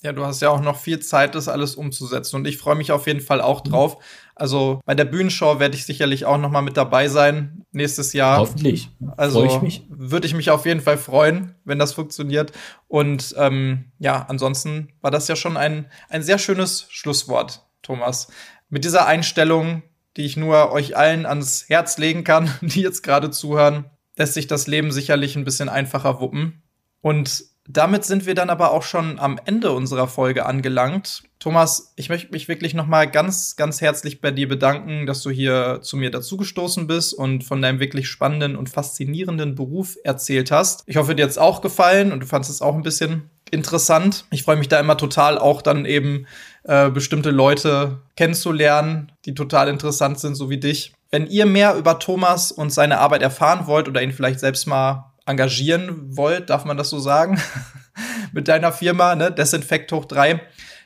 Ja, 0.01 0.13
du 0.13 0.25
hast 0.25 0.41
ja 0.41 0.49
auch 0.49 0.61
noch 0.61 0.77
viel 0.77 0.99
Zeit, 0.99 1.35
das 1.35 1.49
alles 1.49 1.75
umzusetzen 1.75 2.37
und 2.37 2.47
ich 2.47 2.57
freue 2.57 2.75
mich 2.75 2.93
auf 2.93 3.05
jeden 3.05 3.19
Fall 3.19 3.41
auch 3.41 3.59
drauf. 3.59 3.97
Also 4.33 4.79
bei 4.85 4.95
der 4.95 5.03
Bühnenshow 5.03 5.59
werde 5.59 5.75
ich 5.75 5.85
sicherlich 5.85 6.23
auch 6.25 6.37
noch 6.37 6.49
mal 6.49 6.61
mit 6.61 6.77
dabei 6.77 7.09
sein 7.09 7.65
nächstes 7.73 8.13
Jahr. 8.13 8.39
Hoffentlich. 8.39 8.89
Also 9.17 9.45
würde 9.89 10.25
ich 10.25 10.33
mich 10.33 10.51
auf 10.51 10.65
jeden 10.65 10.79
Fall 10.79 10.97
freuen, 10.97 11.55
wenn 11.65 11.79
das 11.79 11.91
funktioniert. 11.91 12.53
Und 12.87 13.35
ähm, 13.37 13.91
ja, 13.99 14.25
ansonsten 14.29 14.93
war 15.01 15.11
das 15.11 15.27
ja 15.27 15.35
schon 15.35 15.57
ein, 15.57 15.87
ein 16.07 16.23
sehr 16.23 16.37
schönes 16.37 16.87
Schlusswort, 16.89 17.65
Thomas. 17.81 18.29
Mit 18.69 18.85
dieser 18.85 19.05
Einstellung 19.05 19.83
die 20.19 20.25
ich 20.25 20.35
nur 20.35 20.71
euch 20.73 20.97
allen 20.97 21.25
ans 21.25 21.65
Herz 21.69 21.97
legen 21.97 22.25
kann, 22.25 22.53
die 22.61 22.81
jetzt 22.81 23.01
gerade 23.01 23.31
zuhören, 23.31 23.85
lässt 24.17 24.33
sich 24.33 24.47
das 24.47 24.67
Leben 24.67 24.91
sicherlich 24.91 25.35
ein 25.35 25.45
bisschen 25.45 25.69
einfacher 25.69 26.19
wuppen. 26.19 26.61
Und 27.01 27.45
damit 27.71 28.03
sind 28.03 28.25
wir 28.25 28.35
dann 28.35 28.49
aber 28.49 28.71
auch 28.71 28.83
schon 28.83 29.19
am 29.19 29.39
Ende 29.45 29.71
unserer 29.71 30.07
Folge 30.07 30.45
angelangt. 30.45 31.23
Thomas, 31.37 31.93
ich 31.95 32.09
möchte 32.09 32.31
mich 32.31 32.47
wirklich 32.49 32.73
noch 32.73 32.87
mal 32.87 33.09
ganz, 33.09 33.55
ganz 33.55 33.79
herzlich 33.79 34.19
bei 34.19 34.31
dir 34.31 34.49
bedanken, 34.49 35.05
dass 35.05 35.21
du 35.21 35.29
hier 35.29 35.79
zu 35.81 35.95
mir 35.95 36.11
dazugestoßen 36.11 36.87
bist 36.87 37.13
und 37.13 37.45
von 37.45 37.61
deinem 37.61 37.79
wirklich 37.79 38.09
spannenden 38.09 38.57
und 38.57 38.69
faszinierenden 38.69 39.55
Beruf 39.55 39.95
erzählt 40.03 40.51
hast. 40.51 40.83
Ich 40.87 40.97
hoffe, 40.97 41.15
dir 41.15 41.23
hat 41.23 41.29
es 41.29 41.37
auch 41.37 41.61
gefallen 41.61 42.11
und 42.11 42.21
du 42.21 42.25
fandest 42.25 42.51
es 42.51 42.61
auch 42.61 42.75
ein 42.75 42.81
bisschen 42.81 43.29
interessant. 43.51 44.25
Ich 44.31 44.43
freue 44.43 44.57
mich 44.57 44.67
da 44.67 44.79
immer 44.79 44.97
total 44.97 45.37
auch 45.37 45.61
dann 45.61 45.85
eben 45.85 46.25
äh, 46.69 46.91
bestimmte 46.91 47.31
Leute 47.31 48.03
kennenzulernen, 48.15 49.11
die 49.25 49.33
total 49.33 49.69
interessant 49.69 50.19
sind, 50.19 50.35
so 50.35 50.51
wie 50.51 50.59
dich. 50.59 50.93
Wenn 51.09 51.25
ihr 51.25 51.47
mehr 51.47 51.73
über 51.75 51.97
Thomas 51.97 52.51
und 52.51 52.69
seine 52.69 52.99
Arbeit 52.99 53.23
erfahren 53.23 53.65
wollt 53.65 53.87
oder 53.87 54.03
ihn 54.03 54.11
vielleicht 54.11 54.39
selbst 54.39 54.67
mal 54.67 55.11
engagieren 55.25 56.15
wollt, 56.15 56.51
darf 56.51 56.65
man 56.65 56.77
das 56.77 56.91
so 56.91 56.99
sagen, 56.99 57.41
mit 58.33 58.47
deiner 58.47 58.71
Firma, 58.71 59.15
ne, 59.15 59.31
Desinfekt 59.31 59.91
hoch 59.91 60.05
3, 60.05 60.41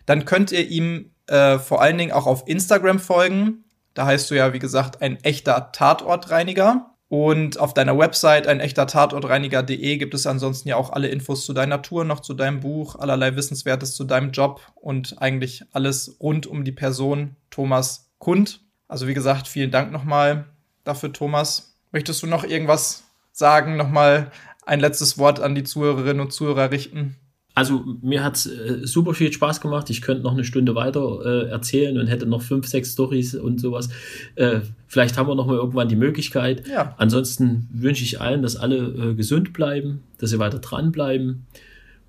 dann 0.05 0.23
könnt 0.23 0.53
ihr 0.53 0.65
ihm 0.65 1.11
äh, 1.27 1.59
vor 1.59 1.81
allen 1.81 1.97
Dingen 1.97 2.13
auch 2.13 2.27
auf 2.27 2.47
Instagram 2.47 2.99
folgen. 2.99 3.65
Da 3.93 4.05
heißt 4.05 4.31
du 4.31 4.35
ja, 4.35 4.53
wie 4.53 4.59
gesagt, 4.59 5.01
ein 5.01 5.21
echter 5.21 5.73
Tatortreiniger. 5.73 6.92
Und 7.13 7.59
auf 7.59 7.75
deiner 7.75 7.95
Website 7.95 8.47
ein 8.47 8.59
echter 8.59 8.87
Tatortreiniger.de 8.87 9.97
gibt 9.97 10.15
es 10.15 10.25
ansonsten 10.25 10.69
ja 10.69 10.77
auch 10.77 10.91
alle 10.91 11.09
Infos 11.09 11.45
zu 11.45 11.53
deiner 11.53 11.83
Tour, 11.83 12.05
noch 12.05 12.21
zu 12.21 12.33
deinem 12.33 12.59
Buch, 12.59 12.95
allerlei 12.95 13.35
Wissenswertes 13.35 13.93
zu 13.93 14.03
deinem 14.03 14.31
Job 14.31 14.61
und 14.73 15.21
eigentlich 15.21 15.63
alles 15.73 16.17
rund 16.19 16.47
um 16.47 16.63
die 16.63 16.71
Person 16.71 17.35
Thomas 17.51 18.09
Kund. 18.17 18.61
Also 18.87 19.07
wie 19.07 19.13
gesagt, 19.13 19.47
vielen 19.47 19.69
Dank 19.69 19.91
nochmal 19.91 20.45
dafür, 20.85 21.13
Thomas. 21.13 21.77
Möchtest 21.91 22.23
du 22.23 22.25
noch 22.25 22.43
irgendwas 22.43 23.03
sagen, 23.31 23.77
nochmal 23.77 24.31
ein 24.65 24.79
letztes 24.79 25.19
Wort 25.19 25.39
an 25.39 25.53
die 25.53 25.63
Zuhörerinnen 25.63 26.19
und 26.19 26.33
Zuhörer 26.33 26.71
richten? 26.71 27.17
Also 27.55 27.83
mir 28.01 28.23
hat's 28.23 28.47
äh, 28.47 28.79
super 28.83 29.13
viel 29.13 29.31
Spaß 29.31 29.61
gemacht. 29.61 29.89
Ich 29.89 30.01
könnte 30.01 30.23
noch 30.23 30.33
eine 30.33 30.43
Stunde 30.43 30.73
weiter 30.73 31.19
äh, 31.23 31.49
erzählen 31.49 31.99
und 31.99 32.07
hätte 32.07 32.25
noch 32.25 32.41
fünf, 32.41 32.67
sechs 32.67 32.93
Stories 32.93 33.35
und 33.35 33.59
sowas. 33.61 33.89
Äh, 34.35 34.61
vielleicht 34.87 35.17
haben 35.17 35.27
wir 35.27 35.35
noch 35.35 35.45
mal 35.45 35.57
irgendwann 35.57 35.87
die 35.87 35.95
Möglichkeit. 35.95 36.67
Ja. 36.67 36.95
Ansonsten 36.97 37.69
wünsche 37.71 38.03
ich 38.03 38.19
allen, 38.19 38.41
dass 38.41 38.55
alle 38.55 38.77
äh, 38.77 39.13
gesund 39.13 39.53
bleiben, 39.53 40.03
dass 40.17 40.31
sie 40.31 40.39
weiter 40.39 40.59
dranbleiben 40.59 41.45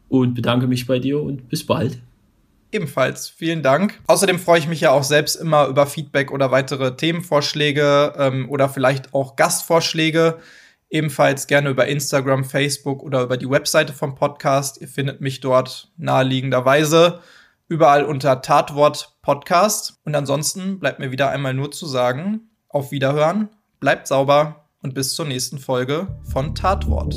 und 0.09 0.35
bedanke 0.35 0.67
mich 0.67 0.87
bei 0.87 0.99
dir 0.99 1.21
und 1.21 1.49
bis 1.51 1.67
bald. 1.67 1.99
Ebenfalls, 2.73 3.29
vielen 3.29 3.63
Dank. 3.63 4.01
Außerdem 4.07 4.39
freue 4.39 4.59
ich 4.59 4.67
mich 4.67 4.81
ja 4.81 4.91
auch 4.91 5.05
selbst 5.05 5.37
immer 5.37 5.69
über 5.69 5.87
Feedback 5.87 6.33
oder 6.33 6.51
weitere 6.51 6.97
Themenvorschläge 6.97 8.15
ähm, 8.19 8.51
oder 8.51 8.69
vielleicht 8.69 9.15
auch 9.15 9.37
Gastvorschläge. 9.37 10.39
Ebenfalls 10.95 11.49
gerne 11.49 11.71
über 11.71 11.89
Instagram, 11.89 12.45
Facebook 12.45 13.03
oder 13.03 13.23
über 13.23 13.37
die 13.37 13.51
Webseite 13.51 13.93
vom 13.93 14.15
Podcast. 14.15 14.81
Ihr 14.81 14.87
findet 14.87 15.21
mich 15.21 15.41
dort 15.41 15.91
naheliegenderweise 15.97 17.19
überall 17.67 18.05
unter 18.05 18.43
Tatwort 18.43 19.17
Podcast. 19.21 19.99
Und 20.05 20.15
ansonsten 20.15 20.79
bleibt 20.79 21.01
mir 21.01 21.11
wieder 21.11 21.31
einmal 21.31 21.53
nur 21.53 21.73
zu 21.73 21.87
sagen, 21.87 22.43
auf 22.69 22.93
Wiederhören, 22.93 23.49
bleibt 23.81 24.07
sauber 24.07 24.67
und 24.83 24.95
bis 24.95 25.17
zur 25.17 25.27
nächsten 25.27 25.59
Folge 25.59 26.17
von 26.23 26.55
Tatwort. 26.55 27.17